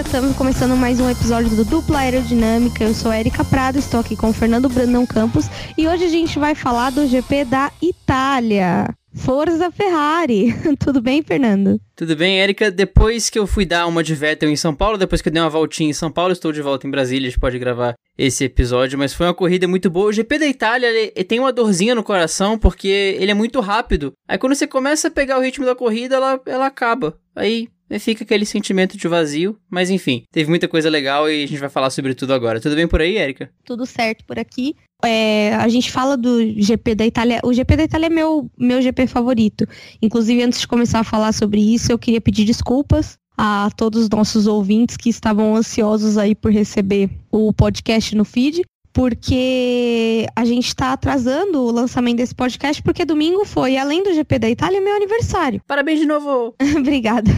galera, 0.00 0.06
estamos 0.06 0.36
começando 0.36 0.76
mais 0.76 0.98
um 1.00 1.10
episódio 1.10 1.54
do 1.54 1.64
Dupla 1.64 1.98
Aerodinâmica. 2.00 2.84
Eu 2.84 2.94
sou 2.94 3.12
Erika 3.12 3.44
Prado, 3.44 3.78
estou 3.78 4.00
aqui 4.00 4.16
com 4.16 4.30
o 4.30 4.32
Fernando 4.32 4.68
Brandão 4.68 5.04
Campos 5.04 5.46
e 5.76 5.86
hoje 5.86 6.04
a 6.04 6.08
gente 6.08 6.38
vai 6.38 6.54
falar 6.54 6.90
do 6.90 7.06
GP 7.06 7.44
da 7.44 7.70
Itália. 7.82 8.88
Forza 9.14 9.70
Ferrari. 9.70 10.54
Tudo 10.78 11.02
bem, 11.02 11.22
Fernando? 11.22 11.80
Tudo 11.96 12.16
bem, 12.16 12.40
Érica. 12.40 12.70
Depois 12.70 13.28
que 13.28 13.38
eu 13.38 13.46
fui 13.46 13.66
dar 13.66 13.86
uma 13.86 14.02
de 14.02 14.14
Vettel 14.14 14.48
em 14.48 14.56
São 14.56 14.74
Paulo, 14.74 14.96
depois 14.96 15.20
que 15.20 15.28
eu 15.28 15.32
dei 15.32 15.42
uma 15.42 15.50
voltinha 15.50 15.90
em 15.90 15.94
São 15.94 16.10
Paulo, 16.10 16.32
estou 16.32 16.52
de 16.52 16.62
volta 16.62 16.86
em 16.86 16.90
Brasília, 16.90 17.26
a 17.26 17.30
gente 17.30 17.40
pode 17.40 17.58
gravar 17.58 17.94
esse 18.16 18.44
episódio, 18.44 18.98
mas 18.98 19.12
foi 19.12 19.26
uma 19.26 19.34
corrida 19.34 19.66
muito 19.66 19.90
boa. 19.90 20.08
O 20.08 20.12
GP 20.12 20.38
da 20.38 20.46
Itália, 20.46 20.86
ele 20.86 21.24
tem 21.24 21.40
uma 21.40 21.52
dorzinha 21.52 21.94
no 21.94 22.04
coração, 22.04 22.58
porque 22.58 23.16
ele 23.18 23.32
é 23.32 23.34
muito 23.34 23.60
rápido. 23.60 24.12
Aí 24.28 24.38
quando 24.38 24.54
você 24.54 24.66
começa 24.66 25.08
a 25.08 25.10
pegar 25.10 25.38
o 25.38 25.42
ritmo 25.42 25.66
da 25.66 25.74
corrida, 25.74 26.16
ela, 26.16 26.40
ela 26.46 26.66
acaba. 26.66 27.18
Aí 27.34 27.68
fica 27.98 28.24
aquele 28.24 28.46
sentimento 28.46 28.96
de 28.96 29.08
vazio, 29.08 29.58
mas 29.68 29.90
enfim, 29.90 30.22
teve 30.30 30.48
muita 30.48 30.68
coisa 30.68 30.88
legal 30.88 31.28
e 31.28 31.44
a 31.44 31.46
gente 31.46 31.58
vai 31.58 31.68
falar 31.68 31.90
sobre 31.90 32.14
tudo 32.14 32.32
agora. 32.32 32.60
Tudo 32.60 32.76
bem 32.76 32.86
por 32.86 33.00
aí, 33.00 33.16
Érica? 33.16 33.50
Tudo 33.64 33.84
certo 33.86 34.24
por 34.24 34.38
aqui. 34.38 34.76
É, 35.04 35.54
a 35.54 35.68
gente 35.68 35.90
fala 35.90 36.16
do 36.16 36.40
GP 36.60 36.94
da 36.94 37.06
Itália. 37.06 37.40
O 37.42 37.52
GP 37.52 37.76
da 37.76 37.84
Itália 37.84 38.06
é 38.06 38.10
meu, 38.10 38.50
meu 38.56 38.82
GP 38.82 39.06
favorito. 39.06 39.66
Inclusive, 40.00 40.42
antes 40.42 40.60
de 40.60 40.68
começar 40.68 41.00
a 41.00 41.04
falar 41.04 41.32
sobre 41.32 41.60
isso, 41.60 41.90
eu 41.90 41.98
queria 41.98 42.20
pedir 42.20 42.44
desculpas 42.44 43.18
a 43.36 43.70
todos 43.74 44.02
os 44.02 44.10
nossos 44.10 44.46
ouvintes 44.46 44.98
que 44.98 45.08
estavam 45.08 45.56
ansiosos 45.56 46.18
aí 46.18 46.34
por 46.34 46.52
receber 46.52 47.08
o 47.30 47.52
podcast 47.54 48.14
no 48.14 48.24
feed, 48.24 48.62
porque 48.92 50.26
a 50.34 50.44
gente 50.44 50.66
está 50.68 50.92
atrasando 50.92 51.60
o 51.60 51.70
lançamento 51.70 52.18
desse 52.18 52.34
podcast, 52.34 52.82
porque 52.82 53.04
domingo 53.04 53.44
foi, 53.44 53.76
além 53.76 54.02
do 54.02 54.12
GP 54.12 54.38
da 54.38 54.50
Itália, 54.50 54.80
meu 54.80 54.94
aniversário. 54.94 55.60
Parabéns 55.66 56.00
de 56.00 56.06
novo! 56.06 56.54
Obrigada. 56.78 57.30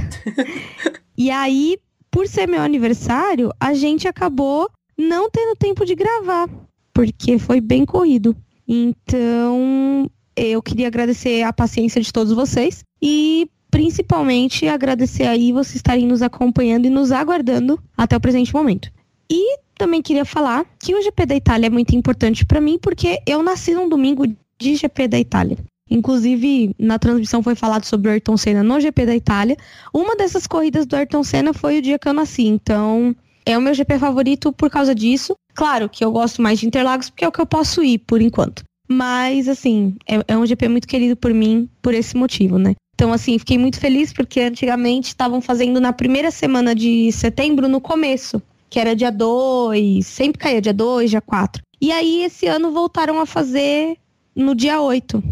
e 1.17 1.31
aí, 1.31 1.79
por 2.11 2.27
ser 2.27 2.49
meu 2.49 2.63
aniversário, 2.63 3.51
a 3.61 3.75
gente 3.75 4.09
acabou 4.09 4.71
não 4.99 5.31
tendo 5.31 5.57
tempo 5.57 5.85
de 5.85 5.95
gravar 5.95 6.49
porque 6.93 7.39
foi 7.39 7.61
bem 7.61 7.85
corrido. 7.85 8.37
Então, 8.69 10.11
eu 10.37 10.63
queria 10.63 10.87
agradecer 10.87 11.43
a 11.43 11.53
paciência 11.53 12.01
de 12.01 12.13
todos 12.13 12.33
vocês 12.33 12.85
e 13.01 13.49
principalmente 13.71 14.69
agradecer 14.69 15.25
aí 15.25 15.53
vocês 15.53 15.77
estarem 15.77 16.07
nos 16.07 16.23
acompanhando 16.23 16.87
e 16.87 16.91
nos 16.91 17.11
aguardando 17.11 17.83
até 17.97 18.17
o 18.17 18.21
presente 18.21 18.53
momento. 18.53 18.91
E 19.31 19.59
também 19.83 20.01
queria 20.01 20.25
falar 20.25 20.65
que 20.79 20.95
o 20.95 21.03
GP 21.03 21.27
da 21.27 21.35
Itália 21.35 21.67
é 21.67 21.71
muito 21.71 21.97
importante 21.97 22.47
para 22.47 22.61
mim 22.61 22.79
porque 22.81 23.19
eu 23.27 23.43
nasci 23.43 23.75
num 23.75 23.89
domingo 23.89 24.25
de 24.57 24.77
GP 24.77 25.09
da 25.09 25.19
Itália. 25.19 25.59
Inclusive, 25.91 26.73
na 26.79 27.01
transmissão 27.01 27.43
foi 27.43 27.57
falado 27.57 27.85
sobre 27.85 28.09
o 28.09 28.13
Ayrton 28.13 28.37
Senna 28.37 28.63
no 28.63 28.81
GP 28.81 29.07
da 29.07 29.17
Itália. 29.17 29.57
Uma 29.93 30.15
dessas 30.15 30.47
corridas 30.47 30.87
do 30.87 30.95
Ayrton 30.95 31.25
Senna 31.25 31.53
foi 31.53 31.79
o 31.79 31.83
dia 31.83 31.99
que 31.99 32.09
eu 32.09 32.13
nasci, 32.13 32.45
então 32.45 33.13
é 33.45 33.59
o 33.59 33.61
meu 33.61 33.75
GP 33.75 33.99
favorito 33.99 34.53
por 34.53 34.71
causa 34.71 34.95
disso. 34.95 35.35
Claro 35.53 35.89
que 35.89 36.05
eu 36.05 36.13
gosto 36.13 36.41
mais 36.41 36.61
de 36.61 36.67
Interlagos 36.69 37.11
porque 37.11 37.25
é 37.25 37.29
o 37.29 37.33
que 37.33 37.41
eu 37.41 37.47
posso 37.47 37.83
ir 37.83 37.99
por 37.99 38.23
enquanto. 38.23 38.63
Mas, 38.89 39.49
assim, 39.49 39.97
é, 40.07 40.23
é 40.29 40.39
um 40.39 40.47
GP 40.47 40.69
muito 40.69 40.87
querido 40.87 41.17
por 41.17 41.35
mim 41.35 41.69
por 41.83 41.93
esse 41.93 42.17
motivo, 42.17 42.57
né? 42.57 42.75
Então, 42.95 43.13
assim, 43.13 43.37
fiquei 43.37 43.59
muito 43.59 43.81
feliz 43.81 44.13
porque 44.13 44.43
antigamente 44.43 45.09
estavam 45.09 45.41
fazendo 45.41 45.81
na 45.81 45.93
primeira 45.93 46.31
semana 46.31 46.73
de 46.73 47.11
setembro, 47.11 47.69
no 47.69 47.81
começo, 47.81 48.41
que 48.73 48.81
era 48.81 48.97
dia 48.97 49.13
2, 49.13 50.07
sempre 50.07 50.39
caía 50.39 50.59
dia 50.59 50.73
2, 50.73 51.11
dia 51.11 51.21
4. 51.21 51.63
E 51.79 51.93
aí, 51.93 52.23
esse 52.23 52.47
ano 52.47 52.73
voltaram 52.73 53.21
a 53.21 53.27
fazer 53.27 53.99
no 54.35 54.55
dia 54.55 54.81
8. 54.81 55.23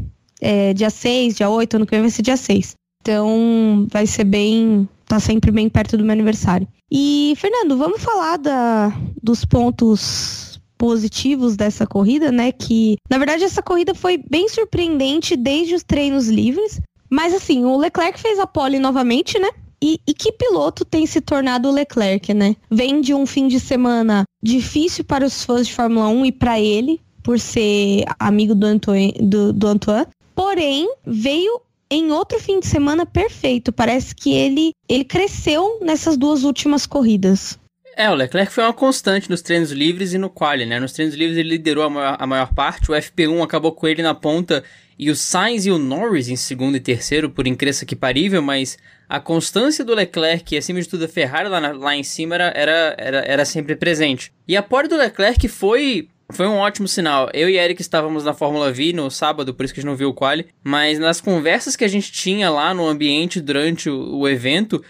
É, 0.42 0.74
dia 0.74 0.90
6, 0.90 1.36
dia 1.36 1.48
8, 1.48 1.76
ano 1.76 1.86
que 1.86 1.92
vem 1.92 2.02
vai 2.02 2.10
ser 2.10 2.20
dia 2.20 2.36
6. 2.36 2.74
Então, 3.00 3.86
vai 3.90 4.06
ser 4.06 4.24
bem. 4.24 4.86
tá 5.06 5.18
sempre 5.18 5.50
bem 5.50 5.70
perto 5.70 5.96
do 5.96 6.04
meu 6.04 6.12
aniversário. 6.12 6.68
E, 6.92 7.32
Fernando, 7.38 7.78
vamos 7.78 8.02
falar 8.02 8.36
da, 8.36 8.92
dos 9.22 9.46
pontos 9.46 10.60
positivos 10.76 11.56
dessa 11.56 11.86
corrida, 11.86 12.30
né? 12.30 12.52
Que, 12.52 12.96
na 13.08 13.16
verdade, 13.16 13.44
essa 13.44 13.62
corrida 13.62 13.94
foi 13.94 14.18
bem 14.18 14.50
surpreendente 14.50 15.34
desde 15.34 15.74
os 15.74 15.82
treinos 15.82 16.28
livres. 16.28 16.78
Mas, 17.08 17.32
assim, 17.32 17.64
o 17.64 17.78
Leclerc 17.78 18.20
fez 18.20 18.38
a 18.38 18.46
pole 18.46 18.78
novamente, 18.78 19.38
né? 19.38 19.48
E, 19.82 19.98
e, 20.06 20.12
que 20.12 20.30
piloto 20.32 20.84
tem 20.84 21.06
se 21.06 21.20
tornado 21.22 21.68
o 21.68 21.72
Leclerc, 21.72 22.34
né? 22.34 22.54
Vem 22.70 23.00
de 23.00 23.14
um 23.14 23.24
fim 23.24 23.48
de 23.48 23.58
semana 23.58 24.24
difícil 24.42 25.04
para 25.04 25.24
os 25.24 25.42
fãs 25.42 25.66
de 25.66 25.74
Fórmula 25.74 26.08
1 26.08 26.26
e 26.26 26.32
para 26.32 26.60
ele, 26.60 27.00
por 27.22 27.38
ser 27.38 28.04
amigo 28.18 28.54
do 28.54 28.66
Antoine, 28.66 29.14
do, 29.20 29.52
do 29.52 29.66
Antoine. 29.66 30.06
Porém, 30.34 30.86
veio 31.06 31.62
em 31.90 32.12
outro 32.12 32.38
fim 32.38 32.60
de 32.60 32.66
semana 32.66 33.06
perfeito. 33.06 33.72
Parece 33.72 34.14
que 34.14 34.32
ele, 34.32 34.72
ele 34.88 35.04
cresceu 35.04 35.78
nessas 35.82 36.16
duas 36.16 36.44
últimas 36.44 36.86
corridas. 36.86 37.58
É, 37.96 38.08
o 38.10 38.14
Leclerc 38.14 38.52
foi 38.52 38.64
uma 38.64 38.72
constante 38.72 39.28
nos 39.28 39.42
treinos 39.42 39.72
livres 39.72 40.14
e 40.14 40.18
no 40.18 40.30
quali, 40.30 40.64
né? 40.64 40.78
Nos 40.78 40.92
treinos 40.92 41.14
livres 41.14 41.36
ele 41.36 41.50
liderou 41.50 41.84
a 41.84 41.90
maior, 41.90 42.16
a 42.18 42.26
maior 42.26 42.54
parte, 42.54 42.90
o 42.90 42.94
FP1 42.94 43.42
acabou 43.42 43.72
com 43.72 43.86
ele 43.86 44.02
na 44.02 44.14
ponta 44.14 44.62
e 45.02 45.10
o 45.10 45.16
Sainz 45.16 45.64
e 45.64 45.70
o 45.70 45.78
Norris 45.78 46.28
em 46.28 46.36
segundo 46.36 46.76
e 46.76 46.80
terceiro, 46.80 47.30
por 47.30 47.46
incrível 47.46 47.86
que 47.86 47.96
parível, 47.96 48.42
mas 48.42 48.76
a 49.08 49.18
constância 49.18 49.82
do 49.82 49.94
Leclerc 49.94 50.54
e 50.54 50.58
acima 50.58 50.78
de 50.78 50.86
tudo 50.86 51.06
a 51.06 51.08
Ferrari 51.08 51.48
lá, 51.48 51.58
na, 51.58 51.72
lá 51.72 51.96
em 51.96 52.02
cima 52.02 52.34
era, 52.34 52.52
era, 52.54 52.94
era, 52.98 53.18
era 53.20 53.44
sempre 53.46 53.74
presente. 53.74 54.30
E 54.46 54.58
a 54.58 54.62
pole 54.62 54.88
do 54.88 54.98
Leclerc 54.98 55.48
foi 55.48 56.08
foi 56.30 56.46
um 56.46 56.58
ótimo 56.58 56.86
sinal. 56.86 57.30
Eu 57.32 57.48
e 57.48 57.56
Eric 57.56 57.80
estávamos 57.80 58.24
na 58.24 58.34
Fórmula 58.34 58.70
V 58.70 58.92
no 58.92 59.10
sábado, 59.10 59.54
por 59.54 59.64
isso 59.64 59.72
que 59.72 59.80
a 59.80 59.82
gente 59.82 59.90
não 59.90 59.96
viu 59.96 60.10
o 60.10 60.14
quali, 60.14 60.46
mas 60.62 60.98
nas 60.98 61.18
conversas 61.18 61.76
que 61.76 61.84
a 61.84 61.88
gente 61.88 62.12
tinha 62.12 62.50
lá 62.50 62.74
no 62.74 62.86
ambiente 62.86 63.40
durante 63.40 63.88
o, 63.88 64.18
o 64.18 64.28
evento, 64.28 64.84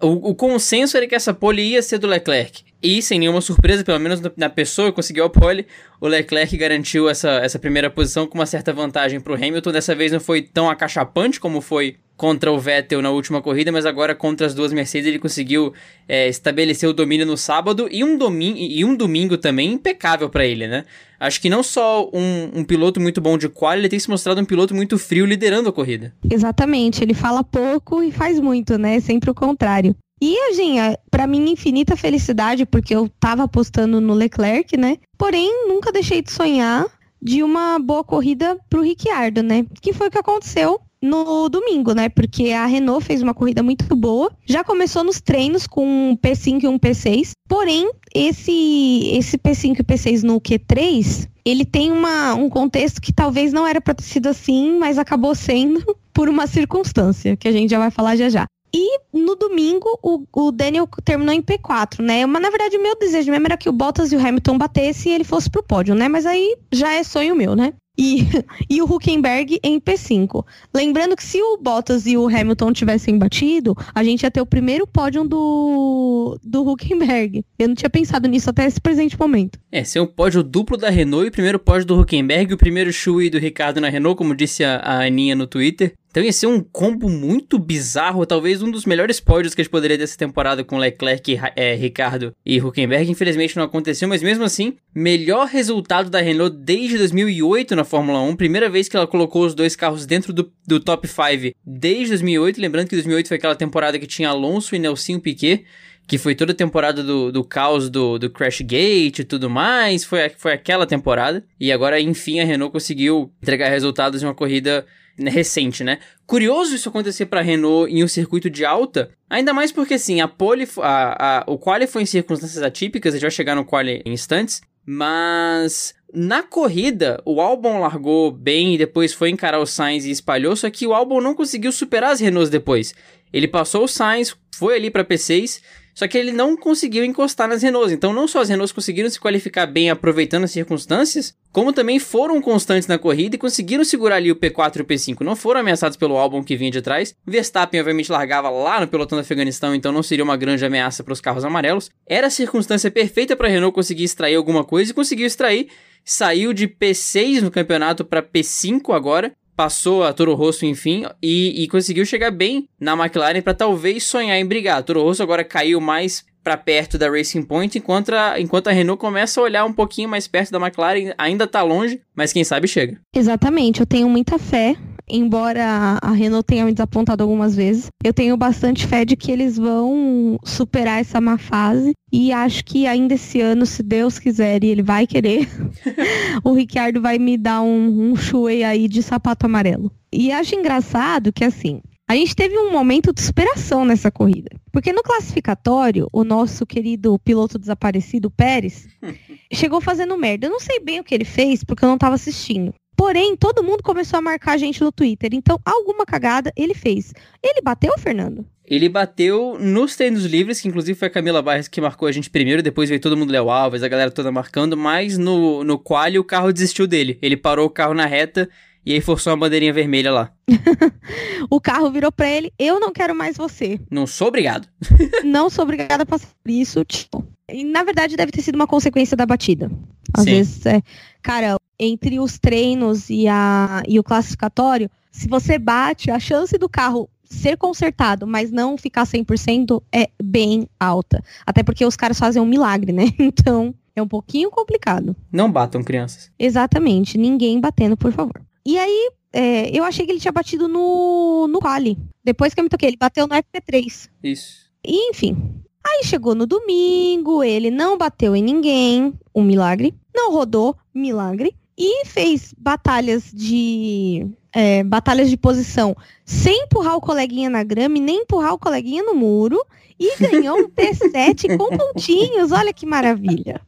o, 0.00 0.30
o, 0.30 0.34
consenso 0.34 0.96
era 0.96 1.06
que 1.06 1.14
essa 1.14 1.32
pole 1.32 1.62
ia 1.62 1.80
ser 1.82 1.98
do 1.98 2.08
Leclerc. 2.08 2.64
E, 2.82 3.00
sem 3.00 3.18
nenhuma 3.18 3.40
surpresa, 3.40 3.84
pelo 3.84 4.00
menos 4.00 4.20
na 4.36 4.50
pessoa 4.50 4.88
que 4.88 4.96
conseguiu 4.96 5.24
a 5.24 5.30
pole, 5.30 5.66
o 6.00 6.08
Leclerc 6.08 6.56
garantiu 6.56 7.08
essa, 7.08 7.30
essa 7.30 7.58
primeira 7.58 7.88
posição 7.88 8.26
com 8.26 8.36
uma 8.36 8.46
certa 8.46 8.72
vantagem 8.72 9.20
para 9.20 9.32
o 9.32 9.36
Hamilton. 9.36 9.70
Dessa 9.70 9.94
vez 9.94 10.10
não 10.10 10.18
foi 10.18 10.42
tão 10.42 10.68
acachapante 10.68 11.38
como 11.38 11.60
foi 11.60 11.96
contra 12.16 12.52
o 12.52 12.58
Vettel 12.58 13.02
na 13.02 13.10
última 13.10 13.42
corrida, 13.42 13.72
mas 13.72 13.86
agora 13.86 14.14
contra 14.14 14.46
as 14.46 14.54
duas 14.54 14.72
Mercedes 14.72 15.08
ele 15.08 15.18
conseguiu 15.18 15.72
é, 16.08 16.28
estabelecer 16.28 16.88
o 16.88 16.92
domínio 16.92 17.26
no 17.26 17.36
sábado 17.36 17.88
e 17.90 18.04
um, 18.04 18.16
domingo, 18.16 18.58
e 18.58 18.84
um 18.84 18.94
domingo 18.94 19.36
também 19.36 19.72
impecável 19.72 20.28
para 20.28 20.44
ele, 20.44 20.68
né? 20.68 20.84
Acho 21.18 21.40
que 21.40 21.48
não 21.48 21.62
só 21.62 22.08
um, 22.12 22.60
um, 22.60 22.64
piloto 22.64 23.00
muito 23.00 23.20
bom 23.20 23.38
de 23.38 23.48
qual, 23.48 23.74
ele 23.74 23.88
tem 23.88 23.98
se 23.98 24.10
mostrado 24.10 24.40
um 24.40 24.44
piloto 24.44 24.74
muito 24.74 24.98
frio 24.98 25.24
liderando 25.24 25.68
a 25.68 25.72
corrida. 25.72 26.12
Exatamente, 26.30 27.02
ele 27.02 27.14
fala 27.14 27.42
pouco 27.42 28.02
e 28.02 28.12
faz 28.12 28.38
muito, 28.38 28.76
né? 28.76 29.00
Sempre 29.00 29.30
o 29.30 29.34
contrário. 29.34 29.94
E, 30.24 30.38
assim, 30.50 30.76
para 31.10 31.26
mim, 31.26 31.50
infinita 31.50 31.96
felicidade, 31.96 32.64
porque 32.64 32.94
eu 32.94 33.08
tava 33.18 33.42
apostando 33.42 34.00
no 34.00 34.14
Leclerc, 34.14 34.76
né? 34.76 34.98
Porém, 35.18 35.66
nunca 35.66 35.90
deixei 35.90 36.22
de 36.22 36.30
sonhar 36.30 36.86
de 37.20 37.42
uma 37.42 37.76
boa 37.80 38.04
corrida 38.04 38.56
pro 38.70 38.82
Ricciardo, 38.82 39.42
né? 39.42 39.66
Que 39.80 39.92
foi 39.92 40.06
o 40.06 40.10
que 40.12 40.18
aconteceu 40.18 40.80
no 41.02 41.48
domingo, 41.48 41.92
né? 41.92 42.08
Porque 42.08 42.52
a 42.52 42.66
Renault 42.66 43.04
fez 43.04 43.20
uma 43.20 43.34
corrida 43.34 43.64
muito 43.64 43.96
boa. 43.96 44.30
Já 44.46 44.62
começou 44.62 45.02
nos 45.02 45.20
treinos 45.20 45.66
com 45.66 45.84
um 45.84 46.16
P5 46.16 46.62
e 46.62 46.68
um 46.68 46.78
P6. 46.78 47.32
Porém, 47.48 47.90
esse, 48.14 49.10
esse 49.14 49.36
P5 49.36 49.80
e 49.80 49.82
P6 49.82 50.22
no 50.22 50.40
Q3, 50.40 51.28
ele 51.44 51.64
tem 51.64 51.90
uma, 51.90 52.34
um 52.34 52.48
contexto 52.48 53.00
que 53.00 53.12
talvez 53.12 53.52
não 53.52 53.66
era 53.66 53.80
para 53.80 53.94
ter 53.94 54.04
sido 54.04 54.28
assim, 54.28 54.78
mas 54.78 54.98
acabou 54.98 55.34
sendo 55.34 55.84
por 56.14 56.28
uma 56.28 56.46
circunstância, 56.46 57.36
que 57.36 57.48
a 57.48 57.52
gente 57.52 57.70
já 57.70 57.78
vai 57.80 57.90
falar 57.90 58.14
já 58.14 58.28
já. 58.28 58.46
E 58.74 59.00
no 59.12 59.36
domingo, 59.36 59.86
o, 60.02 60.24
o, 60.32 60.50
Daniel 60.50 60.88
terminou 61.04 61.34
em 61.34 61.42
P4, 61.42 62.02
né? 62.02 62.24
Mas 62.24 62.40
na 62.40 62.48
verdade, 62.48 62.76
o 62.76 62.82
meu 62.82 62.98
desejo 62.98 63.30
mesmo 63.30 63.46
era 63.46 63.56
que 63.56 63.68
o 63.68 63.72
Bottas 63.72 64.12
e 64.12 64.16
o 64.16 64.20
Hamilton 64.20 64.56
batessem 64.56 65.12
e 65.12 65.14
ele 65.14 65.24
fosse 65.24 65.50
pro 65.50 65.62
pódio, 65.62 65.94
né? 65.94 66.08
Mas 66.08 66.24
aí 66.24 66.56
já 66.72 66.92
é 66.92 67.02
sonho 67.02 67.36
meu, 67.36 67.54
né? 67.54 67.74
E, 67.98 68.26
e 68.70 68.80
o 68.80 68.86
Huckenberg 68.86 69.60
em 69.62 69.78
P5. 69.78 70.44
Lembrando 70.74 71.14
que 71.14 71.22
se 71.22 71.40
o 71.42 71.58
Bottas 71.58 72.06
e 72.06 72.16
o 72.16 72.26
Hamilton 72.26 72.72
tivessem 72.72 73.18
batido, 73.18 73.76
a 73.94 74.02
gente 74.02 74.22
ia 74.22 74.30
ter 74.30 74.40
o 74.40 74.46
primeiro 74.46 74.86
pódio 74.86 75.24
do, 75.24 76.38
do 76.42 76.66
Huckenberg. 76.66 77.44
Eu 77.58 77.68
não 77.68 77.74
tinha 77.74 77.90
pensado 77.90 78.26
nisso 78.28 78.48
até 78.48 78.64
esse 78.64 78.80
presente 78.80 79.18
momento. 79.18 79.58
É, 79.70 79.84
ser 79.84 80.00
um 80.00 80.06
pódio 80.06 80.42
duplo 80.42 80.76
da 80.76 80.88
Renault 80.88 81.26
e 81.26 81.28
o 81.28 81.32
primeiro 81.32 81.58
pódio 81.58 81.86
do 81.86 82.00
Huckenberg, 82.00 82.54
o 82.54 82.58
primeiro 82.58 82.92
Chui 82.92 83.28
do 83.28 83.38
Ricardo 83.38 83.80
na 83.80 83.88
Renault, 83.88 84.16
como 84.16 84.34
disse 84.34 84.64
a, 84.64 84.76
a 84.76 85.04
Aninha 85.04 85.34
no 85.34 85.46
Twitter. 85.46 85.92
Então 86.12 86.22
ia 86.22 86.30
ser 86.30 86.46
um 86.46 86.60
combo 86.60 87.08
muito 87.08 87.58
bizarro, 87.58 88.26
talvez 88.26 88.62
um 88.62 88.70
dos 88.70 88.84
melhores 88.84 89.18
pódios 89.18 89.54
que 89.54 89.62
a 89.62 89.64
gente 89.64 89.70
poderia 89.72 89.96
ter 89.96 90.04
essa 90.04 90.18
temporada 90.18 90.62
com 90.62 90.76
Leclerc, 90.76 91.40
é, 91.56 91.74
Ricardo 91.74 92.34
e 92.44 92.60
Huckenberg. 92.60 93.10
Infelizmente 93.10 93.56
não 93.56 93.64
aconteceu, 93.64 94.06
mas 94.06 94.22
mesmo 94.22 94.44
assim, 94.44 94.74
melhor 94.94 95.46
resultado 95.46 96.10
da 96.10 96.20
Renault 96.20 96.54
desde 96.54 96.98
2008 96.98 97.74
na 97.74 97.82
Fórmula 97.82 98.20
1. 98.20 98.36
Primeira 98.36 98.68
vez 98.68 98.90
que 98.90 98.96
ela 98.96 99.06
colocou 99.06 99.46
os 99.46 99.54
dois 99.54 99.74
carros 99.74 100.04
dentro 100.04 100.34
do, 100.34 100.52
do 100.66 100.78
top 100.78 101.08
5 101.08 101.56
desde 101.64 102.08
2008. 102.10 102.60
Lembrando 102.60 102.88
que 102.88 102.96
2008 102.96 103.28
foi 103.28 103.38
aquela 103.38 103.56
temporada 103.56 103.98
que 103.98 104.06
tinha 104.06 104.28
Alonso 104.28 104.76
e 104.76 104.78
Nelson 104.78 105.18
Piquet. 105.18 105.64
Que 106.06 106.18
foi 106.18 106.34
toda 106.34 106.52
a 106.52 106.54
temporada 106.54 107.02
do, 107.02 107.32
do 107.32 107.44
caos 107.44 107.88
do, 107.88 108.18
do 108.18 108.30
Crash 108.30 108.60
Gate 108.60 109.20
e 109.20 109.24
tudo 109.24 109.48
mais, 109.48 110.04
foi, 110.04 110.28
foi 110.30 110.52
aquela 110.52 110.86
temporada, 110.86 111.44
e 111.58 111.72
agora, 111.72 112.00
enfim, 112.00 112.40
a 112.40 112.44
Renault 112.44 112.72
conseguiu 112.72 113.32
entregar 113.42 113.68
resultados 113.68 114.22
em 114.22 114.26
uma 114.26 114.34
corrida 114.34 114.84
né, 115.18 115.30
recente, 115.30 115.84
né? 115.84 115.98
Curioso 116.26 116.74
isso 116.74 116.88
acontecer 116.88 117.26
para 117.26 117.40
Renault 117.40 117.92
em 117.92 118.02
um 118.02 118.08
circuito 118.08 118.50
de 118.50 118.64
alta, 118.64 119.10
ainda 119.28 119.52
mais 119.52 119.72
porque, 119.72 119.94
assim, 119.94 120.20
a 120.20 120.28
pole, 120.28 120.68
a, 120.78 121.40
a, 121.40 121.44
o 121.46 121.58
quali 121.58 121.86
foi 121.86 122.02
em 122.02 122.06
circunstâncias 122.06 122.62
atípicas, 122.62 123.14
a 123.14 123.16
gente 123.16 123.22
vai 123.22 123.30
chegar 123.30 123.54
no 123.54 123.64
quali 123.64 124.02
em 124.04 124.12
instantes, 124.12 124.60
mas 124.84 125.94
na 126.12 126.42
corrida, 126.42 127.22
o 127.24 127.40
Albon 127.40 127.80
largou 127.80 128.30
bem 128.30 128.74
e 128.74 128.78
depois 128.78 129.14
foi 129.14 129.30
encarar 129.30 129.60
o 129.60 129.66
Sainz 129.66 130.04
e 130.04 130.10
espalhou, 130.10 130.54
só 130.54 130.68
que 130.68 130.86
o 130.86 130.92
Albon 130.92 131.20
não 131.20 131.34
conseguiu 131.34 131.72
superar 131.72 132.12
as 132.12 132.20
Renaults 132.20 132.50
depois. 132.50 132.94
Ele 133.32 133.48
passou 133.48 133.84
o 133.84 133.88
Sainz, 133.88 134.36
foi 134.54 134.76
ali 134.76 134.90
para 134.90 135.04
P6 135.04 135.62
só 135.94 136.08
que 136.08 136.16
ele 136.16 136.32
não 136.32 136.56
conseguiu 136.56 137.04
encostar 137.04 137.48
nas 137.48 137.62
Renaults. 137.62 137.92
Então, 137.92 138.12
não 138.12 138.26
só 138.26 138.40
as 138.40 138.48
Renaults 138.48 138.72
conseguiram 138.72 139.10
se 139.10 139.20
qualificar 139.20 139.66
bem 139.66 139.90
aproveitando 139.90 140.44
as 140.44 140.50
circunstâncias, 140.50 141.34
como 141.52 141.72
também 141.72 141.98
foram 141.98 142.40
constantes 142.40 142.88
na 142.88 142.98
corrida 142.98 143.36
e 143.36 143.38
conseguiram 143.38 143.84
segurar 143.84 144.16
ali 144.16 144.32
o 144.32 144.36
P4 144.36 144.78
e 144.78 144.82
o 144.82 144.84
P5. 144.84 145.20
Não 145.20 145.36
foram 145.36 145.60
ameaçados 145.60 145.96
pelo 145.96 146.16
álbum 146.16 146.42
que 146.42 146.56
vinha 146.56 146.70
de 146.70 146.80
trás. 146.80 147.14
Verstappen, 147.26 147.80
obviamente, 147.80 148.10
largava 148.10 148.48
lá 148.48 148.80
no 148.80 148.88
pelotão 148.88 149.18
do 149.18 149.22
Afeganistão, 149.22 149.74
então 149.74 149.92
não 149.92 150.02
seria 150.02 150.24
uma 150.24 150.36
grande 150.36 150.64
ameaça 150.64 151.04
para 151.04 151.12
os 151.12 151.20
carros 151.20 151.44
amarelos. 151.44 151.90
Era 152.06 152.28
a 152.28 152.30
circunstância 152.30 152.90
perfeita 152.90 153.36
para 153.36 153.48
a 153.48 153.50
Renault 153.50 153.74
conseguir 153.74 154.04
extrair 154.04 154.34
alguma 154.34 154.64
coisa 154.64 154.90
e 154.90 154.94
conseguiu 154.94 155.26
extrair. 155.26 155.68
Saiu 156.04 156.52
de 156.52 156.66
P6 156.66 157.42
no 157.42 157.50
campeonato 157.50 158.04
para 158.04 158.22
P5 158.22 158.94
agora 158.94 159.32
passou 159.56 160.04
a 160.04 160.12
Toro 160.12 160.34
Rosso, 160.34 160.66
enfim, 160.66 161.04
e, 161.22 161.62
e 161.62 161.68
conseguiu 161.68 162.04
chegar 162.04 162.30
bem 162.30 162.68
na 162.80 162.92
McLaren 162.92 163.42
para 163.42 163.54
talvez 163.54 164.04
sonhar 164.04 164.38
em 164.38 164.46
brigar. 164.46 164.78
A 164.78 164.82
Toro 164.82 165.02
Rosso 165.02 165.22
agora 165.22 165.44
caiu 165.44 165.80
mais 165.80 166.24
para 166.42 166.56
perto 166.56 166.98
da 166.98 167.08
Racing 167.08 167.42
Point, 167.42 167.78
enquanto 167.78 168.12
a, 168.12 168.40
enquanto 168.40 168.68
a 168.68 168.72
Renault 168.72 169.00
começa 169.00 169.40
a 169.40 169.44
olhar 169.44 169.64
um 169.64 169.72
pouquinho 169.72 170.08
mais 170.08 170.26
perto 170.26 170.50
da 170.50 170.58
McLaren, 170.58 171.12
ainda 171.16 171.46
tá 171.46 171.62
longe, 171.62 172.00
mas 172.14 172.32
quem 172.32 172.42
sabe 172.42 172.66
chega. 172.66 173.00
Exatamente, 173.14 173.80
eu 173.80 173.86
tenho 173.86 174.08
muita 174.08 174.38
fé 174.38 174.76
embora 175.12 175.98
a 176.00 176.10
Renault 176.10 176.46
tenha 176.46 176.64
me 176.64 176.72
desapontado 176.72 177.22
algumas 177.22 177.54
vezes, 177.54 177.88
eu 178.02 178.14
tenho 178.14 178.36
bastante 178.36 178.86
fé 178.86 179.04
de 179.04 179.14
que 179.14 179.30
eles 179.30 179.58
vão 179.58 180.38
superar 180.42 181.00
essa 181.00 181.20
má 181.20 181.36
fase. 181.36 181.92
E 182.10 182.32
acho 182.32 182.64
que 182.64 182.86
ainda 182.86 183.14
esse 183.14 183.40
ano, 183.40 183.66
se 183.66 183.82
Deus 183.82 184.18
quiser 184.18 184.64
e 184.64 184.68
ele 184.68 184.82
vai 184.82 185.06
querer, 185.06 185.48
o 186.42 186.52
Ricardo 186.52 187.00
vai 187.00 187.18
me 187.18 187.36
dar 187.36 187.62
um, 187.62 188.10
um 188.10 188.16
chuei 188.16 188.64
aí 188.64 188.88
de 188.88 189.02
sapato 189.02 189.46
amarelo. 189.46 189.92
E 190.12 190.32
acho 190.32 190.54
engraçado 190.54 191.32
que 191.32 191.44
assim, 191.44 191.80
a 192.08 192.14
gente 192.14 192.34
teve 192.34 192.58
um 192.58 192.70
momento 192.70 193.12
de 193.12 193.22
superação 193.22 193.84
nessa 193.84 194.10
corrida. 194.10 194.50
Porque 194.70 194.92
no 194.92 195.02
classificatório, 195.02 196.08
o 196.12 196.24
nosso 196.24 196.66
querido 196.66 197.18
piloto 197.18 197.58
desaparecido, 197.58 198.30
Pérez, 198.30 198.86
chegou 199.52 199.80
fazendo 199.80 200.18
merda. 200.18 200.46
Eu 200.46 200.50
não 200.50 200.60
sei 200.60 200.80
bem 200.80 201.00
o 201.00 201.04
que 201.04 201.14
ele 201.14 201.24
fez, 201.24 201.64
porque 201.64 201.84
eu 201.84 201.88
não 201.88 201.94
estava 201.94 202.14
assistindo. 202.14 202.74
Porém, 203.02 203.36
todo 203.36 203.64
mundo 203.64 203.82
começou 203.82 204.20
a 204.20 204.22
marcar 204.22 204.52
a 204.52 204.56
gente 204.56 204.80
no 204.80 204.92
Twitter. 204.92 205.30
Então, 205.32 205.58
alguma 205.64 206.06
cagada 206.06 206.52
ele 206.54 206.72
fez. 206.72 207.12
Ele 207.42 207.60
bateu, 207.60 207.92
Fernando? 207.98 208.46
Ele 208.64 208.88
bateu 208.88 209.58
nos 209.58 209.96
treinos 209.96 210.24
livres, 210.24 210.60
que 210.60 210.68
inclusive 210.68 210.96
foi 210.96 211.08
a 211.08 211.10
Camila 211.10 211.42
Barres 211.42 211.66
que 211.66 211.80
marcou 211.80 212.06
a 212.06 212.12
gente 212.12 212.30
primeiro, 212.30 212.62
depois 212.62 212.88
veio 212.88 213.00
todo 213.00 213.16
mundo 213.16 213.32
Léo 213.32 213.50
Alves, 213.50 213.82
a 213.82 213.88
galera 213.88 214.12
toda 214.12 214.30
marcando, 214.30 214.76
mas 214.76 215.18
no, 215.18 215.64
no 215.64 215.80
quali 215.80 216.16
o 216.16 216.22
carro 216.22 216.52
desistiu 216.52 216.86
dele. 216.86 217.18
Ele 217.20 217.36
parou 217.36 217.66
o 217.66 217.70
carro 217.70 217.92
na 217.92 218.06
reta 218.06 218.48
e 218.86 218.92
aí 218.92 219.00
forçou 219.00 219.32
uma 219.32 219.36
bandeirinha 219.40 219.72
vermelha 219.72 220.12
lá. 220.12 220.32
o 221.50 221.60
carro 221.60 221.90
virou 221.90 222.12
pra 222.12 222.30
ele, 222.30 222.52
eu 222.56 222.78
não 222.78 222.92
quero 222.92 223.16
mais 223.16 223.36
você. 223.36 223.80
Não 223.90 224.06
sou 224.06 224.28
obrigado. 224.28 224.68
não 225.24 225.50
sou 225.50 225.64
obrigada 225.64 226.04
a 226.04 226.06
passar 226.06 226.28
por 226.40 226.52
isso, 226.52 226.84
tipo. 226.84 227.26
E, 227.50 227.64
na 227.64 227.82
verdade, 227.82 228.16
deve 228.16 228.30
ter 228.30 228.42
sido 228.42 228.54
uma 228.54 228.68
consequência 228.68 229.16
da 229.16 229.26
batida. 229.26 229.68
Às 230.14 230.22
Sim. 230.22 230.30
vezes, 230.30 230.66
é, 230.66 230.80
cara, 231.20 231.56
entre 231.82 232.20
os 232.20 232.38
treinos 232.38 233.10
e, 233.10 233.26
a, 233.26 233.82
e 233.88 233.98
o 233.98 234.04
classificatório, 234.04 234.88
se 235.10 235.28
você 235.28 235.58
bate, 235.58 236.10
a 236.10 236.18
chance 236.18 236.56
do 236.56 236.68
carro 236.68 237.10
ser 237.24 237.56
consertado, 237.56 238.26
mas 238.26 238.52
não 238.52 238.76
ficar 238.76 239.04
100% 239.04 239.82
é 239.92 240.08
bem 240.22 240.68
alta. 240.78 241.22
Até 241.44 241.62
porque 241.62 241.84
os 241.84 241.96
caras 241.96 242.18
fazem 242.18 242.40
um 242.40 242.46
milagre, 242.46 242.92
né? 242.92 243.06
Então, 243.18 243.74
é 243.96 244.02
um 244.02 244.08
pouquinho 244.08 244.50
complicado. 244.50 245.16
Não 245.30 245.50
batam 245.50 245.82
crianças. 245.82 246.30
Exatamente, 246.38 247.18
ninguém 247.18 247.60
batendo, 247.60 247.96
por 247.96 248.12
favor. 248.12 248.42
E 248.64 248.78
aí, 248.78 249.10
é, 249.32 249.76
eu 249.76 249.82
achei 249.82 250.06
que 250.06 250.12
ele 250.12 250.20
tinha 250.20 250.32
batido 250.32 250.68
no, 250.68 251.48
no 251.48 251.58
quali. 251.58 251.98
Depois 252.22 252.54
que 252.54 252.60
eu 252.60 252.64
me 252.64 252.70
toquei, 252.70 252.90
ele 252.90 252.96
bateu 252.96 253.26
no 253.26 253.34
FP3. 253.34 254.08
Isso. 254.22 254.70
E, 254.86 255.10
enfim. 255.10 255.36
Aí 255.84 256.04
chegou 256.04 256.34
no 256.34 256.46
domingo, 256.46 257.42
ele 257.42 257.70
não 257.70 257.98
bateu 257.98 258.36
em 258.36 258.42
ninguém, 258.42 259.12
um 259.34 259.42
milagre. 259.42 259.92
Não 260.14 260.30
rodou, 260.30 260.76
milagre 260.94 261.56
e 261.76 262.06
fez 262.06 262.54
batalhas 262.56 263.30
de 263.32 264.26
é, 264.52 264.84
batalhas 264.84 265.30
de 265.30 265.36
posição 265.36 265.96
sem 266.24 266.64
empurrar 266.64 266.96
o 266.96 267.00
coleguinha 267.00 267.48
na 267.48 267.62
grama 267.62 267.98
e 267.98 268.00
nem 268.00 268.22
empurrar 268.22 268.54
o 268.54 268.58
coleguinha 268.58 269.02
no 269.02 269.14
muro 269.14 269.64
e 269.98 270.16
ganhou 270.18 270.58
um 270.58 270.68
T7 270.68 271.56
com 271.58 271.76
pontinhos. 271.76 272.52
Olha 272.52 272.72
que 272.72 272.84
maravilha. 272.84 273.60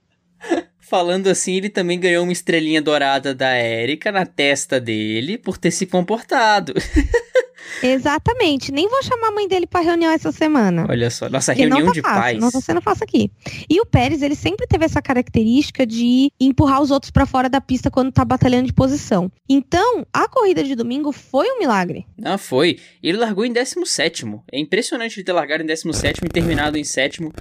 Falando 0.79 1.29
assim, 1.29 1.55
ele 1.55 1.71
também 1.71 1.99
ganhou 1.99 2.25
uma 2.25 2.33
estrelinha 2.33 2.83
dourada 2.83 3.35
da 3.35 3.49
Érica 3.49 4.13
na 4.13 4.27
testa 4.27 4.79
dele 4.79 5.39
por 5.39 5.57
ter 5.57 5.71
se 5.71 5.87
comportado. 5.87 6.75
Exatamente. 7.83 8.73
Nem 8.73 8.89
vou 8.89 9.03
chamar 9.03 9.29
a 9.29 9.31
mãe 9.33 9.49
dele 9.49 9.67
para 9.67 9.81
reunião 9.81 10.13
essa 10.13 10.33
semana. 10.33 10.87
Olha 10.89 11.11
só, 11.11 11.29
nossa 11.29 11.53
reunião 11.53 11.87
tá 11.87 11.93
de 11.93 12.01
fácil, 12.01 12.21
paz. 12.21 12.39
Não 12.39 12.51
tá 12.51 12.61
sendo 12.61 12.81
fácil 12.81 13.05
aqui. 13.05 13.31
E 13.69 13.81
o 13.81 13.87
Pérez, 13.87 14.23
ele 14.23 14.35
sempre 14.35 14.67
teve 14.67 14.85
essa 14.85 15.03
característica 15.03 15.87
de 15.87 16.31
empurrar 16.41 16.81
os 16.81 16.91
outros 16.91 17.11
para 17.11 17.27
fora 17.27 17.49
da 17.49 17.61
pista 17.61 17.91
quando 17.91 18.13
tá 18.13 18.25
batalhando 18.25 18.67
de 18.67 18.73
posição. 18.73 19.31
Então, 19.49 20.07
a 20.13 20.29
corrida 20.29 20.63
de 20.63 20.75
domingo 20.75 21.13
foi 21.13 21.47
um 21.51 21.59
milagre. 21.59 22.07
Ah, 22.23 22.39
foi. 22.39 22.79
Ele 23.03 23.19
largou 23.19 23.45
em 23.45 23.53
17 23.53 24.25
É 24.53 24.59
impressionante 24.59 25.17
ele 25.19 25.25
ter 25.25 25.33
largado 25.33 25.63
em 25.63 25.67
17 25.67 26.21
e 26.25 26.29
terminado 26.29 26.79
em 26.79 26.85
sétimo 26.85 27.33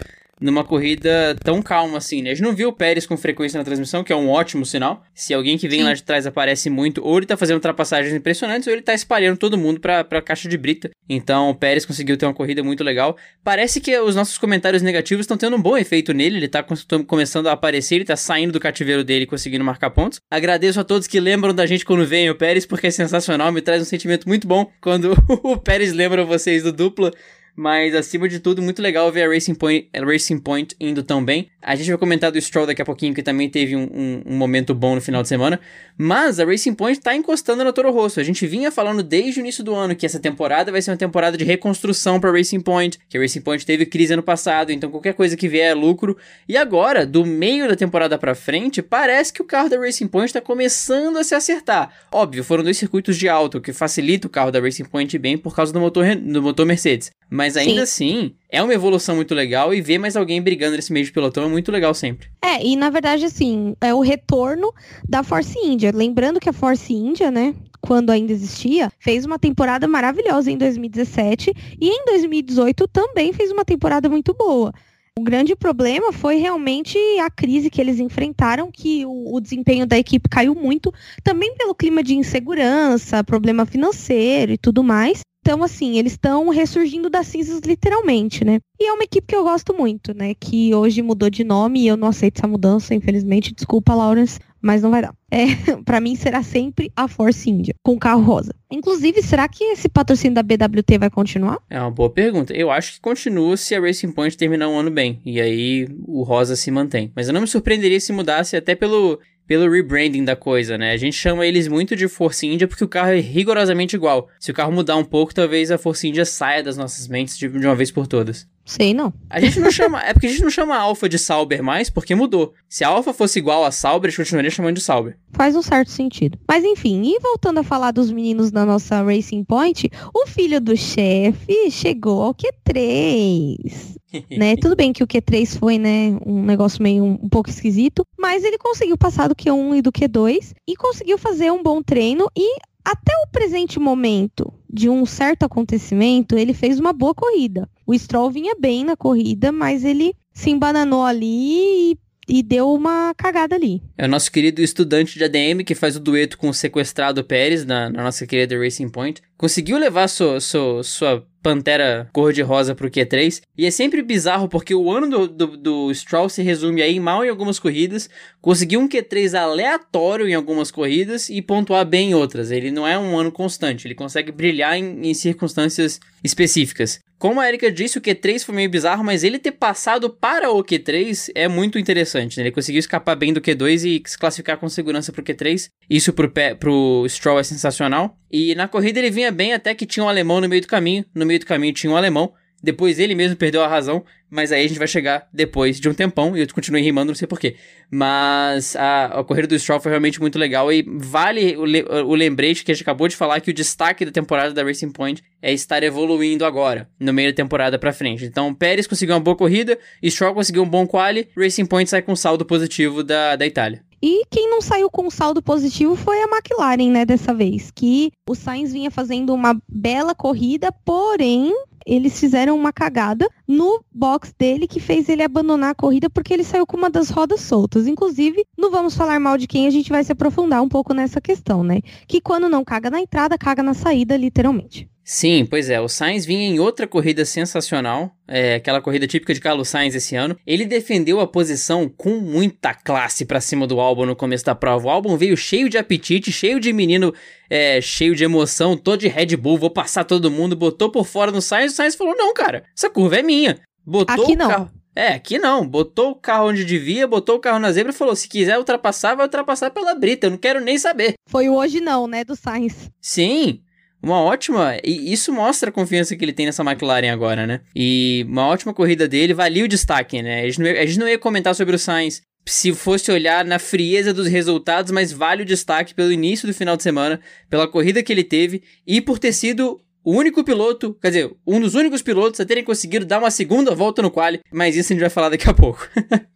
numa 0.43 0.63
corrida 0.63 1.35
tão 1.41 1.61
calma 1.61 1.97
assim, 1.97 2.21
né? 2.21 2.31
A 2.31 2.33
gente 2.33 2.43
não 2.43 2.53
viu 2.53 2.67
o 2.67 2.73
Pérez 2.73 3.07
com 3.07 3.15
frequência 3.15 3.57
na 3.57 3.63
transmissão, 3.63 4.03
que 4.03 4.11
é 4.11 4.15
um 4.15 4.29
ótimo 4.29 4.65
sinal. 4.65 5.01
Se 5.15 5.33
alguém 5.33 5.57
que 5.57 5.69
vem 5.69 5.79
Sim. 5.79 5.85
lá 5.85 5.93
de 5.93 6.03
trás 6.03 6.27
aparece 6.27 6.69
muito, 6.69 7.01
ou 7.01 7.17
ele 7.17 7.25
tá 7.25 7.37
fazendo 7.37 7.55
ultrapassagens 7.55 8.13
impressionantes, 8.13 8.67
ou 8.67 8.73
ele 8.73 8.81
tá 8.81 8.93
espalhando 8.93 9.37
todo 9.37 9.57
mundo 9.57 9.79
pra, 9.79 10.03
pra 10.03 10.21
caixa 10.21 10.49
de 10.49 10.57
brita. 10.57 10.89
Então 11.07 11.49
o 11.49 11.55
Pérez 11.55 11.85
conseguiu 11.85 12.17
ter 12.17 12.25
uma 12.25 12.33
corrida 12.33 12.61
muito 12.61 12.83
legal. 12.83 13.15
Parece 13.41 13.79
que 13.79 13.97
os 13.97 14.15
nossos 14.15 14.37
comentários 14.37 14.81
negativos 14.81 15.23
estão 15.23 15.37
tendo 15.37 15.55
um 15.55 15.61
bom 15.61 15.77
efeito 15.77 16.13
nele, 16.13 16.37
ele 16.37 16.49
tá 16.49 16.65
começando 17.07 17.47
a 17.47 17.53
aparecer, 17.53 17.95
ele 17.95 18.05
tá 18.05 18.17
saindo 18.17 18.51
do 18.51 18.59
cativeiro 18.59 19.03
dele 19.03 19.25
conseguindo 19.25 19.63
marcar 19.63 19.91
pontos. 19.91 20.19
Agradeço 20.29 20.77
a 20.77 20.83
todos 20.83 21.07
que 21.07 21.21
lembram 21.21 21.55
da 21.55 21.65
gente 21.65 21.85
quando 21.85 22.05
vem 22.05 22.29
o 22.29 22.35
Pérez, 22.35 22.65
porque 22.65 22.87
é 22.87 22.91
sensacional, 22.91 23.49
me 23.49 23.61
traz 23.61 23.81
um 23.81 23.85
sentimento 23.85 24.27
muito 24.27 24.45
bom 24.45 24.69
quando 24.81 25.13
o 25.41 25.55
Pérez 25.55 25.93
lembra 25.93 26.25
vocês 26.25 26.63
do 26.63 26.73
dupla. 26.73 27.13
Mas 27.55 27.93
acima 27.93 28.27
de 28.27 28.39
tudo, 28.39 28.63
muito 28.63 28.81
legal 28.81 29.11
ver 29.11 29.23
a 29.23 29.29
Racing 29.29 29.53
Point, 29.53 29.87
a 29.93 30.03
Racing 30.03 30.39
Point 30.39 30.75
indo 30.79 31.03
tão 31.03 31.23
bem. 31.23 31.49
A 31.61 31.75
gente 31.75 31.87
vai 31.87 31.97
comentar 31.99 32.31
do 32.31 32.41
Stroll 32.41 32.65
daqui 32.65 32.81
a 32.81 32.85
pouquinho, 32.85 33.13
que 33.13 33.21
também 33.21 33.47
teve 33.47 33.75
um, 33.75 33.83
um, 33.83 34.23
um 34.25 34.35
momento 34.35 34.73
bom 34.73 34.95
no 34.95 35.01
final 35.01 35.21
de 35.21 35.27
semana. 35.27 35.59
Mas 35.95 36.39
a 36.39 36.45
Racing 36.45 36.73
Point 36.73 36.99
tá 36.99 37.15
encostando 37.15 37.63
na 37.63 37.71
Toro 37.71 37.91
Rosso. 37.91 38.19
A 38.19 38.23
gente 38.23 38.47
vinha 38.47 38.71
falando 38.71 39.03
desde 39.03 39.39
o 39.39 39.41
início 39.41 39.63
do 39.63 39.75
ano 39.75 39.95
que 39.95 40.05
essa 40.05 40.19
temporada 40.19 40.71
vai 40.71 40.81
ser 40.81 40.89
uma 40.91 40.97
temporada 40.97 41.37
de 41.37 41.43
reconstrução 41.43 42.19
para 42.19 42.31
Racing 42.31 42.59
Point, 42.59 42.99
que 43.07 43.17
a 43.17 43.21
Racing 43.21 43.41
Point 43.41 43.65
teve 43.65 43.85
crise 43.85 44.13
ano 44.13 44.23
passado, 44.23 44.71
então 44.71 44.89
qualquer 44.89 45.13
coisa 45.13 45.37
que 45.37 45.47
vier 45.47 45.71
é 45.71 45.73
lucro. 45.75 46.17
E 46.49 46.57
agora, 46.57 47.05
do 47.05 47.23
meio 47.23 47.67
da 47.67 47.75
temporada 47.75 48.17
para 48.17 48.33
frente, 48.33 48.81
parece 48.81 49.31
que 49.31 49.41
o 49.41 49.45
carro 49.45 49.69
da 49.69 49.77
Racing 49.77 50.07
Point 50.07 50.29
está 50.29 50.41
começando 50.41 51.17
a 51.17 51.23
se 51.23 51.35
acertar. 51.35 51.93
Óbvio, 52.11 52.43
foram 52.43 52.63
dois 52.63 52.77
circuitos 52.77 53.15
de 53.15 53.29
alto, 53.29 53.61
que 53.61 53.71
facilita 53.71 54.25
o 54.25 54.29
carro 54.29 54.51
da 54.51 54.59
Racing 54.59 54.85
Point 54.85 55.17
bem 55.19 55.37
por 55.37 55.55
causa 55.55 55.71
do 55.71 55.79
motor, 55.79 56.15
do 56.15 56.41
motor 56.41 56.65
Mercedes. 56.65 57.11
Mas 57.33 57.57
ainda 57.57 57.83
Sim. 57.87 58.05
assim, 58.05 58.35
é 58.47 58.61
uma 58.61 58.75
evolução 58.75 59.15
muito 59.15 59.33
legal 59.33 59.73
e 59.73 59.81
ver 59.81 59.97
mais 59.97 60.15
alguém 60.15 60.39
brigando 60.39 60.75
nesse 60.75 60.93
meio 60.93 61.03
de 61.03 61.11
pelotão 61.11 61.45
é 61.45 61.47
muito 61.47 61.71
legal 61.71 61.91
sempre. 61.95 62.27
É, 62.39 62.63
e 62.63 62.75
na 62.75 62.91
verdade, 62.91 63.25
assim, 63.25 63.75
é 63.81 63.91
o 63.91 64.01
retorno 64.01 64.71
da 65.09 65.23
Force 65.23 65.57
India. 65.57 65.91
Lembrando 65.91 66.39
que 66.39 66.47
a 66.47 66.53
Force 66.53 66.93
India, 66.93 67.31
né, 67.31 67.55
quando 67.81 68.11
ainda 68.11 68.31
existia, 68.31 68.91
fez 68.99 69.25
uma 69.25 69.39
temporada 69.39 69.87
maravilhosa 69.87 70.51
em 70.51 70.57
2017 70.59 71.51
e 71.81 71.89
em 71.89 72.05
2018 72.05 72.87
também 72.87 73.33
fez 73.33 73.51
uma 73.51 73.65
temporada 73.65 74.07
muito 74.07 74.31
boa. 74.35 74.71
O 75.17 75.23
grande 75.23 75.55
problema 75.55 76.13
foi 76.13 76.35
realmente 76.35 76.99
a 77.19 77.31
crise 77.31 77.71
que 77.71 77.81
eles 77.81 77.99
enfrentaram, 77.99 78.71
que 78.71 79.07
o, 79.07 79.35
o, 79.35 79.41
desempenho 79.41 79.87
da 79.87 79.97
equipe 79.97 80.29
caiu 80.29 80.53
muito, 80.53 80.93
também 81.23 81.55
pelo 81.55 81.73
clima 81.73 82.03
de 82.03 82.13
insegurança, 82.13 83.23
problema 83.23 83.65
financeiro 83.65 84.51
e 84.51 84.57
tudo 84.57 84.83
mais. 84.83 85.21
Então, 85.45 85.61
assim, 85.61 85.97
eles 85.97 86.13
estão 86.13 86.47
ressurgindo 86.47 87.09
das 87.09 87.27
cinzas 87.27 87.59
literalmente, 87.65 88.45
né? 88.45 88.59
E 88.79 88.87
é 88.87 88.93
uma 88.93 89.03
equipe 89.03 89.27
que 89.27 89.35
eu 89.35 89.43
gosto 89.43 89.73
muito, 89.73 90.13
né? 90.13 90.33
Que 90.33 90.73
hoje 90.73 91.01
mudou 91.01 91.29
de 91.29 91.43
nome 91.43 91.81
e 91.81 91.87
eu 91.87 91.97
não 91.97 92.07
aceito 92.07 92.37
essa 92.37 92.47
mudança, 92.47 92.95
infelizmente. 92.95 93.53
Desculpa, 93.53 93.93
Lawrence. 93.93 94.39
mas 94.61 94.81
não 94.81 94.89
vai 94.89 95.01
dar. 95.01 95.13
É, 95.29 95.47
para 95.83 95.99
mim 95.99 96.15
será 96.15 96.41
sempre 96.41 96.89
a 96.95 97.09
Force 97.09 97.49
India, 97.49 97.75
com 97.83 97.99
carro 97.99 98.21
rosa. 98.23 98.55
Inclusive, 98.71 99.21
será 99.21 99.45
que 99.49 99.65
esse 99.65 99.89
patrocínio 99.89 100.33
da 100.35 100.41
BWT 100.41 100.97
vai 100.97 101.09
continuar? 101.09 101.59
É 101.69 101.77
uma 101.77 101.91
boa 101.91 102.09
pergunta. 102.09 102.53
Eu 102.53 102.71
acho 102.71 102.93
que 102.93 103.01
continua 103.01 103.57
se 103.57 103.75
a 103.75 103.81
Racing 103.81 104.13
Point 104.13 104.37
terminar 104.37 104.69
um 104.69 104.79
ano 104.79 104.89
bem. 104.91 105.21
E 105.25 105.41
aí 105.41 105.89
o 106.07 106.23
rosa 106.23 106.55
se 106.55 106.71
mantém. 106.71 107.11
Mas 107.13 107.27
eu 107.27 107.33
não 107.33 107.41
me 107.41 107.47
surpreenderia 107.47 107.99
se 107.99 108.13
mudasse 108.13 108.55
até 108.55 108.75
pelo 108.75 109.19
pelo 109.47 109.69
rebranding 109.69 110.23
da 110.23 110.35
coisa, 110.35 110.77
né? 110.77 110.91
A 110.91 110.97
gente 110.97 111.15
chama 111.15 111.45
eles 111.45 111.67
muito 111.67 111.95
de 111.95 112.07
Force 112.07 112.45
India 112.45 112.67
porque 112.67 112.83
o 112.83 112.87
carro 112.87 113.11
é 113.11 113.19
rigorosamente 113.19 113.95
igual. 113.95 114.29
Se 114.39 114.51
o 114.51 114.53
carro 114.53 114.71
mudar 114.71 114.95
um 114.95 115.03
pouco, 115.03 115.33
talvez 115.33 115.71
a 115.71 115.77
Force 115.77 116.07
India 116.07 116.25
saia 116.25 116.63
das 116.63 116.77
nossas 116.77 117.07
mentes 117.07 117.37
de, 117.37 117.47
uma 117.47 117.75
vez 117.75 117.91
por 117.91 118.07
todas. 118.07 118.47
Sei 118.65 118.93
não. 118.93 119.13
A 119.29 119.41
gente 119.41 119.59
não 119.59 119.69
chama. 119.69 120.01
É 120.01 120.13
porque 120.13 120.27
a 120.27 120.29
gente 120.29 120.41
não 120.41 120.49
chama 120.49 120.75
a 120.75 120.79
Alpha 120.79 121.09
de 121.09 121.19
Sauber 121.19 121.61
mais, 121.61 121.89
porque 121.89 122.15
mudou. 122.15 122.53
Se 122.69 122.83
a 122.83 122.87
Alpha 122.87 123.13
fosse 123.13 123.37
igual 123.39 123.65
a 123.65 123.71
Sauber, 123.71 124.07
a 124.07 124.09
gente 124.09 124.17
continuaria 124.17 124.49
chamando 124.49 124.75
de 124.75 124.81
Sauber. 124.81 125.17
Faz 125.33 125.53
um 125.55 125.61
certo 125.61 125.91
sentido. 125.91 126.39
Mas 126.47 126.63
enfim, 126.63 127.01
e 127.03 127.19
voltando 127.19 127.59
a 127.59 127.63
falar 127.63 127.91
dos 127.91 128.09
meninos 128.09 128.51
da 128.51 128.65
nossa 128.65 129.03
Racing 129.03 129.43
Point, 129.43 129.91
o 130.13 130.25
filho 130.27 130.61
do 130.61 130.77
chefe 130.77 131.69
chegou 131.69 132.21
ao 132.21 132.33
Q3. 132.33 133.97
Né? 134.29 134.55
Tudo 134.61 134.75
bem 134.75 134.93
que 134.93 135.03
o 135.03 135.07
Q3 135.07 135.57
foi, 135.57 135.77
né, 135.77 136.17
um 136.25 136.43
negócio 136.43 136.81
meio 136.81 137.03
um, 137.03 137.19
um, 137.21 137.29
pouco 137.29 137.49
esquisito, 137.49 138.05
mas 138.17 138.43
ele 138.43 138.57
conseguiu 138.57 138.97
passar 138.97 139.27
do 139.27 139.35
Q1 139.35 139.77
e 139.77 139.81
do 139.81 139.91
Q2 139.91 140.53
e 140.67 140.75
conseguiu 140.75 141.17
fazer 141.17 141.51
um 141.51 141.63
bom 141.63 141.81
treino 141.81 142.29
e 142.35 142.57
até 142.83 143.13
o 143.25 143.31
presente 143.31 143.79
momento 143.79 144.53
de 144.69 144.89
um 144.89 145.05
certo 145.05 145.43
acontecimento, 145.43 146.37
ele 146.37 146.53
fez 146.53 146.79
uma 146.79 146.91
boa 146.91 147.13
corrida. 147.13 147.69
O 147.85 147.97
Stroll 147.97 148.29
vinha 148.29 148.55
bem 148.59 148.83
na 148.83 148.97
corrida, 148.97 149.51
mas 149.51 149.85
ele 149.85 150.13
se 150.33 150.49
embananou 150.49 151.03
ali 151.03 151.91
e 151.91 151.97
e 152.27 152.41
deu 152.41 152.73
uma 152.73 153.13
cagada 153.15 153.55
ali. 153.55 153.81
É 153.97 154.05
o 154.05 154.09
nosso 154.09 154.31
querido 154.31 154.61
estudante 154.61 155.17
de 155.17 155.23
ADM 155.23 155.63
que 155.65 155.75
faz 155.75 155.95
o 155.95 155.99
dueto 155.99 156.37
com 156.37 156.49
o 156.49 156.53
sequestrado 156.53 157.23
Pérez 157.23 157.65
na, 157.65 157.89
na 157.89 158.03
nossa 158.03 158.25
querida 158.25 158.57
Racing 158.57 158.89
Point. 158.89 159.21
Conseguiu 159.43 159.77
levar 159.77 160.07
sua, 160.07 160.39
sua, 160.39 160.81
sua 160.83 161.27
Pantera 161.43 162.07
cor-de-rosa 162.13 162.73
pro 162.73 162.89
Q3. 162.89 163.41
E 163.57 163.65
é 163.65 163.71
sempre 163.71 164.01
bizarro 164.01 164.47
porque 164.47 164.73
o 164.73 164.89
ano 164.89 165.09
do, 165.09 165.27
do, 165.27 165.57
do, 165.57 165.93
Stroll 165.93 166.29
se 166.29 166.41
resume 166.41 166.81
aí 166.81 166.97
mal 166.97 167.25
em 167.25 167.29
algumas 167.29 167.59
corridas, 167.59 168.09
conseguir 168.41 168.77
um 168.77 168.87
Q3 168.87 169.37
aleatório 169.37 170.29
em 170.29 170.33
algumas 170.33 170.71
corridas 170.71 171.27
e 171.29 171.41
pontuar 171.41 171.85
bem 171.85 172.11
em 172.11 172.13
outras. 172.13 172.49
Ele 172.49 172.71
não 172.71 172.87
é 172.87 172.97
um 172.97 173.19
ano 173.19 173.33
constante, 173.33 173.85
ele 173.85 173.93
consegue 173.93 174.31
brilhar 174.31 174.77
em, 174.77 175.09
em 175.09 175.13
circunstâncias 175.13 175.99
específicas. 176.23 177.01
Como 177.19 177.39
a 177.39 177.47
Erika 177.47 177.71
disse, 177.71 177.97
o 177.97 178.01
Q3 178.01 178.43
foi 178.43 178.53
meio 178.53 178.69
bizarro, 178.69 179.01
mas 179.01 179.23
ele 179.23 179.39
ter 179.39 179.53
passado 179.53 180.09
para 180.09 180.51
o 180.51 180.61
Q3 180.61 181.31
é 181.33 181.47
muito 181.47 181.79
interessante. 181.79 182.35
Né? 182.35 182.43
Ele 182.43 182.51
conseguiu 182.51 182.79
escapar 182.79 183.15
bem 183.15 183.31
do 183.31 183.39
Q2 183.39 183.85
e 183.85 184.03
se 184.05 184.17
classificar 184.17 184.57
com 184.57 184.67
segurança 184.67 185.09
para 185.11 185.21
o 185.21 185.23
Q3. 185.23 185.69
Isso 185.89 186.11
pro, 186.11 186.29
pé, 186.29 186.53
pro 186.53 187.05
Stroll 187.07 187.39
é 187.39 187.43
sensacional. 187.43 188.17
E 188.29 188.53
na 188.55 188.67
corrida 188.67 188.99
ele 188.99 189.09
vinha 189.09 189.31
bem 189.33 189.53
até 189.53 189.73
que 189.75 189.85
tinha 189.85 190.05
um 190.05 190.09
alemão 190.09 190.39
no 190.39 190.47
meio 190.47 190.61
do 190.61 190.67
caminho. 190.67 191.05
No 191.13 191.25
meio 191.25 191.39
do 191.39 191.45
caminho 191.45 191.73
tinha 191.73 191.91
um 191.91 191.97
alemão. 191.97 192.33
Depois 192.63 192.97
ele 192.97 193.13
mesmo 193.13 193.35
perdeu 193.35 193.61
a 193.61 193.67
razão, 193.67 194.05
mas 194.29 194.53
aí 194.53 194.63
a 194.63 194.67
gente 194.69 194.77
vai 194.77 194.87
chegar 194.87 195.27
depois 195.33 195.81
de 195.81 195.89
um 195.89 195.93
tempão, 195.93 196.37
e 196.37 196.39
eu 196.39 196.47
continuei 196.53 196.81
rimando, 196.81 197.07
não 197.07 197.15
sei 197.15 197.27
porquê. 197.27 197.57
Mas 197.91 198.73
a, 198.77 199.19
a 199.19 199.23
corrida 199.25 199.49
do 199.49 199.59
Stroll 199.59 199.81
foi 199.81 199.91
realmente 199.91 200.21
muito 200.21 200.39
legal, 200.39 200.71
e 200.71 200.81
vale 200.87 201.57
o, 201.57 201.63
o 202.05 202.15
lembrete 202.15 202.63
que 202.63 202.71
a 202.71 202.73
gente 202.73 202.83
acabou 202.83 203.09
de 203.09 203.17
falar 203.17 203.41
que 203.41 203.51
o 203.51 203.53
destaque 203.53 204.05
da 204.05 204.11
temporada 204.11 204.53
da 204.53 204.63
Racing 204.63 204.91
Point 204.91 205.21
é 205.41 205.51
estar 205.51 205.83
evoluindo 205.83 206.45
agora, 206.45 206.87
no 206.97 207.11
meio 207.11 207.33
da 207.33 207.35
temporada 207.35 207.77
pra 207.77 207.91
frente. 207.91 208.23
Então, 208.23 208.55
Pérez 208.55 208.87
conseguiu 208.87 209.13
uma 209.13 209.21
boa 209.21 209.35
corrida, 209.35 209.77
Stroll 210.05 210.33
conseguiu 210.33 210.63
um 210.63 210.69
bom 210.69 210.87
quali, 210.87 211.27
Racing 211.35 211.65
Point 211.65 211.89
sai 211.89 212.01
com 212.01 212.15
saldo 212.15 212.45
positivo 212.45 213.03
da, 213.03 213.35
da 213.35 213.45
Itália. 213.45 213.83
E 214.05 214.25
quem 214.29 214.49
não 214.49 214.61
saiu 214.61 214.89
com 214.91 215.09
saldo 215.09 215.41
positivo 215.41 215.95
foi 215.95 216.21
a 216.21 216.27
McLaren, 216.27 216.91
né, 216.91 217.05
dessa 217.05 217.33
vez. 217.33 217.71
Que 217.71 218.11
o 218.27 218.35
Sainz 218.35 218.73
vinha 218.73 218.91
fazendo 218.91 219.33
uma 219.33 219.57
bela 219.65 220.13
corrida, 220.13 220.73
porém 220.83 221.53
eles 221.85 222.19
fizeram 222.19 222.53
uma 222.53 222.73
cagada 222.73 223.29
no 223.47 223.81
box 223.89 224.33
dele 224.37 224.67
que 224.67 224.81
fez 224.81 225.07
ele 225.07 225.23
abandonar 225.23 225.71
a 225.71 225.75
corrida 225.75 226.09
porque 226.09 226.33
ele 226.33 226.43
saiu 226.43 226.67
com 226.67 226.75
uma 226.75 226.89
das 226.89 227.09
rodas 227.09 227.39
soltas. 227.39 227.87
Inclusive, 227.87 228.45
não 228.57 228.69
vamos 228.69 228.93
falar 228.93 229.21
mal 229.21 229.37
de 229.37 229.47
quem, 229.47 229.67
a 229.67 229.71
gente 229.71 229.89
vai 229.89 230.03
se 230.03 230.11
aprofundar 230.11 230.61
um 230.61 230.67
pouco 230.67 230.93
nessa 230.93 231.21
questão, 231.21 231.63
né? 231.63 231.79
Que 232.05 232.19
quando 232.19 232.49
não 232.49 232.65
caga 232.65 232.89
na 232.89 232.99
entrada, 232.99 233.37
caga 233.37 233.63
na 233.63 233.73
saída, 233.73 234.17
literalmente. 234.17 234.89
Sim, 235.03 235.45
pois 235.45 235.69
é. 235.69 235.81
O 235.81 235.89
Sainz 235.89 236.25
vinha 236.25 236.47
em 236.47 236.59
outra 236.59 236.87
corrida 236.87 237.25
sensacional, 237.25 238.15
é, 238.25 238.55
aquela 238.55 238.81
corrida 238.81 239.05
típica 239.05 239.33
de 239.33 239.41
Carlos 239.41 239.67
Sainz 239.67 239.93
esse 239.93 240.15
ano. 240.15 240.37
Ele 240.47 240.65
defendeu 240.65 241.19
a 241.19 241.27
posição 241.27 241.89
com 241.89 242.19
muita 242.19 242.73
classe 242.73 243.25
para 243.25 243.41
cima 243.41 243.67
do 243.67 243.81
álbum 243.81 244.05
no 244.05 244.15
começo 244.15 244.45
da 244.45 244.55
prova. 244.55 244.87
O 244.87 244.89
álbum 244.89 245.17
veio 245.17 245.35
cheio 245.35 245.67
de 245.67 245.77
apetite, 245.77 246.31
cheio 246.31 246.59
de 246.59 246.71
menino, 246.71 247.13
é, 247.49 247.81
cheio 247.81 248.15
de 248.15 248.23
emoção, 248.23 248.77
todo 248.77 249.01
de 249.01 249.09
Red 249.09 249.35
Bull, 249.35 249.57
vou 249.57 249.69
passar 249.69 250.05
todo 250.05 250.31
mundo, 250.31 250.55
botou 250.55 250.89
por 250.89 251.05
fora 251.05 251.31
no 251.31 251.41
Sainz. 251.41 251.73
O 251.73 251.75
Sainz 251.75 251.95
falou: 251.95 252.15
Não, 252.15 252.33
cara, 252.33 252.63
essa 252.75 252.89
curva 252.89 253.17
é 253.17 253.23
minha. 253.23 253.59
Botou 253.85 254.23
Aqui 254.23 254.35
não. 254.37 254.47
Carro... 254.47 254.71
É, 254.95 255.07
aqui 255.13 255.39
não. 255.39 255.67
Botou 255.67 256.11
o 256.11 256.15
carro 256.15 256.49
onde 256.49 256.63
devia, 256.63 257.07
botou 257.07 257.35
o 257.35 257.39
carro 257.39 257.59
na 257.59 257.71
zebra 257.71 257.91
e 257.91 257.95
falou: 257.95 258.15
se 258.15 258.29
quiser 258.29 258.57
ultrapassar, 258.57 259.15
vai 259.15 259.25
ultrapassar 259.25 259.71
pela 259.71 259.95
brita. 259.95 260.27
Eu 260.27 260.31
não 260.31 260.37
quero 260.37 260.61
nem 260.61 260.77
saber. 260.77 261.15
Foi 261.27 261.49
o 261.49 261.55
hoje 261.55 261.81
não, 261.81 262.07
né, 262.07 262.23
do 262.23 262.35
Sainz. 262.35 262.89
Sim 263.01 263.61
uma 264.03 264.21
ótima. 264.21 264.77
E 264.83 265.11
isso 265.13 265.31
mostra 265.31 265.69
a 265.69 265.73
confiança 265.73 266.15
que 266.15 266.23
ele 266.25 266.33
tem 266.33 266.45
nessa 266.45 266.61
McLaren 266.61 267.11
agora, 267.11 267.47
né? 267.47 267.61
E 267.73 268.25
uma 268.27 268.47
ótima 268.47 268.73
corrida 268.73 269.07
dele, 269.07 269.33
valia 269.33 269.63
o 269.63 269.67
destaque, 269.67 270.21
né? 270.21 270.41
A 270.41 270.45
gente 270.45 270.59
não 270.59 270.67
ia, 270.67 270.85
gente 270.85 270.99
não 270.99 271.07
ia 271.07 271.17
comentar 271.17 271.55
sobre 271.55 271.75
o 271.75 271.79
Sainz 271.79 272.21
se 272.45 272.73
fosse 272.73 273.09
olhar 273.09 273.45
na 273.45 273.57
frieza 273.57 274.13
dos 274.13 274.27
resultados, 274.27 274.91
mas 274.91 275.13
vale 275.13 275.43
o 275.43 275.45
destaque 275.45 275.95
pelo 275.95 276.11
início 276.11 276.45
do 276.45 276.53
final 276.53 276.75
de 276.75 276.83
semana, 276.83 277.21
pela 277.49 277.67
corrida 277.67 278.03
que 278.03 278.11
ele 278.11 278.23
teve 278.23 278.61
e 278.85 278.99
por 278.99 279.17
ter 279.17 279.31
sido 279.31 279.79
o 280.03 280.11
único 280.11 280.43
piloto, 280.43 280.93
quer 281.01 281.07
dizer, 281.07 281.33
um 281.47 281.61
dos 281.61 281.75
únicos 281.75 282.01
pilotos 282.01 282.41
a 282.41 282.45
terem 282.45 282.63
conseguido 282.63 283.05
dar 283.05 283.19
uma 283.19 283.31
segunda 283.31 283.73
volta 283.73 284.01
no 284.01 284.11
quali, 284.11 284.41
mas 284.51 284.75
isso 284.75 284.91
a 284.91 284.93
gente 284.93 285.01
vai 285.01 285.09
falar 285.09 285.29
daqui 285.29 285.49
a 285.49 285.53
pouco. 285.53 285.87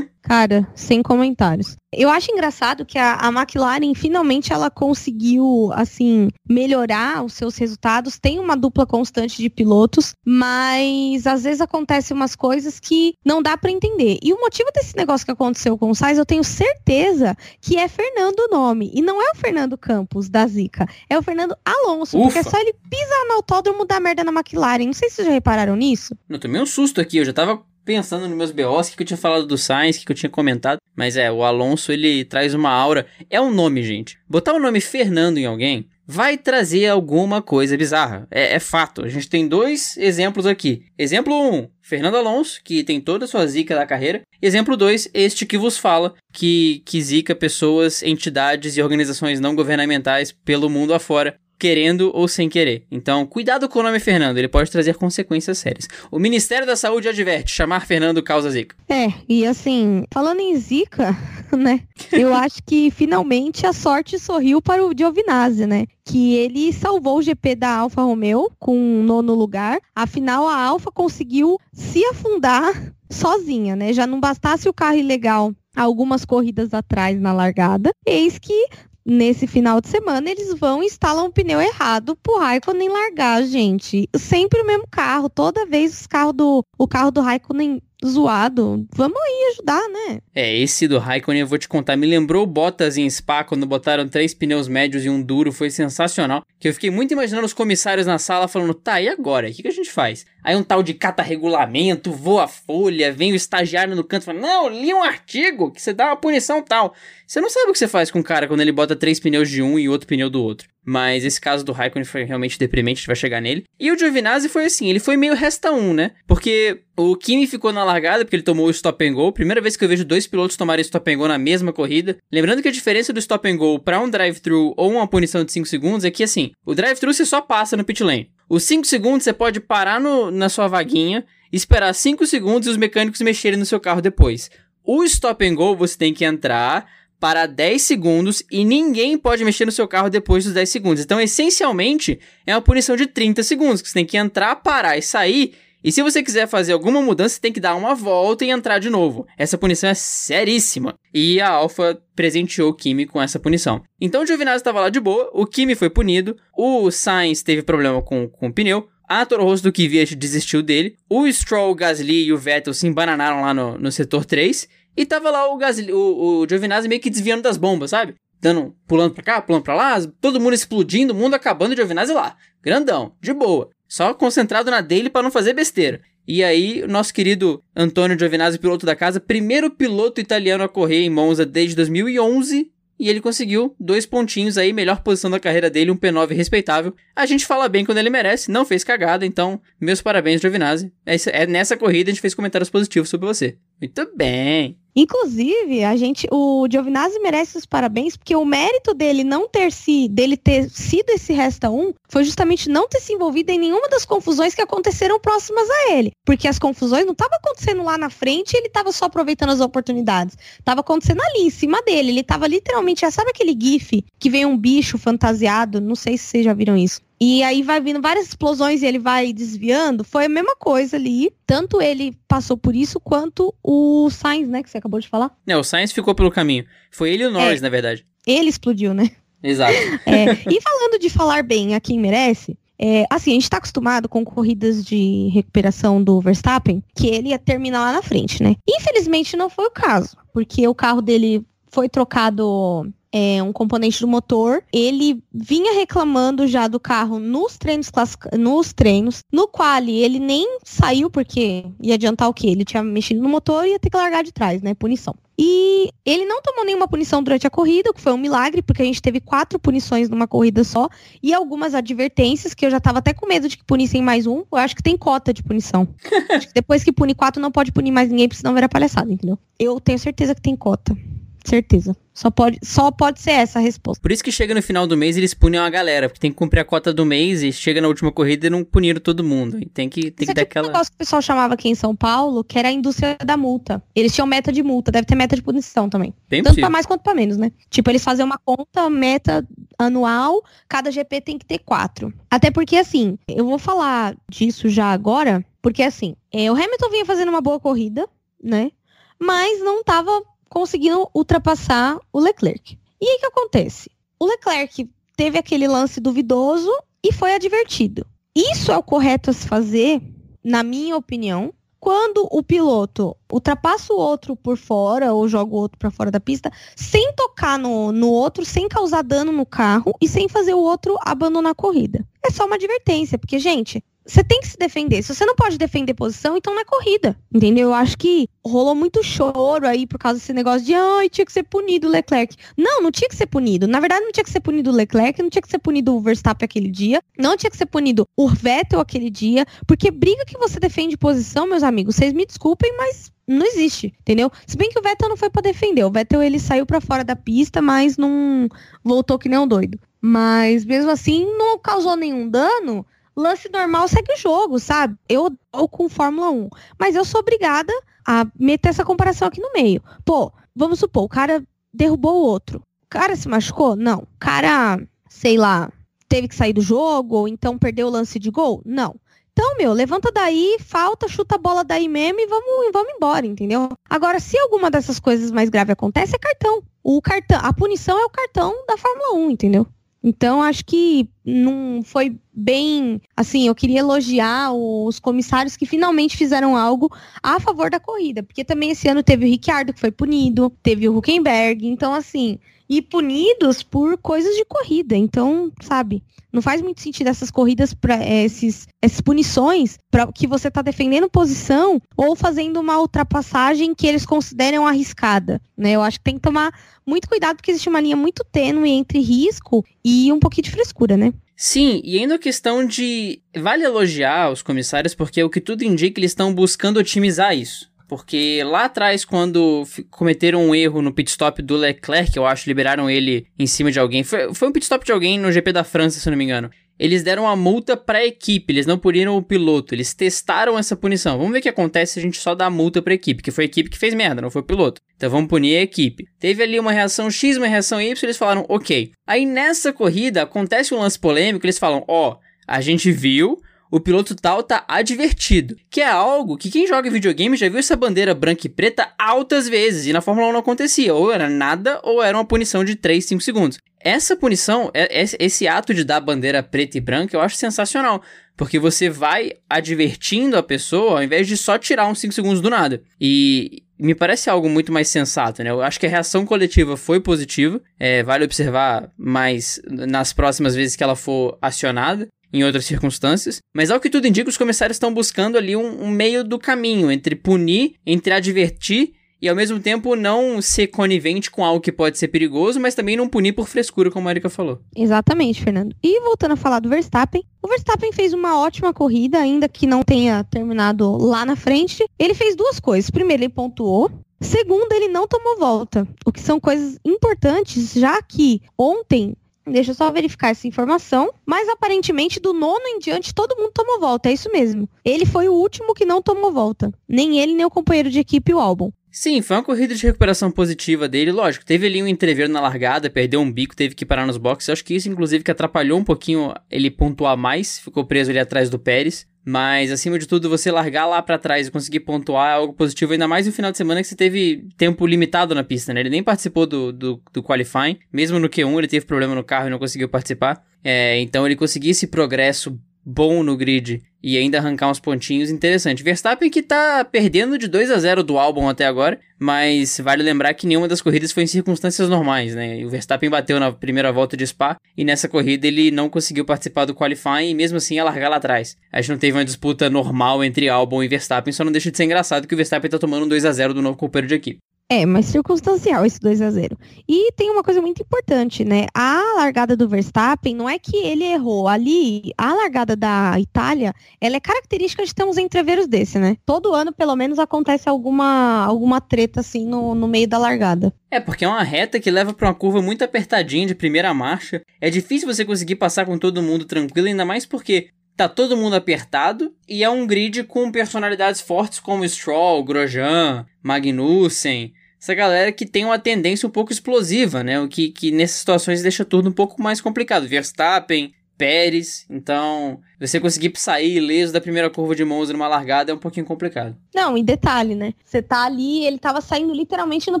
Cara, 0.22 0.66
sem 0.74 1.02
comentários. 1.02 1.76
Eu 1.92 2.08
acho 2.08 2.32
engraçado 2.32 2.86
que 2.86 2.96
a, 2.96 3.16
a, 3.16 3.28
McLaren 3.28 3.92
finalmente 3.94 4.52
ela 4.52 4.70
conseguiu 4.70 5.70
assim 5.74 6.28
melhorar 6.48 7.22
os 7.22 7.34
seus 7.34 7.56
resultados. 7.56 8.18
Tem 8.18 8.38
uma 8.38 8.56
dupla 8.56 8.86
constante 8.86 9.36
de 9.36 9.50
pilotos, 9.50 10.14
mas 10.24 11.26
às 11.26 11.42
vezes 11.42 11.60
acontecem 11.60 12.16
umas 12.16 12.34
coisas 12.34 12.80
que 12.80 13.14
não 13.24 13.42
dá 13.42 13.58
para 13.58 13.70
entender. 13.70 14.18
E 14.22 14.32
o 14.32 14.40
motivo 14.40 14.70
desse 14.72 14.96
negócio 14.96 15.26
que 15.26 15.32
aconteceu 15.32 15.76
com 15.76 15.90
o 15.90 15.94
Sainz, 15.94 16.16
eu 16.16 16.24
tenho 16.24 16.44
certeza 16.44 17.36
que 17.60 17.76
é 17.76 17.88
Fernando 17.88 18.38
o 18.38 18.48
nome 18.48 18.90
e 18.94 19.02
não 19.02 19.20
é 19.20 19.32
o 19.32 19.36
Fernando 19.36 19.76
Campos 19.76 20.30
da 20.30 20.46
Zica, 20.46 20.86
é 21.10 21.18
o 21.18 21.22
Fernando 21.22 21.54
Alonso, 21.64 22.16
Ufa. 22.16 22.26
porque 22.26 22.38
é 22.38 22.42
só 22.42 22.58
ele 22.58 22.74
pisar 22.88 23.26
no 23.28 23.34
autódromo 23.34 23.84
da 23.84 24.00
merda 24.00 24.24
na 24.24 24.32
McLaren. 24.32 24.86
Não 24.86 24.92
sei 24.94 25.10
se 25.10 25.16
vocês 25.16 25.26
já 25.26 25.34
repararam 25.34 25.76
nisso. 25.76 26.16
Eu 26.28 26.38
tomei 26.38 26.60
um 26.60 26.66
susto 26.66 27.00
aqui, 27.00 27.18
eu 27.18 27.24
já 27.24 27.32
tava 27.32 27.62
pensando 27.84 28.28
nos 28.28 28.36
meus 28.36 28.50
BOs, 28.50 28.90
que 28.90 29.02
eu 29.02 29.06
tinha 29.06 29.16
falado 29.16 29.46
do 29.46 29.58
Sainz, 29.58 30.04
que 30.04 30.12
eu 30.12 30.16
tinha 30.16 30.30
comentado. 30.30 30.78
Mas 30.96 31.16
é, 31.16 31.30
o 31.30 31.42
Alonso, 31.42 31.92
ele 31.92 32.24
traz 32.24 32.54
uma 32.54 32.70
aura. 32.70 33.06
É 33.30 33.40
um 33.40 33.50
nome, 33.52 33.82
gente. 33.82 34.18
Botar 34.28 34.52
o 34.52 34.60
nome 34.60 34.80
Fernando 34.80 35.38
em 35.38 35.46
alguém 35.46 35.88
vai 36.06 36.36
trazer 36.36 36.88
alguma 36.88 37.40
coisa 37.40 37.76
bizarra. 37.76 38.26
É, 38.30 38.54
é 38.54 38.58
fato. 38.58 39.04
A 39.04 39.08
gente 39.08 39.28
tem 39.28 39.46
dois 39.48 39.96
exemplos 39.96 40.46
aqui. 40.46 40.84
Exemplo 40.98 41.32
1, 41.32 41.54
um, 41.54 41.68
Fernando 41.80 42.16
Alonso, 42.16 42.60
que 42.62 42.84
tem 42.84 43.00
toda 43.00 43.24
a 43.24 43.28
sua 43.28 43.46
zica 43.46 43.74
da 43.74 43.86
carreira. 43.86 44.22
Exemplo 44.40 44.76
2, 44.76 45.10
este 45.14 45.46
que 45.46 45.56
vos 45.56 45.78
fala, 45.78 46.14
que, 46.32 46.82
que 46.84 47.00
zica 47.00 47.34
pessoas, 47.34 48.02
entidades 48.02 48.76
e 48.76 48.82
organizações 48.82 49.40
não 49.40 49.54
governamentais 49.54 50.32
pelo 50.32 50.68
mundo 50.68 50.92
afora 50.92 51.36
querendo 51.62 52.10
ou 52.12 52.26
sem 52.26 52.48
querer. 52.48 52.84
Então, 52.90 53.24
cuidado 53.24 53.68
com 53.68 53.78
o 53.78 53.82
nome 53.84 54.00
Fernando, 54.00 54.36
ele 54.36 54.48
pode 54.48 54.68
trazer 54.68 54.96
consequências 54.96 55.58
sérias. 55.58 55.86
O 56.10 56.18
Ministério 56.18 56.66
da 56.66 56.74
Saúde 56.74 57.08
adverte: 57.08 57.54
chamar 57.54 57.86
Fernando 57.86 58.20
causa 58.20 58.50
zika. 58.50 58.74
É, 58.88 59.12
e 59.28 59.46
assim, 59.46 60.02
falando 60.12 60.40
em 60.40 60.56
zika, 60.56 61.16
né? 61.56 61.82
Eu 62.10 62.34
acho 62.34 62.60
que 62.66 62.90
finalmente 62.90 63.64
a 63.64 63.72
sorte 63.72 64.18
sorriu 64.18 64.60
para 64.60 64.84
o 64.84 64.92
Giovinazzi, 64.92 65.64
né? 65.64 65.84
Que 66.04 66.34
ele 66.34 66.72
salvou 66.72 67.18
o 67.18 67.22
GP 67.22 67.54
da 67.54 67.76
Alfa 67.76 68.02
Romeo 68.02 68.50
com 68.58 68.76
um 68.76 69.04
nono 69.04 69.32
lugar. 69.32 69.78
Afinal, 69.94 70.48
a 70.48 70.60
Alfa 70.60 70.90
conseguiu 70.90 71.60
se 71.72 72.04
afundar 72.06 72.92
sozinha, 73.08 73.76
né? 73.76 73.92
Já 73.92 74.04
não 74.04 74.18
bastasse 74.18 74.68
o 74.68 74.74
carro 74.74 74.96
ilegal 74.96 75.52
algumas 75.76 76.24
corridas 76.24 76.74
atrás 76.74 77.20
na 77.20 77.32
largada. 77.32 77.92
Eis 78.04 78.36
que 78.36 78.66
nesse 79.04 79.46
final 79.46 79.80
de 79.80 79.88
semana, 79.88 80.30
eles 80.30 80.58
vão 80.58 80.82
e 80.82 80.86
instalam 80.86 81.26
um 81.26 81.30
pneu 81.30 81.60
errado 81.60 82.16
pro 82.16 82.38
Raikkonen 82.38 82.88
largar, 82.88 83.42
gente. 83.44 84.08
Sempre 84.16 84.60
o 84.60 84.66
mesmo 84.66 84.86
carro. 84.90 85.28
Toda 85.28 85.66
vez 85.66 86.00
os 86.00 86.06
carro 86.06 86.32
do, 86.32 86.64
o 86.78 86.88
carro 86.88 87.10
do 87.10 87.20
Raikkonen 87.20 87.80
zoado. 88.06 88.86
Vamos 88.94 89.20
aí 89.20 89.52
ajudar, 89.52 89.82
né? 89.88 90.18
É, 90.34 90.56
esse 90.56 90.88
do 90.88 90.98
Raikkonen 90.98 91.42
eu 91.42 91.46
vou 91.46 91.58
te 91.58 91.68
contar. 91.68 91.96
Me 91.96 92.06
lembrou 92.06 92.46
Bottas 92.46 92.96
em 92.96 93.08
Spa 93.08 93.44
quando 93.44 93.66
botaram 93.66 94.08
três 94.08 94.34
pneus 94.34 94.68
médios 94.68 95.04
e 95.04 95.10
um 95.10 95.22
duro. 95.22 95.52
Foi 95.52 95.70
sensacional. 95.70 96.44
Que 96.58 96.68
eu 96.68 96.74
fiquei 96.74 96.90
muito 96.90 97.12
imaginando 97.12 97.46
os 97.46 97.52
comissários 97.52 98.06
na 98.06 98.18
sala 98.18 98.48
falando: 98.48 98.74
tá, 98.74 99.00
e 99.00 99.08
agora? 99.08 99.48
O 99.48 99.52
que, 99.52 99.62
que 99.62 99.68
a 99.68 99.72
gente 99.72 99.90
faz? 99.90 100.24
Aí 100.42 100.56
um 100.56 100.62
tal 100.62 100.82
de 100.82 100.94
cata 100.94 101.22
regulamento, 101.22 102.12
voa 102.12 102.48
folha, 102.48 103.12
vem 103.12 103.32
o 103.32 103.36
estagiário 103.36 103.94
no 103.94 104.04
canto 104.04 104.22
e 104.22 104.26
fala: 104.26 104.40
não, 104.40 104.68
li 104.68 104.92
um 104.92 105.02
artigo 105.02 105.70
que 105.70 105.80
você 105.80 105.92
dá 105.92 106.06
uma 106.06 106.16
punição 106.16 106.62
tal. 106.62 106.94
Você 107.26 107.40
não 107.40 107.48
sabe 107.48 107.70
o 107.70 107.72
que 107.72 107.78
você 107.78 107.88
faz 107.88 108.10
com 108.10 108.20
o 108.20 108.24
cara 108.24 108.46
quando 108.46 108.60
ele 108.60 108.72
bota 108.72 108.96
três 108.96 109.18
pneus 109.20 109.48
de 109.48 109.62
um 109.62 109.78
e 109.78 109.88
outro 109.88 110.06
pneu 110.06 110.28
do 110.28 110.42
outro. 110.42 110.68
Mas 110.84 111.24
esse 111.24 111.40
caso 111.40 111.64
do 111.64 111.72
Raikkonen 111.72 112.04
foi 112.04 112.24
realmente 112.24 112.58
deprimente, 112.58 112.98
a 112.98 113.00
gente 113.00 113.06
vai 113.06 113.16
chegar 113.16 113.40
nele. 113.40 113.64
E 113.78 113.92
o 113.92 113.98
Giovinazzi 113.98 114.48
foi 114.48 114.64
assim, 114.64 114.90
ele 114.90 114.98
foi 114.98 115.16
meio 115.16 115.34
resta 115.34 115.70
um, 115.72 115.92
né? 115.94 116.10
Porque 116.26 116.80
o 116.96 117.16
Kimi 117.16 117.46
ficou 117.46 117.72
na 117.72 117.84
largada 117.84 118.24
porque 118.24 118.36
ele 118.36 118.42
tomou 118.42 118.66
o 118.66 118.70
stop 118.70 119.04
and 119.04 119.14
go. 119.14 119.32
Primeira 119.32 119.60
vez 119.60 119.76
que 119.76 119.84
eu 119.84 119.88
vejo 119.88 120.04
dois 120.04 120.26
pilotos 120.26 120.56
tomarem 120.56 120.82
stop 120.82 121.10
and 121.10 121.18
go 121.18 121.28
na 121.28 121.38
mesma 121.38 121.72
corrida. 121.72 122.18
Lembrando 122.30 122.62
que 122.62 122.68
a 122.68 122.72
diferença 122.72 123.12
do 123.12 123.20
stop 123.20 123.48
and 123.48 123.56
go 123.56 123.78
para 123.78 124.00
um 124.00 124.10
drive-thru 124.10 124.74
ou 124.76 124.90
uma 124.90 125.06
punição 125.06 125.44
de 125.44 125.52
5 125.52 125.66
segundos 125.66 126.04
é 126.04 126.10
que 126.10 126.24
assim, 126.24 126.50
o 126.66 126.74
drive-thru 126.74 127.14
você 127.14 127.24
só 127.24 127.40
passa 127.40 127.76
no 127.76 127.84
pit 127.84 128.02
lane. 128.02 128.30
Os 128.48 128.64
5 128.64 128.86
segundos 128.86 129.22
você 129.22 129.32
pode 129.32 129.60
parar 129.60 130.00
no, 130.00 130.30
na 130.30 130.48
sua 130.48 130.66
vaguinha, 130.66 131.24
esperar 131.52 131.94
5 131.94 132.26
segundos 132.26 132.66
e 132.66 132.70
os 132.70 132.76
mecânicos 132.76 133.20
mexerem 133.20 133.58
no 133.58 133.66
seu 133.66 133.78
carro 133.78 134.02
depois. 134.02 134.50
O 134.84 135.04
stop 135.04 135.46
and 135.46 135.54
go 135.54 135.76
você 135.76 135.96
tem 135.96 136.12
que 136.12 136.24
entrar 136.24 136.86
para 137.22 137.46
10 137.46 137.80
segundos 137.80 138.42
e 138.50 138.64
ninguém 138.64 139.16
pode 139.16 139.44
mexer 139.44 139.64
no 139.64 139.70
seu 139.70 139.86
carro 139.86 140.10
depois 140.10 140.42
dos 140.42 140.54
10 140.54 140.68
segundos. 140.68 141.04
Então, 141.04 141.20
essencialmente, 141.20 142.18
é 142.44 142.52
uma 142.52 142.60
punição 142.60 142.96
de 142.96 143.06
30 143.06 143.44
segundos, 143.44 143.80
que 143.80 143.86
você 143.86 143.94
tem 143.94 144.04
que 144.04 144.16
entrar, 144.16 144.56
parar 144.56 144.98
e 144.98 145.02
sair. 145.02 145.54
E 145.84 145.92
se 145.92 146.02
você 146.02 146.20
quiser 146.20 146.48
fazer 146.48 146.72
alguma 146.72 147.00
mudança, 147.00 147.36
você 147.36 147.40
tem 147.40 147.52
que 147.52 147.60
dar 147.60 147.76
uma 147.76 147.94
volta 147.94 148.44
e 148.44 148.50
entrar 148.50 148.80
de 148.80 148.90
novo. 148.90 149.24
Essa 149.38 149.56
punição 149.56 149.88
é 149.88 149.94
seríssima. 149.94 150.96
E 151.14 151.40
a 151.40 151.50
Alpha 151.50 151.96
presenteou 152.16 152.70
o 152.70 152.74
Kimi 152.74 153.06
com 153.06 153.22
essa 153.22 153.38
punição. 153.38 153.84
Então 154.00 154.24
o 154.24 154.26
Giovinazzi 154.26 154.56
estava 154.56 154.80
lá 154.80 154.90
de 154.90 154.98
boa, 154.98 155.30
o 155.32 155.46
Kimi 155.46 155.76
foi 155.76 155.90
punido, 155.90 156.36
o 156.58 156.90
Sainz 156.90 157.40
teve 157.40 157.62
problema 157.62 158.02
com, 158.02 158.28
com 158.28 158.48
o 158.48 158.52
pneu, 158.52 158.88
a 159.08 159.26
Toro 159.26 159.44
Rosso 159.44 159.62
do 159.62 159.72
Kvyat 159.72 160.16
desistiu 160.16 160.62
dele, 160.62 160.96
o 161.08 161.30
Stroll, 161.30 161.70
o 161.70 161.74
Gasly 161.74 162.24
e 162.24 162.32
o 162.32 162.38
Vettel 162.38 162.72
se 162.72 162.86
embananaram 162.86 163.42
lá 163.42 163.52
no, 163.52 163.76
no 163.76 163.92
setor 163.92 164.24
3, 164.24 164.66
e 164.96 165.06
tava 165.06 165.30
lá 165.30 165.52
o, 165.52 165.56
Gasly, 165.56 165.92
o, 165.92 166.40
o 166.42 166.46
Giovinazzi 166.48 166.88
meio 166.88 167.00
que 167.00 167.10
desviando 167.10 167.42
das 167.42 167.56
bombas, 167.56 167.90
sabe? 167.90 168.14
Dando, 168.40 168.74
pulando 168.86 169.14
pra 169.14 169.22
cá, 169.22 169.40
pulando 169.40 169.62
pra 169.62 169.74
lá, 169.74 170.00
todo 170.20 170.40
mundo 170.40 170.54
explodindo, 170.54 171.12
o 171.12 171.16
mundo 171.16 171.34
acabando, 171.34 171.72
o 171.72 171.76
Giovinazzi 171.76 172.12
lá. 172.12 172.36
Grandão, 172.62 173.14
de 173.20 173.32
boa. 173.32 173.70
Só 173.88 174.14
concentrado 174.14 174.70
na 174.70 174.80
dele 174.80 175.10
para 175.10 175.22
não 175.22 175.30
fazer 175.30 175.52
besteira. 175.52 176.00
E 176.26 176.42
aí, 176.44 176.86
nosso 176.86 177.12
querido 177.12 177.62
Antônio 177.74 178.18
Giovinazzi, 178.18 178.58
piloto 178.58 178.86
da 178.86 178.94
casa, 178.94 179.20
primeiro 179.20 179.70
piloto 179.70 180.20
italiano 180.20 180.62
a 180.62 180.68
correr 180.68 181.02
em 181.02 181.10
Monza 181.10 181.44
desde 181.44 181.74
2011, 181.76 182.70
e 182.98 183.08
ele 183.08 183.20
conseguiu 183.20 183.74
dois 183.80 184.06
pontinhos 184.06 184.56
aí, 184.56 184.72
melhor 184.72 185.02
posição 185.02 185.28
da 185.28 185.40
carreira 185.40 185.68
dele, 185.68 185.90
um 185.90 185.96
P9 185.96 186.30
respeitável. 186.34 186.94
A 187.16 187.26
gente 187.26 187.44
fala 187.44 187.68
bem 187.68 187.84
quando 187.84 187.98
ele 187.98 188.10
merece, 188.10 188.50
não 188.50 188.64
fez 188.64 188.84
cagada, 188.84 189.26
então 189.26 189.60
meus 189.80 190.00
parabéns, 190.00 190.40
Giovinazzi. 190.40 190.92
É, 191.04 191.16
é 191.32 191.46
nessa 191.46 191.76
corrida 191.76 192.10
a 192.10 192.14
gente 192.14 192.20
fez 192.22 192.34
comentários 192.34 192.70
positivos 192.70 193.08
sobre 193.08 193.26
você. 193.26 193.56
Muito 193.80 194.08
bem. 194.16 194.78
Inclusive, 194.94 195.84
a 195.84 195.96
gente, 195.96 196.26
o 196.30 196.66
Giovinazzi 196.70 197.18
merece 197.18 197.58
os 197.58 197.66
parabéns, 197.66 198.16
porque 198.16 198.36
o 198.36 198.44
mérito 198.44 198.92
dele 198.94 199.24
não 199.24 199.48
ter 199.48 199.72
se, 199.72 200.08
dele 200.08 200.36
ter 200.36 200.68
sido 200.70 201.10
esse 201.10 201.32
resta 201.32 201.70
um, 201.70 201.92
foi 202.08 202.24
justamente 202.24 202.68
não 202.68 202.86
ter 202.86 203.00
se 203.00 203.12
envolvido 203.12 203.50
em 203.50 203.58
nenhuma 203.58 203.88
das 203.88 204.04
confusões 204.04 204.54
que 204.54 204.60
aconteceram 204.60 205.18
próximas 205.18 205.68
a 205.68 205.92
ele. 205.92 206.12
Porque 206.24 206.46
as 206.46 206.58
confusões 206.58 207.04
não 207.06 207.12
estavam 207.12 207.38
acontecendo 207.38 207.82
lá 207.82 207.96
na 207.96 208.10
frente 208.10 208.56
ele 208.56 208.66
estava 208.66 208.92
só 208.92 209.06
aproveitando 209.06 209.50
as 209.50 209.60
oportunidades. 209.60 210.36
Tava 210.64 210.80
acontecendo 210.80 211.20
ali, 211.22 211.46
em 211.46 211.50
cima 211.50 211.82
dele. 211.82 212.10
Ele 212.10 212.22
tava 212.22 212.46
literalmente, 212.46 213.10
sabe 213.10 213.30
aquele 213.30 213.56
gif 213.58 214.04
que 214.18 214.30
vem 214.30 214.44
um 214.44 214.56
bicho 214.56 214.98
fantasiado? 214.98 215.80
Não 215.80 215.94
sei 215.94 216.16
se 216.16 216.24
vocês 216.24 216.44
já 216.44 216.52
viram 216.52 216.76
isso. 216.76 217.00
E 217.24 217.40
aí 217.44 217.62
vai 217.62 217.80
vindo 217.80 218.02
várias 218.02 218.26
explosões 218.26 218.82
e 218.82 218.86
ele 218.86 218.98
vai 218.98 219.32
desviando. 219.32 220.02
Foi 220.02 220.24
a 220.24 220.28
mesma 220.28 220.56
coisa 220.56 220.96
ali. 220.96 221.32
Tanto 221.46 221.80
ele 221.80 222.18
passou 222.26 222.56
por 222.56 222.74
isso, 222.74 222.98
quanto 222.98 223.54
o 223.62 224.10
Sainz, 224.10 224.48
né? 224.48 224.60
Que 224.60 224.68
você 224.68 224.78
acabou 224.78 224.98
de 224.98 225.08
falar. 225.08 225.30
É, 225.46 225.56
o 225.56 225.62
Sainz 225.62 225.92
ficou 225.92 226.16
pelo 226.16 226.32
caminho. 226.32 226.64
Foi 226.90 227.12
ele 227.12 227.22
e 227.22 227.26
o 227.26 227.30
Norris, 227.30 227.60
é, 227.60 227.62
na 227.62 227.68
verdade. 227.68 228.04
Ele 228.26 228.48
explodiu, 228.48 228.92
né? 228.92 229.12
Exato. 229.40 229.72
É, 230.04 230.32
e 230.52 230.60
falando 230.60 230.98
de 230.98 231.08
falar 231.08 231.44
bem 231.44 231.76
a 231.76 231.80
quem 231.80 231.96
merece, 231.96 232.58
é, 232.76 233.06
assim, 233.08 233.30
a 233.30 233.34
gente 233.34 233.44
está 233.44 233.58
acostumado 233.58 234.08
com 234.08 234.24
corridas 234.24 234.84
de 234.84 235.28
recuperação 235.32 236.02
do 236.02 236.20
Verstappen, 236.20 236.82
que 236.92 237.06
ele 237.06 237.28
ia 237.28 237.38
terminar 237.38 237.82
lá 237.82 237.92
na 237.92 238.02
frente, 238.02 238.42
né? 238.42 238.56
Infelizmente 238.68 239.36
não 239.36 239.48
foi 239.48 239.66
o 239.66 239.70
caso, 239.70 240.16
porque 240.32 240.66
o 240.66 240.74
carro 240.74 241.00
dele 241.00 241.46
foi 241.70 241.88
trocado 241.88 242.92
é, 243.12 243.42
um 243.42 243.52
componente 243.52 244.00
do 244.00 244.08
motor. 244.08 244.62
Ele 244.72 245.22
vinha 245.32 245.74
reclamando 245.74 246.46
já 246.46 246.66
do 246.66 246.80
carro 246.80 247.18
nos 247.18 247.58
treinos 247.58 247.90
nos 248.38 248.72
treinos, 248.72 249.20
no 249.30 249.46
qual 249.46 249.82
ele 249.82 250.18
nem 250.18 250.58
saiu 250.64 251.10
porque 251.10 251.64
ia 251.80 251.94
adiantar 251.94 252.28
o 252.28 252.34
quê? 252.34 252.48
Ele 252.48 252.64
tinha 252.64 252.82
mexido 252.82 253.22
no 253.22 253.28
motor 253.28 253.64
e 253.64 253.70
ia 253.70 253.78
ter 253.78 253.90
que 253.90 253.96
largar 253.96 254.24
de 254.24 254.32
trás, 254.32 254.60
né? 254.62 254.74
Punição. 254.74 255.14
E 255.38 255.90
ele 256.04 256.24
não 256.26 256.42
tomou 256.42 256.64
nenhuma 256.64 256.86
punição 256.86 257.22
durante 257.22 257.46
a 257.46 257.50
corrida, 257.50 257.90
o 257.90 257.94
que 257.94 258.00
foi 258.00 258.12
um 258.12 258.18
milagre, 258.18 258.60
porque 258.60 258.82
a 258.82 258.84
gente 258.84 259.00
teve 259.00 259.18
quatro 259.18 259.58
punições 259.58 260.08
numa 260.08 260.28
corrida 260.28 260.62
só, 260.62 260.88
e 261.22 261.32
algumas 261.32 261.74
advertências, 261.74 262.54
que 262.54 262.66
eu 262.66 262.70
já 262.70 262.78
tava 262.78 262.98
até 262.98 263.14
com 263.14 263.26
medo 263.26 263.48
de 263.48 263.56
que 263.56 263.64
punissem 263.64 264.02
mais 264.02 264.26
um. 264.26 264.44
Eu 264.52 264.58
acho 264.58 264.76
que 264.76 264.82
tem 264.82 264.96
cota 264.96 265.32
de 265.32 265.42
punição. 265.42 265.88
acho 266.30 266.48
que 266.48 266.54
depois 266.54 266.84
que 266.84 266.92
pune 266.92 267.14
quatro, 267.14 267.40
não 267.40 267.50
pode 267.50 267.72
punir 267.72 267.90
mais 267.90 268.10
ninguém, 268.10 268.28
porque 268.28 268.40
senão 268.40 268.54
vira 268.54 268.68
palhaçada, 268.68 269.10
entendeu? 269.10 269.38
Eu 269.58 269.80
tenho 269.80 269.98
certeza 269.98 270.34
que 270.34 270.42
tem 270.42 270.54
cota. 270.54 270.96
Certeza. 271.44 271.96
Só 272.14 272.30
pode, 272.30 272.58
só 272.62 272.90
pode 272.90 273.20
ser 273.20 273.30
essa 273.30 273.58
a 273.58 273.62
resposta. 273.62 274.00
Por 274.00 274.12
isso 274.12 274.22
que 274.22 274.30
chega 274.30 274.54
no 274.54 274.62
final 274.62 274.86
do 274.86 274.96
mês 274.96 275.16
eles 275.16 275.32
punem 275.32 275.58
a 275.58 275.70
galera, 275.70 276.08
porque 276.08 276.20
tem 276.20 276.30
que 276.30 276.36
cumprir 276.36 276.60
a 276.60 276.64
cota 276.64 276.92
do 276.92 277.06
mês 277.06 277.42
e 277.42 277.50
chega 277.50 277.80
na 277.80 277.88
última 277.88 278.12
corrida 278.12 278.46
e 278.46 278.50
não 278.50 278.62
puniram 278.62 279.00
todo 279.00 279.24
mundo. 279.24 279.58
E 279.58 279.66
tem 279.66 279.88
que, 279.88 280.10
tem 280.10 280.26
que 280.26 280.30
é 280.30 280.34
dar 280.34 280.42
tipo 280.42 280.50
aquela. 280.50 280.68
Um 280.68 280.72
negócio 280.72 280.92
que 280.92 280.96
o 280.96 280.98
pessoal 280.98 281.22
chamava 281.22 281.54
aqui 281.54 281.68
em 281.68 281.74
São 281.74 281.96
Paulo, 281.96 282.44
que 282.44 282.58
era 282.58 282.68
a 282.68 282.72
indústria 282.72 283.16
da 283.24 283.36
multa. 283.36 283.82
Eles 283.94 284.14
tinham 284.14 284.26
meta 284.26 284.52
de 284.52 284.62
multa, 284.62 284.92
deve 284.92 285.06
ter 285.06 285.14
meta 285.14 285.34
de 285.34 285.42
punição 285.42 285.88
também. 285.88 286.14
Bem 286.28 286.42
Tanto 286.42 286.52
possível. 286.52 286.62
pra 286.62 286.70
mais 286.70 286.84
quanto 286.84 287.02
pra 287.02 287.14
menos, 287.14 287.38
né? 287.38 287.50
Tipo, 287.70 287.90
eles 287.90 288.04
fazem 288.04 288.24
uma 288.24 288.38
conta, 288.38 288.90
meta 288.90 289.46
anual, 289.78 290.44
cada 290.68 290.90
GP 290.90 291.20
tem 291.22 291.38
que 291.38 291.46
ter 291.46 291.58
quatro. 291.60 292.12
Até 292.30 292.50
porque, 292.50 292.76
assim, 292.76 293.18
eu 293.26 293.46
vou 293.46 293.58
falar 293.58 294.14
disso 294.30 294.68
já 294.68 294.92
agora, 294.92 295.44
porque 295.62 295.82
assim, 295.82 296.14
é, 296.30 296.50
o 296.50 296.54
Hamilton 296.54 296.90
vinha 296.90 297.06
fazendo 297.06 297.30
uma 297.30 297.40
boa 297.40 297.58
corrida, 297.58 298.06
né? 298.42 298.70
Mas 299.18 299.60
não 299.60 299.84
tava 299.84 300.10
conseguindo 300.52 301.08
ultrapassar 301.14 301.98
o 302.12 302.20
Leclerc. 302.20 302.78
E 303.00 303.08
aí 303.08 303.18
que 303.18 303.24
acontece? 303.24 303.90
O 304.20 304.26
Leclerc 304.26 304.86
teve 305.16 305.38
aquele 305.38 305.66
lance 305.66 305.98
duvidoso 305.98 306.70
e 307.02 307.10
foi 307.10 307.34
advertido. 307.34 308.06
Isso 308.36 308.70
é 308.70 308.76
o 308.76 308.82
correto 308.82 309.30
a 309.30 309.32
se 309.32 309.48
fazer, 309.48 310.02
na 310.44 310.62
minha 310.62 310.94
opinião, 310.94 311.54
quando 311.80 312.28
o 312.30 312.42
piloto 312.42 313.16
ultrapassa 313.32 313.94
o 313.94 313.96
outro 313.96 314.36
por 314.36 314.58
fora 314.58 315.14
ou 315.14 315.26
joga 315.26 315.54
o 315.54 315.56
outro 315.56 315.78
para 315.78 315.90
fora 315.90 316.10
da 316.10 316.20
pista, 316.20 316.52
sem 316.76 317.14
tocar 317.14 317.58
no, 317.58 317.90
no 317.90 318.10
outro, 318.10 318.44
sem 318.44 318.68
causar 318.68 319.02
dano 319.02 319.32
no 319.32 319.46
carro 319.46 319.94
e 320.02 320.06
sem 320.06 320.28
fazer 320.28 320.52
o 320.52 320.60
outro 320.60 320.98
abandonar 321.00 321.52
a 321.52 321.54
corrida. 321.54 322.06
É 322.22 322.30
só 322.30 322.44
uma 322.44 322.56
advertência, 322.56 323.18
porque, 323.18 323.38
gente, 323.38 323.82
você 324.04 324.24
tem 324.24 324.40
que 324.40 324.48
se 324.48 324.56
defender. 324.56 325.02
Se 325.02 325.14
você 325.14 325.24
não 325.24 325.34
pode 325.34 325.56
defender 325.58 325.94
posição, 325.94 326.36
então 326.36 326.52
não 326.52 326.60
é 326.60 326.64
corrida. 326.64 327.16
Entendeu? 327.32 327.68
Eu 327.68 327.74
acho 327.74 327.96
que 327.96 328.28
rolou 328.44 328.74
muito 328.74 329.02
choro 329.02 329.66
aí 329.66 329.86
por 329.86 329.98
causa 329.98 330.18
desse 330.18 330.32
negócio 330.32 330.66
de 330.66 330.74
ai, 330.74 331.08
tinha 331.08 331.24
que 331.24 331.32
ser 331.32 331.44
punido 331.44 331.88
o 331.88 331.90
Leclerc. 331.90 332.36
Não, 332.56 332.82
não 332.82 332.90
tinha 332.90 333.08
que 333.08 333.16
ser 333.16 333.26
punido. 333.26 333.66
Na 333.66 333.80
verdade, 333.80 334.04
não 334.04 334.12
tinha 334.12 334.24
que 334.24 334.30
ser 334.30 334.40
punido 334.40 334.70
o 334.70 334.74
Leclerc, 334.74 335.22
não 335.22 335.30
tinha 335.30 335.42
que 335.42 335.48
ser 335.48 335.58
punido 335.58 335.94
o 335.94 336.00
Verstappen 336.00 336.44
aquele 336.44 336.70
dia, 336.70 337.00
não 337.18 337.36
tinha 337.36 337.50
que 337.50 337.56
ser 337.56 337.66
punido 337.66 338.06
o 338.16 338.28
Vettel 338.28 338.80
aquele 338.80 339.10
dia, 339.10 339.46
porque 339.66 339.90
briga 339.90 340.24
que 340.26 340.38
você 340.38 340.58
defende 340.58 340.96
posição, 340.96 341.46
meus 341.46 341.62
amigos, 341.62 341.96
vocês 341.96 342.12
me 342.12 342.26
desculpem, 342.26 342.76
mas 342.76 343.12
não 343.26 343.46
existe, 343.46 343.94
entendeu? 344.00 344.30
Se 344.46 344.56
bem 344.56 344.68
que 344.70 344.78
o 344.78 344.82
Vettel 344.82 345.08
não 345.08 345.16
foi 345.16 345.30
para 345.30 345.42
defender. 345.42 345.84
O 345.84 345.90
Vettel 345.90 346.22
ele 346.22 346.38
saiu 346.38 346.66
para 346.66 346.80
fora 346.80 347.04
da 347.04 347.14
pista, 347.14 347.62
mas 347.62 347.96
não 347.96 348.48
voltou 348.82 349.18
que 349.18 349.28
nem 349.28 349.38
um 349.38 349.46
doido. 349.46 349.78
Mas 350.00 350.64
mesmo 350.64 350.90
assim, 350.90 351.24
não 351.38 351.58
causou 351.58 351.96
nenhum 351.96 352.28
dano 352.28 352.84
lance 353.16 353.48
normal 353.50 353.88
segue 353.88 354.12
o 354.12 354.18
jogo, 354.18 354.58
sabe? 354.58 354.96
Eu 355.08 355.30
dou 355.52 355.68
com 355.68 355.88
Fórmula 355.88 356.30
1. 356.30 356.48
Mas 356.78 356.94
eu 356.94 357.04
sou 357.04 357.20
obrigada 357.20 357.72
a 358.06 358.26
meter 358.38 358.68
essa 358.68 358.84
comparação 358.84 359.28
aqui 359.28 359.40
no 359.40 359.52
meio. 359.52 359.82
Pô, 360.04 360.32
vamos 360.54 360.78
supor, 360.78 361.04
o 361.04 361.08
cara 361.08 361.42
derrubou 361.72 362.22
o 362.22 362.26
outro. 362.26 362.58
O 362.58 362.88
cara 362.88 363.16
se 363.16 363.28
machucou? 363.28 363.76
Não. 363.76 364.00
O 364.00 364.18
cara, 364.18 364.80
sei 365.08 365.36
lá, 365.36 365.70
teve 366.08 366.28
que 366.28 366.34
sair 366.34 366.52
do 366.52 366.60
jogo, 366.60 367.16
ou 367.16 367.28
então 367.28 367.58
perdeu 367.58 367.86
o 367.86 367.90
lance 367.90 368.18
de 368.18 368.30
gol? 368.30 368.60
Não. 368.64 368.94
Então, 369.32 369.56
meu, 369.56 369.72
levanta 369.72 370.12
daí, 370.12 370.58
falta, 370.60 371.08
chuta 371.08 371.36
a 371.36 371.38
bola 371.38 371.64
daí 371.64 371.88
mesmo 371.88 372.20
e 372.20 372.26
vamos, 372.26 372.70
vamos 372.70 372.92
embora, 372.94 373.26
entendeu? 373.26 373.70
Agora, 373.88 374.20
se 374.20 374.38
alguma 374.38 374.70
dessas 374.70 375.00
coisas 375.00 375.30
mais 375.30 375.48
graves 375.48 375.72
acontece, 375.72 376.14
é 376.14 376.18
cartão. 376.18 376.62
O 376.82 377.00
cartão, 377.00 377.38
a 377.42 377.50
punição 377.50 377.98
é 377.98 378.04
o 378.04 378.10
cartão 378.10 378.54
da 378.68 378.76
Fórmula 378.76 379.14
1, 379.14 379.30
entendeu? 379.30 379.66
Então, 380.02 380.42
acho 380.42 380.64
que 380.64 381.08
não 381.24 381.80
foi 381.84 382.16
bem. 382.32 383.00
Assim, 383.16 383.46
eu 383.46 383.54
queria 383.54 383.78
elogiar 383.78 384.52
os 384.52 384.98
comissários 384.98 385.56
que 385.56 385.64
finalmente 385.64 386.16
fizeram 386.16 386.56
algo 386.56 386.90
a 387.22 387.38
favor 387.38 387.70
da 387.70 387.78
corrida. 387.78 388.22
Porque 388.22 388.44
também 388.44 388.70
esse 388.70 388.88
ano 388.88 389.02
teve 389.02 389.24
o 389.24 389.28
Ricciardo, 389.28 389.72
que 389.72 389.80
foi 389.80 389.92
punido, 389.92 390.50
teve 390.62 390.88
o 390.88 390.96
Huckenberg. 390.96 391.66
Então, 391.66 391.94
assim, 391.94 392.38
e 392.72 392.80
punidos 392.80 393.62
por 393.62 393.98
coisas 393.98 394.34
de 394.34 394.46
corrida. 394.46 394.96
Então, 394.96 395.52
sabe, 395.60 396.02
não 396.32 396.40
faz 396.40 396.62
muito 396.62 396.80
sentido 396.80 397.08
essas 397.08 397.30
corridas 397.30 397.74
para 397.74 398.02
é, 398.02 398.24
esses 398.24 398.66
essas 398.80 399.02
punições 399.02 399.76
para 399.90 400.10
que 400.10 400.26
você 400.26 400.48
está 400.48 400.62
defendendo 400.62 401.10
posição 401.10 401.78
ou 401.94 402.16
fazendo 402.16 402.58
uma 402.58 402.80
ultrapassagem 402.80 403.74
que 403.74 403.86
eles 403.86 404.06
consideram 404.06 404.66
arriscada, 404.66 405.38
né? 405.54 405.72
Eu 405.72 405.82
acho 405.82 405.98
que 405.98 406.04
tem 406.04 406.14
que 406.14 406.22
tomar 406.22 406.50
muito 406.86 407.06
cuidado 407.06 407.36
porque 407.36 407.50
existe 407.50 407.68
uma 407.68 407.80
linha 407.80 407.94
muito 407.94 408.24
tênue 408.32 408.70
entre 408.70 409.00
risco 409.00 409.62
e 409.84 410.10
um 410.10 410.18
pouquinho 410.18 410.44
de 410.44 410.50
frescura, 410.50 410.96
né? 410.96 411.12
Sim, 411.36 411.80
e 411.84 411.98
ainda 411.98 412.14
a 412.14 412.18
questão 412.18 412.64
de. 412.64 413.20
Vale 413.36 413.64
elogiar 413.64 414.30
os 414.30 414.42
comissários, 414.42 414.94
porque 414.94 415.22
o 415.22 415.28
que 415.28 415.40
tudo 415.40 415.64
indica, 415.64 415.98
eles 415.98 416.12
estão 416.12 416.32
buscando 416.32 416.78
otimizar 416.78 417.36
isso. 417.36 417.68
Porque 417.92 418.42
lá 418.42 418.64
atrás, 418.64 419.04
quando 419.04 419.64
cometeram 419.90 420.42
um 420.48 420.54
erro 420.54 420.80
no 420.80 420.94
pit 420.94 421.10
stop 421.10 421.42
do 421.42 421.56
Leclerc, 421.56 422.16
eu 422.16 422.24
acho, 422.24 422.48
liberaram 422.48 422.88
ele 422.88 423.26
em 423.38 423.46
cima 423.46 423.70
de 423.70 423.78
alguém. 423.78 424.02
Foi, 424.02 424.32
foi 424.32 424.48
um 424.48 424.50
pit 424.50 424.64
stop 424.64 424.82
de 424.82 424.92
alguém 424.92 425.18
no 425.18 425.30
GP 425.30 425.52
da 425.52 425.62
França, 425.62 426.00
se 426.00 426.08
não 426.08 426.16
me 426.16 426.24
engano. 426.24 426.50
Eles 426.78 427.02
deram 427.02 427.28
a 427.28 427.36
multa 427.36 427.76
para 427.76 427.98
a 427.98 428.06
equipe, 428.06 428.50
eles 428.50 428.64
não 428.64 428.78
puniram 428.78 429.14
o 429.14 429.22
piloto, 429.22 429.74
eles 429.74 429.92
testaram 429.92 430.58
essa 430.58 430.74
punição. 430.74 431.18
Vamos 431.18 431.34
ver 431.34 431.40
o 431.40 431.42
que 431.42 431.50
acontece 431.50 431.92
se 431.92 431.98
a 431.98 432.02
gente 432.02 432.18
só 432.18 432.34
dá 432.34 432.48
multa 432.48 432.80
para 432.80 432.94
a 432.94 432.96
equipe, 432.96 433.22
que 433.22 433.30
foi 433.30 433.44
a 433.44 433.46
equipe 433.46 433.68
que 433.68 433.78
fez 433.78 433.92
merda, 433.92 434.22
não 434.22 434.30
foi 434.30 434.40
o 434.40 434.46
piloto. 434.46 434.80
Então 434.96 435.10
vamos 435.10 435.28
punir 435.28 435.58
a 435.58 435.60
equipe. 435.60 436.06
Teve 436.18 436.42
ali 436.42 436.58
uma 436.58 436.72
reação 436.72 437.10
X, 437.10 437.36
uma 437.36 437.46
reação 437.46 437.78
Y, 437.78 437.94
eles 438.02 438.16
falaram 438.16 438.46
ok. 438.48 438.90
Aí 439.06 439.26
nessa 439.26 439.70
corrida 439.70 440.22
acontece 440.22 440.72
um 440.72 440.78
lance 440.78 440.98
polêmico, 440.98 441.44
eles 441.44 441.58
falam: 441.58 441.84
ó, 441.86 442.12
oh, 442.12 442.16
a 442.48 442.62
gente 442.62 442.90
viu, 442.90 443.38
o 443.72 443.80
piloto 443.80 444.14
tal 444.14 444.42
tá 444.42 444.66
advertido. 444.68 445.56
Que 445.70 445.80
é 445.80 445.88
algo 445.88 446.36
que 446.36 446.50
quem 446.50 446.66
joga 446.66 446.90
videogame 446.90 447.38
já 447.38 447.48
viu 447.48 447.58
essa 447.58 447.74
bandeira 447.74 448.14
branca 448.14 448.46
e 448.46 448.50
preta 448.50 448.92
altas 448.98 449.48
vezes. 449.48 449.86
E 449.86 449.94
na 449.94 450.02
Fórmula 450.02 450.28
1 450.28 450.32
não 450.32 450.40
acontecia. 450.40 450.94
Ou 450.94 451.10
era 451.10 451.26
nada, 451.26 451.80
ou 451.82 452.02
era 452.02 452.14
uma 452.14 452.24
punição 452.24 452.62
de 452.62 452.76
3, 452.76 453.02
5 453.02 453.22
segundos. 453.22 453.58
Essa 453.80 454.14
punição, 454.14 454.70
é, 454.74 455.02
esse 455.18 455.48
ato 455.48 455.72
de 455.72 455.84
dar 455.84 456.00
bandeira 456.00 456.42
preta 456.42 456.76
e 456.76 456.82
branca, 456.82 457.16
eu 457.16 457.22
acho 457.22 457.36
sensacional. 457.36 458.02
Porque 458.36 458.58
você 458.58 458.90
vai 458.90 459.32
advertindo 459.48 460.36
a 460.36 460.42
pessoa 460.42 460.98
ao 460.98 461.02
invés 461.02 461.26
de 461.26 461.38
só 461.38 461.56
tirar 461.56 461.88
uns 461.88 461.98
5 461.98 462.12
segundos 462.12 462.42
do 462.42 462.50
nada. 462.50 462.82
E 463.00 463.62
me 463.78 463.94
parece 463.94 464.28
algo 464.28 464.50
muito 464.50 464.70
mais 464.70 464.88
sensato, 464.88 465.42
né? 465.42 465.48
Eu 465.48 465.62
acho 465.62 465.80
que 465.80 465.86
a 465.86 465.90
reação 465.90 466.26
coletiva 466.26 466.76
foi 466.76 467.00
positiva. 467.00 467.58
É, 467.80 468.02
vale 468.02 468.24
observar 468.24 468.92
mais 468.98 469.62
nas 469.66 470.12
próximas 470.12 470.54
vezes 470.54 470.76
que 470.76 470.84
ela 470.84 470.94
for 470.94 471.38
acionada 471.40 472.06
em 472.32 472.44
outras 472.44 472.64
circunstâncias, 472.64 473.40
mas 473.54 473.70
ao 473.70 473.80
que 473.80 473.90
tudo 473.90 474.06
indica, 474.06 474.30
os 474.30 474.38
comissários 474.38 474.76
estão 474.76 474.92
buscando 474.92 475.36
ali 475.36 475.54
um, 475.54 475.84
um 475.84 475.90
meio 475.90 476.24
do 476.24 476.38
caminho 476.38 476.90
entre 476.90 477.14
punir, 477.14 477.74
entre 477.86 478.14
advertir 478.14 478.94
e 479.22 479.28
ao 479.28 479.36
mesmo 479.36 479.60
tempo 479.60 479.94
não 479.94 480.42
ser 480.42 480.66
conivente 480.66 481.30
com 481.30 481.44
algo 481.44 481.60
que 481.60 481.70
pode 481.70 481.96
ser 481.96 482.08
perigoso, 482.08 482.58
mas 482.58 482.74
também 482.74 482.96
não 482.96 483.08
punir 483.08 483.32
por 483.32 483.46
frescura, 483.46 483.88
como 483.88 484.08
a 484.08 484.10
Erika 484.10 484.28
falou. 484.28 484.58
Exatamente, 484.74 485.40
Fernando. 485.40 485.76
E 485.80 486.00
voltando 486.00 486.32
a 486.32 486.36
falar 486.36 486.58
do 486.58 486.68
Verstappen, 486.68 487.22
o 487.40 487.46
Verstappen 487.46 487.92
fez 487.92 488.12
uma 488.12 488.40
ótima 488.40 488.74
corrida, 488.74 489.20
ainda 489.20 489.48
que 489.48 489.64
não 489.64 489.84
tenha 489.84 490.24
terminado 490.24 490.96
lá 490.96 491.24
na 491.24 491.36
frente. 491.36 491.84
Ele 491.96 492.14
fez 492.14 492.34
duas 492.34 492.58
coisas. 492.58 492.90
Primeiro, 492.90 493.22
ele 493.22 493.32
pontuou. 493.32 493.92
Segundo, 494.20 494.72
ele 494.72 494.88
não 494.88 495.06
tomou 495.06 495.36
volta, 495.38 495.86
o 496.06 496.12
que 496.12 496.20
são 496.20 496.38
coisas 496.38 496.78
importantes, 496.84 497.72
já 497.72 498.00
que 498.00 498.40
ontem 498.56 499.16
Deixa 499.46 499.72
eu 499.72 499.74
só 499.74 499.90
verificar 499.90 500.30
essa 500.30 500.46
informação. 500.46 501.12
Mas 501.26 501.48
aparentemente, 501.48 502.20
do 502.20 502.32
nono 502.32 502.66
em 502.66 502.78
diante, 502.78 503.14
todo 503.14 503.36
mundo 503.36 503.52
tomou 503.52 503.80
volta. 503.80 504.08
É 504.08 504.12
isso 504.12 504.30
mesmo. 504.32 504.68
Ele 504.84 505.04
foi 505.04 505.28
o 505.28 505.34
último 505.34 505.74
que 505.74 505.84
não 505.84 506.00
tomou 506.00 506.32
volta. 506.32 506.72
Nem 506.88 507.18
ele, 507.18 507.34
nem 507.34 507.44
o 507.44 507.50
companheiro 507.50 507.90
de 507.90 507.98
equipe, 507.98 508.32
o 508.32 508.38
álbum. 508.38 508.70
Sim, 508.90 509.22
foi 509.22 509.36
uma 509.36 509.42
corrida 509.42 509.74
de 509.74 509.86
recuperação 509.86 510.30
positiva 510.30 510.86
dele, 510.86 511.10
lógico. 511.10 511.46
Teve 511.46 511.66
ali 511.66 511.82
um 511.82 511.86
entreveiro 511.86 512.30
na 512.30 512.42
largada, 512.42 512.90
perdeu 512.90 513.20
um 513.20 513.32
bico, 513.32 513.56
teve 513.56 513.74
que 513.74 513.86
parar 513.86 514.06
nos 514.06 514.18
boxes. 514.18 514.50
Acho 514.50 514.62
que 514.62 514.74
isso, 514.74 514.88
inclusive, 514.88 515.24
que 515.24 515.30
atrapalhou 515.30 515.78
um 515.78 515.84
pouquinho 515.84 516.34
ele 516.50 516.70
pontuar 516.70 517.16
mais, 517.16 517.58
ficou 517.58 517.86
preso 517.86 518.10
ali 518.10 518.18
atrás 518.18 518.50
do 518.50 518.58
Pérez. 518.58 519.06
Mas, 519.24 519.70
acima 519.70 519.98
de 519.98 520.06
tudo, 520.06 520.28
você 520.28 520.50
largar 520.50 520.86
lá 520.86 521.00
para 521.00 521.18
trás 521.18 521.46
e 521.46 521.50
conseguir 521.50 521.80
pontuar 521.80 522.30
é 522.30 522.34
algo 522.34 522.52
positivo, 522.52 522.92
ainda 522.92 523.06
mais 523.06 523.26
no 523.26 523.32
final 523.32 523.52
de 523.52 523.58
semana 523.58 523.80
que 523.80 523.86
você 523.86 523.94
teve 523.94 524.48
tempo 524.56 524.84
limitado 524.86 525.34
na 525.34 525.44
pista, 525.44 525.72
né? 525.72 525.80
Ele 525.80 525.90
nem 525.90 526.02
participou 526.02 526.46
do, 526.46 526.72
do, 526.72 527.00
do 527.12 527.22
qualifying, 527.22 527.78
mesmo 527.92 528.18
no 528.18 528.28
Q1 528.28 528.58
ele 528.58 528.68
teve 528.68 528.84
problema 528.84 529.14
no 529.14 529.22
carro 529.22 529.46
e 529.46 529.50
não 529.50 529.58
conseguiu 529.58 529.88
participar. 529.88 530.42
É, 530.64 531.00
então 531.00 531.24
ele 531.24 531.36
conseguiu 531.36 531.70
esse 531.70 531.86
progresso 531.86 532.58
bom 532.84 533.22
no 533.22 533.36
grid 533.36 533.82
e 534.02 534.18
ainda 534.18 534.38
arrancar 534.38 534.68
uns 534.68 534.80
pontinhos 534.80 535.30
interessante. 535.30 535.82
Verstappen 535.82 536.28
que 536.28 536.42
tá 536.42 536.84
perdendo 536.84 537.38
de 537.38 537.46
2 537.46 537.70
a 537.70 537.78
0 537.78 538.02
do 538.02 538.18
álbum 538.18 538.48
até 538.48 538.66
agora, 538.66 538.98
mas 539.18 539.78
vale 539.78 540.02
lembrar 540.02 540.34
que 540.34 540.46
nenhuma 540.46 540.66
das 540.66 540.82
corridas 540.82 541.12
foi 541.12 541.22
em 541.22 541.28
circunstâncias 541.28 541.88
normais, 541.88 542.34
né? 542.34 542.64
O 542.64 542.68
Verstappen 542.68 543.08
bateu 543.08 543.38
na 543.38 543.52
primeira 543.52 543.92
volta 543.92 544.16
de 544.16 544.26
Spa 544.26 544.56
e 544.76 544.84
nessa 544.84 545.08
corrida 545.08 545.46
ele 545.46 545.70
não 545.70 545.88
conseguiu 545.88 546.24
participar 546.24 546.64
do 546.64 546.74
qualifying 546.74 547.30
e 547.30 547.34
mesmo 547.34 547.58
assim 547.58 547.76
ia 547.76 547.84
largar 547.84 548.08
lá 548.08 548.16
atrás. 548.16 548.56
A 548.72 548.80
gente 548.80 548.90
não 548.90 548.98
teve 548.98 549.16
uma 549.16 549.24
disputa 549.24 549.70
normal 549.70 550.24
entre 550.24 550.48
Albon 550.48 550.82
e 550.82 550.88
Verstappen, 550.88 551.32
só 551.32 551.44
não 551.44 551.52
deixa 551.52 551.70
de 551.70 551.76
ser 551.76 551.84
engraçado 551.84 552.26
que 552.26 552.34
o 552.34 552.36
Verstappen 552.36 552.70
tá 552.70 552.78
tomando 552.78 553.06
um 553.06 553.08
2 553.08 553.24
a 553.24 553.32
0 553.32 553.54
do 553.54 553.62
novo 553.62 553.76
companheiro 553.76 554.08
de 554.08 554.14
equipe. 554.14 554.40
É, 554.70 554.86
mas 554.86 555.06
circunstancial 555.06 555.84
esse 555.84 556.00
2 556.00 556.22
a 556.22 556.30
0 556.30 556.56
E 556.88 557.12
tem 557.12 557.30
uma 557.30 557.42
coisa 557.42 557.60
muito 557.60 557.82
importante, 557.82 558.42
né? 558.42 558.66
A 558.74 559.16
largada 559.16 559.54
do 559.54 559.68
Verstappen 559.68 560.34
não 560.34 560.48
é 560.48 560.58
que 560.58 560.76
ele 560.76 561.04
errou. 561.04 561.46
Ali, 561.46 562.12
a 562.16 562.32
largada 562.32 562.74
da 562.74 563.20
Itália, 563.20 563.74
ela 564.00 564.16
é 564.16 564.20
característica 564.20 564.82
de 564.84 564.94
ter 564.94 565.04
uns 565.04 565.18
entreveros 565.18 565.66
desse, 565.66 565.98
né? 565.98 566.16
Todo 566.24 566.54
ano, 566.54 566.72
pelo 566.72 566.96
menos, 566.96 567.18
acontece 567.18 567.68
alguma, 567.68 568.46
alguma 568.46 568.80
treta 568.80 569.20
assim 569.20 569.46
no, 569.46 569.74
no 569.74 569.86
meio 569.86 570.08
da 570.08 570.16
largada. 570.16 570.72
É, 570.90 570.98
porque 570.98 571.24
é 571.24 571.28
uma 571.28 571.42
reta 571.42 571.78
que 571.78 571.90
leva 571.90 572.14
para 572.14 572.28
uma 572.28 572.34
curva 572.34 572.62
muito 572.62 572.82
apertadinha 572.82 573.46
de 573.46 573.54
primeira 573.54 573.92
marcha. 573.92 574.40
É 574.58 574.70
difícil 574.70 575.06
você 575.06 575.22
conseguir 575.22 575.56
passar 575.56 575.84
com 575.84 575.98
todo 575.98 576.22
mundo 576.22 576.46
tranquilo, 576.46 576.88
ainda 576.88 577.04
mais 577.04 577.26
porque 577.26 577.68
tá 577.96 578.08
todo 578.08 578.36
mundo 578.36 578.56
apertado 578.56 579.34
e 579.46 579.62
é 579.62 579.68
um 579.70 579.86
grid 579.86 580.24
com 580.24 580.50
personalidades 580.50 581.20
fortes 581.20 581.60
como 581.60 581.86
Stroll, 581.86 582.42
Grosjean, 582.42 583.26
Magnussen 583.42 584.52
essa 584.82 584.94
galera 584.94 585.30
que 585.30 585.46
tem 585.46 585.64
uma 585.64 585.78
tendência 585.78 586.26
um 586.26 586.30
pouco 586.30 586.52
explosiva, 586.52 587.22
né? 587.22 587.40
O 587.40 587.46
que, 587.46 587.68
que 587.68 587.92
nessas 587.92 588.16
situações 588.16 588.62
deixa 588.62 588.84
tudo 588.84 589.08
um 589.08 589.12
pouco 589.12 589.40
mais 589.40 589.60
complicado. 589.60 590.08
Verstappen, 590.08 590.92
Pérez, 591.16 591.86
então 591.88 592.58
você 592.80 592.98
conseguir 592.98 593.32
sair 593.36 593.76
ileso 593.76 594.12
da 594.12 594.20
primeira 594.20 594.50
curva 594.50 594.74
de 594.74 594.84
Monza 594.84 595.12
numa 595.12 595.28
largada 595.28 595.70
é 595.70 595.74
um 595.74 595.78
pouquinho 595.78 596.04
complicado. 596.04 596.56
Não, 596.74 596.98
em 596.98 597.04
detalhe, 597.04 597.54
né? 597.54 597.74
Você 597.84 598.02
tá 598.02 598.24
ali, 598.24 598.64
ele 598.64 598.76
tava 598.76 599.00
saindo 599.00 599.32
literalmente 599.32 599.88
no 599.88 600.00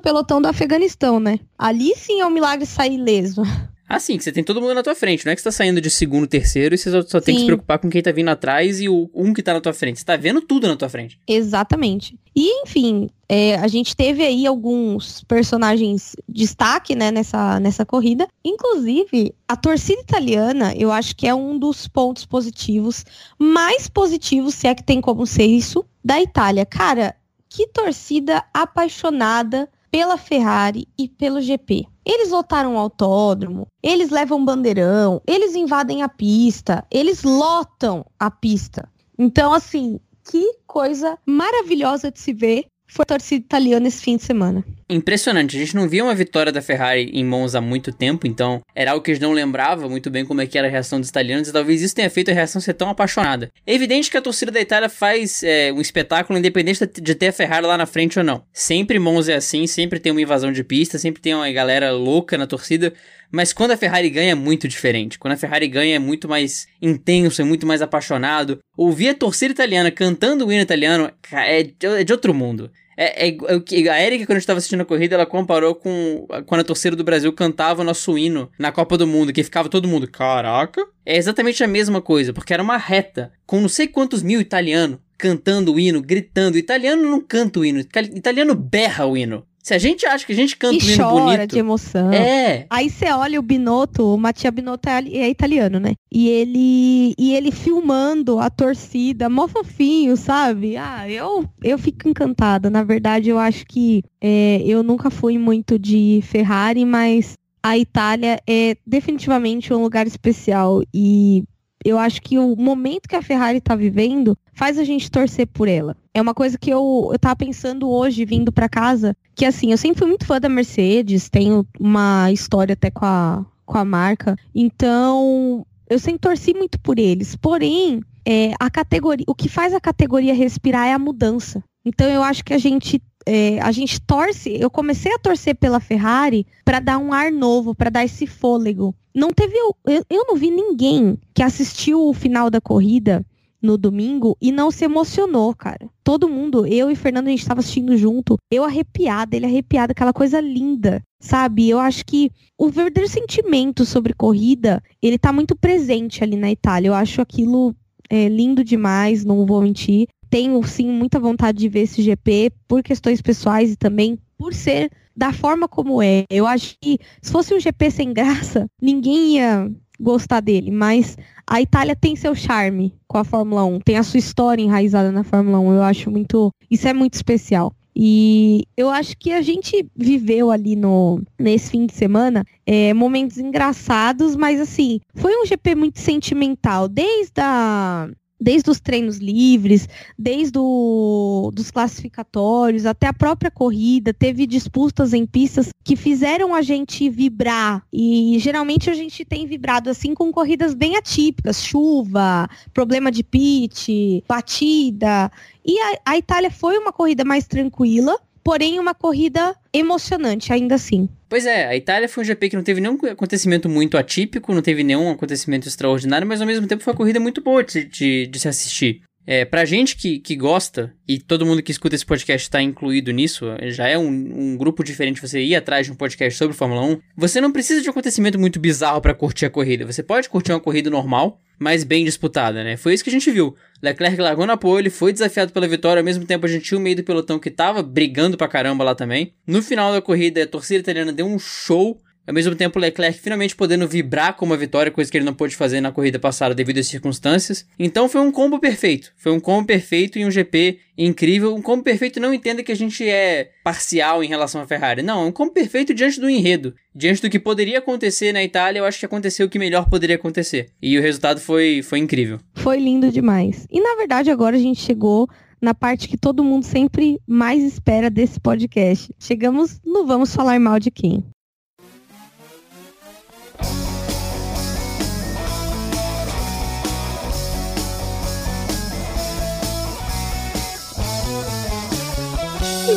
pelotão 0.00 0.42
do 0.42 0.48
Afeganistão, 0.48 1.20
né? 1.20 1.38
Ali 1.56 1.94
sim 1.94 2.20
é 2.20 2.26
um 2.26 2.30
milagre 2.30 2.66
sair 2.66 2.94
ileso. 2.94 3.42
Ah, 3.88 4.00
sim, 4.00 4.16
que 4.16 4.24
você 4.24 4.32
tem 4.32 4.42
todo 4.42 4.58
mundo 4.58 4.74
na 4.74 4.82
tua 4.82 4.94
frente. 4.94 5.26
Não 5.26 5.32
é 5.32 5.36
que 5.36 5.42
você 5.42 5.48
tá 5.48 5.52
saindo 5.52 5.78
de 5.78 5.90
segundo, 5.90 6.26
terceiro 6.26 6.74
e 6.74 6.78
você 6.78 6.90
só, 6.90 7.02
só 7.02 7.20
tem 7.20 7.34
que 7.34 7.40
se 7.42 7.46
preocupar 7.46 7.78
com 7.78 7.90
quem 7.90 8.00
tá 8.00 8.10
vindo 8.10 8.30
atrás 8.30 8.80
e 8.80 8.88
o 8.88 9.10
um 9.14 9.34
que 9.34 9.42
tá 9.42 9.52
na 9.52 9.60
tua 9.60 9.74
frente. 9.74 9.98
Você 9.98 10.04
tá 10.04 10.16
vendo 10.16 10.40
tudo 10.40 10.66
na 10.66 10.76
tua 10.76 10.88
frente. 10.88 11.20
Exatamente. 11.28 12.18
E, 12.34 12.62
enfim, 12.62 13.10
é, 13.34 13.54
a 13.54 13.66
gente 13.66 13.96
teve 13.96 14.22
aí 14.22 14.46
alguns 14.46 15.24
personagens 15.24 16.14
destaque, 16.28 16.94
né, 16.94 17.10
nessa, 17.10 17.58
nessa 17.58 17.86
corrida. 17.86 18.28
Inclusive, 18.44 19.34
a 19.48 19.56
torcida 19.56 20.02
italiana, 20.02 20.74
eu 20.76 20.92
acho 20.92 21.16
que 21.16 21.26
é 21.26 21.34
um 21.34 21.58
dos 21.58 21.88
pontos 21.88 22.26
positivos, 22.26 23.06
mais 23.38 23.88
positivos, 23.88 24.54
se 24.54 24.66
é 24.66 24.74
que 24.74 24.84
tem 24.84 25.00
como 25.00 25.26
ser 25.26 25.46
isso, 25.46 25.82
da 26.04 26.20
Itália. 26.20 26.66
Cara, 26.66 27.16
que 27.48 27.66
torcida 27.68 28.44
apaixonada 28.52 29.66
pela 29.90 30.18
Ferrari 30.18 30.86
e 30.98 31.08
pelo 31.08 31.40
GP. 31.40 31.86
Eles 32.04 32.32
lotaram 32.32 32.74
o 32.74 32.78
autódromo, 32.78 33.66
eles 33.82 34.10
levam 34.10 34.44
bandeirão, 34.44 35.22
eles 35.26 35.54
invadem 35.54 36.02
a 36.02 36.08
pista, 36.08 36.84
eles 36.90 37.22
lotam 37.22 38.04
a 38.18 38.30
pista. 38.30 38.86
Então, 39.18 39.54
assim, 39.54 39.98
que 40.30 40.54
coisa 40.66 41.18
maravilhosa 41.26 42.10
de 42.10 42.20
se 42.20 42.34
ver 42.34 42.66
foi 42.92 43.04
a 43.04 43.06
torcida 43.06 43.42
italiana 43.42 43.88
esse 43.88 44.02
fim 44.02 44.18
de 44.18 44.22
semana. 44.22 44.62
Impressionante, 44.88 45.56
a 45.56 45.60
gente 45.60 45.74
não 45.74 45.88
via 45.88 46.04
uma 46.04 46.14
vitória 46.14 46.52
da 46.52 46.60
Ferrari 46.60 47.10
em 47.14 47.24
Monza 47.24 47.56
há 47.56 47.60
muito 47.60 47.90
tempo, 47.90 48.26
então 48.26 48.60
era 48.74 48.90
algo 48.90 49.02
que 49.02 49.10
eles 49.10 49.20
não 49.20 49.32
lembravam 49.32 49.88
muito 49.88 50.10
bem 50.10 50.26
como 50.26 50.42
é 50.42 50.46
que 50.46 50.58
era 50.58 50.68
a 50.68 50.70
reação 50.70 51.00
dos 51.00 51.08
italianos 51.08 51.48
e 51.48 51.52
talvez 51.52 51.80
isso 51.80 51.94
tenha 51.94 52.10
feito 52.10 52.30
a 52.30 52.34
reação 52.34 52.60
ser 52.60 52.74
tão 52.74 52.90
apaixonada. 52.90 53.50
É 53.66 53.74
evidente 53.74 54.10
que 54.10 54.16
a 54.18 54.20
torcida 54.20 54.52
da 54.52 54.60
Itália 54.60 54.90
faz 54.90 55.42
é, 55.42 55.72
um 55.72 55.80
espetáculo 55.80 56.38
independente 56.38 56.86
de 56.86 57.14
ter 57.14 57.28
a 57.28 57.32
Ferrari 57.32 57.64
lá 57.64 57.78
na 57.78 57.86
frente 57.86 58.18
ou 58.18 58.24
não. 58.24 58.44
Sempre 58.52 58.98
Monza 58.98 59.32
é 59.32 59.36
assim, 59.36 59.66
sempre 59.66 59.98
tem 59.98 60.12
uma 60.12 60.20
invasão 60.20 60.52
de 60.52 60.62
pista, 60.62 60.98
sempre 60.98 61.22
tem 61.22 61.34
uma 61.34 61.50
galera 61.50 61.92
louca 61.92 62.36
na 62.36 62.46
torcida, 62.46 62.92
mas 63.32 63.52
quando 63.52 63.70
a 63.70 63.76
Ferrari 63.76 64.10
ganha 64.10 64.32
é 64.32 64.34
muito 64.34 64.68
diferente. 64.68 65.18
Quando 65.18 65.32
a 65.32 65.38
Ferrari 65.38 65.66
ganha 65.66 65.96
é 65.96 65.98
muito 65.98 66.28
mais 66.28 66.68
intenso, 66.80 67.40
é 67.40 67.44
muito 67.44 67.66
mais 67.66 67.80
apaixonado. 67.80 68.58
Ouvir 68.76 69.08
a 69.08 69.14
torcida 69.14 69.52
italiana 69.52 69.90
cantando 69.90 70.46
o 70.46 70.52
hino 70.52 70.62
italiano 70.62 71.10
é 71.32 71.62
de, 71.62 71.86
é 71.86 72.04
de 72.04 72.12
outro 72.12 72.34
mundo. 72.34 72.70
É, 72.96 73.28
é, 73.28 73.30
é, 73.30 73.88
a 73.88 74.02
Erika, 74.04 74.26
quando 74.26 74.36
a 74.36 74.38
gente 74.38 74.46
tava 74.46 74.58
assistindo 74.58 74.82
a 74.82 74.84
corrida, 74.84 75.14
ela 75.14 75.24
comparou 75.24 75.74
com 75.74 76.26
quando 76.46 76.60
a 76.60 76.64
torcida 76.64 76.94
do 76.94 77.02
Brasil 77.02 77.32
cantava 77.32 77.82
nosso 77.82 78.18
hino 78.18 78.50
na 78.58 78.70
Copa 78.70 78.98
do 78.98 79.06
Mundo, 79.06 79.32
que 79.32 79.42
ficava 79.42 79.68
todo 79.68 79.88
mundo, 79.88 80.06
caraca. 80.06 80.86
É 81.04 81.16
exatamente 81.16 81.64
a 81.64 81.66
mesma 81.66 82.02
coisa, 82.02 82.32
porque 82.32 82.52
era 82.52 82.62
uma 82.62 82.76
reta 82.76 83.32
com 83.46 83.60
não 83.60 83.68
sei 83.68 83.88
quantos 83.88 84.22
mil 84.22 84.40
italianos 84.40 84.98
cantando 85.16 85.72
o 85.72 85.78
hino, 85.78 86.02
gritando. 86.02 86.56
O 86.56 86.58
italiano 86.58 87.02
não 87.02 87.20
canta 87.20 87.60
o 87.60 87.64
hino, 87.64 87.78
o 87.78 88.16
italiano 88.16 88.54
berra 88.56 89.06
o 89.06 89.16
hino. 89.16 89.46
Se 89.62 89.74
a 89.74 89.78
gente 89.78 90.04
acha 90.04 90.26
que 90.26 90.32
a 90.32 90.36
gente 90.36 90.56
canta 90.56 90.74
e 90.74 90.78
um 90.78 90.90
hino 90.90 91.04
chora 91.04 91.24
bonito... 91.36 91.52
de 91.52 91.58
emoção. 91.60 92.12
É. 92.12 92.66
Aí 92.68 92.90
você 92.90 93.12
olha 93.12 93.38
o 93.38 93.42
Binotto, 93.42 94.12
o 94.12 94.18
Mattia 94.18 94.50
Binotto 94.50 94.88
é, 94.88 94.98
é, 94.98 95.28
italiano, 95.30 95.78
né? 95.78 95.94
E 96.10 96.28
ele, 96.28 97.14
e 97.16 97.32
ele 97.32 97.52
filmando 97.52 98.40
a 98.40 98.50
torcida, 98.50 99.28
mó 99.28 99.46
fofinho, 99.46 100.16
sabe? 100.16 100.76
Ah, 100.76 101.08
eu, 101.08 101.48
eu 101.62 101.78
fico 101.78 102.08
encantada. 102.08 102.68
Na 102.68 102.82
verdade, 102.82 103.30
eu 103.30 103.38
acho 103.38 103.64
que 103.64 104.02
é, 104.20 104.60
eu 104.66 104.82
nunca 104.82 105.10
fui 105.10 105.38
muito 105.38 105.78
de 105.78 106.20
Ferrari, 106.24 106.84
mas 106.84 107.38
a 107.62 107.78
Itália 107.78 108.40
é 108.44 108.76
definitivamente 108.84 109.72
um 109.72 109.80
lugar 109.80 110.08
especial. 110.08 110.82
E 110.92 111.44
eu 111.84 111.98
acho 111.98 112.20
que 112.22 112.38
o 112.38 112.56
momento 112.56 113.08
que 113.08 113.16
a 113.16 113.22
Ferrari 113.22 113.58
está 113.58 113.74
vivendo 113.74 114.36
faz 114.54 114.78
a 114.78 114.84
gente 114.84 115.10
torcer 115.10 115.46
por 115.46 115.68
ela. 115.68 115.96
É 116.14 116.20
uma 116.20 116.34
coisa 116.34 116.58
que 116.58 116.70
eu, 116.70 117.10
eu 117.12 117.18
tava 117.18 117.36
pensando 117.36 117.90
hoje, 117.90 118.24
vindo 118.24 118.52
para 118.52 118.68
casa, 118.68 119.16
que 119.34 119.44
assim, 119.44 119.70
eu 119.70 119.78
sempre 119.78 119.98
fui 119.98 120.08
muito 120.08 120.26
fã 120.26 120.40
da 120.40 120.48
Mercedes, 120.48 121.28
tenho 121.28 121.66
uma 121.78 122.30
história 122.30 122.74
até 122.74 122.90
com 122.90 123.04
a, 123.04 123.44
com 123.64 123.78
a 123.78 123.84
marca, 123.84 124.36
então 124.54 125.66
eu 125.88 125.98
sempre 125.98 126.20
torci 126.20 126.54
muito 126.54 126.78
por 126.80 126.98
eles. 126.98 127.36
Porém, 127.36 128.02
é, 128.26 128.52
a 128.58 128.70
categoria, 128.70 129.24
o 129.28 129.34
que 129.34 129.48
faz 129.48 129.74
a 129.74 129.80
categoria 129.80 130.34
respirar 130.34 130.86
é 130.86 130.92
a 130.92 130.98
mudança. 130.98 131.62
Então 131.84 132.08
eu 132.08 132.22
acho 132.22 132.44
que 132.44 132.54
a 132.54 132.58
gente 132.58 133.02
é, 133.26 133.60
a 133.60 133.72
gente 133.72 134.00
torce, 134.00 134.56
eu 134.60 134.70
comecei 134.70 135.12
a 135.12 135.18
torcer 135.18 135.56
pela 135.56 135.80
Ferrari 135.80 136.46
para 136.64 136.80
dar 136.80 136.98
um 136.98 137.12
ar 137.12 137.30
novo, 137.30 137.74
para 137.74 137.90
dar 137.90 138.04
esse 138.04 138.26
fôlego. 138.26 138.94
Não 139.14 139.30
teve, 139.30 139.54
eu, 139.56 139.76
eu 140.08 140.24
não 140.26 140.36
vi 140.36 140.50
ninguém 140.50 141.18
que 141.34 141.42
assistiu 141.42 142.08
o 142.08 142.14
final 142.14 142.48
da 142.48 142.60
corrida 142.60 143.24
no 143.62 143.78
domingo 143.78 144.36
e 144.40 144.50
não 144.50 144.70
se 144.70 144.84
emocionou, 144.84 145.54
cara. 145.54 145.88
Todo 146.02 146.28
mundo, 146.28 146.66
eu 146.66 146.90
e 146.90 146.96
Fernando, 146.96 147.28
a 147.28 147.30
gente 147.30 147.42
estava 147.42 147.60
assistindo 147.60 147.96
junto, 147.96 148.36
eu 148.50 148.64
arrepiada, 148.64 149.36
ele 149.36 149.46
arrepiado, 149.46 149.92
aquela 149.92 150.12
coisa 150.12 150.40
linda, 150.40 151.00
sabe? 151.20 151.68
Eu 151.68 151.78
acho 151.78 152.04
que 152.04 152.30
o 152.58 152.68
verdadeiro 152.68 153.08
sentimento 153.08 153.84
sobre 153.86 154.12
corrida, 154.12 154.82
ele 155.00 155.16
tá 155.18 155.32
muito 155.32 155.54
presente 155.54 156.24
ali 156.24 156.36
na 156.36 156.50
Itália. 156.50 156.88
Eu 156.88 156.94
acho 156.94 157.20
aquilo 157.20 157.74
é, 158.10 158.28
lindo 158.28 158.64
demais, 158.64 159.24
não 159.24 159.46
vou 159.46 159.62
mentir. 159.62 160.08
Tenho, 160.32 160.62
sim, 160.62 160.88
muita 160.88 161.20
vontade 161.20 161.58
de 161.58 161.68
ver 161.68 161.80
esse 161.80 162.00
GP 162.00 162.50
por 162.66 162.82
questões 162.82 163.20
pessoais 163.20 163.72
e 163.72 163.76
também 163.76 164.18
por 164.38 164.54
ser 164.54 164.90
da 165.14 165.30
forma 165.30 165.68
como 165.68 166.02
é. 166.02 166.24
Eu 166.30 166.46
acho 166.46 166.74
que 166.80 166.98
se 167.20 167.30
fosse 167.30 167.52
um 167.52 167.60
GP 167.60 167.90
sem 167.90 168.14
graça, 168.14 168.64
ninguém 168.80 169.34
ia 169.34 169.70
gostar 170.00 170.40
dele, 170.40 170.70
mas 170.70 171.18
a 171.46 171.60
Itália 171.60 171.94
tem 171.94 172.16
seu 172.16 172.34
charme 172.34 172.94
com 173.06 173.18
a 173.18 173.24
Fórmula 173.24 173.62
1, 173.66 173.80
tem 173.80 173.98
a 173.98 174.02
sua 174.02 174.16
história 174.16 174.62
enraizada 174.62 175.12
na 175.12 175.22
Fórmula 175.22 175.60
1. 175.60 175.74
Eu 175.74 175.82
acho 175.82 176.10
muito, 176.10 176.50
isso 176.70 176.88
é 176.88 176.94
muito 176.94 177.12
especial. 177.12 177.70
E 177.94 178.64
eu 178.74 178.88
acho 178.88 179.14
que 179.18 179.32
a 179.32 179.42
gente 179.42 179.86
viveu 179.94 180.50
ali 180.50 180.74
no 180.74 181.20
nesse 181.38 181.72
fim 181.72 181.84
de 181.84 181.92
semana 181.92 182.42
é, 182.64 182.94
momentos 182.94 183.36
engraçados, 183.36 184.34
mas 184.34 184.58
assim, 184.58 184.98
foi 185.14 185.36
um 185.36 185.44
GP 185.44 185.74
muito 185.74 186.00
sentimental, 186.00 186.88
desde 186.88 187.38
a 187.38 188.08
desde 188.42 188.70
os 188.70 188.80
treinos 188.80 189.18
livres, 189.18 189.88
desde 190.18 190.58
o, 190.58 191.50
dos 191.54 191.70
classificatórios 191.70 192.84
até 192.84 193.06
a 193.06 193.12
própria 193.12 193.50
corrida, 193.50 194.12
teve 194.12 194.46
disputas 194.46 195.12
em 195.12 195.24
pistas 195.24 195.70
que 195.84 195.94
fizeram 195.94 196.54
a 196.54 196.60
gente 196.60 197.08
vibrar. 197.08 197.84
E 197.92 198.36
geralmente 198.40 198.90
a 198.90 198.94
gente 198.94 199.24
tem 199.24 199.46
vibrado 199.46 199.88
assim 199.88 200.14
com 200.14 200.32
corridas 200.32 200.74
bem 200.74 200.96
atípicas, 200.96 201.62
chuva, 201.62 202.48
problema 202.74 203.10
de 203.10 203.22
pit, 203.22 204.24
batida. 204.26 205.30
E 205.64 205.78
a, 205.78 205.98
a 206.06 206.18
Itália 206.18 206.50
foi 206.50 206.76
uma 206.76 206.92
corrida 206.92 207.24
mais 207.24 207.46
tranquila, 207.46 208.18
porém 208.42 208.78
uma 208.78 208.94
corrida 208.94 209.54
emocionante 209.72 210.52
ainda 210.52 210.74
assim. 210.74 211.08
Pois 211.32 211.46
é, 211.46 211.66
a 211.66 211.74
Itália 211.74 212.10
foi 212.10 212.24
um 212.24 212.26
GP 212.26 212.50
que 212.50 212.56
não 212.56 212.62
teve 212.62 212.78
nenhum 212.78 212.98
acontecimento 213.10 213.66
muito 213.66 213.96
atípico, 213.96 214.52
não 214.52 214.60
teve 214.60 214.84
nenhum 214.84 215.10
acontecimento 215.10 215.66
extraordinário, 215.66 216.28
mas 216.28 216.42
ao 216.42 216.46
mesmo 216.46 216.66
tempo 216.66 216.84
foi 216.84 216.92
uma 216.92 216.96
corrida 216.98 217.18
muito 217.18 217.40
boa 217.40 217.64
de, 217.64 217.86
de, 217.86 218.26
de 218.26 218.38
se 218.38 218.48
assistir. 218.48 219.00
É, 219.26 219.44
pra 219.44 219.64
gente 219.64 219.96
que, 219.96 220.18
que 220.18 220.34
gosta, 220.34 220.92
e 221.06 221.18
todo 221.18 221.46
mundo 221.46 221.62
que 221.62 221.70
escuta 221.70 221.94
esse 221.94 222.04
podcast 222.04 222.46
está 222.46 222.60
incluído 222.60 223.12
nisso, 223.12 223.46
já 223.68 223.86
é 223.86 223.96
um, 223.96 224.08
um, 224.08 224.56
grupo 224.56 224.82
diferente 224.82 225.20
você 225.20 225.40
ir 225.40 225.54
atrás 225.54 225.86
de 225.86 225.92
um 225.92 225.94
podcast 225.94 226.36
sobre 226.36 226.56
Fórmula 226.56 226.82
1, 226.82 227.00
você 227.16 227.40
não 227.40 227.52
precisa 227.52 227.80
de 227.80 227.88
um 227.88 227.92
acontecimento 227.92 228.38
muito 228.38 228.58
bizarro 228.58 229.00
para 229.00 229.14
curtir 229.14 229.46
a 229.46 229.50
corrida. 229.50 229.86
Você 229.86 230.02
pode 230.02 230.28
curtir 230.28 230.52
uma 230.52 230.60
corrida 230.60 230.90
normal, 230.90 231.40
mas 231.58 231.84
bem 231.84 232.04
disputada, 232.04 232.64
né? 232.64 232.76
Foi 232.76 232.94
isso 232.94 233.04
que 233.04 233.10
a 233.10 233.12
gente 233.12 233.30
viu. 233.30 233.54
Leclerc 233.80 234.20
largou 234.20 234.46
na 234.46 234.56
pole, 234.56 234.90
foi 234.90 235.12
desafiado 235.12 235.52
pela 235.52 235.68
vitória, 235.68 236.00
ao 236.00 236.04
mesmo 236.04 236.26
tempo 236.26 236.44
a 236.44 236.48
gente 236.48 236.64
tinha 236.64 236.78
o 236.78 236.82
meio 236.82 236.96
do 236.96 237.04
pelotão 237.04 237.38
que 237.38 237.50
tava 237.50 237.82
brigando 237.82 238.36
pra 238.36 238.48
caramba 238.48 238.82
lá 238.82 238.94
também. 238.94 239.34
No 239.46 239.62
final 239.62 239.92
da 239.92 240.02
corrida, 240.02 240.42
a 240.42 240.46
torcida 240.46 240.80
italiana 240.80 241.12
deu 241.12 241.26
um 241.26 241.38
show 241.38 242.00
ao 242.26 242.32
mesmo 242.32 242.54
tempo, 242.54 242.78
Leclerc 242.78 243.18
finalmente 243.18 243.56
podendo 243.56 243.86
vibrar 243.88 244.36
com 244.36 244.44
uma 244.44 244.56
vitória, 244.56 244.92
coisa 244.92 245.10
que 245.10 245.16
ele 245.16 245.24
não 245.24 245.34
pôde 245.34 245.56
fazer 245.56 245.80
na 245.80 245.90
corrida 245.90 246.18
passada 246.18 246.54
devido 246.54 246.78
às 246.78 246.86
circunstâncias. 246.86 247.66
Então 247.78 248.08
foi 248.08 248.20
um 248.20 248.30
combo 248.30 248.58
perfeito. 248.60 249.12
Foi 249.16 249.32
um 249.32 249.40
combo 249.40 249.66
perfeito 249.66 250.18
e 250.18 250.24
um 250.24 250.30
GP 250.30 250.78
incrível. 250.96 251.54
Um 251.54 251.62
combo 251.62 251.82
perfeito 251.82 252.20
não 252.20 252.32
entenda 252.32 252.62
que 252.62 252.70
a 252.70 252.76
gente 252.76 253.08
é 253.08 253.50
parcial 253.64 254.22
em 254.22 254.28
relação 254.28 254.60
à 254.60 254.66
Ferrari. 254.66 255.02
Não, 255.02 255.22
é 255.22 255.26
um 255.26 255.32
combo 255.32 255.52
perfeito 255.52 255.92
diante 255.92 256.20
do 256.20 256.30
enredo. 256.30 256.74
Diante 256.94 257.22
do 257.22 257.30
que 257.30 257.38
poderia 257.38 257.78
acontecer 257.78 258.32
na 258.32 258.44
Itália, 258.44 258.80
eu 258.80 258.84
acho 258.84 259.00
que 259.00 259.06
aconteceu 259.06 259.46
o 259.46 259.50
que 259.50 259.58
melhor 259.58 259.88
poderia 259.88 260.16
acontecer. 260.16 260.68
E 260.80 260.96
o 260.98 261.02
resultado 261.02 261.40
foi, 261.40 261.82
foi 261.82 261.98
incrível. 261.98 262.38
Foi 262.54 262.78
lindo 262.78 263.10
demais. 263.10 263.66
E 263.70 263.80
na 263.80 263.96
verdade, 263.96 264.30
agora 264.30 264.56
a 264.56 264.60
gente 264.60 264.80
chegou 264.80 265.28
na 265.60 265.74
parte 265.74 266.08
que 266.08 266.16
todo 266.16 266.44
mundo 266.44 266.64
sempre 266.64 267.18
mais 267.26 267.62
espera 267.62 268.10
desse 268.10 268.38
podcast. 268.38 269.12
Chegamos 269.18 269.80
no 269.84 270.06
Vamos 270.06 270.34
Falar 270.34 270.58
Mal 270.60 270.78
de 270.78 270.90
Quem. 270.90 271.24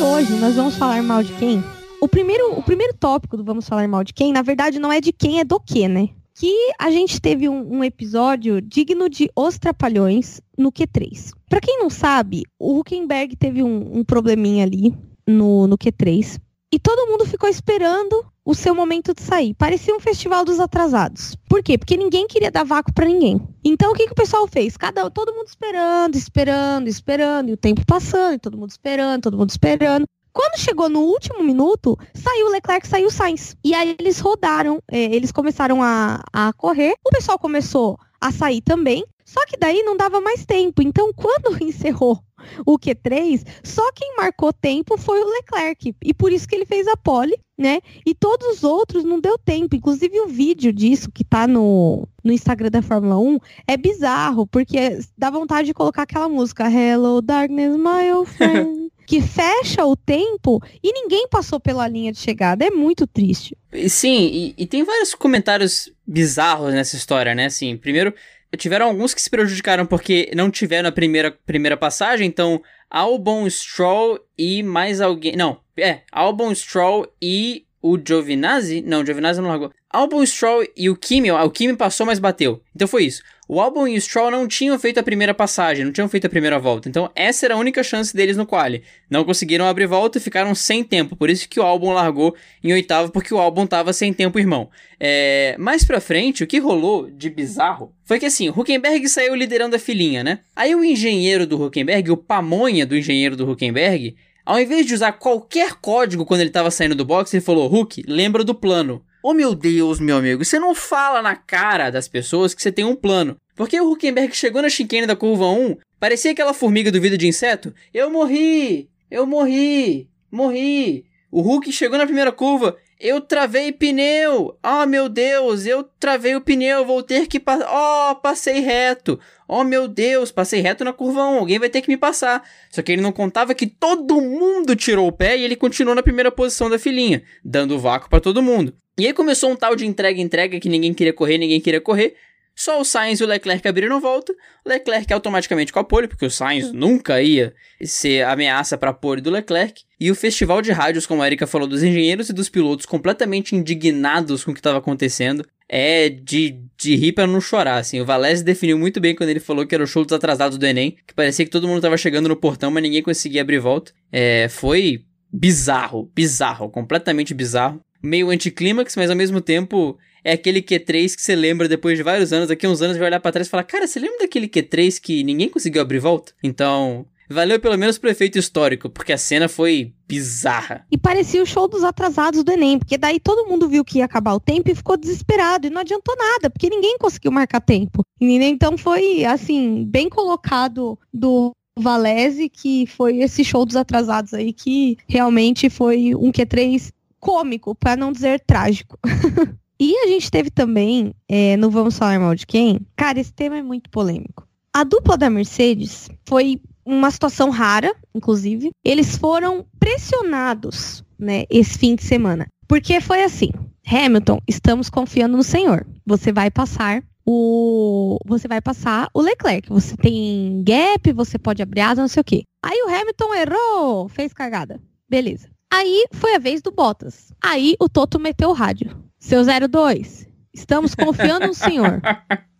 Hoje 0.02 0.34
nós 0.34 0.54
vamos 0.54 0.76
falar 0.76 1.02
mal 1.02 1.22
de 1.22 1.32
quem? 1.34 1.64
O 2.02 2.06
primeiro, 2.06 2.52
o 2.52 2.62
primeiro 2.62 2.94
tópico 2.94 3.34
do 3.34 3.42
Vamos 3.42 3.66
Falar 3.66 3.88
Mal 3.88 4.04
de 4.04 4.12
Quem, 4.12 4.30
na 4.30 4.42
verdade, 4.42 4.78
não 4.78 4.92
é 4.92 5.00
de 5.00 5.10
quem, 5.10 5.40
é 5.40 5.44
do 5.44 5.58
que, 5.58 5.88
né? 5.88 6.10
Que 6.34 6.52
a 6.78 6.90
gente 6.90 7.18
teve 7.18 7.48
um, 7.48 7.76
um 7.78 7.82
episódio 7.82 8.60
digno 8.60 9.08
de 9.08 9.30
Os 9.34 9.58
Trapalhões 9.58 10.40
no 10.56 10.70
Q3. 10.70 11.32
Para 11.48 11.60
quem 11.60 11.78
não 11.78 11.88
sabe, 11.88 12.42
o 12.58 12.78
Huckenberg 12.78 13.36
teve 13.36 13.62
um, 13.62 13.98
um 13.98 14.04
probleminha 14.04 14.64
ali 14.64 14.94
no, 15.26 15.66
no 15.66 15.78
Q3. 15.78 16.38
E 16.70 16.78
todo 16.78 17.10
mundo 17.10 17.24
ficou 17.24 17.48
esperando 17.48 18.26
o 18.46 18.54
seu 18.54 18.72
momento 18.76 19.12
de 19.12 19.22
sair. 19.22 19.54
Parecia 19.54 19.92
um 19.92 19.98
festival 19.98 20.44
dos 20.44 20.60
atrasados. 20.60 21.34
Por 21.48 21.64
quê? 21.64 21.76
Porque 21.76 21.96
ninguém 21.96 22.28
queria 22.28 22.50
dar 22.50 22.64
vácuo 22.64 22.94
para 22.94 23.04
ninguém. 23.04 23.40
Então 23.64 23.90
o 23.90 23.94
que, 23.94 24.06
que 24.06 24.12
o 24.12 24.16
pessoal 24.16 24.46
fez? 24.46 24.76
Cada 24.76 25.10
todo 25.10 25.34
mundo 25.34 25.48
esperando, 25.48 26.14
esperando, 26.14 26.86
esperando, 26.86 27.48
e 27.48 27.52
o 27.52 27.56
tempo 27.56 27.84
passando, 27.84 28.34
e 28.34 28.38
todo 28.38 28.56
mundo 28.56 28.70
esperando, 28.70 29.22
todo 29.22 29.36
mundo 29.36 29.50
esperando. 29.50 30.06
Quando 30.32 30.60
chegou 30.60 30.88
no 30.88 31.00
último 31.00 31.42
minuto, 31.42 31.98
saiu 32.14 32.46
o 32.46 32.50
Leclerc, 32.50 32.86
saiu 32.86 33.08
o 33.08 33.10
Sainz. 33.10 33.56
E 33.64 33.74
aí 33.74 33.96
eles 33.98 34.20
rodaram, 34.20 34.80
é, 34.88 35.04
eles 35.04 35.32
começaram 35.32 35.82
a, 35.82 36.22
a 36.32 36.52
correr. 36.52 36.94
O 37.04 37.10
pessoal 37.10 37.38
começou 37.38 37.98
a 38.20 38.30
sair 38.30 38.60
também. 38.60 39.04
Só 39.24 39.44
que 39.44 39.56
daí 39.56 39.82
não 39.82 39.96
dava 39.96 40.20
mais 40.20 40.46
tempo. 40.46 40.82
Então, 40.82 41.10
quando 41.12 41.56
encerrou 41.64 42.20
o 42.64 42.78
Q3, 42.78 43.44
só 43.62 43.82
quem 43.92 44.16
marcou 44.16 44.52
tempo 44.52 44.96
foi 44.96 45.20
o 45.20 45.28
Leclerc. 45.28 45.94
E 46.02 46.14
por 46.14 46.32
isso 46.32 46.46
que 46.46 46.54
ele 46.54 46.66
fez 46.66 46.86
a 46.86 46.96
pole, 46.96 47.36
né? 47.58 47.80
E 48.04 48.14
todos 48.14 48.56
os 48.56 48.64
outros 48.64 49.04
não 49.04 49.20
deu 49.20 49.38
tempo. 49.38 49.76
Inclusive 49.76 50.20
o 50.20 50.28
vídeo 50.28 50.72
disso 50.72 51.10
que 51.10 51.24
tá 51.24 51.46
no, 51.46 52.06
no 52.22 52.32
Instagram 52.32 52.70
da 52.70 52.82
Fórmula 52.82 53.18
1 53.18 53.38
é 53.66 53.76
bizarro, 53.76 54.46
porque 54.46 54.98
dá 55.16 55.30
vontade 55.30 55.66
de 55.66 55.74
colocar 55.74 56.02
aquela 56.02 56.28
música 56.28 56.70
Hello 56.70 57.20
Darkness, 57.20 57.76
my 57.76 58.12
old 58.12 58.30
friend. 58.30 58.86
que 59.06 59.22
fecha 59.22 59.86
o 59.86 59.94
tempo 59.94 60.60
e 60.82 60.92
ninguém 60.92 61.28
passou 61.28 61.60
pela 61.60 61.86
linha 61.86 62.10
de 62.10 62.18
chegada. 62.18 62.66
É 62.66 62.70
muito 62.70 63.06
triste. 63.06 63.56
Sim, 63.88 64.28
e, 64.32 64.54
e 64.58 64.66
tem 64.66 64.82
vários 64.82 65.14
comentários 65.14 65.92
bizarros 66.04 66.74
nessa 66.74 66.96
história, 66.96 67.34
né? 67.34 67.46
Assim, 67.46 67.76
primeiro, 67.76 68.12
tiveram 68.56 68.86
alguns 68.86 69.14
que 69.14 69.22
se 69.22 69.30
prejudicaram 69.30 69.86
porque 69.86 70.30
não 70.34 70.50
tiveram 70.50 70.88
a 70.88 70.92
primeira, 70.92 71.30
primeira 71.30 71.76
passagem, 71.76 72.26
então 72.26 72.62
Albon 72.90 73.48
Stroll 73.48 74.20
e 74.38 74.62
mais 74.62 75.00
alguém. 75.00 75.36
Não, 75.36 75.60
é, 75.76 76.02
Albon 76.12 76.54
Stroll 76.54 77.06
e 77.20 77.66
o 77.82 77.98
Giovinazzi. 77.98 78.82
Não, 78.82 79.02
o 79.02 79.06
Giovinazzi 79.06 79.40
não 79.40 79.48
largou. 79.48 79.72
Albon 79.90 80.24
Stroll 80.26 80.66
e 80.76 80.90
o 80.90 80.96
Kimi, 80.96 81.30
o 81.30 81.50
Kimi 81.50 81.76
passou, 81.76 82.06
mas 82.06 82.18
bateu. 82.18 82.62
Então 82.74 82.88
foi 82.88 83.04
isso. 83.04 83.22
O 83.48 83.60
Albon 83.60 83.86
e 83.86 83.96
o 83.96 84.00
Stroll 84.00 84.30
não 84.30 84.48
tinham 84.48 84.76
feito 84.76 84.98
a 84.98 85.04
primeira 85.04 85.32
passagem, 85.32 85.84
não 85.84 85.92
tinham 85.92 86.08
feito 86.08 86.26
a 86.26 86.30
primeira 86.30 86.58
volta. 86.58 86.88
Então, 86.88 87.08
essa 87.14 87.46
era 87.46 87.54
a 87.54 87.58
única 87.58 87.80
chance 87.84 88.14
deles 88.14 88.36
no 88.36 88.44
quali. 88.44 88.82
Não 89.08 89.24
conseguiram 89.24 89.66
abrir 89.66 89.86
volta 89.86 90.18
e 90.18 90.20
ficaram 90.20 90.52
sem 90.52 90.82
tempo. 90.82 91.14
Por 91.14 91.30
isso 91.30 91.48
que 91.48 91.60
o 91.60 91.62
Albon 91.62 91.92
largou 91.92 92.34
em 92.62 92.72
oitavo, 92.72 93.12
porque 93.12 93.32
o 93.32 93.38
Albon 93.38 93.64
tava 93.64 93.92
sem 93.92 94.12
tempo, 94.12 94.40
irmão. 94.40 94.68
É... 94.98 95.54
Mais 95.60 95.84
pra 95.84 96.00
frente, 96.00 96.42
o 96.42 96.46
que 96.46 96.58
rolou 96.58 97.08
de 97.08 97.30
bizarro 97.30 97.94
foi 98.04 98.18
que 98.18 98.26
assim, 98.26 98.48
o 98.48 98.52
Huckenberg 98.52 99.08
saiu 99.08 99.34
liderando 99.36 99.76
a 99.76 99.78
filinha, 99.78 100.24
né? 100.24 100.40
Aí 100.54 100.74
o 100.74 100.82
engenheiro 100.82 101.46
do 101.46 101.62
Huckenberg, 101.62 102.10
o 102.10 102.16
pamonha 102.16 102.84
do 102.84 102.96
engenheiro 102.96 103.36
do 103.36 103.48
Huckenberg, 103.48 104.16
ao 104.44 104.60
invés 104.60 104.86
de 104.86 104.94
usar 104.94 105.12
qualquer 105.12 105.74
código 105.74 106.24
quando 106.24 106.40
ele 106.40 106.50
tava 106.50 106.70
saindo 106.70 106.94
do 106.94 107.04
box, 107.04 107.32
ele 107.34 107.44
falou: 107.44 107.72
Huck, 107.72 108.02
lembra 108.08 108.42
do 108.42 108.54
plano. 108.54 109.02
Oh 109.28 109.34
meu 109.34 109.56
Deus, 109.56 109.98
meu 109.98 110.18
amigo, 110.18 110.44
você 110.44 110.56
não 110.56 110.72
fala 110.72 111.20
na 111.20 111.34
cara 111.34 111.90
das 111.90 112.06
pessoas 112.06 112.54
que 112.54 112.62
você 112.62 112.70
tem 112.70 112.84
um 112.84 112.94
plano. 112.94 113.36
Porque 113.56 113.80
o 113.80 113.90
Huckenberg 113.90 114.32
chegou 114.36 114.62
na 114.62 114.68
chicane 114.68 115.04
da 115.04 115.16
curva 115.16 115.46
1, 115.46 115.78
parecia 115.98 116.30
aquela 116.30 116.54
formiga 116.54 116.92
do 116.92 117.00
vidro 117.00 117.18
de 117.18 117.26
inseto. 117.26 117.74
Eu 117.92 118.08
morri! 118.08 118.88
Eu 119.10 119.26
morri! 119.26 120.08
Morri! 120.30 121.06
O 121.28 121.40
Hulk 121.40 121.72
chegou 121.72 121.98
na 121.98 122.06
primeira 122.06 122.30
curva. 122.30 122.76
Eu 122.98 123.20
travei 123.20 123.72
pneu! 123.72 124.58
Oh 124.64 124.86
meu 124.86 125.06
Deus, 125.08 125.66
eu 125.66 125.84
travei 126.00 126.34
o 126.34 126.40
pneu, 126.40 126.84
vou 126.84 127.02
ter 127.02 127.26
que 127.26 127.38
passar. 127.38 127.68
Oh, 127.70 128.14
passei 128.16 128.60
reto! 128.60 129.20
Oh 129.46 129.62
meu 129.62 129.86
Deus, 129.86 130.32
passei 130.32 130.60
reto 130.60 130.82
na 130.82 130.94
curva 130.94 131.22
1, 131.22 131.38
alguém 131.38 131.58
vai 131.58 131.68
ter 131.68 131.82
que 131.82 131.88
me 131.88 131.96
passar. 131.96 132.42
Só 132.70 132.80
que 132.80 132.92
ele 132.92 133.02
não 133.02 133.12
contava 133.12 133.54
que 133.54 133.66
todo 133.66 134.20
mundo 134.20 134.74
tirou 134.74 135.06
o 135.06 135.12
pé 135.12 135.36
e 135.36 135.44
ele 135.44 135.56
continuou 135.56 135.94
na 135.94 136.02
primeira 136.02 136.32
posição 136.32 136.70
da 136.70 136.78
filinha, 136.78 137.22
dando 137.44 137.78
vácuo 137.78 138.08
para 138.08 138.18
todo 138.18 138.42
mundo. 138.42 138.74
E 138.98 139.06
aí 139.06 139.12
começou 139.12 139.50
um 139.50 139.56
tal 139.56 139.76
de 139.76 139.86
entrega-entrega 139.86 140.58
que 140.58 140.68
ninguém 140.70 140.94
queria 140.94 141.12
correr, 141.12 141.36
ninguém 141.36 141.60
queria 141.60 141.82
correr. 141.82 142.14
Só 142.56 142.80
o 142.80 142.84
Sainz 142.84 143.20
e 143.20 143.24
o 143.24 143.26
Leclerc 143.26 143.68
abriram 143.68 144.00
volta. 144.00 144.34
Leclerc 144.64 145.12
automaticamente 145.12 145.70
com 145.70 145.78
a 145.78 145.84
pole, 145.84 146.08
porque 146.08 146.24
o 146.24 146.30
Sainz 146.30 146.72
nunca 146.72 147.20
ia 147.20 147.54
ser 147.84 148.24
ameaça 148.24 148.78
para 148.78 148.90
a 148.90 148.94
pole 148.94 149.20
do 149.20 149.30
Leclerc. 149.30 149.82
E 150.00 150.10
o 150.10 150.14
festival 150.14 150.62
de 150.62 150.72
rádios, 150.72 151.06
como 151.06 151.22
a 151.22 151.26
Erika 151.26 151.46
falou, 151.46 151.68
dos 151.68 151.82
engenheiros 151.82 152.30
e 152.30 152.32
dos 152.32 152.48
pilotos 152.48 152.86
completamente 152.86 153.54
indignados 153.54 154.42
com 154.42 154.52
o 154.52 154.54
que 154.54 154.60
estava 154.60 154.78
acontecendo. 154.78 155.46
É 155.68 156.08
de, 156.08 156.58
de 156.78 156.96
rir 156.96 157.12
para 157.12 157.26
não 157.26 157.40
chorar, 157.42 157.76
assim. 157.76 158.00
O 158.00 158.06
Valese 158.06 158.42
definiu 158.42 158.78
muito 158.78 159.00
bem 159.00 159.14
quando 159.14 159.28
ele 159.28 159.40
falou 159.40 159.66
que 159.66 159.74
era 159.74 159.84
o 159.84 159.86
show 159.86 160.04
dos 160.04 160.14
atrasados 160.14 160.56
do 160.56 160.64
Enem, 160.64 160.96
que 161.06 161.12
parecia 161.12 161.44
que 161.44 161.50
todo 161.50 161.66
mundo 161.68 161.78
estava 161.78 161.98
chegando 161.98 162.28
no 162.28 162.36
portão, 162.36 162.70
mas 162.70 162.82
ninguém 162.82 163.02
conseguia 163.02 163.42
abrir 163.42 163.58
volta. 163.58 163.92
É, 164.10 164.48
foi 164.48 165.04
bizarro, 165.30 166.10
bizarro, 166.14 166.70
completamente 166.70 167.34
bizarro 167.34 167.80
meio 168.02 168.30
anticlímax, 168.30 168.96
mas 168.96 169.10
ao 169.10 169.16
mesmo 169.16 169.40
tempo 169.40 169.98
é 170.26 170.32
aquele 170.32 170.60
Q3 170.60 171.14
que 171.14 171.22
você 171.22 171.36
lembra 171.36 171.68
depois 171.68 171.96
de 171.96 172.02
vários 172.02 172.32
anos, 172.32 172.48
daqui 172.48 172.66
a 172.66 172.68
uns 172.68 172.82
anos 172.82 172.96
vai 172.96 173.06
olhar 173.06 173.20
para 173.20 173.30
trás 173.30 173.46
e 173.46 173.50
falar: 173.50 173.62
"Cara, 173.62 173.86
você 173.86 174.00
lembra 174.00 174.18
daquele 174.18 174.48
Q3 174.48 175.00
que 175.00 175.22
ninguém 175.22 175.48
conseguiu 175.48 175.80
abrir 175.80 176.00
volta?". 176.00 176.32
Então, 176.42 177.06
valeu 177.30 177.60
pelo 177.60 177.78
menos 177.78 177.96
pro 177.96 178.10
efeito 178.10 178.36
histórico, 178.36 178.90
porque 178.90 179.12
a 179.12 179.18
cena 179.18 179.48
foi 179.48 179.92
bizarra. 180.08 180.84
E 180.90 180.98
parecia 180.98 181.40
o 181.40 181.46
show 181.46 181.68
dos 181.68 181.84
atrasados 181.84 182.42
do 182.42 182.50
ENEM, 182.50 182.80
porque 182.80 182.98
daí 182.98 183.20
todo 183.20 183.46
mundo 183.46 183.68
viu 183.68 183.84
que 183.84 183.98
ia 183.98 184.04
acabar 184.04 184.34
o 184.34 184.40
tempo 184.40 184.68
e 184.68 184.74
ficou 184.74 184.96
desesperado, 184.96 185.68
e 185.68 185.70
não 185.70 185.82
adiantou 185.82 186.16
nada, 186.16 186.50
porque 186.50 186.68
ninguém 186.68 186.98
conseguiu 186.98 187.30
marcar 187.30 187.60
tempo. 187.60 188.02
Então 188.20 188.76
foi, 188.76 189.24
assim, 189.24 189.84
bem 189.84 190.08
colocado 190.08 190.98
do 191.14 191.52
Valese, 191.78 192.48
que 192.48 192.84
foi 192.86 193.18
esse 193.18 193.44
show 193.44 193.64
dos 193.64 193.76
atrasados 193.76 194.34
aí, 194.34 194.52
que 194.52 194.98
realmente 195.06 195.70
foi 195.70 196.16
um 196.16 196.32
Q3 196.32 196.90
cômico, 197.20 197.74
para 197.76 197.96
não 197.96 198.10
dizer 198.10 198.40
trágico. 198.40 198.98
e 199.78 199.96
a 199.98 200.06
gente 200.06 200.30
teve 200.30 200.50
também, 200.50 201.12
é, 201.28 201.56
no 201.56 201.70
Vamos 201.70 201.98
Falar 201.98 202.18
Mal 202.18 202.34
de 202.34 202.46
Quem, 202.46 202.80
cara, 202.96 203.20
esse 203.20 203.32
tema 203.32 203.58
é 203.58 203.62
muito 203.62 203.90
polêmico. 203.90 204.46
A 204.72 204.84
dupla 204.84 205.16
da 205.16 205.30
Mercedes 205.30 206.10
foi 206.26 206.60
uma 206.84 207.10
situação 207.10 207.50
rara, 207.50 207.94
inclusive. 208.14 208.70
Eles 208.84 209.16
foram 209.16 209.66
pressionados, 209.78 211.04
né, 211.18 211.44
esse 211.50 211.78
fim 211.78 211.94
de 211.94 212.04
semana. 212.04 212.46
Porque 212.68 213.00
foi 213.00 213.22
assim: 213.22 213.50
Hamilton, 213.86 214.38
estamos 214.46 214.90
confiando 214.90 215.36
no 215.36 215.42
Senhor. 215.42 215.86
Você 216.04 216.32
vai 216.32 216.50
passar 216.50 217.02
o 217.24 218.18
você 218.24 218.46
vai 218.46 218.60
passar 218.60 219.08
o 219.12 219.20
Leclerc. 219.20 219.68
Você 219.68 219.96
tem 219.96 220.62
gap, 220.64 221.12
você 221.12 221.38
pode 221.38 221.62
abrir 221.62 221.80
asa, 221.80 222.00
não 222.00 222.08
sei 222.08 222.20
o 222.20 222.24
quê. 222.24 222.42
Aí 222.64 222.82
o 222.82 222.88
Hamilton 222.88 223.34
errou, 223.34 224.08
fez 224.08 224.32
cagada. 224.32 224.80
Beleza. 225.08 225.48
Aí 225.72 226.06
foi 226.12 226.34
a 226.34 226.38
vez 226.38 226.62
do 226.62 226.70
Bottas. 226.70 227.32
Aí 227.42 227.76
o 227.80 227.88
Toto 227.88 228.18
meteu 228.18 228.50
o 228.50 228.52
rádio. 228.52 228.96
Seu 229.26 229.42
02, 229.44 230.28
estamos 230.54 230.94
confiando 230.94 231.48
no 231.48 231.52
senhor. 231.52 232.00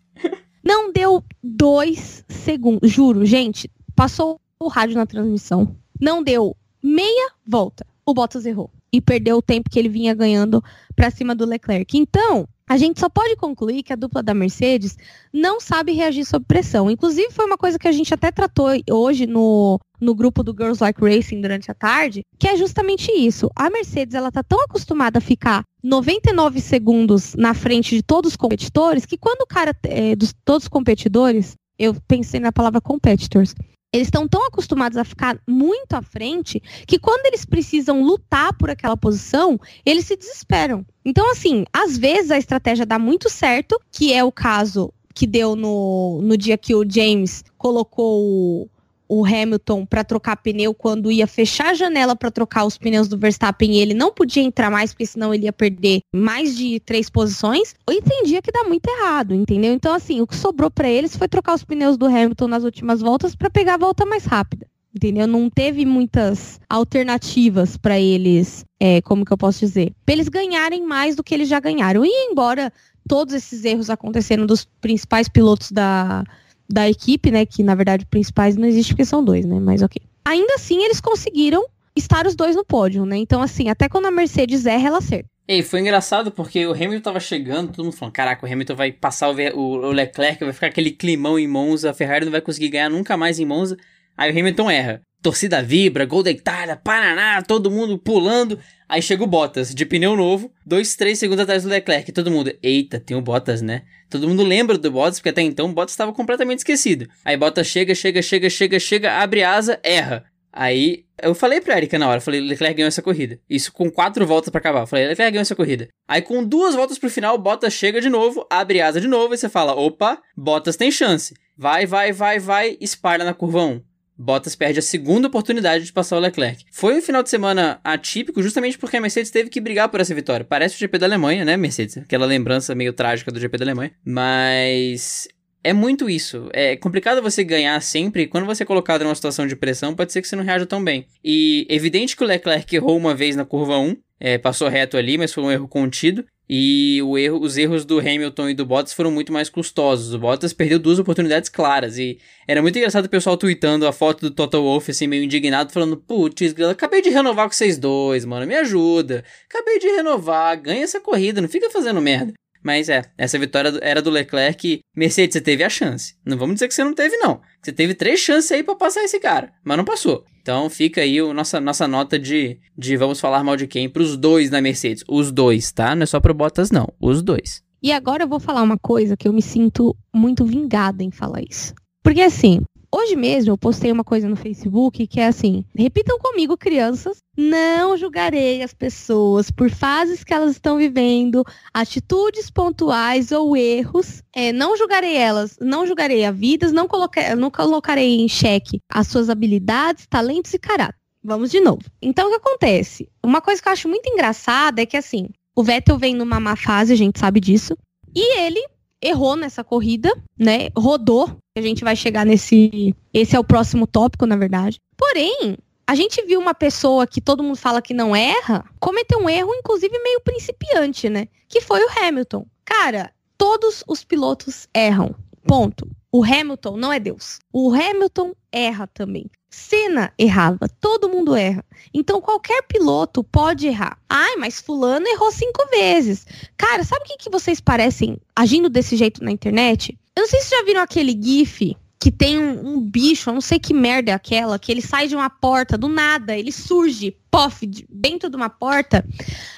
Não 0.67 0.93
deu 0.93 1.23
dois 1.41 2.25
segundos, 2.29 2.91
juro, 2.91 3.25
gente. 3.25 3.71
Passou 3.95 4.41
o 4.59 4.67
rádio 4.67 4.97
na 4.97 5.07
transmissão. 5.07 5.77
Não 6.01 6.25
deu 6.25 6.57
meia 6.83 7.31
volta. 7.47 7.87
O 8.05 8.13
Bottas 8.13 8.45
errou. 8.47 8.69
E 8.93 9.01
perdeu 9.01 9.37
o 9.37 9.43
tempo 9.43 9.71
que 9.71 9.79
ele 9.79 9.89
vinha 9.89 10.13
ganhando 10.13 10.61
para 10.97 11.09
cima 11.09 11.37
do 11.37 11.47
Leclerc. 11.47 11.97
Então, 11.97 12.49
a 12.69 12.77
gente 12.77 12.99
só 12.99 13.09
pode 13.09 13.37
concluir 13.37 13.83
que 13.83 13.93
a 13.93 13.97
dupla 13.97 14.23
da 14.23 14.35
Mercedes 14.35 14.97
não 15.33 15.61
sabe 15.61 15.93
reagir 15.93 16.25
sob 16.25 16.45
pressão. 16.45 16.91
Inclusive, 16.91 17.31
foi 17.31 17.45
uma 17.45 17.57
coisa 17.57 17.79
que 17.79 17.87
a 17.87 17.93
gente 17.93 18.13
até 18.13 18.33
tratou 18.33 18.69
hoje 18.91 19.27
no, 19.27 19.79
no 20.01 20.15
grupo 20.15 20.43
do 20.43 20.53
Girls 20.53 20.83
Like 20.83 21.01
Racing 21.01 21.41
durante 21.41 21.71
a 21.71 21.75
tarde, 21.75 22.23
que 22.39 22.49
é 22.49 22.57
justamente 22.57 23.13
isso. 23.13 23.49
A 23.55 23.71
Mercedes, 23.71 24.15
ela 24.15 24.33
tá 24.33 24.43
tão 24.43 24.61
acostumada 24.63 25.19
a 25.19 25.23
ficar 25.23 25.63
99 25.83 26.61
segundos 26.61 27.35
na 27.35 27.55
frente 27.55 27.95
de 27.95 28.03
todos 28.03 28.33
os 28.33 28.37
competidores, 28.37 29.07
que 29.07 29.17
quando 29.17 29.43
o 29.43 29.47
cara, 29.47 29.75
é, 29.85 30.17
dos 30.17 30.35
todos 30.45 30.65
os 30.65 30.69
competidores, 30.69 31.55
eu 31.79 31.95
pensei 32.09 32.41
na 32.41 32.51
palavra 32.51 32.81
competitors, 32.81 33.55
eles 33.97 34.09
estão 34.09 34.29
tão 34.29 34.47
acostumados 34.47 34.97
a 34.97 35.05
ficar 35.05 35.39
muito 35.47 35.95
à 35.95 36.03
frente 36.03 36.63
que 36.87 36.99
quando 36.99 37.27
eles 37.27 37.45
precisam 37.45 38.03
lutar 38.03 38.53
por 38.55 38.71
aquela 38.71 38.97
posição, 38.97 39.59
eles 39.85 40.07
se 40.07 40.17
desesperam. 40.17 40.85
Então, 41.05 41.31
assim, 41.31 41.65
às 41.73 41.97
vezes 41.97 42.31
a 42.31 42.39
estratégia 42.39 42.87
dá 42.87 42.99
muito 42.99 43.29
certo, 43.29 43.81
que 43.91 44.13
é 44.13 44.23
o 44.23 44.31
caso 44.31 44.93
que 45.15 45.27
deu 45.27 45.57
no, 45.57 46.21
no 46.23 46.37
dia 46.37 46.59
que 46.59 46.75
o 46.75 46.85
James 46.89 47.43
colocou 47.57 48.69
o 49.09 49.25
Hamilton 49.25 49.85
para 49.87 50.05
trocar 50.05 50.37
pneu 50.37 50.75
quando 50.75 51.11
ia 51.11 51.27
fechar 51.27 51.69
a 51.69 51.75
janela 51.75 52.17
para 52.17 52.31
trocar 52.31 52.65
os 52.65 52.77
pneus 52.77 53.09
do 53.09 53.19
Verstappen 53.19 53.73
e 53.73 53.81
ele 53.81 53.95
não 53.95 54.13
podia 54.13 54.43
entrar 54.43 54.71
mais 54.71 54.93
porque 54.93 55.07
senão 55.07 55.33
ele 55.33 55.45
ia 55.45 55.53
perder 55.53 56.01
mais 56.15 56.57
de 56.57 56.81
três 56.81 57.09
posições. 57.11 57.75
Eu 57.89 57.95
entendia 57.95 58.43
que 58.43 58.53
dá 58.53 58.65
muito 58.65 58.87
errado, 58.89 59.35
entendeu? 59.35 59.73
Então 59.73 59.95
assim, 59.95 60.21
o 60.21 60.27
que 60.27 60.37
sobrou 60.37 60.71
para 60.71 60.89
eles 60.89 61.17
foi 61.17 61.29
trocar 61.29 61.55
os 61.55 61.65
pneus 61.65 61.97
do 61.97 62.07
Hamilton 62.07 62.49
nas 62.49 62.65
últimas 62.65 63.01
voltas 63.01 63.35
para 63.35 63.51
pegar 63.51 63.75
a 63.75 63.79
volta 63.79 64.05
mais 64.05 64.25
rápida. 64.25 64.67
Entendeu? 64.95 65.27
Não 65.27 65.51
teve 65.51 65.85
muitas 65.85 66.59
alternativas 66.71 67.77
para 67.77 68.01
eles, 68.01 68.65
é, 68.81 69.03
como 69.03 69.27
que 69.27 69.33
eu 69.33 69.37
posso 69.37 69.61
dizer? 69.61 69.93
Para 70.07 70.15
eles 70.15 70.27
ganharem 70.27 70.87
mais 70.87 71.15
do 71.15 71.23
que 71.23 71.35
eles 71.35 71.51
já 71.51 71.61
ganharam. 71.61 72.03
E 72.03 72.09
embora 72.31 72.73
todos 73.07 73.35
esses 73.35 73.63
erros 73.65 73.91
aconteceram 73.91 74.47
dos 74.47 74.65
principais 74.81 75.29
pilotos 75.29 75.71
da, 75.71 76.25
da 76.69 76.89
equipe, 76.89 77.31
né? 77.31 77.47
Que 77.47 77.63
na 77.63 77.75
verdade 77.75 78.07
principais 78.07 78.57
não 78.57 78.67
existe 78.67 78.93
porque 78.93 79.05
são 79.05 79.25
dois, 79.25 79.45
né? 79.45 79.59
Mas 79.61 79.83
ok. 79.83 80.01
Ainda 80.25 80.55
assim, 80.55 80.83
eles 80.85 81.01
conseguiram 81.01 81.65
estar 81.95 82.27
os 82.27 82.35
dois 82.35 82.55
no 82.55 82.65
pódio, 82.65 83.07
né? 83.07 83.17
Então, 83.17 83.41
assim, 83.41 83.69
até 83.69 83.89
quando 83.89 84.07
a 84.07 84.11
Mercedes 84.11 84.67
erra, 84.67 84.89
ela 84.89 84.99
acerta. 84.99 85.29
E 85.49 85.63
foi 85.63 85.81
engraçado 85.81 86.33
porque 86.33 86.67
o 86.67 86.73
Hamilton 86.73 87.01
tava 87.01 87.21
chegando, 87.21 87.73
todo 87.73 87.85
mundo 87.85 87.97
falando, 87.97 88.13
caraca, 88.13 88.45
o 88.45 88.53
Hamilton 88.53 88.75
vai 88.75 88.91
passar 88.91 89.31
o, 89.31 89.57
o, 89.57 89.93
Leclerc, 89.93 90.43
vai 90.43 90.53
ficar 90.53 90.67
aquele 90.67 90.91
climão 90.91 91.39
em 91.39 91.47
Monza, 91.47 91.91
a 91.91 91.95
Ferrari 91.95 92.25
não 92.25 92.33
vai 92.33 92.41
conseguir 92.41 92.69
ganhar 92.69 92.91
nunca 92.91 93.17
mais 93.17 93.39
em 93.39 93.45
Monza. 93.45 93.77
Aí 94.17 94.33
o 94.33 94.39
Hamilton 94.39 94.71
erra. 94.71 95.03
Torcida 95.23 95.63
vibra, 95.63 96.05
gol 96.05 96.23
da 96.23 96.31
Itália, 96.31 96.77
Paraná, 96.77 97.43
todo 97.43 97.71
mundo 97.71 97.99
pulando. 97.99 98.59
Aí 98.89 99.03
chega 99.03 99.25
o 99.25 99.27
Bottas, 99.27 99.75
de 99.75 99.85
pneu 99.85 100.15
novo, 100.15 100.53
dois, 100.65 100.95
três 100.95 101.19
segundos 101.19 101.43
atrás 101.43 101.65
do 101.65 101.69
Leclerc. 101.69 102.13
Todo 102.13 102.31
mundo, 102.31 102.53
eita, 102.63 103.01
tem 103.01 103.17
o 103.17 103.21
Bottas, 103.21 103.61
né? 103.61 103.83
Todo 104.09 104.29
mundo 104.29 104.45
lembra 104.45 104.79
do 104.79 104.91
Bottas, 104.91 105.19
porque 105.19 105.31
até 105.31 105.43
então 105.43 105.69
o 105.69 105.73
Bottas 105.73 105.95
estava 105.95 106.13
completamente 106.13 106.59
esquecido. 106.59 107.09
Aí 107.25 107.37
Bottas 107.37 107.67
chega, 107.67 107.95
chega, 107.95 108.23
chega, 108.23 108.49
chega, 108.49 108.79
chega, 108.79 109.19
abre 109.19 109.43
asa, 109.43 109.81
erra. 109.83 110.25
Aí 110.53 111.05
eu 111.21 111.35
falei 111.35 111.61
pra 111.61 111.77
Erika 111.77 111.99
na 111.99 112.09
hora, 112.09 112.21
falei, 112.21 112.41
Leclerc 112.41 112.77
ganhou 112.77 112.89
essa 112.89 113.03
corrida. 113.03 113.39
Isso 113.51 113.73
com 113.73 113.91
quatro 113.91 114.27
voltas 114.27 114.49
para 114.49 114.59
acabar. 114.59 114.87
Falei, 114.87 115.09
Leclerc 115.09 115.33
ganhou 115.33 115.43
essa 115.43 115.57
corrida. 115.57 115.89
Aí 116.07 116.23
com 116.23 116.45
duas 116.45 116.75
voltas 116.75 116.99
pro 116.99 117.11
final, 117.11 117.37
Bottas 117.37 117.73
chega 117.73 118.01
de 118.01 118.09
novo, 118.09 118.47
abre 118.49 118.81
asa 118.81 119.01
de 119.01 119.09
novo 119.09 119.35
e 119.35 119.37
você 119.37 119.49
fala, 119.49 119.75
opa, 119.75 120.19
Bottas 120.37 120.77
tem 120.77 120.91
chance. 120.91 121.35
Vai, 121.59 121.85
vai, 121.85 122.13
vai, 122.13 122.39
vai, 122.39 122.79
espalha 122.81 123.25
na 123.25 123.35
curva 123.35 123.65
1. 123.65 123.83
Bottas 124.19 124.57
perde 124.57 124.79
a 124.79 124.83
segunda 124.83 125.29
oportunidade 125.29 125.85
de 125.85 125.93
passar 125.93 126.17
o 126.17 126.21
Leclerc. 126.21 126.65
Foi 126.73 126.97
um 126.97 127.03
final 127.03 127.23
de 127.23 127.31
semana 127.31 127.81
atípico, 127.85 128.43
justamente 128.43 128.79
porque 128.79 128.97
a 128.97 129.01
Mercedes 129.01 129.31
teve 129.31 129.51
que 129.51 129.61
brigar 129.61 129.89
por 129.89 130.01
essa 130.01 130.15
vitória. 130.15 130.45
Parece 130.45 130.77
o 130.77 130.79
GP 130.79 130.99
da 130.99 131.07
Alemanha, 131.07 131.45
né, 131.45 131.57
Mercedes? 131.57 131.99
Aquela 131.99 132.27
lembrança 132.27 132.75
meio 132.75 132.93
trágica 132.93 133.31
do 133.31 133.39
GP 133.39 133.59
da 133.59 133.65
Alemanha. 133.65 133.93
Mas 134.05 135.29
é 135.63 135.73
muito 135.73 136.09
isso. 136.09 136.49
É 136.53 136.77
complicado 136.77 137.21
você 137.21 137.43
ganhar 137.43 137.81
sempre. 137.83 138.29
Quando 138.29 138.47
você 138.47 138.63
é 138.63 138.67
colocado 138.67 139.03
numa 139.03 139.15
situação 139.15 139.47
de 139.47 139.57
pressão, 139.57 139.95
pode 139.95 140.13
ser 140.13 140.23
que 140.23 140.29
você 140.29 140.37
não 140.37 140.45
reaja 140.45 140.65
tão 140.65 140.83
bem. 140.83 141.07
E 141.25 141.67
evidente 141.69 142.17
que 142.17 142.23
o 142.23 142.27
Leclerc 142.27 142.75
errou 142.75 142.97
uma 142.97 143.15
vez 143.15 143.35
na 143.35 143.45
curva 143.45 143.77
1. 143.77 143.97
É, 144.19 144.39
passou 144.39 144.69
reto 144.69 144.97
ali, 144.97 145.19
mas 145.19 145.33
foi 145.33 145.43
um 145.43 145.51
erro 145.51 145.69
contido. 145.69 146.25
E 146.49 147.01
erro, 147.19 147.41
os 147.41 147.57
erros 147.57 147.85
do 147.85 147.99
Hamilton 147.99 148.51
e 148.51 148.55
do 148.55 148.65
Bottas 148.65 148.93
foram 148.93 149.11
muito 149.11 149.33
mais 149.33 149.49
custosos. 149.49 150.15
O 150.15 150.19
Bottas 150.19 150.53
perdeu 150.53 150.79
duas 150.79 150.99
oportunidades 150.99 151.49
claras 151.49 151.99
e 151.99 152.19
era 152.47 152.63
muito 152.63 152.79
engraçado 152.79 153.07
o 153.07 153.09
pessoal 153.09 153.37
tweetando 153.37 153.87
a 153.87 153.93
foto 153.93 154.21
do 154.21 154.31
Toto 154.31 154.61
Wolff 154.63 154.91
assim 154.91 155.07
meio 155.07 155.25
indignado 155.25 155.73
falando: 155.73 155.97
"Putz, 155.97 156.55
acabei 156.71 157.03
de 157.03 157.11
renovar 157.11 157.47
com 157.47 157.53
vocês 157.53 157.79
dois, 157.79 158.25
mano, 158.25 158.47
me 158.47 158.55
ajuda. 158.55 159.25
Acabei 159.49 159.79
de 159.79 159.89
renovar, 159.89 160.61
ganha 160.61 160.85
essa 160.85 161.01
corrida, 161.01 161.41
não 161.41 161.49
fica 161.49 161.69
fazendo 161.71 162.01
merda". 162.01 162.33
Mas 162.67 162.89
é, 162.89 163.05
essa 163.17 163.39
vitória 163.39 163.79
era 163.81 164.03
do 164.03 164.11
Leclerc. 164.11 164.81
Mercedes, 164.97 165.35
você 165.35 165.41
teve 165.41 165.63
a 165.63 165.69
chance. 165.69 166.17
Não 166.25 166.37
vamos 166.37 166.55
dizer 166.55 166.67
que 166.67 166.75
você 166.75 166.83
não 166.83 166.97
teve, 166.97 167.17
não. 167.17 167.41
Você 167.63 167.71
teve 167.71 167.95
três 167.95 168.19
chances 168.19 168.51
aí 168.51 168.65
para 168.65 168.75
passar 168.75 169.05
esse 169.05 169.21
cara, 169.21 169.53
mas 169.63 169.77
não 169.77 169.85
passou. 169.85 170.25
Então 170.43 170.69
fica 170.69 171.01
aí 171.01 171.21
a 171.21 171.33
nossa, 171.33 171.61
nossa 171.61 171.87
nota 171.87 172.19
de, 172.19 172.59
de 172.77 172.97
vamos 172.97 173.21
falar 173.21 173.45
mal 173.45 173.57
de 173.57 173.69
quem 173.69 173.89
pros 173.89 174.17
dois 174.17 174.51
da 174.51 174.61
Mercedes. 174.61 175.05
Os 175.07 175.31
dois, 175.31 175.71
tá? 175.71 175.95
Não 175.95 176.03
é 176.03 176.07
só 176.07 176.19
pro 176.19 176.35
Bottas, 176.35 176.73
não. 176.73 176.93
Os 177.01 177.23
dois. 177.23 177.63
E 177.81 177.93
agora 177.93 178.25
eu 178.25 178.29
vou 178.29 178.41
falar 178.41 178.63
uma 178.63 178.77
coisa 178.77 179.17
que 179.17 179.29
eu 179.29 179.33
me 179.33 179.43
sinto 179.43 179.97
muito 180.13 180.45
vingada 180.45 181.05
em 181.05 181.13
falar 181.13 181.43
isso. 181.49 181.73
Porque 182.03 182.21
assim, 182.21 182.63
Hoje 182.99 183.15
mesmo 183.15 183.53
eu 183.53 183.59
postei 183.59 183.93
uma 183.93 184.03
coisa 184.03 184.27
no 184.27 184.37
Facebook 184.37 185.07
que 185.07 185.21
é 185.21 185.27
assim: 185.27 185.67
repitam 185.77 186.19
comigo, 186.19 186.57
crianças, 186.57 187.19
não 187.37 187.95
julgarei 187.95 188.63
as 188.63 188.73
pessoas 188.73 189.51
por 189.51 189.69
fases 189.69 190.25
que 190.25 190.33
elas 190.33 190.53
estão 190.53 190.79
vivendo, 190.79 191.45
atitudes 191.75 192.51
pontuais 192.51 193.33
ou 193.33 193.55
erros. 193.55 194.23
É, 194.35 194.51
não 194.51 194.79
julgarei 194.79 195.15
elas, 195.15 195.59
não 195.61 195.87
julgarei 195.87 196.25
a 196.25 196.31
vidas, 196.31 196.73
não, 196.73 196.89
coloquei, 196.89 197.35
não 197.35 197.51
colocarei 197.51 198.19
em 198.19 198.29
xeque 198.29 198.81
as 198.91 199.09
suas 199.09 199.29
habilidades, 199.29 200.07
talentos 200.07 200.55
e 200.55 200.59
caráter. 200.59 200.97
Vamos 201.23 201.51
de 201.51 201.61
novo. 201.61 201.83
Então, 202.01 202.29
o 202.29 202.31
que 202.31 202.37
acontece? 202.37 203.11
Uma 203.23 203.43
coisa 203.43 203.61
que 203.61 203.69
eu 203.69 203.73
acho 203.75 203.89
muito 203.91 204.09
engraçada 204.09 204.81
é 204.81 204.87
que, 204.87 204.97
assim, 204.97 205.29
o 205.55 205.63
Vettel 205.63 205.99
vem 205.99 206.15
numa 206.15 206.41
má 206.41 206.57
fase, 206.57 206.95
a 206.95 206.97
gente 206.97 207.19
sabe 207.19 207.41
disso. 207.41 207.77
E 208.15 208.41
ele 208.41 208.65
errou 209.03 209.37
nessa 209.37 209.63
corrida, 209.63 210.11
né? 210.39 210.71
Rodou. 210.75 211.37
A 211.57 211.63
gente 211.63 211.83
vai 211.83 211.97
chegar 211.97 212.27
nesse. 212.27 212.95
Esse 213.15 213.35
é 213.35 213.41
o 213.41 213.45
próximo 213.45 213.87
tópico, 213.87 214.27
na 214.27 214.37
verdade. 214.37 214.79
Porém, 214.95 215.57
a 215.87 215.95
gente 215.95 216.23
viu 216.27 216.39
uma 216.39 216.55
pessoa 216.55 217.07
que 217.07 217.21
todo 217.21 217.43
mundo 217.43 217.57
fala 217.57 217.81
que 217.81 217.95
não 217.95 218.15
erra, 218.15 218.65
cometer 218.79 219.17
um 219.17 219.29
erro, 219.29 219.55
inclusive 219.55 219.99
meio 220.03 220.21
principiante, 220.21 221.09
né? 221.09 221.29
Que 221.49 221.63
foi 221.63 221.81
o 221.81 221.89
Hamilton. 221.99 222.47
Cara, 222.63 223.11
todos 223.39 223.83
os 223.89 224.05
pilotos 224.05 224.69
erram. 224.75 225.15
Ponto. 225.47 225.89
O 226.13 226.25
Hamilton 226.25 226.77
não 226.77 226.93
é 226.93 226.99
Deus. 227.01 227.39
O 227.53 227.73
Hamilton 227.73 228.35
erra 228.53 228.87
também. 228.87 229.31
Senna 229.49 230.13
errava, 230.19 230.69
todo 230.81 231.09
mundo 231.09 231.35
erra. 231.35 231.65
Então 231.95 232.21
qualquer 232.21 232.63
piloto 232.65 233.25
pode 233.25 233.67
errar. 233.67 233.99
Ai, 234.09 234.37
mas 234.37 234.61
fulano 234.61 235.07
errou 235.07 235.31
cinco 235.33 235.67
vezes. 235.71 236.27
Cara, 236.57 236.85
sabe 236.85 237.05
o 237.05 237.09
que, 237.09 237.17
que 237.17 237.31
vocês 237.31 237.61
parecem 237.61 238.19
agindo 238.35 238.69
desse 238.69 238.97
jeito 238.97 239.25
na 239.25 239.31
internet? 239.31 239.99
Eu 240.17 240.23
não 240.23 240.29
sei 240.29 240.41
se 240.41 240.51
já 240.51 240.65
viram 240.65 240.81
aquele 240.81 241.13
GIF 241.13 241.77
que 242.01 242.11
tem 242.11 242.39
um, 242.39 242.75
um, 242.75 242.81
bicho, 242.81 243.29
eu 243.29 243.35
não 243.35 243.41
sei 243.41 243.59
que 243.59 243.75
merda 243.75 244.13
é 244.13 244.15
aquela, 244.15 244.59
que 244.59 244.71
ele 244.71 244.81
sai 244.81 245.09
de 245.09 245.17
uma 245.17 245.29
porta 245.29 245.77
do 245.77 245.89
nada, 245.89 246.37
ele 246.37 246.53
surge, 246.53 247.17
pof, 247.31 247.67
dentro 247.91 248.31
de 248.31 248.37
uma 248.37 248.49
porta. 248.49 249.05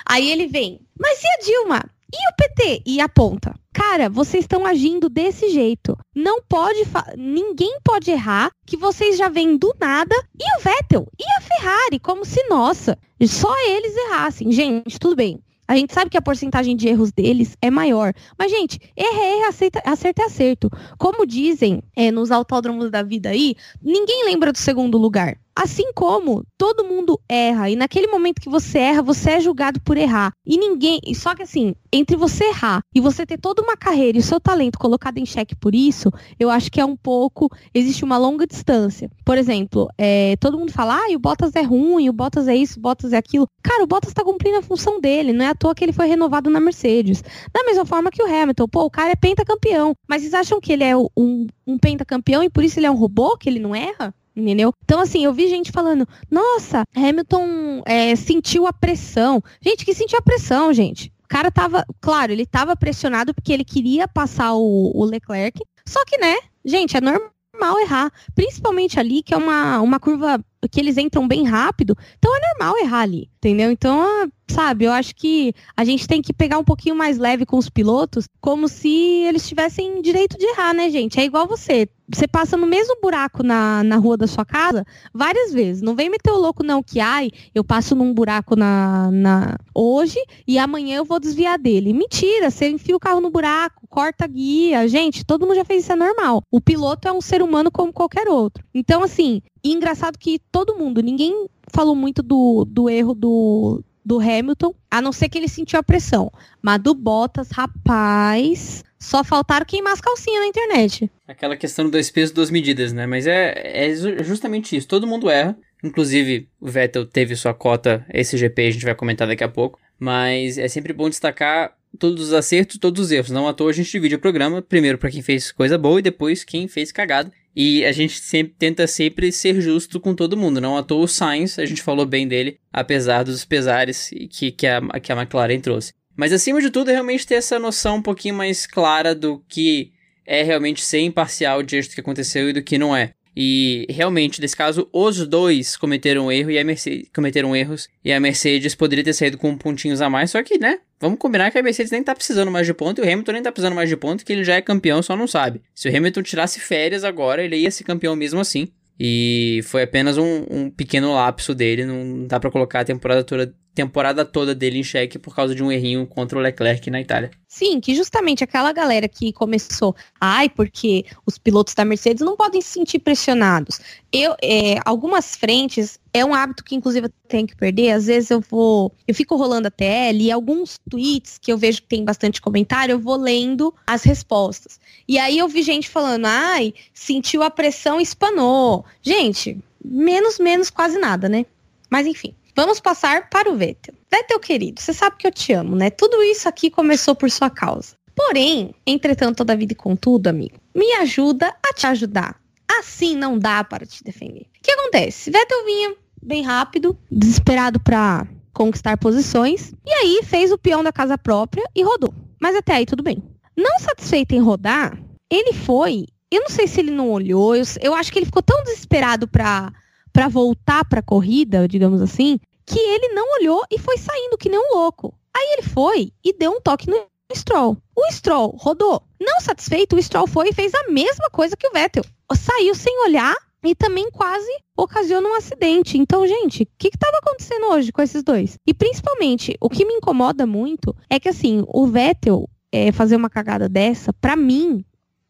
Aí 0.04 0.30
ele 0.30 0.46
vem. 0.46 0.80
Mas 0.98 1.22
e 1.22 1.26
a 1.26 1.44
Dilma? 1.44 1.84
E 2.12 2.16
o 2.16 2.36
PT? 2.36 2.82
E 2.86 3.00
aponta. 3.00 3.54
Cara, 3.72 4.09
vocês 4.09 4.44
estão 4.44 4.64
agindo 4.64 5.11
desse 5.11 5.50
jeito. 5.50 5.96
Não 6.14 6.40
pode. 6.42 6.80
Ninguém 7.16 7.78
pode 7.84 8.11
errar 8.11 8.50
que 8.66 8.76
vocês 8.76 9.18
já 9.18 9.28
vêm 9.28 9.56
do 9.56 9.74
nada. 9.78 10.16
E 10.40 10.59
o 10.59 10.62
Vettel? 10.62 11.06
E 11.18 11.24
a 11.36 11.40
Ferrari? 11.40 11.98
Como 12.00 12.24
se, 12.24 12.42
nossa, 12.48 12.98
só 13.26 13.54
eles 13.68 13.94
errassem. 13.94 14.50
Gente, 14.50 14.98
tudo 14.98 15.16
bem. 15.16 15.38
A 15.68 15.76
gente 15.76 15.92
sabe 15.92 16.10
que 16.10 16.16
a 16.16 16.22
porcentagem 16.22 16.74
de 16.74 16.88
erros 16.88 17.12
deles 17.12 17.54
é 17.60 17.70
maior. 17.70 18.14
Mas, 18.38 18.50
gente, 18.50 18.80
erro 18.96 19.20
é 19.20 19.38
erro, 19.38 19.48
aceita, 19.48 19.82
acerto 19.84 20.22
é 20.22 20.24
acerto. 20.24 20.70
Como 20.96 21.26
dizem 21.26 21.82
é, 21.94 22.10
nos 22.10 22.30
autódromos 22.30 22.90
da 22.90 23.02
vida 23.02 23.28
aí, 23.28 23.54
ninguém 23.82 24.24
lembra 24.24 24.50
do 24.50 24.56
segundo 24.56 24.96
lugar. 24.96 25.38
Assim 25.61 25.92
como 25.92 26.44
todo 26.56 26.84
mundo 26.84 27.20
erra, 27.28 27.68
e 27.68 27.74
naquele 27.74 28.06
momento 28.06 28.40
que 28.40 28.48
você 28.48 28.78
erra, 28.78 29.02
você 29.02 29.30
é 29.32 29.40
julgado 29.40 29.80
por 29.80 29.96
errar. 29.96 30.32
E 30.46 30.56
ninguém. 30.56 31.00
Só 31.16 31.34
que 31.34 31.42
assim, 31.42 31.74
entre 31.92 32.16
você 32.16 32.44
errar 32.44 32.80
e 32.94 33.00
você 33.00 33.26
ter 33.26 33.38
toda 33.38 33.61
uma 33.61 33.76
carreira 33.76 34.16
e 34.16 34.20
o 34.20 34.22
seu 34.22 34.38
talento 34.38 34.78
colocado 34.78 35.18
em 35.18 35.26
xeque 35.26 35.56
por 35.56 35.74
isso, 35.74 36.12
eu 36.38 36.48
acho 36.48 36.70
que 36.70 36.80
é 36.80 36.84
um 36.84 36.96
pouco. 36.96 37.50
Existe 37.74 38.04
uma 38.04 38.16
longa 38.16 38.46
distância. 38.46 39.11
Por 39.24 39.36
exemplo, 39.36 39.88
é, 39.98 40.36
todo 40.36 40.56
mundo 40.56 40.70
fala, 40.70 40.94
ah, 40.94 41.12
o 41.12 41.18
Bottas 41.18 41.56
é 41.56 41.62
ruim, 41.62 42.09
o 42.09 42.12
Bottas 42.12 42.46
é 42.46 42.54
isso, 42.54 42.78
o 42.78 42.82
Bottas 42.82 43.12
é 43.12 43.16
aquilo. 43.16 43.48
Cara, 43.61 43.82
o 43.82 43.86
Bottas 43.88 44.12
tá 44.12 44.22
cumprindo 44.22 44.59
a 44.59 44.62
função 44.62 45.00
dele, 45.00 45.32
não 45.32 45.44
é 45.44 45.48
à 45.48 45.56
toa 45.56 45.74
que 45.74 45.84
ele 45.84 45.92
foi 45.92 46.06
renovado 46.06 46.48
na 46.48 46.61
Mercedes. 46.61 47.20
Da 47.52 47.64
mesma 47.64 47.84
forma 47.84 48.12
que 48.12 48.22
o 48.22 48.26
Hamilton, 48.26 48.68
pô, 48.68 48.84
o 48.84 48.90
cara 48.90 49.11
é 49.11 49.16
pentacampeão. 49.16 49.92
Mas 50.09 50.22
vocês 50.22 50.34
acham 50.34 50.61
que 50.61 50.72
ele 50.72 50.84
é 50.84 50.96
um, 50.96 51.48
um 51.66 51.76
pentacampeão 51.76 52.44
e 52.44 52.48
por 52.48 52.62
isso 52.62 52.78
ele 52.78 52.86
é 52.86 52.90
um 52.92 52.94
robô, 52.96 53.36
que 53.36 53.48
ele 53.48 53.59
não 53.59 53.74
erra? 53.74 54.14
Entendeu? 54.39 54.72
Então, 54.84 55.01
assim, 55.01 55.24
eu 55.24 55.32
vi 55.32 55.49
gente 55.49 55.72
falando, 55.72 56.07
nossa, 56.30 56.84
Hamilton 56.95 57.82
é, 57.84 58.14
sentiu 58.16 58.66
a 58.66 58.72
pressão. 58.72 59.43
Gente, 59.61 59.84
que 59.84 59.95
sentiu 59.95 60.18
a 60.18 60.22
pressão, 60.22 60.72
gente? 60.72 61.12
O 61.24 61.28
cara 61.28 61.51
tava, 61.51 61.84
claro, 62.01 62.32
ele 62.32 62.47
tava 62.47 62.74
pressionado 62.76 63.34
porque 63.34 63.53
ele 63.53 63.64
queria 63.64 64.09
passar 64.09 64.55
o, 64.55 64.93
o 64.95 65.05
Leclerc, 65.05 65.61
só 65.86 66.05
que, 66.07 66.16
né, 66.18 66.36
gente, 66.64 66.97
é 66.97 67.01
normal 67.01 67.80
errar. 67.80 68.11
Principalmente 68.34 68.99
ali, 68.99 69.22
que 69.22 69.34
é 69.34 69.36
uma, 69.36 69.80
uma 69.80 70.01
curva 70.01 70.41
que 70.70 70.80
eles 70.80 70.96
entram 70.98 71.28
bem 71.28 71.44
rápido, 71.44 71.96
então 72.18 72.34
é 72.34 72.40
normal 72.48 72.78
errar 72.78 73.02
ali, 73.02 73.30
entendeu? 73.36 73.70
Então, 73.70 74.02
ah, 74.02 74.28
sabe, 74.50 74.86
eu 74.86 74.92
acho 74.92 75.14
que 75.14 75.54
a 75.76 75.84
gente 75.84 76.09
tem 76.09 76.20
que 76.20 76.32
pegar 76.32 76.59
um 76.59 76.64
pouquinho 76.64 76.96
mais 76.96 77.18
leve 77.18 77.44
com 77.44 77.56
os 77.56 77.68
pilotos, 77.68 78.26
como 78.40 78.68
se 78.68 78.88
eles 78.88 79.46
tivessem 79.46 80.00
direito 80.02 80.36
de 80.38 80.46
errar, 80.46 80.74
né, 80.74 80.90
gente? 80.90 81.20
É 81.20 81.24
igual 81.24 81.46
você. 81.46 81.88
Você 82.11 82.26
passa 82.26 82.56
no 82.56 82.66
mesmo 82.66 82.96
buraco 83.02 83.42
na, 83.42 83.84
na 83.84 83.96
rua 83.96 84.16
da 84.16 84.26
sua 84.26 84.42
casa 84.42 84.82
várias 85.12 85.52
vezes. 85.52 85.82
Não 85.82 85.94
vem 85.94 86.09
meter 86.09 86.30
o 86.30 86.38
louco, 86.38 86.64
não, 86.64 86.82
que 86.82 87.00
ai, 87.00 87.30
eu 87.54 87.62
passo 87.62 87.94
num 87.94 88.14
buraco 88.14 88.56
na, 88.56 89.11
na 89.11 89.59
hoje 89.74 90.18
e 90.46 90.59
amanhã 90.59 90.96
eu 90.96 91.04
vou 91.04 91.20
desviar 91.20 91.59
dele. 91.59 91.92
Mentira, 91.92 92.50
você 92.50 92.70
enfia 92.70 92.96
o 92.96 93.00
carro 93.00 93.20
no 93.20 93.30
buraco, 93.30 93.86
corta 93.90 94.24
a 94.24 94.26
guia. 94.26 94.88
Gente, 94.88 95.22
todo 95.22 95.46
mundo 95.46 95.56
já 95.56 95.66
fez 95.66 95.82
isso, 95.82 95.92
é 95.92 95.96
normal. 95.96 96.42
O 96.50 96.62
piloto 96.62 97.06
é 97.06 97.12
um 97.12 97.20
ser 97.20 97.42
humano 97.42 97.70
como 97.70 97.92
qualquer 97.92 98.26
outro. 98.26 98.64
Então, 98.72 99.02
assim, 99.02 99.42
engraçado 99.64 100.18
que 100.18 100.40
todo 100.50 100.76
mundo, 100.76 101.02
ninguém 101.02 101.48
falou 101.72 101.94
muito 101.94 102.22
do, 102.22 102.64
do 102.64 102.88
erro 102.88 103.14
do, 103.14 103.82
do 104.04 104.18
Hamilton, 104.20 104.74
a 104.90 105.02
não 105.02 105.12
ser 105.12 105.28
que 105.28 105.36
ele 105.36 105.48
sentiu 105.48 105.78
a 105.78 105.82
pressão. 105.82 106.32
Mas 106.62 106.80
do 106.80 106.94
Bottas, 106.94 107.50
rapaz, 107.50 108.82
só 108.98 109.22
faltaram 109.22 109.66
queimar 109.66 109.92
as 109.92 110.00
calcinhas 110.00 110.40
na 110.40 110.46
internet. 110.46 111.11
Aquela 111.26 111.56
questão 111.56 111.84
do 111.84 111.90
dois 111.90 112.11
pesos, 112.11 112.34
duas 112.34 112.50
medidas, 112.50 112.92
né? 112.92 113.06
Mas 113.06 113.26
é, 113.26 113.86
é 113.86 113.94
justamente 114.24 114.76
isso. 114.76 114.88
Todo 114.88 115.06
mundo 115.06 115.30
erra. 115.30 115.56
Inclusive, 115.84 116.48
o 116.61 116.66
Vettel 116.66 117.06
teve 117.06 117.36
sua 117.36 117.54
cota, 117.54 118.04
esse 118.12 118.36
GP 118.36 118.66
a 118.66 118.70
gente 118.70 118.84
vai 118.84 118.94
comentar 118.94 119.28
daqui 119.28 119.44
a 119.44 119.48
pouco. 119.48 119.78
Mas 119.98 120.59
é 120.59 120.68
sempre 120.68 120.92
bom 120.92 121.09
destacar 121.09 121.76
todos 121.98 122.28
os 122.28 122.32
acertos, 122.32 122.78
todos 122.78 123.04
os 123.04 123.12
erros. 123.12 123.30
Não 123.30 123.48
à 123.48 123.54
toa 123.54 123.70
a 123.70 123.72
gente 123.72 123.90
divide 123.90 124.14
o 124.14 124.18
programa, 124.18 124.62
primeiro 124.62 124.98
para 124.98 125.11
quem 125.11 125.22
fez 125.22 125.52
coisa 125.52 125.78
boa 125.78 125.98
e 125.98 126.02
depois 126.02 126.44
quem 126.44 126.66
fez 126.66 126.90
cagada. 126.90 127.30
E 127.61 127.84
a 127.84 127.90
gente 127.90 128.20
sempre 128.20 128.54
tenta 128.56 128.86
sempre 128.86 129.32
ser 129.32 129.61
justo 129.61 129.98
com 129.98 130.14
todo 130.14 130.36
mundo. 130.36 130.61
Não 130.61 130.76
à 130.76 130.82
toa 130.84 131.02
o 131.02 131.09
Sainz, 131.09 131.59
a 131.59 131.66
gente 131.66 131.82
falou 131.82 132.06
bem 132.06 132.28
dele, 132.28 132.56
apesar 132.72 133.24
dos 133.24 133.44
pesares 133.44 134.11
que, 134.30 134.52
que, 134.52 134.64
a, 134.64 134.80
que 135.00 135.11
a 135.11 135.16
McLaren 135.16 135.59
trouxe. 135.59 135.92
Mas 136.16 136.32
acima 136.32 136.61
de 136.62 136.70
tudo, 136.70 136.90
é 136.90 136.92
realmente 136.92 137.26
ter 137.26 137.34
essa 137.34 137.59
noção 137.59 137.96
um 137.96 138.02
pouquinho 138.02 138.36
mais 138.36 138.64
clara 138.64 139.12
do 139.12 139.42
que 139.48 139.90
é 140.24 140.44
realmente 140.44 140.84
ser 140.84 141.00
imparcial 141.00 141.61
diante 141.64 141.88
do 141.88 141.94
que 141.96 142.00
aconteceu 142.00 142.48
e 142.48 142.52
do 142.52 142.62
que 142.62 142.78
não 142.78 142.94
é. 142.94 143.11
E 143.36 143.86
realmente, 143.90 144.40
nesse 144.40 144.56
caso, 144.56 144.88
os 144.92 145.26
dois 145.26 145.76
cometeram 145.76 146.30
erro 146.30 146.52
e 146.52 146.61
a 146.61 146.64
Mercedes 146.64 147.09
cometeram 147.12 147.56
erros 147.56 147.88
e 148.04 148.12
a 148.12 148.20
Mercedes 148.20 148.76
poderia 148.76 149.02
ter 149.02 149.14
saído 149.14 149.36
com 149.36 149.59
pontinhos 149.59 150.00
a 150.00 150.09
mais, 150.09 150.30
só 150.30 150.40
que, 150.44 150.59
né? 150.59 150.78
Vamos 151.01 151.18
combinar 151.18 151.51
que 151.51 151.59
a 151.59 151.62
Mercedes 151.62 151.92
nem 151.92 152.03
tá 152.03 152.14
precisando 152.14 152.51
mais 152.51 152.66
de 152.66 152.74
ponto 152.74 153.01
e 153.01 153.03
o 153.03 153.05
Hamilton 153.05 153.32
nem 153.32 153.42
tá 153.42 153.53
precisando 153.53 153.74
mais 153.74 153.88
de 153.88 153.96
ponto, 153.96 154.24
que 154.24 154.32
ele 154.32 154.42
já 154.42 154.55
é 154.55 154.61
campeão, 154.61 155.03
só 155.03 155.16
não 155.16 155.28
sabe. 155.28 155.62
Se 155.74 155.88
o 155.88 155.96
Hamilton 155.96 156.22
tirasse 156.22 156.59
férias 156.61 157.05
agora, 157.05 157.42
ele 157.42 157.57
ia 157.57 157.70
ser 157.70 157.84
campeão 157.84 158.16
mesmo 158.16 158.40
assim. 158.40 158.68
E 158.99 159.61
foi 159.64 159.84
apenas 159.84 160.18
um, 160.18 160.44
um 160.51 160.70
pequeno 160.70 161.14
lapso 161.14 161.55
dele, 161.55 161.84
não 161.84 162.26
dá 162.26 162.40
para 162.40 162.51
colocar 162.51 162.80
a 162.80 162.84
temporada 162.84 163.22
toda, 163.22 163.55
temporada 163.78 164.24
toda 164.24 164.56
dele 164.56 164.80
em 164.80 164.82
xeque 164.82 165.20
por 165.20 165.32
causa 165.32 165.54
de 165.54 165.62
um 165.62 165.70
errinho 165.70 166.04
contra 166.04 166.36
o 166.36 166.42
Leclerc 166.42 166.90
na 166.90 167.00
Itália. 167.00 167.30
Sim, 167.46 167.80
que 167.80 167.94
justamente 167.94 168.42
aquela 168.42 168.72
galera 168.72 169.08
que 169.08 169.32
começou, 169.32 169.94
ai, 170.20 170.48
porque 170.48 171.04
os 171.24 171.38
pilotos 171.38 171.74
da 171.74 171.84
Mercedes 171.84 172.24
não 172.24 172.36
podem 172.36 172.60
se 172.60 172.70
sentir 172.70 172.98
pressionados. 172.98 173.80
Eu, 174.12 174.34
é, 174.42 174.80
algumas 174.84 175.36
frentes, 175.36 176.00
é 176.12 176.24
um 176.24 176.34
hábito 176.34 176.64
que 176.64 176.74
inclusive 176.74 177.06
eu 177.06 177.12
tenho 177.28 177.46
que 177.46 177.54
perder, 177.54 177.92
às 177.92 178.06
vezes 178.06 178.32
eu 178.32 178.40
vou, 178.40 178.92
eu 179.06 179.14
fico 179.14 179.36
rolando 179.36 179.68
a 179.68 179.70
TL 179.70 180.22
e 180.22 180.32
alguns 180.32 180.76
tweets 180.90 181.38
que 181.38 181.52
eu 181.52 181.56
vejo 181.56 181.82
que 181.82 181.88
tem 181.88 182.04
bastante 182.04 182.40
comentário, 182.40 182.94
eu 182.94 182.98
vou 182.98 183.16
lendo 183.16 183.72
as 183.86 184.02
respostas. 184.02 184.80
E 185.06 185.20
aí 185.20 185.38
eu 185.38 185.46
vi 185.46 185.62
gente 185.62 185.88
falando, 185.88 186.26
ai, 186.26 186.74
sentiu 186.92 187.44
a 187.44 187.50
pressão 187.50 188.00
e 188.00 188.02
espanou. 188.02 188.84
Gente, 189.00 189.56
menos, 189.84 190.40
menos, 190.40 190.68
quase 190.68 190.98
nada, 190.98 191.28
né? 191.28 191.46
Mas 191.88 192.08
enfim. 192.08 192.34
Vamos 192.59 192.80
passar 192.80 193.30
para 193.30 193.48
o 193.48 193.56
Vettel. 193.56 193.94
Vettel 194.11 194.40
querido, 194.40 194.80
você 194.80 194.92
sabe 194.92 195.14
que 195.16 195.28
eu 195.28 195.30
te 195.30 195.52
amo, 195.52 195.76
né? 195.76 195.90
Tudo 195.90 196.20
isso 196.24 196.48
aqui 196.48 196.68
começou 196.68 197.14
por 197.14 197.30
sua 197.30 197.48
causa. 197.48 197.94
Porém, 198.16 198.74
entretanto, 198.84 199.36
toda 199.36 199.56
vida 199.56 199.74
e 199.74 199.76
contudo, 199.76 200.26
amigo, 200.26 200.59
me 200.74 200.92
ajuda 200.94 201.54
a 201.64 201.72
te 201.72 201.86
ajudar. 201.86 202.34
Assim 202.80 203.16
não 203.16 203.38
dá 203.38 203.62
para 203.62 203.86
te 203.86 204.02
defender. 204.02 204.40
O 204.40 204.61
que 204.61 204.72
acontece? 204.72 205.30
Vettel 205.30 205.64
vinha 205.64 205.94
bem 206.20 206.42
rápido, 206.42 206.98
desesperado 207.09 207.78
para 207.78 208.26
conquistar 208.52 208.98
posições, 208.98 209.72
e 209.86 209.92
aí 209.92 210.20
fez 210.24 210.50
o 210.50 210.59
peão 210.59 210.82
da 210.82 210.90
casa 210.90 211.16
própria 211.16 211.62
e 211.76 211.84
rodou. 211.84 212.12
Mas 212.40 212.56
até 212.56 212.72
aí 212.72 212.84
tudo 212.84 213.04
bem. 213.04 213.22
Não 213.56 213.78
satisfeito 213.78 214.34
em 214.34 214.40
rodar, 214.40 215.00
ele 215.30 215.52
foi. 215.52 216.06
Eu 216.28 216.40
não 216.40 216.50
sei 216.50 216.66
se 216.66 216.80
ele 216.80 216.90
não 216.90 217.09
olhou, 217.09 217.54
eu, 217.54 217.62
eu 217.80 217.94
acho 217.94 218.12
que 218.12 218.18
ele 218.18 218.26
ficou 218.26 218.42
tão 218.42 218.64
desesperado 218.64 219.28
para 219.28 219.72
para 220.12 220.26
voltar 220.26 220.84
para 220.84 220.98
a 220.98 221.02
corrida, 221.02 221.68
digamos 221.68 222.02
assim, 222.02 222.40
que 222.68 222.78
ele 222.78 223.08
não 223.08 223.24
olhou 223.40 223.64
e 223.70 223.78
foi 223.78 223.96
saindo 223.96 224.36
que 224.36 224.48
nem 224.48 224.58
um 224.58 224.76
louco. 224.76 225.14
Aí 225.34 225.54
ele 225.54 225.62
foi 225.62 226.12
e 226.24 226.32
deu 226.32 226.52
um 226.52 226.60
toque 226.60 226.88
no 226.88 227.06
Stroll. 227.34 227.76
O 227.96 228.12
Stroll 228.12 228.56
rodou. 228.58 229.02
Não 229.20 229.40
satisfeito, 229.40 229.96
o 229.96 230.02
Stroll 230.02 230.26
foi 230.26 230.50
e 230.50 230.52
fez 230.52 230.72
a 230.74 230.90
mesma 230.90 231.30
coisa 231.30 231.56
que 231.56 231.66
o 231.66 231.72
Vettel. 231.72 232.04
Saiu 232.34 232.74
sem 232.74 232.96
olhar 233.04 233.34
e 233.64 233.74
também 233.74 234.10
quase 234.10 234.50
ocasiona 234.76 235.28
um 235.28 235.34
acidente. 235.34 235.98
Então, 235.98 236.26
gente, 236.26 236.62
o 236.62 236.68
que 236.78 236.88
estava 236.88 237.18
acontecendo 237.18 237.66
hoje 237.66 237.90
com 237.90 238.02
esses 238.02 238.22
dois? 238.22 238.58
E 238.66 238.74
principalmente, 238.74 239.56
o 239.60 239.68
que 239.68 239.84
me 239.84 239.94
incomoda 239.94 240.46
muito 240.46 240.94
é 241.08 241.18
que 241.18 241.28
assim, 241.28 241.64
o 241.66 241.86
Vettel 241.86 242.48
é, 242.70 242.92
fazer 242.92 243.16
uma 243.16 243.30
cagada 243.30 243.68
dessa, 243.68 244.12
para 244.12 244.36
mim, 244.36 244.84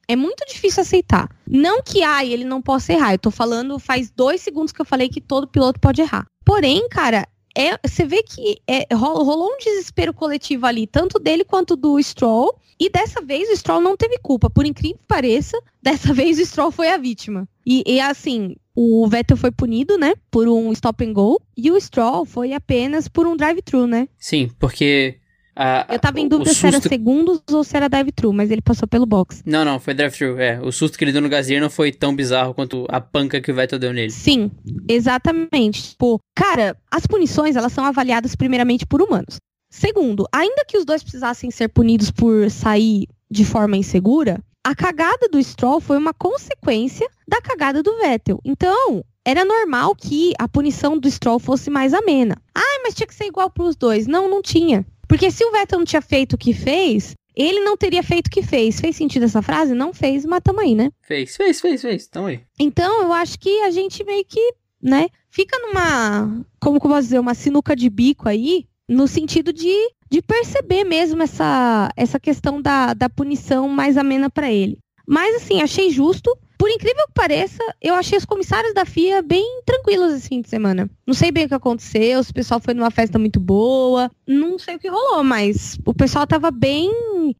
é 0.08 0.16
muito 0.16 0.44
difícil 0.46 0.80
aceitar. 0.80 1.28
Não 1.46 1.82
que, 1.82 2.02
ai, 2.02 2.32
ele 2.32 2.44
não 2.44 2.62
possa 2.62 2.94
errar. 2.94 3.12
Eu 3.12 3.18
tô 3.18 3.30
falando, 3.30 3.78
faz 3.78 4.10
dois 4.10 4.40
segundos 4.40 4.72
que 4.72 4.80
eu 4.80 4.86
falei 4.86 5.08
que 5.10 5.20
todo 5.20 5.46
piloto 5.46 5.78
pode 5.78 6.00
errar. 6.00 6.26
Porém, 6.44 6.88
cara, 6.88 7.28
é, 7.54 7.78
você 7.86 8.04
vê 8.04 8.22
que 8.22 8.56
é, 8.66 8.94
rolou, 8.94 9.22
rolou, 9.22 9.52
um 9.52 9.58
desespero 9.58 10.14
coletivo 10.14 10.64
ali, 10.64 10.86
tanto 10.86 11.18
dele 11.18 11.44
quanto 11.44 11.76
do 11.76 12.00
Stroll. 12.02 12.58
E 12.80 12.88
dessa 12.88 13.20
vez 13.20 13.50
o 13.50 13.56
Stroll 13.56 13.80
não 13.80 13.96
teve 13.96 14.18
culpa. 14.22 14.48
Por 14.48 14.64
incrível 14.64 14.96
que 14.96 15.06
pareça, 15.06 15.60
dessa 15.82 16.14
vez 16.14 16.38
o 16.38 16.46
Stroll 16.46 16.70
foi 16.70 16.88
a 16.88 16.96
vítima. 16.96 17.46
E, 17.66 17.82
e 17.84 18.00
assim, 18.00 18.56
o 18.74 19.06
Vettel 19.08 19.36
foi 19.36 19.50
punido, 19.50 19.98
né? 19.98 20.14
Por 20.30 20.48
um 20.48 20.72
stop 20.72 21.04
and 21.04 21.12
go. 21.12 21.38
E 21.56 21.70
o 21.70 21.78
Stroll 21.78 22.24
foi 22.24 22.54
apenas 22.54 23.08
por 23.08 23.26
um 23.26 23.36
drive-thru, 23.36 23.86
né? 23.86 24.08
Sim, 24.16 24.50
porque 24.58 25.18
a, 25.60 25.86
eu 25.90 25.98
tava 25.98 26.20
em 26.20 26.28
dúvida 26.28 26.54
se 26.54 26.64
era 26.64 26.80
segundos 26.80 27.42
ou 27.50 27.64
se 27.64 27.76
era 27.76 27.88
drive-thru, 27.88 28.32
mas 28.32 28.48
ele 28.48 28.62
passou 28.62 28.86
pelo 28.86 29.04
box. 29.04 29.42
Não, 29.44 29.64
não, 29.64 29.80
foi 29.80 29.92
drive-thru, 29.92 30.38
é. 30.38 30.60
O 30.60 30.70
susto 30.70 30.96
que 30.96 31.02
ele 31.02 31.10
deu 31.10 31.20
no 31.20 31.28
Gasly 31.28 31.58
não 31.58 31.68
foi 31.68 31.90
tão 31.90 32.14
bizarro 32.14 32.54
quanto 32.54 32.86
a 32.88 33.00
panca 33.00 33.40
que 33.40 33.50
o 33.50 33.54
Vettel 33.54 33.80
deu 33.80 33.92
nele. 33.92 34.12
Sim, 34.12 34.52
exatamente. 34.88 35.82
Tipo, 35.90 36.20
cara, 36.32 36.76
as 36.88 37.08
punições, 37.08 37.56
elas 37.56 37.72
são 37.72 37.84
avaliadas 37.84 38.36
primeiramente 38.36 38.86
por 38.86 39.02
humanos. 39.02 39.38
Segundo, 39.68 40.28
ainda 40.32 40.64
que 40.64 40.78
os 40.78 40.84
dois 40.84 41.02
precisassem 41.02 41.50
ser 41.50 41.68
punidos 41.68 42.12
por 42.12 42.48
sair 42.50 43.08
de 43.28 43.44
forma 43.44 43.76
insegura, 43.76 44.40
a 44.64 44.76
cagada 44.76 45.28
do 45.28 45.42
Stroll 45.42 45.80
foi 45.80 45.98
uma 45.98 46.14
consequência 46.14 47.08
da 47.26 47.40
cagada 47.40 47.82
do 47.82 47.96
Vettel. 47.96 48.38
Então, 48.44 49.04
era 49.24 49.44
normal 49.44 49.94
que 49.96 50.32
a 50.38 50.46
punição 50.46 50.96
do 50.96 51.10
Stroll 51.10 51.38
fosse 51.38 51.68
mais 51.68 51.92
amena. 51.92 52.36
Ah, 52.54 52.80
mas 52.84 52.94
tinha 52.94 53.06
que 53.06 53.14
ser 53.14 53.26
igual 53.26 53.50
para 53.50 53.64
os 53.64 53.74
dois. 53.76 54.06
Não, 54.06 54.30
não 54.30 54.40
tinha. 54.40 54.86
Porque 55.08 55.30
se 55.30 55.44
o 55.44 55.50
Vettel 55.50 55.78
não 55.78 55.86
tinha 55.86 56.02
feito 56.02 56.34
o 56.34 56.38
que 56.38 56.52
fez, 56.52 57.14
ele 57.34 57.60
não 57.60 57.76
teria 57.76 58.02
feito 58.02 58.26
o 58.26 58.30
que 58.30 58.42
fez. 58.42 58.80
Fez 58.80 58.96
sentido 58.96 59.24
essa 59.24 59.40
frase? 59.40 59.72
Não 59.72 59.94
fez, 59.94 60.24
mas 60.24 60.40
tamo 60.42 60.60
aí, 60.60 60.74
né? 60.74 60.90
Fez, 61.00 61.36
fez, 61.36 61.60
fez, 61.60 61.80
fez. 61.80 62.06
Tamo 62.08 62.26
aí. 62.26 62.40
Então, 62.58 63.02
eu 63.02 63.12
acho 63.12 63.38
que 63.38 63.60
a 63.60 63.70
gente 63.70 64.04
meio 64.04 64.24
que, 64.24 64.54
né, 64.82 65.08
fica 65.30 65.56
numa, 65.60 66.44
como 66.60 66.80
que 66.80 66.86
eu 66.86 66.90
posso 66.90 67.04
dizer, 67.04 67.20
uma 67.20 67.34
sinuca 67.34 67.74
de 67.74 67.88
bico 67.88 68.28
aí, 68.28 68.66
no 68.88 69.06
sentido 69.06 69.52
de, 69.52 69.72
de 70.10 70.20
perceber 70.20 70.82
mesmo 70.84 71.22
essa, 71.22 71.90
essa 71.96 72.18
questão 72.18 72.60
da, 72.60 72.92
da 72.92 73.08
punição 73.08 73.68
mais 73.68 73.96
amena 73.96 74.28
para 74.28 74.50
ele. 74.50 74.78
Mas, 75.06 75.36
assim, 75.36 75.62
achei 75.62 75.90
justo. 75.90 76.36
Por 76.58 76.68
incrível 76.68 77.06
que 77.06 77.14
pareça, 77.14 77.62
eu 77.80 77.94
achei 77.94 78.18
os 78.18 78.24
comissários 78.24 78.74
da 78.74 78.84
FIA 78.84 79.22
bem 79.22 79.62
tranquilos 79.64 80.12
esse 80.12 80.28
fim 80.28 80.40
de 80.40 80.48
semana. 80.48 80.90
Não 81.06 81.14
sei 81.14 81.30
bem 81.30 81.44
o 81.44 81.48
que 81.48 81.54
aconteceu, 81.54 82.22
se 82.24 82.32
o 82.32 82.34
pessoal 82.34 82.60
foi 82.60 82.74
numa 82.74 82.90
festa 82.90 83.16
muito 83.16 83.38
boa, 83.38 84.10
não 84.26 84.58
sei 84.58 84.74
o 84.74 84.78
que 84.78 84.88
rolou, 84.88 85.22
mas 85.22 85.78
o 85.86 85.94
pessoal 85.94 86.26
tava 86.26 86.50
bem, 86.50 86.90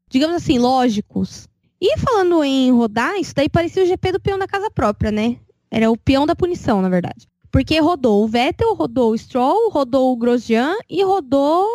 digamos 0.09 0.37
assim, 0.37 0.59
lógicos. 0.59 1.49
E 1.81 1.99
falando 1.99 2.45
em 2.45 2.71
rodar, 2.71 3.17
isso 3.17 3.35
daí 3.35 3.49
parecia 3.49 3.83
o 3.83 3.87
GP 3.87 4.13
do 4.13 4.21
peão 4.21 4.39
da 4.39 4.47
casa 4.47 4.71
própria, 4.71 5.11
né? 5.11 5.37
Era 5.69 5.91
o 5.91 5.97
peão 5.97 6.25
da 6.25 6.37
punição, 6.37 6.81
na 6.81 6.89
verdade. 6.89 7.27
Porque 7.51 7.79
rodou 7.81 8.23
o 8.23 8.29
Vettel, 8.29 8.75
rodou 8.75 9.13
o 9.13 9.19
Stroll, 9.19 9.71
rodou 9.71 10.13
o 10.13 10.17
Grosjean 10.17 10.77
e 10.89 11.03
rodou 11.03 11.67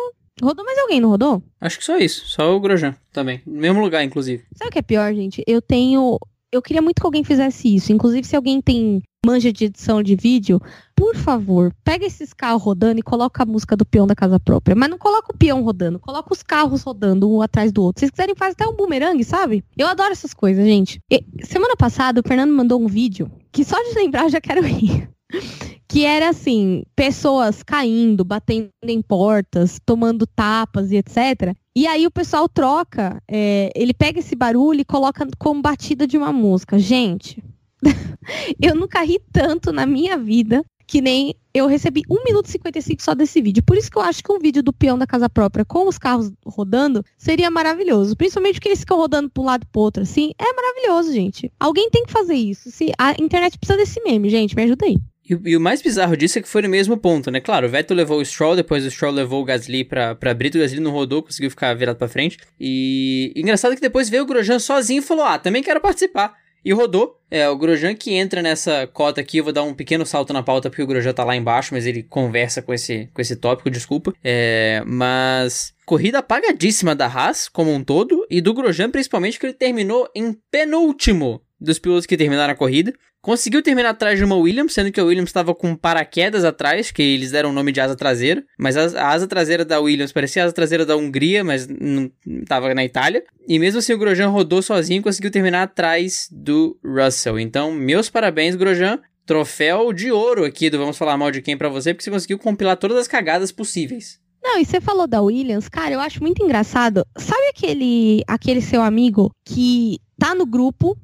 Rodou 0.42 0.64
mais 0.64 0.78
alguém, 0.78 1.00
não 1.00 1.10
rodou? 1.10 1.42
Acho 1.60 1.78
que 1.78 1.84
só 1.84 1.96
isso, 1.96 2.26
só 2.26 2.56
o 2.56 2.60
Grosjean 2.60 2.96
também. 3.12 3.40
No 3.46 3.60
mesmo 3.60 3.80
lugar, 3.80 4.02
inclusive. 4.02 4.44
Sabe 4.56 4.68
o 4.68 4.72
que 4.72 4.80
é 4.80 4.82
pior, 4.82 5.14
gente? 5.14 5.44
Eu 5.46 5.62
tenho 5.62 6.18
eu 6.54 6.62
queria 6.62 6.80
muito 6.80 7.00
que 7.00 7.06
alguém 7.06 7.24
fizesse 7.24 7.74
isso. 7.74 7.92
Inclusive, 7.92 8.26
se 8.26 8.36
alguém 8.36 8.60
tem 8.60 9.02
manja 9.26 9.52
de 9.52 9.64
edição 9.64 10.02
de 10.02 10.14
vídeo, 10.14 10.60
por 10.94 11.16
favor, 11.16 11.74
pega 11.82 12.04
esses 12.04 12.32
carros 12.32 12.62
rodando 12.62 13.00
e 13.00 13.02
coloca 13.02 13.42
a 13.42 13.46
música 13.46 13.76
do 13.76 13.84
peão 13.84 14.06
da 14.06 14.14
casa 14.14 14.38
própria. 14.38 14.76
Mas 14.76 14.90
não 14.90 14.98
coloca 14.98 15.32
o 15.34 15.36
peão 15.36 15.62
rodando, 15.62 15.98
coloca 15.98 16.32
os 16.32 16.42
carros 16.42 16.82
rodando 16.82 17.30
um 17.30 17.42
atrás 17.42 17.72
do 17.72 17.82
outro. 17.82 18.00
Se 18.00 18.06
vocês 18.06 18.10
quiserem, 18.10 18.34
faz 18.36 18.52
até 18.52 18.66
um 18.66 18.76
bumerangue, 18.76 19.24
sabe? 19.24 19.64
Eu 19.76 19.86
adoro 19.86 20.12
essas 20.12 20.34
coisas, 20.34 20.64
gente. 20.64 21.00
E, 21.10 21.24
semana 21.44 21.74
passada, 21.76 22.20
o 22.20 22.28
Fernando 22.28 22.52
mandou 22.52 22.80
um 22.80 22.86
vídeo 22.86 23.30
que 23.50 23.64
só 23.64 23.76
de 23.82 23.94
lembrar 23.94 24.24
eu 24.24 24.30
já 24.30 24.40
quero 24.40 24.62
rir. 24.62 25.08
que 25.88 26.04
era 26.04 26.28
assim, 26.28 26.84
pessoas 26.94 27.62
caindo, 27.62 28.24
batendo 28.24 28.68
em 28.84 29.00
portas, 29.00 29.78
tomando 29.84 30.26
tapas 30.26 30.90
e 30.90 30.96
etc. 30.96 31.54
E 31.76 31.86
aí 31.88 32.06
o 32.06 32.10
pessoal 32.10 32.48
troca, 32.48 33.20
é, 33.28 33.72
ele 33.74 33.92
pega 33.92 34.20
esse 34.20 34.36
barulho 34.36 34.80
e 34.80 34.84
coloca 34.84 35.26
como 35.38 35.60
batida 35.60 36.06
de 36.06 36.16
uma 36.16 36.32
música. 36.32 36.78
Gente, 36.78 37.42
eu 38.62 38.76
nunca 38.76 39.02
ri 39.02 39.20
tanto 39.32 39.72
na 39.72 39.84
minha 39.84 40.16
vida 40.16 40.64
que 40.86 41.00
nem 41.00 41.34
eu 41.52 41.66
recebi 41.66 42.02
1 42.08 42.24
minuto 42.24 42.46
e 42.46 42.50
55 42.52 43.02
só 43.02 43.14
desse 43.14 43.40
vídeo. 43.40 43.62
Por 43.64 43.76
isso 43.76 43.90
que 43.90 43.98
eu 43.98 44.02
acho 44.02 44.22
que 44.22 44.32
um 44.32 44.38
vídeo 44.38 44.62
do 44.62 44.72
peão 44.72 44.98
da 44.98 45.06
casa 45.06 45.28
própria 45.28 45.64
com 45.64 45.88
os 45.88 45.98
carros 45.98 46.30
rodando 46.46 47.04
seria 47.16 47.50
maravilhoso. 47.50 48.16
Principalmente 48.16 48.54
porque 48.56 48.68
eles 48.68 48.80
ficam 48.80 48.98
rodando 48.98 49.30
para 49.30 49.42
um 49.42 49.46
lado 49.46 49.64
e 49.64 49.66
pro 49.66 49.80
outro, 49.80 50.02
assim. 50.02 50.32
É 50.38 50.52
maravilhoso, 50.52 51.12
gente. 51.12 51.50
Alguém 51.58 51.90
tem 51.90 52.04
que 52.04 52.12
fazer 52.12 52.34
isso. 52.34 52.70
Se 52.70 52.92
A 52.98 53.12
internet 53.12 53.58
precisa 53.58 53.78
desse 53.78 54.00
meme, 54.02 54.28
gente. 54.28 54.54
Me 54.54 54.62
ajuda 54.62 54.86
aí. 54.86 54.96
E, 55.28 55.50
e, 55.50 55.56
o 55.56 55.60
mais 55.60 55.80
bizarro 55.80 56.16
disso 56.16 56.38
é 56.38 56.42
que 56.42 56.48
foi 56.48 56.62
no 56.62 56.68
mesmo 56.68 56.96
ponto, 56.96 57.30
né? 57.30 57.40
Claro, 57.40 57.66
o 57.66 57.70
Vettel 57.70 57.96
levou 57.96 58.20
o 58.20 58.24
Stroll, 58.24 58.56
depois 58.56 58.84
o 58.84 58.90
Stroll 58.90 59.12
levou 59.12 59.42
o 59.42 59.44
Gasly 59.44 59.84
pra, 59.84 60.14
pra 60.14 60.34
Brito, 60.34 60.58
o 60.58 60.60
Gasly 60.60 60.80
não 60.80 60.90
rodou, 60.90 61.22
conseguiu 61.22 61.50
ficar 61.50 61.72
virado 61.74 61.96
pra 61.96 62.08
frente. 62.08 62.38
E 62.60 63.32
engraçado 63.34 63.74
que 63.74 63.80
depois 63.80 64.08
veio 64.08 64.24
o 64.24 64.26
Grosjean 64.26 64.58
sozinho 64.58 64.98
e 64.98 65.02
falou, 65.02 65.24
ah, 65.24 65.38
também 65.38 65.62
quero 65.62 65.80
participar. 65.80 66.34
E 66.64 66.72
rodou. 66.72 67.20
É, 67.30 67.48
o 67.48 67.58
Grosjean 67.58 67.94
que 67.94 68.14
entra 68.14 68.40
nessa 68.40 68.86
cota 68.86 69.20
aqui, 69.20 69.38
eu 69.38 69.44
vou 69.44 69.52
dar 69.52 69.64
um 69.64 69.74
pequeno 69.74 70.06
salto 70.06 70.32
na 70.32 70.42
pauta 70.42 70.70
porque 70.70 70.82
o 70.82 70.86
Grosjean 70.86 71.12
tá 71.12 71.24
lá 71.24 71.36
embaixo, 71.36 71.74
mas 71.74 71.84
ele 71.84 72.02
conversa 72.02 72.62
com 72.62 72.72
esse, 72.72 73.10
com 73.12 73.20
esse 73.20 73.36
tópico, 73.36 73.68
desculpa. 73.68 74.14
É, 74.22 74.82
mas 74.86 75.74
corrida 75.84 76.20
apagadíssima 76.20 76.94
da 76.94 77.06
Haas 77.06 77.48
como 77.48 77.70
um 77.70 77.84
todo 77.84 78.26
e 78.30 78.40
do 78.40 78.54
Grosjean 78.54 78.90
principalmente 78.90 79.38
que 79.38 79.44
ele 79.44 79.52
terminou 79.52 80.08
em 80.14 80.34
penúltimo 80.50 81.42
dos 81.64 81.78
pilotos 81.78 82.06
que 82.06 82.16
terminaram 82.16 82.52
a 82.52 82.56
corrida. 82.56 82.92
Conseguiu 83.20 83.62
terminar 83.62 83.90
atrás 83.90 84.18
de 84.18 84.24
uma 84.24 84.36
Williams, 84.36 84.74
sendo 84.74 84.92
que 84.92 85.00
a 85.00 85.04
Williams 85.04 85.30
estava 85.30 85.54
com 85.54 85.74
paraquedas 85.74 86.44
atrás, 86.44 86.90
que 86.90 87.02
eles 87.02 87.30
deram 87.30 87.50
o 87.50 87.52
nome 87.54 87.72
de 87.72 87.80
asa 87.80 87.96
traseira. 87.96 88.44
Mas 88.58 88.76
a, 88.76 89.08
asa 89.08 89.26
traseira 89.26 89.64
da 89.64 89.80
Williams 89.80 90.12
parecia 90.12 90.42
a 90.42 90.44
asa 90.44 90.54
traseira 90.54 90.84
da 90.84 90.94
Hungria, 90.94 91.42
mas 91.42 91.66
não 91.66 92.10
estava 92.26 92.74
na 92.74 92.84
Itália. 92.84 93.24
E 93.48 93.58
mesmo 93.58 93.78
assim 93.78 93.94
o 93.94 93.98
Grosjean 93.98 94.28
rodou 94.28 94.60
sozinho 94.60 95.00
e 95.00 95.02
conseguiu 95.02 95.30
terminar 95.30 95.62
atrás 95.62 96.28
do 96.30 96.78
Russell. 96.84 97.40
Então, 97.40 97.72
meus 97.72 98.10
parabéns, 98.10 98.54
Grosjean. 98.54 99.00
Troféu 99.24 99.90
de 99.90 100.12
ouro 100.12 100.44
aqui 100.44 100.68
do 100.68 100.76
Vamos 100.76 100.98
Falar 100.98 101.16
Mal 101.16 101.30
de 101.30 101.40
Quem 101.40 101.56
para 101.56 101.70
você, 101.70 101.94
porque 101.94 102.04
você 102.04 102.10
conseguiu 102.10 102.38
compilar 102.38 102.76
todas 102.76 102.98
as 102.98 103.08
cagadas 103.08 103.50
possíveis. 103.50 104.20
Não, 104.44 104.60
e 104.60 104.66
você 104.66 104.78
falou 104.82 105.06
da 105.06 105.22
Williams, 105.22 105.70
cara, 105.70 105.94
eu 105.94 106.00
acho 106.00 106.22
muito 106.22 106.44
engraçado. 106.44 107.06
Sabe 107.16 107.48
aquele, 107.48 108.22
aquele 108.26 108.60
seu 108.60 108.82
amigo 108.82 109.30
que 109.42 109.96
tá 110.18 110.34
no 110.34 110.44
grupo, 110.44 110.94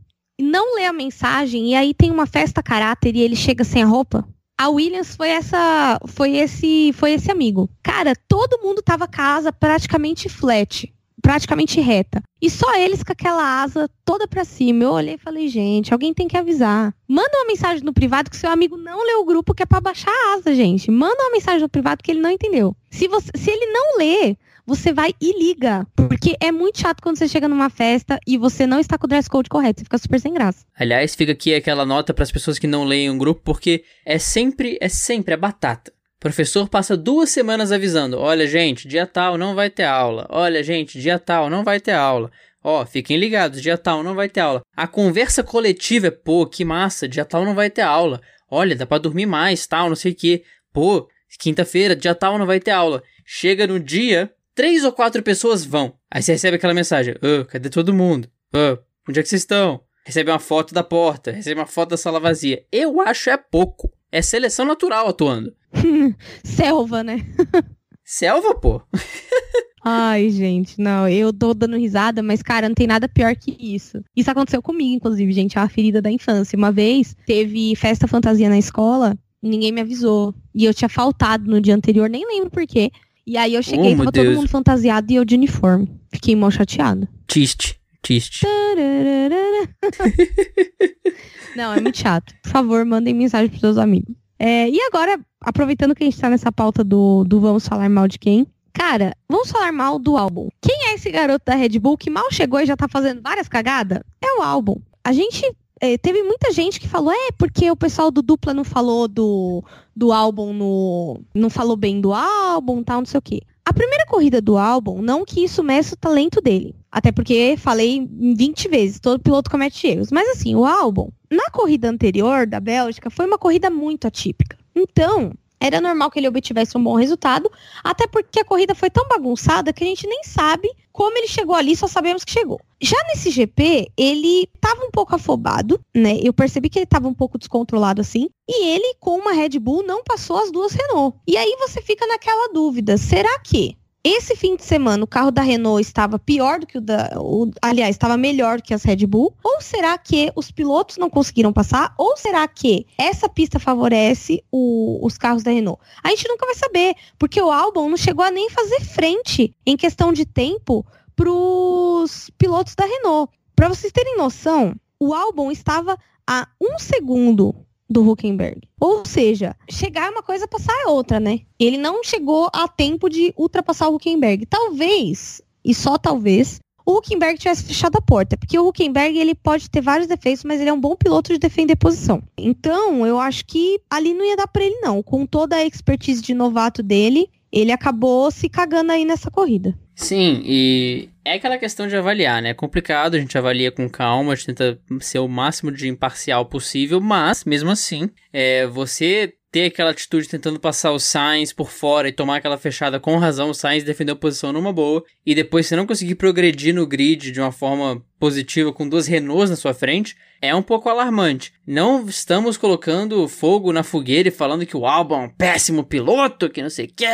não 0.43 0.77
lê 0.77 0.85
a 0.85 0.93
mensagem 0.93 1.71
e 1.71 1.75
aí 1.75 1.95
tem 1.95 2.11
uma 2.11 2.27
festa 2.27 2.63
caráter 2.63 3.15
e 3.17 3.21
ele 3.21 3.37
chega 3.37 3.65
sem 3.65 3.83
a 3.83 3.87
roupa? 3.87 4.27
A 4.61 4.69
Williams 4.69 5.17
foi 5.17 5.31
essa, 5.31 5.99
foi 6.07 6.37
esse, 6.37 6.93
foi 6.93 7.13
esse 7.13 7.31
amigo. 7.31 7.71
Cara, 7.83 8.13
todo 8.29 8.61
mundo 8.63 8.83
tava 8.83 9.09
com 9.09 9.21
a 9.21 9.35
asa 9.37 9.51
praticamente 9.51 10.29
flat, 10.29 10.93
praticamente 11.23 11.81
reta. 11.81 12.23
E 12.43 12.51
só 12.51 12.75
eles 12.77 13.03
com 13.03 13.11
aquela 13.11 13.63
asa 13.63 13.89
toda 14.05 14.29
pra 14.29 14.45
cima. 14.45 14.85
Eu 14.85 14.93
olhei 14.93 15.15
e 15.15 15.19
falei, 15.19 15.49
gente, 15.49 15.95
alguém 15.95 16.13
tem 16.13 16.29
que 16.29 16.37
avisar. 16.37 16.95
Manda 17.09 17.39
uma 17.39 17.47
mensagem 17.47 17.83
no 17.83 17.95
privado 17.95 18.31
que 18.31 18.37
seu 18.37 18.51
amigo 18.51 18.77
não 18.77 19.03
leu 19.03 19.21
o 19.21 19.25
grupo 19.25 19.55
que 19.55 19.63
é 19.63 19.67
pra 19.67 19.81
baixar 19.81 20.11
a 20.11 20.35
asa, 20.35 20.55
gente. 20.55 20.91
Manda 20.91 21.23
uma 21.23 21.33
mensagem 21.33 21.63
no 21.63 21.69
privado 21.69 22.03
que 22.03 22.11
ele 22.11 22.21
não 22.21 22.31
entendeu. 22.31 22.77
Se, 22.91 23.09
você, 23.09 23.31
se 23.35 23.51
ele 23.51 23.65
não 23.73 23.97
lê, 23.97 24.37
você 24.71 24.93
vai 24.93 25.13
e 25.21 25.37
liga. 25.37 25.85
Porque 25.97 26.37
é 26.41 26.53
muito 26.53 26.79
chato 26.79 27.03
quando 27.03 27.19
você 27.19 27.27
chega 27.27 27.49
numa 27.49 27.69
festa 27.69 28.21
e 28.25 28.39
você 28.39 28.69
não 28.69 28.79
está 28.79 28.97
com 28.97 29.07
o 29.07 29.09
dress 29.09 29.29
code 29.29 29.49
correto. 29.49 29.81
Você 29.81 29.85
fica 29.85 29.99
super 29.99 30.21
sem 30.21 30.33
graça. 30.33 30.65
Aliás, 30.79 31.17
fica 31.17 31.33
aqui 31.33 31.53
aquela 31.53 31.85
nota 31.85 32.15
para 32.15 32.23
as 32.23 32.31
pessoas 32.31 32.57
que 32.57 32.69
não 32.69 32.85
leem 32.85 33.11
um 33.11 33.19
grupo, 33.19 33.43
porque 33.45 33.83
é 34.07 34.17
sempre, 34.17 34.79
é 34.81 34.89
sempre 34.89 35.35
a 35.35 35.37
batata. 35.37 35.93
Professor 36.21 36.69
passa 36.69 36.97
duas 36.97 37.31
semanas 37.31 37.73
avisando: 37.73 38.17
olha, 38.17 38.47
gente, 38.47 38.87
dia 38.87 39.09
tal 39.09 39.37
não 39.37 39.57
vai 39.57 39.71
ter 39.71 39.83
aula. 39.83 40.27
Olha, 40.31 40.63
gente, 40.63 41.01
dia 41.01 41.19
tal 41.19 41.51
não 41.51 41.65
vai 41.65 41.81
ter 41.81 41.93
aula. 41.93 42.31
Ó, 42.63 42.87
fiquem 42.87 43.17
ligados, 43.17 43.61
dia 43.61 43.77
tal 43.77 44.05
não 44.05 44.15
vai 44.15 44.29
ter 44.29 44.41
aula. 44.41 44.61
A 44.77 44.87
conversa 44.87 45.43
coletiva 45.43 46.07
é, 46.07 46.11
pô, 46.13 46.47
que 46.47 46.65
massa, 46.65 47.09
dia 47.09 47.25
tal 47.25 47.45
não 47.45 47.57
vai 47.57 47.71
ter 47.71 47.83
aula. 47.83 48.21
Olha, 48.49 48.77
dá 48.77 48.87
pra 48.87 48.99
dormir 48.99 49.27
mais, 49.27 49.67
tal, 49.67 49.89
não 49.89 49.97
sei 49.97 50.13
o 50.13 50.15
quê. 50.15 50.45
Pô, 50.73 51.09
quinta-feira, 51.41 51.97
dia 51.97 52.15
tal 52.15 52.39
não 52.39 52.47
vai 52.47 52.61
ter 52.61 52.71
aula. 52.71 53.03
Chega 53.25 53.67
no 53.67 53.81
dia, 53.81 54.31
três 54.61 54.85
ou 54.85 54.93
quatro 54.93 55.23
pessoas 55.23 55.65
vão. 55.65 55.95
Aí 56.11 56.23
você 56.23 56.33
recebe 56.33 56.57
aquela 56.57 56.75
mensagem: 56.75 57.15
ah, 57.23 57.47
cadê 57.47 57.71
todo 57.71 57.95
mundo? 57.95 58.29
Ah, 58.53 58.79
onde 59.09 59.19
é 59.19 59.23
que 59.23 59.29
vocês 59.31 59.41
estão? 59.41 59.81
Recebe 60.05 60.31
uma 60.31 60.39
foto 60.39 60.75
da 60.75 60.83
porta, 60.83 61.31
recebe 61.31 61.59
uma 61.59 61.67
foto 61.67 61.91
da 61.91 61.97
sala 61.97 62.21
vazia. 62.21 62.63
Eu 62.71 63.01
acho 63.01 63.31
é 63.31 63.39
pouco. 63.39 63.91
É 64.13 64.21
seleção 64.21 64.67
natural 64.67 65.09
atuando. 65.09 65.55
Selva, 66.45 67.03
né? 67.03 67.21
Selva, 68.05 68.55
pô. 68.55 68.83
Ai, 69.83 70.29
gente, 70.29 70.79
não, 70.79 71.09
eu 71.09 71.33
tô 71.33 71.55
dando 71.55 71.79
risada, 71.79 72.23
mas, 72.23 72.43
cara, 72.43 72.69
não 72.69 72.75
tem 72.75 72.87
nada 72.87 73.09
pior 73.09 73.35
que 73.35 73.57
isso. 73.59 74.05
Isso 74.15 74.31
aconteceu 74.31 74.61
comigo, 74.61 74.97
inclusive, 74.97 75.33
gente, 75.33 75.57
é 75.57 75.61
uma 75.61 75.71
ferida 75.71 76.03
da 76.03 76.11
infância. 76.11 76.55
Uma 76.55 76.71
vez 76.71 77.17
teve 77.25 77.75
festa 77.77 78.07
fantasia 78.07 78.51
na 78.51 78.59
escola 78.59 79.17
e 79.43 79.49
ninguém 79.49 79.73
me 79.73 79.81
avisou. 79.81 80.35
E 80.55 80.67
eu 80.67 80.75
tinha 80.75 80.89
faltado 80.89 81.51
no 81.51 81.63
dia 81.63 81.75
anterior, 81.75 82.11
nem 82.11 82.27
lembro 82.27 82.51
por 82.51 82.67
quê. 82.67 82.91
E 83.31 83.37
aí 83.37 83.55
eu 83.55 83.63
cheguei, 83.63 83.95
oh, 83.95 83.99
tava 83.99 84.11
todo 84.11 84.33
mundo 84.33 84.49
fantasiado 84.49 85.13
e 85.13 85.15
eu 85.15 85.25
de 85.25 85.37
uniforme. 85.37 85.89
Fiquei 86.13 86.35
mal 86.35 86.51
chateado. 86.51 87.07
Triste, 87.29 87.81
triste. 88.03 88.45
não, 91.55 91.73
é 91.73 91.81
muito 91.81 91.97
chato. 91.97 92.35
Por 92.43 92.51
favor, 92.51 92.85
mandem 92.85 93.15
mensagem 93.15 93.49
pros 93.49 93.61
seus 93.61 93.79
amigos. 93.79 94.13
É, 94.37 94.69
e 94.69 94.81
agora, 94.81 95.17
aproveitando 95.41 95.95
que 95.95 96.03
a 96.03 96.07
gente 96.07 96.19
tá 96.19 96.29
nessa 96.29 96.51
pauta 96.51 96.83
do, 96.83 97.23
do 97.23 97.41
Vamos 97.41 97.69
Falar 97.69 97.89
Mal 97.89 98.09
de 98.09 98.19
Quem, 98.19 98.49
Cara, 98.73 99.15
vamos 99.29 99.51
falar 99.51 99.73
mal 99.73 99.99
do 99.99 100.17
álbum. 100.17 100.49
Quem 100.61 100.89
é 100.89 100.95
esse 100.95 101.11
garoto 101.11 101.45
da 101.45 101.55
Red 101.55 101.79
Bull 101.79 101.99
que 101.99 102.09
mal 102.09 102.33
chegou 102.33 102.61
e 102.61 102.67
já 102.67 102.77
tá 102.77 102.89
fazendo 102.89 103.21
várias 103.21 103.49
cagadas? 103.49 104.01
É 104.21 104.39
o 104.39 104.43
álbum. 104.43 104.81
A 105.05 105.13
gente. 105.13 105.45
É, 105.81 105.97
teve 105.97 106.23
muita 106.23 106.53
gente 106.53 106.79
que 106.79 106.87
falou, 106.87 107.11
é, 107.11 107.33
porque 107.39 107.71
o 107.71 107.77
pessoal 107.77 108.11
do 108.11 108.21
dupla 108.21 108.53
não 108.53 108.65
falou 108.65 109.09
do, 109.09 109.65
do 109.97 110.13
álbum 110.13 110.53
no. 110.53 111.21
Não 111.35 111.49
falou 111.49 111.75
bem 111.75 112.01
do 112.01 112.13
álbum 112.13 112.83
tal, 112.83 112.99
não 112.99 113.07
sei 113.07 113.19
o 113.19 113.23
quê. 113.23 113.41
A 113.65 113.73
primeira 113.73 114.05
corrida 114.05 114.43
do 114.43 114.59
álbum, 114.59 115.01
não 115.01 115.25
que 115.25 115.43
isso 115.43 115.63
meça 115.63 115.95
o 115.95 115.99
talento 115.99 116.41
dele. 116.41 116.75
Até 116.93 117.11
porque 117.13 117.55
falei 117.57 118.07
20 118.11 118.69
vezes, 118.69 119.01
todo 119.01 119.23
piloto 119.23 119.51
comete 119.51 119.87
erros. 119.87 120.11
Mas 120.11 120.29
assim, 120.29 120.55
o 120.55 120.67
álbum, 120.67 121.09
na 121.31 121.49
corrida 121.51 121.89
anterior 121.89 122.47
da 122.47 122.61
Bélgica, 122.61 123.09
foi 123.09 123.27
uma 123.27 123.39
corrida 123.39 123.71
muito 123.71 124.07
atípica. 124.07 124.59
Então, 124.75 125.33
era 125.61 125.81
normal 125.81 126.11
que 126.11 126.19
ele 126.19 126.29
obtivesse 126.29 126.77
um 126.77 126.83
bom 126.83 126.95
resultado, 126.95 127.51
até 127.85 128.07
porque 128.07 128.41
a 128.41 128.45
corrida 128.45 128.75
foi 128.75 128.89
tão 128.89 129.07
bagunçada 129.07 129.73
que 129.73 129.85
a 129.85 129.87
gente 129.87 130.07
nem 130.07 130.25
sabe 130.25 130.71
como 130.91 131.17
ele 131.17 131.29
chegou 131.29 131.55
ali, 131.55 131.77
só 131.77 131.87
sabemos 131.87 132.25
que 132.25 132.33
chegou. 132.33 132.61
Já 132.81 132.97
nesse 133.09 133.31
GP, 133.31 133.93
ele 133.97 134.49
estava 134.55 134.85
um 134.85 134.91
pouco 134.91 135.15
afobado, 135.15 135.79
né? 135.95 136.19
Eu 136.23 136.33
percebi 136.33 136.69
que 136.69 136.79
ele 136.79 136.85
estava 136.85 137.07
um 137.07 137.15
pouco 137.15 137.39
descontrolado 137.39 138.01
assim, 138.01 138.29
e 138.49 138.67
ele 138.69 138.95
com 138.99 139.19
uma 139.19 139.33
Red 139.33 139.59
Bull 139.59 139.83
não 139.83 140.03
passou 140.03 140.39
as 140.39 140.51
duas 140.51 140.73
Renault. 140.73 141.17
E 141.27 141.37
aí 141.37 141.57
você 141.61 141.81
fica 141.83 142.07
naquela 142.07 142.53
dúvida, 142.53 142.97
será 142.97 143.39
que 143.41 143.77
esse 144.03 144.35
fim 144.35 144.57
de 144.57 144.65
semana 144.65 145.05
o 145.05 145.07
carro 145.07 145.31
da 145.31 145.43
Renault 145.43 145.81
estava 145.81 146.19
pior 146.19 146.61
do 146.61 146.67
que 146.67 146.79
o 146.79 146.81
da. 146.81 147.11
O, 147.17 147.51
aliás, 147.61 147.95
estava 147.95 148.17
melhor 148.17 148.63
que 148.63 148.73
as 148.73 148.83
Red 148.83 149.07
Bull? 149.07 149.35
Ou 149.45 149.61
será 149.61 149.97
que 149.99 150.33
os 150.35 150.51
pilotos 150.51 150.97
não 150.97 151.11
conseguiram 151.11 151.53
passar? 151.53 151.95
Ou 151.99 152.17
será 152.17 152.47
que 152.49 152.87
essa 152.97 153.29
pista 153.29 153.59
favorece 153.59 154.43
o, 154.51 155.05
os 155.05 155.19
carros 155.19 155.43
da 155.43 155.51
Renault? 155.51 155.81
A 156.03 156.09
gente 156.11 156.29
nunca 156.29 156.47
vai 156.47 156.55
saber, 156.55 156.95
porque 157.19 157.41
o 157.41 157.51
Albon 157.51 157.91
não 157.91 157.97
chegou 157.97 158.25
a 158.25 158.31
nem 158.31 158.49
fazer 158.49 158.81
frente 158.81 159.55
em 159.67 159.77
questão 159.77 160.13
de 160.13 160.25
tempo 160.25 160.85
para 161.15 161.31
os 161.31 162.31
pilotos 162.39 162.75
da 162.75 162.87
Renault. 162.87 163.33
Para 163.55 163.69
vocês 163.69 163.93
terem 163.93 164.17
noção, 164.17 164.75
o 164.99 165.13
Albon 165.13 165.51
estava 165.51 165.99
a 166.27 166.49
um 166.61 166.79
segundo 166.79 167.55
do 167.91 168.09
Huckenberg. 168.09 168.61
Ou 168.81 169.03
seja, 169.05 169.57
chegar 169.69 170.07
é 170.07 170.11
uma 170.11 170.23
coisa, 170.23 170.47
passar 170.47 170.73
é 170.85 170.87
outra, 170.87 171.19
né? 171.19 171.41
Ele 171.59 171.77
não 171.77 172.05
chegou 172.05 172.49
a 172.55 172.69
tempo 172.69 173.09
de 173.09 173.35
ultrapassar 173.37 173.89
o 173.89 173.97
Huckenberg. 173.97 174.47
Talvez, 174.47 175.43
e 175.65 175.75
só 175.75 175.99
talvez, 175.99 176.61
o 176.87 176.99
Huckenberg 176.99 177.39
tivesse 177.39 177.65
fechado 177.65 177.97
a 177.97 178.03
porta, 178.03 178.37
porque 178.37 178.59
o 178.59 178.69
Huckenberg 178.69 179.19
ele 179.19 179.35
pode 179.35 179.69
ter 179.69 179.81
vários 179.81 180.07
defeitos, 180.07 180.45
mas 180.45 180.61
ele 180.61 180.71
é 180.71 180.73
um 180.73 180.81
bom 180.81 180.95
piloto 180.95 181.33
de 181.33 181.39
defender 181.39 181.75
posição. 181.77 182.23
Então, 182.39 183.05
eu 183.05 183.19
acho 183.19 183.45
que 183.45 183.81
ali 183.91 184.15
não 184.15 184.25
ia 184.25 184.37
dar 184.37 184.47
para 184.47 184.65
ele 184.65 184.81
não, 184.81 185.03
com 185.03 185.27
toda 185.27 185.57
a 185.57 185.65
expertise 185.65 186.23
de 186.23 186.33
novato 186.33 186.83
dele, 186.83 187.29
ele 187.53 187.73
acabou 187.73 188.31
se 188.31 188.49
cagando 188.49 188.93
aí 188.93 189.05
nessa 189.05 189.31
corrida. 189.31 189.77
Sim, 189.95 190.41
e 190.45 191.11
é 191.25 191.35
aquela 191.35 191.59
questão 191.59 191.87
de 191.87 191.97
avaliar, 191.97 192.41
né? 192.41 192.51
É 192.51 192.55
complicado, 192.55 193.15
a 193.15 193.19
gente 193.19 193.37
avalia 193.37 193.71
com 193.71 193.89
calma, 193.89 194.33
a 194.33 194.35
gente 194.35 194.47
tenta 194.47 194.81
ser 195.01 195.19
o 195.19 195.29
máximo 195.29 195.71
de 195.71 195.89
imparcial 195.89 196.47
possível, 196.47 197.01
mas, 197.01 197.45
mesmo 197.45 197.71
assim, 197.71 198.09
é, 198.33 198.67
você 198.67 199.35
ter 199.51 199.67
aquela 199.67 199.91
atitude 199.91 200.29
tentando 200.29 200.61
passar 200.61 200.93
o 200.93 200.99
Sainz 200.99 201.53
por 201.53 201.71
fora 201.71 202.09
e 202.09 202.13
tomar 202.13 202.37
aquela 202.37 202.57
fechada 202.57 203.01
com 203.01 203.19
razão, 203.19 203.51
o 203.51 203.55
Sainz 203.55 203.85
defendeu 203.85 204.15
a 204.15 204.19
posição 204.19 204.53
numa 204.53 204.73
boa, 204.73 205.05
e 205.27 205.35
depois 205.35 205.67
você 205.67 205.75
não 205.75 205.87
conseguir 205.87 206.15
progredir 206.15 206.75
no 206.75 206.87
grid 206.87 207.33
de 207.33 207.41
uma 207.41 207.53
forma 207.53 208.05
positiva 208.19 208.73
com 208.73 208.89
duas 208.89 209.07
Renaults 209.07 209.51
na 209.51 209.57
sua 209.57 209.75
frente, 209.75 210.17
é 210.41 210.55
um 210.55 210.63
pouco 210.63 210.89
alarmante. 210.89 211.53
Não 211.67 212.07
estamos 212.07 212.57
colocando 212.57 213.29
fogo 213.29 213.73
na 213.73 213.83
fogueira 213.83 214.29
e 214.29 214.33
falando 214.33 214.67
que 214.67 214.77
o 214.77 214.87
Albon 214.87 215.23
é 215.23 215.25
um 215.27 215.29
péssimo 215.29 215.85
piloto, 215.85 216.49
que 216.49 216.63
não 216.63 216.71
sei 216.71 216.87
o 216.87 216.89
que. 216.89 217.07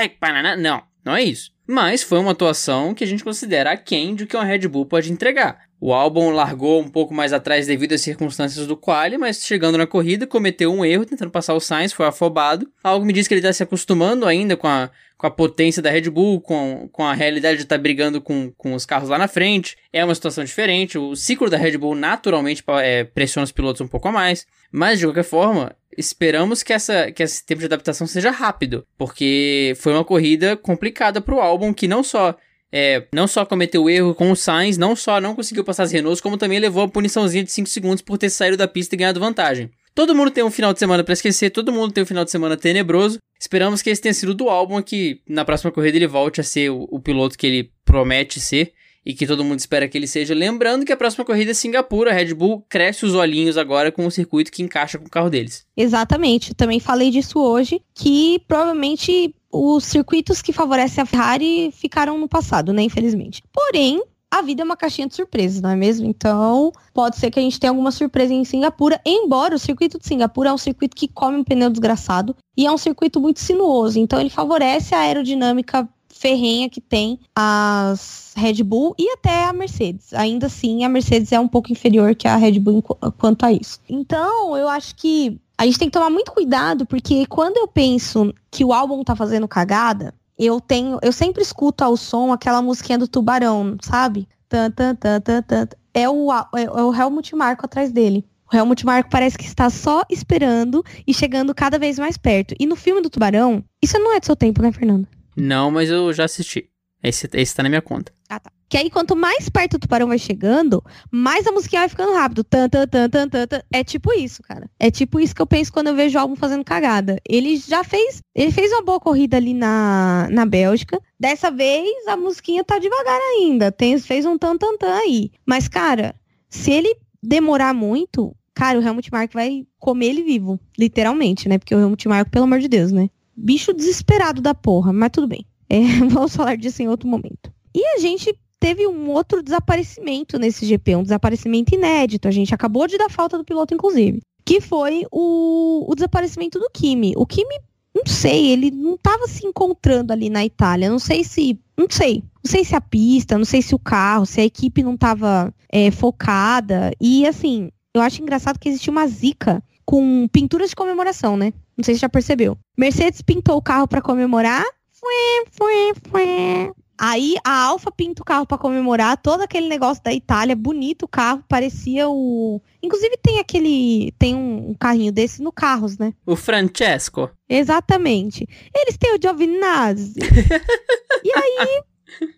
Não, 0.58 0.82
não 1.04 1.16
é 1.16 1.22
isso. 1.22 1.50
Mas 1.66 2.02
foi 2.02 2.18
uma 2.18 2.30
atuação 2.30 2.94
que 2.94 3.02
a 3.02 3.06
gente 3.06 3.24
considera 3.24 3.72
aquém 3.72 4.14
do 4.14 4.26
que 4.26 4.36
uma 4.36 4.44
Red 4.44 4.68
Bull 4.68 4.86
pode 4.86 5.10
entregar. 5.10 5.65
O 5.78 5.92
álbum 5.92 6.30
largou 6.30 6.80
um 6.80 6.88
pouco 6.88 7.12
mais 7.12 7.32
atrás 7.32 7.66
devido 7.66 7.92
às 7.92 8.00
circunstâncias 8.00 8.66
do 8.66 8.76
quali, 8.76 9.18
mas 9.18 9.44
chegando 9.44 9.76
na 9.76 9.86
corrida 9.86 10.26
cometeu 10.26 10.72
um 10.72 10.84
erro 10.84 11.04
tentando 11.04 11.30
passar 11.30 11.54
o 11.54 11.60
Sainz, 11.60 11.92
foi 11.92 12.06
afobado. 12.06 12.66
Algo 12.82 13.04
me 13.04 13.12
diz 13.12 13.28
que 13.28 13.34
ele 13.34 13.40
está 13.40 13.52
se 13.52 13.62
acostumando 13.62 14.26
ainda 14.26 14.56
com 14.56 14.66
a, 14.66 14.90
com 15.18 15.26
a 15.26 15.30
potência 15.30 15.82
da 15.82 15.90
Red 15.90 16.08
Bull, 16.08 16.40
com, 16.40 16.88
com 16.90 17.04
a 17.04 17.12
realidade 17.12 17.58
de 17.58 17.62
estar 17.64 17.76
tá 17.76 17.82
brigando 17.82 18.22
com, 18.22 18.50
com 18.56 18.72
os 18.72 18.86
carros 18.86 19.10
lá 19.10 19.18
na 19.18 19.28
frente. 19.28 19.76
É 19.92 20.02
uma 20.02 20.14
situação 20.14 20.44
diferente. 20.44 20.96
O 20.96 21.14
ciclo 21.14 21.50
da 21.50 21.58
Red 21.58 21.76
Bull 21.76 21.94
naturalmente 21.94 22.64
é, 22.80 23.04
pressiona 23.04 23.44
os 23.44 23.52
pilotos 23.52 23.82
um 23.82 23.88
pouco 23.88 24.08
a 24.08 24.12
mais. 24.12 24.46
Mas, 24.72 24.98
de 24.98 25.06
qualquer 25.06 25.24
forma, 25.24 25.76
esperamos 25.96 26.62
que, 26.62 26.72
essa, 26.72 27.12
que 27.12 27.22
esse 27.22 27.44
tempo 27.44 27.60
de 27.60 27.66
adaptação 27.66 28.06
seja 28.06 28.30
rápido. 28.30 28.86
Porque 28.96 29.74
foi 29.76 29.92
uma 29.92 30.04
corrida 30.04 30.56
complicada 30.56 31.20
para 31.20 31.34
o 31.34 31.40
álbum 31.40 31.74
que 31.74 31.86
não 31.86 32.02
só 32.02 32.34
é, 32.78 33.06
não 33.10 33.26
só 33.26 33.46
cometeu 33.46 33.88
erro 33.88 34.14
com 34.14 34.30
o 34.30 34.36
Sainz, 34.36 34.76
não 34.76 34.94
só 34.94 35.18
não 35.18 35.34
conseguiu 35.34 35.64
passar 35.64 35.84
as 35.84 35.92
Renaults, 35.92 36.20
como 36.20 36.36
também 36.36 36.58
levou 36.58 36.82
a 36.82 36.88
puniçãozinha 36.88 37.42
de 37.42 37.50
5 37.50 37.66
segundos 37.70 38.02
por 38.02 38.18
ter 38.18 38.28
saído 38.28 38.54
da 38.54 38.68
pista 38.68 38.94
e 38.94 38.98
ganhado 38.98 39.18
vantagem. 39.18 39.70
Todo 39.94 40.14
mundo 40.14 40.30
tem 40.30 40.44
um 40.44 40.50
final 40.50 40.74
de 40.74 40.78
semana 40.78 41.02
para 41.02 41.14
esquecer, 41.14 41.48
todo 41.48 41.72
mundo 41.72 41.94
tem 41.94 42.04
um 42.04 42.06
final 42.06 42.22
de 42.22 42.30
semana 42.30 42.54
tenebroso. 42.54 43.18
Esperamos 43.40 43.80
que 43.80 43.88
esse 43.88 44.02
tenha 44.02 44.12
sido 44.12 44.34
do 44.34 44.50
álbum 44.50 44.82
que 44.82 45.22
na 45.26 45.42
próxima 45.42 45.72
corrida 45.72 45.96
ele 45.96 46.06
volte 46.06 46.38
a 46.38 46.44
ser 46.44 46.70
o, 46.70 46.86
o 46.90 47.00
piloto 47.00 47.38
que 47.38 47.46
ele 47.46 47.70
promete 47.82 48.40
ser 48.40 48.74
e 49.06 49.14
que 49.14 49.26
todo 49.26 49.44
mundo 49.44 49.60
espera 49.60 49.86
que 49.86 49.96
ele 49.96 50.08
seja. 50.08 50.34
Lembrando 50.34 50.84
que 50.84 50.92
a 50.92 50.96
próxima 50.96 51.24
corrida 51.24 51.52
é 51.52 51.54
Singapura, 51.54 52.10
a 52.10 52.14
Red 52.14 52.34
Bull 52.34 52.66
cresce 52.68 53.06
os 53.06 53.14
olhinhos 53.14 53.56
agora 53.56 53.92
com 53.92 54.04
o 54.04 54.10
circuito 54.10 54.50
que 54.50 54.64
encaixa 54.64 54.98
com 54.98 55.06
o 55.06 55.10
carro 55.10 55.30
deles. 55.30 55.64
Exatamente, 55.76 56.52
também 56.52 56.80
falei 56.80 57.10
disso 57.10 57.38
hoje, 57.38 57.80
que 57.94 58.42
provavelmente 58.48 59.32
os 59.52 59.84
circuitos 59.84 60.42
que 60.42 60.52
favorecem 60.52 61.02
a 61.02 61.06
Ferrari 61.06 61.70
ficaram 61.72 62.18
no 62.18 62.28
passado, 62.28 62.72
né, 62.72 62.82
infelizmente. 62.82 63.42
Porém, 63.52 64.02
a 64.28 64.42
vida 64.42 64.62
é 64.62 64.64
uma 64.64 64.76
caixinha 64.76 65.06
de 65.06 65.14
surpresas, 65.14 65.60
não 65.60 65.70
é 65.70 65.76
mesmo? 65.76 66.06
Então, 66.06 66.72
pode 66.92 67.16
ser 67.16 67.30
que 67.30 67.38
a 67.38 67.42
gente 67.42 67.60
tenha 67.60 67.70
alguma 67.70 67.92
surpresa 67.92 68.34
em 68.34 68.44
Singapura, 68.44 69.00
embora 69.06 69.54
o 69.54 69.58
circuito 69.58 69.98
de 69.98 70.06
Singapura 70.06 70.50
é 70.50 70.52
um 70.52 70.58
circuito 70.58 70.96
que 70.96 71.06
come 71.06 71.38
um 71.38 71.44
pneu 71.44 71.70
desgraçado 71.70 72.36
e 72.56 72.66
é 72.66 72.72
um 72.72 72.76
circuito 72.76 73.20
muito 73.20 73.38
sinuoso, 73.38 73.98
então 73.98 74.20
ele 74.20 74.28
favorece 74.28 74.94
a 74.94 74.98
aerodinâmica 74.98 75.88
ferrenha 76.18 76.68
que 76.68 76.80
tem 76.80 77.20
as 77.34 78.32
Red 78.36 78.62
Bull 78.62 78.94
e 78.98 79.10
até 79.12 79.44
a 79.44 79.52
Mercedes. 79.52 80.12
Ainda 80.14 80.46
assim, 80.46 80.84
a 80.84 80.88
Mercedes 80.88 81.32
é 81.32 81.40
um 81.40 81.48
pouco 81.48 81.72
inferior 81.72 82.14
que 82.14 82.26
a 82.26 82.36
Red 82.36 82.58
Bull 82.58 82.82
quanto 82.82 83.44
a 83.44 83.52
isso. 83.52 83.80
Então, 83.88 84.56
eu 84.56 84.68
acho 84.68 84.94
que 84.96 85.40
a 85.58 85.64
gente 85.64 85.78
tem 85.78 85.88
que 85.88 85.92
tomar 85.92 86.10
muito 86.10 86.32
cuidado, 86.32 86.84
porque 86.84 87.26
quando 87.26 87.56
eu 87.56 87.66
penso 87.66 88.34
que 88.50 88.64
o 88.64 88.72
álbum 88.72 89.02
tá 89.02 89.16
fazendo 89.16 89.48
cagada, 89.48 90.14
eu 90.38 90.60
tenho, 90.60 90.98
eu 91.02 91.12
sempre 91.12 91.42
escuto 91.42 91.82
ao 91.82 91.96
som 91.96 92.32
aquela 92.32 92.60
musiquinha 92.60 92.98
do 92.98 93.08
tubarão, 93.08 93.76
sabe? 93.80 94.28
Tan, 94.48 94.70
tan, 94.70 94.94
tan, 94.94 95.20
tan, 95.20 95.42
tan. 95.42 95.68
É 95.94 96.08
o, 96.08 96.30
é, 96.32 96.64
é 96.64 96.82
o 96.82 96.94
Helmut 96.94 97.34
Marko 97.34 97.64
atrás 97.64 97.90
dele. 97.90 98.24
O 98.52 98.56
Helmut 98.56 98.84
Marko 98.84 99.10
parece 99.10 99.36
que 99.36 99.44
está 99.44 99.68
só 99.70 100.04
esperando 100.10 100.84
e 101.06 101.12
chegando 101.12 101.54
cada 101.54 101.78
vez 101.78 101.98
mais 101.98 102.16
perto. 102.16 102.54
E 102.60 102.66
no 102.66 102.76
filme 102.76 103.00
do 103.00 103.10
Tubarão, 103.10 103.64
isso 103.82 103.98
não 103.98 104.14
é 104.14 104.20
do 104.20 104.26
seu 104.26 104.36
tempo, 104.36 104.62
né, 104.62 104.70
Fernando? 104.70 105.08
Não, 105.36 105.70
mas 105.70 105.90
eu 105.90 106.12
já 106.12 106.24
assisti. 106.24 106.70
Esse, 107.02 107.28
esse 107.34 107.54
tá 107.54 107.62
na 107.62 107.68
minha 107.68 107.82
conta. 107.82 108.12
Ah, 108.28 108.40
tá. 108.40 108.50
Que 108.68 108.76
aí, 108.76 108.90
quanto 108.90 109.14
mais 109.14 109.48
perto 109.48 109.78
do 109.78 109.80
tubarão 109.80 110.08
vai 110.08 110.18
chegando, 110.18 110.82
mais 111.08 111.46
a 111.46 111.52
musiquinha 111.52 111.82
vai 111.82 111.88
ficando 111.88 112.14
rápido. 112.14 112.42
Tan, 112.42 112.68
tan, 112.68 112.86
tan, 112.88 113.08
tan, 113.08 113.28
tan, 113.28 113.46
tan. 113.46 113.62
É 113.72 113.84
tipo 113.84 114.12
isso, 114.12 114.42
cara. 114.42 114.68
É 114.78 114.90
tipo 114.90 115.20
isso 115.20 115.32
que 115.32 115.40
eu 115.40 115.46
penso 115.46 115.72
quando 115.72 115.86
eu 115.86 115.94
vejo 115.94 116.18
o 116.18 116.20
álbum 116.20 116.34
fazendo 116.34 116.64
cagada. 116.64 117.20
Ele 117.28 117.56
já 117.56 117.84
fez. 117.84 118.20
Ele 118.34 118.50
fez 118.50 118.72
uma 118.72 118.82
boa 118.82 118.98
corrida 118.98 119.36
ali 119.36 119.54
na, 119.54 120.26
na 120.32 120.44
Bélgica. 120.44 121.00
Dessa 121.18 121.48
vez, 121.48 122.08
a 122.08 122.16
musiquinha 122.16 122.64
tá 122.64 122.80
devagar 122.80 123.20
ainda. 123.36 123.70
Tem, 123.70 123.96
fez 124.00 124.26
um 124.26 124.36
tan, 124.36 124.56
tan, 124.56 124.76
tan 124.76 124.94
aí. 124.94 125.30
Mas, 125.46 125.68
cara, 125.68 126.12
se 126.48 126.72
ele 126.72 126.92
demorar 127.22 127.72
muito, 127.72 128.34
cara, 128.52 128.80
o 128.80 128.82
Helmut 128.82 129.12
Mark 129.12 129.32
vai 129.32 129.64
comer 129.78 130.06
ele 130.06 130.24
vivo. 130.24 130.58
Literalmente, 130.76 131.48
né? 131.48 131.56
Porque 131.56 131.74
o 131.74 131.78
Helmut 131.78 132.08
Mark, 132.08 132.30
pelo 132.30 132.46
amor 132.46 132.58
de 132.58 132.66
Deus, 132.66 132.90
né? 132.90 133.08
Bicho 133.36 133.72
desesperado 133.72 134.40
da 134.40 134.54
porra, 134.54 134.92
mas 134.92 135.10
tudo 135.12 135.26
bem. 135.26 135.44
É, 135.68 135.80
vamos 136.08 136.34
falar 136.34 136.56
disso 136.56 136.82
em 136.82 136.88
outro 136.88 137.08
momento. 137.08 137.52
E 137.74 137.84
a 137.94 137.98
gente 137.98 138.34
teve 138.58 138.86
um 138.86 139.10
outro 139.10 139.42
desaparecimento 139.42 140.38
nesse 140.38 140.64
GP, 140.66 140.96
um 140.96 141.02
desaparecimento 141.02 141.74
inédito. 141.74 142.26
A 142.26 142.30
gente 142.30 142.54
acabou 142.54 142.86
de 142.86 142.96
dar 142.96 143.10
falta 143.10 143.36
do 143.36 143.44
piloto, 143.44 143.74
inclusive. 143.74 144.20
Que 144.44 144.60
foi 144.60 145.04
o, 145.10 145.84
o 145.90 145.94
desaparecimento 145.94 146.58
do 146.58 146.70
Kimi. 146.72 147.12
O 147.16 147.26
Kimi, 147.26 147.60
não 147.94 148.06
sei, 148.06 148.48
ele 148.48 148.70
não 148.70 148.94
estava 148.94 149.26
se 149.26 149.46
encontrando 149.46 150.12
ali 150.12 150.30
na 150.30 150.44
Itália. 150.44 150.88
Não 150.88 150.98
sei 150.98 151.24
se. 151.24 151.58
Não 151.76 151.86
sei. 151.90 152.22
Não 152.42 152.50
sei 152.50 152.64
se 152.64 152.74
a 152.74 152.80
pista, 152.80 153.36
não 153.36 153.44
sei 153.44 153.60
se 153.60 153.74
o 153.74 153.78
carro, 153.78 154.24
se 154.24 154.40
a 154.40 154.44
equipe 154.44 154.82
não 154.82 154.94
estava 154.94 155.52
é, 155.70 155.90
focada. 155.90 156.92
E 157.00 157.26
assim, 157.26 157.70
eu 157.94 158.00
acho 158.00 158.22
engraçado 158.22 158.58
que 158.58 158.68
existia 158.68 158.90
uma 158.90 159.06
zica 159.06 159.62
com 159.84 160.28
pinturas 160.28 160.70
de 160.70 160.76
comemoração, 160.76 161.36
né? 161.36 161.52
Não 161.76 161.84
sei 161.84 161.94
se 161.94 162.00
já 162.00 162.08
percebeu. 162.08 162.56
Mercedes 162.76 163.20
pintou 163.20 163.56
o 163.56 163.62
carro 163.62 163.86
para 163.86 164.00
comemorar. 164.00 164.64
Fui, 164.90 165.44
fui, 165.52 165.92
fui. 166.10 166.72
Aí 166.98 167.34
a 167.44 167.64
Alfa 167.64 167.92
pinta 167.92 168.22
o 168.22 168.24
carro 168.24 168.46
para 168.46 168.56
comemorar 168.56 169.18
todo 169.18 169.42
aquele 169.42 169.68
negócio 169.68 170.02
da 170.02 170.14
Itália, 170.14 170.56
bonito 170.56 171.02
o 171.02 171.08
carro, 171.08 171.44
parecia 171.46 172.08
o. 172.08 172.60
Inclusive 172.82 173.18
tem 173.22 173.38
aquele. 173.38 174.12
Tem 174.18 174.34
um 174.34 174.74
carrinho 174.74 175.12
desse 175.12 175.42
no 175.42 175.52
Carros, 175.52 175.98
né? 175.98 176.14
O 176.24 176.34
Francesco. 176.34 177.30
Exatamente. 177.48 178.46
Eles 178.74 178.96
têm 178.96 179.14
o 179.14 179.18
Giovinazzi. 179.20 180.14
e 181.22 181.30
aí, 181.36 181.82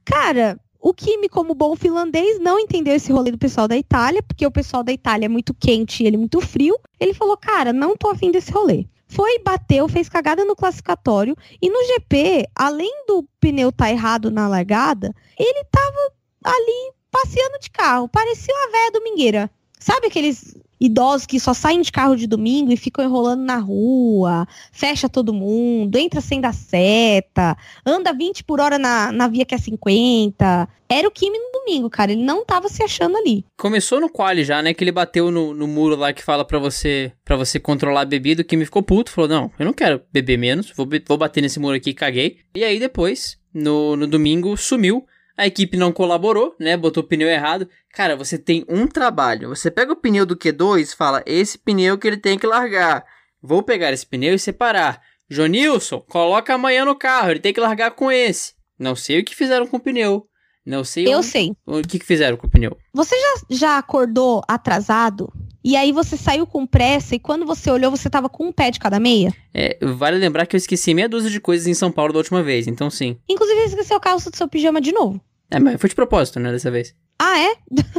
cara, 0.04 0.58
o 0.80 0.92
Kimi, 0.92 1.28
como 1.28 1.54
bom 1.54 1.76
finlandês, 1.76 2.40
não 2.40 2.58
entendeu 2.58 2.96
esse 2.96 3.12
rolê 3.12 3.30
do 3.30 3.38
pessoal 3.38 3.68
da 3.68 3.76
Itália, 3.76 4.22
porque 4.22 4.44
o 4.44 4.50
pessoal 4.50 4.82
da 4.82 4.92
Itália 4.92 5.26
é 5.26 5.28
muito 5.28 5.54
quente 5.54 6.02
e 6.02 6.06
ele 6.06 6.16
é 6.16 6.18
muito 6.18 6.40
frio. 6.40 6.76
Ele 6.98 7.14
falou, 7.14 7.36
cara, 7.36 7.72
não 7.72 7.96
tô 7.96 8.08
afim 8.08 8.32
desse 8.32 8.50
rolê 8.50 8.86
foi, 9.08 9.38
bateu, 9.38 9.88
fez 9.88 10.08
cagada 10.08 10.44
no 10.44 10.54
classificatório. 10.54 11.34
E 11.60 11.70
no 11.70 11.82
GP, 11.86 12.46
além 12.54 13.04
do 13.06 13.26
pneu 13.40 13.72
tá 13.72 13.90
errado 13.90 14.30
na 14.30 14.46
largada, 14.46 15.14
ele 15.38 15.64
tava 15.64 16.12
ali 16.44 16.92
passeando 17.10 17.58
de 17.58 17.70
carro. 17.70 18.08
Parecia 18.08 18.54
uma 18.54 18.70
velha 18.70 18.92
domingueira. 18.92 19.50
Sabe 19.78 20.08
aqueles 20.08 20.54
idosos 20.80 21.26
que 21.26 21.40
só 21.40 21.52
saem 21.52 21.80
de 21.80 21.90
carro 21.90 22.16
de 22.16 22.26
domingo 22.26 22.70
e 22.70 22.76
ficam 22.76 23.04
enrolando 23.04 23.42
na 23.42 23.56
rua, 23.56 24.46
fecha 24.70 25.08
todo 25.08 25.34
mundo, 25.34 25.96
entra 25.96 26.20
sem 26.20 26.40
dar 26.40 26.54
seta, 26.54 27.56
anda 27.84 28.12
20 28.12 28.44
por 28.44 28.60
hora 28.60 28.78
na, 28.78 29.10
na 29.10 29.26
via 29.26 29.44
que 29.44 29.54
é 29.54 29.58
50. 29.58 30.68
Era 30.88 31.08
o 31.08 31.10
Kimi 31.10 31.38
domingo, 31.68 31.90
cara. 31.90 32.12
Ele 32.12 32.22
não 32.22 32.44
tava 32.44 32.68
se 32.68 32.82
achando 32.82 33.16
ali. 33.16 33.44
Começou 33.56 34.00
no 34.00 34.08
quali 34.08 34.42
já, 34.42 34.62
né? 34.62 34.72
Que 34.72 34.82
ele 34.82 34.90
bateu 34.90 35.30
no, 35.30 35.52
no 35.52 35.66
muro 35.66 35.94
lá 35.94 36.12
que 36.12 36.22
fala 36.22 36.44
para 36.44 36.58
você 36.58 37.12
para 37.24 37.36
você 37.36 37.60
controlar 37.60 38.02
a 38.02 38.06
bebida. 38.06 38.42
O 38.42 38.44
Kimi 38.44 38.64
ficou 38.64 38.82
puto, 38.82 39.10
falou: 39.10 39.28
Não, 39.28 39.52
eu 39.58 39.66
não 39.66 39.72
quero 39.72 40.02
beber 40.12 40.38
menos, 40.38 40.72
vou, 40.74 40.88
vou 41.06 41.18
bater 41.18 41.42
nesse 41.42 41.60
muro 41.60 41.76
aqui, 41.76 41.92
caguei. 41.92 42.38
E 42.54 42.64
aí 42.64 42.80
depois, 42.80 43.38
no, 43.52 43.94
no 43.94 44.06
domingo, 44.06 44.56
sumiu. 44.56 45.06
A 45.36 45.46
equipe 45.46 45.76
não 45.76 45.92
colaborou, 45.92 46.56
né? 46.58 46.76
Botou 46.76 47.00
o 47.00 47.06
pneu 47.06 47.28
errado. 47.28 47.68
Cara, 47.92 48.16
você 48.16 48.36
tem 48.36 48.64
um 48.68 48.88
trabalho. 48.88 49.50
Você 49.50 49.70
pega 49.70 49.92
o 49.92 49.96
pneu 49.96 50.26
do 50.26 50.36
Q2 50.36 50.92
e 50.92 50.96
fala: 50.96 51.22
esse 51.26 51.56
pneu 51.56 51.96
que 51.96 52.08
ele 52.08 52.16
tem 52.16 52.36
que 52.36 52.46
largar. 52.46 53.04
Vou 53.40 53.62
pegar 53.62 53.92
esse 53.92 54.04
pneu 54.04 54.34
e 54.34 54.38
separar. 54.38 55.00
Jonilson, 55.30 56.00
coloca 56.00 56.54
amanhã 56.54 56.84
no 56.84 56.96
carro. 56.96 57.30
Ele 57.30 57.38
tem 57.38 57.52
que 57.52 57.60
largar 57.60 57.92
com 57.92 58.10
esse. 58.10 58.54
Não 58.76 58.96
sei 58.96 59.20
o 59.20 59.24
que 59.24 59.34
fizeram 59.34 59.66
com 59.66 59.76
o 59.76 59.80
pneu. 59.80 60.28
Não 60.68 60.84
sei. 60.84 61.06
Eu 61.08 61.18
onde... 61.18 61.26
sei. 61.26 61.56
O 61.66 61.80
que, 61.80 61.98
que 61.98 62.04
fizeram 62.04 62.36
com 62.36 62.46
o 62.46 62.50
pneu? 62.50 62.76
Você 62.92 63.16
já, 63.18 63.34
já 63.48 63.78
acordou 63.78 64.42
atrasado? 64.46 65.32
E 65.64 65.74
aí 65.74 65.92
você 65.92 66.14
saiu 66.14 66.46
com 66.46 66.66
pressa 66.66 67.14
e 67.14 67.18
quando 67.18 67.46
você 67.46 67.70
olhou, 67.70 67.90
você 67.90 68.10
tava 68.10 68.28
com 68.28 68.48
um 68.48 68.52
pé 68.52 68.70
de 68.70 68.78
cada 68.78 69.00
meia? 69.00 69.34
É, 69.54 69.78
vale 69.82 70.18
lembrar 70.18 70.44
que 70.44 70.54
eu 70.54 70.58
esqueci 70.58 70.92
meia 70.92 71.08
dúzia 71.08 71.30
de 71.30 71.40
coisas 71.40 71.66
em 71.66 71.72
São 71.72 71.90
Paulo 71.90 72.12
da 72.12 72.18
última 72.18 72.42
vez, 72.42 72.66
então 72.66 72.90
sim. 72.90 73.16
Inclusive, 73.26 73.60
você 73.62 73.68
esqueceu 73.68 73.96
a 73.96 74.00
calça 74.00 74.30
do 74.30 74.36
seu 74.36 74.46
pijama 74.46 74.78
de 74.78 74.92
novo. 74.92 75.18
É, 75.50 75.58
mas 75.58 75.80
foi 75.80 75.88
de 75.88 75.94
propósito, 75.94 76.38
né, 76.38 76.52
dessa 76.52 76.70
vez. 76.70 76.94
Ah, 77.18 77.38
é? 77.38 77.54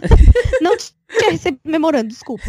Não 0.62 0.78
tinha 0.78 1.32
recebido 1.32 1.62
memorando, 1.66 2.10
desculpa. 2.10 2.44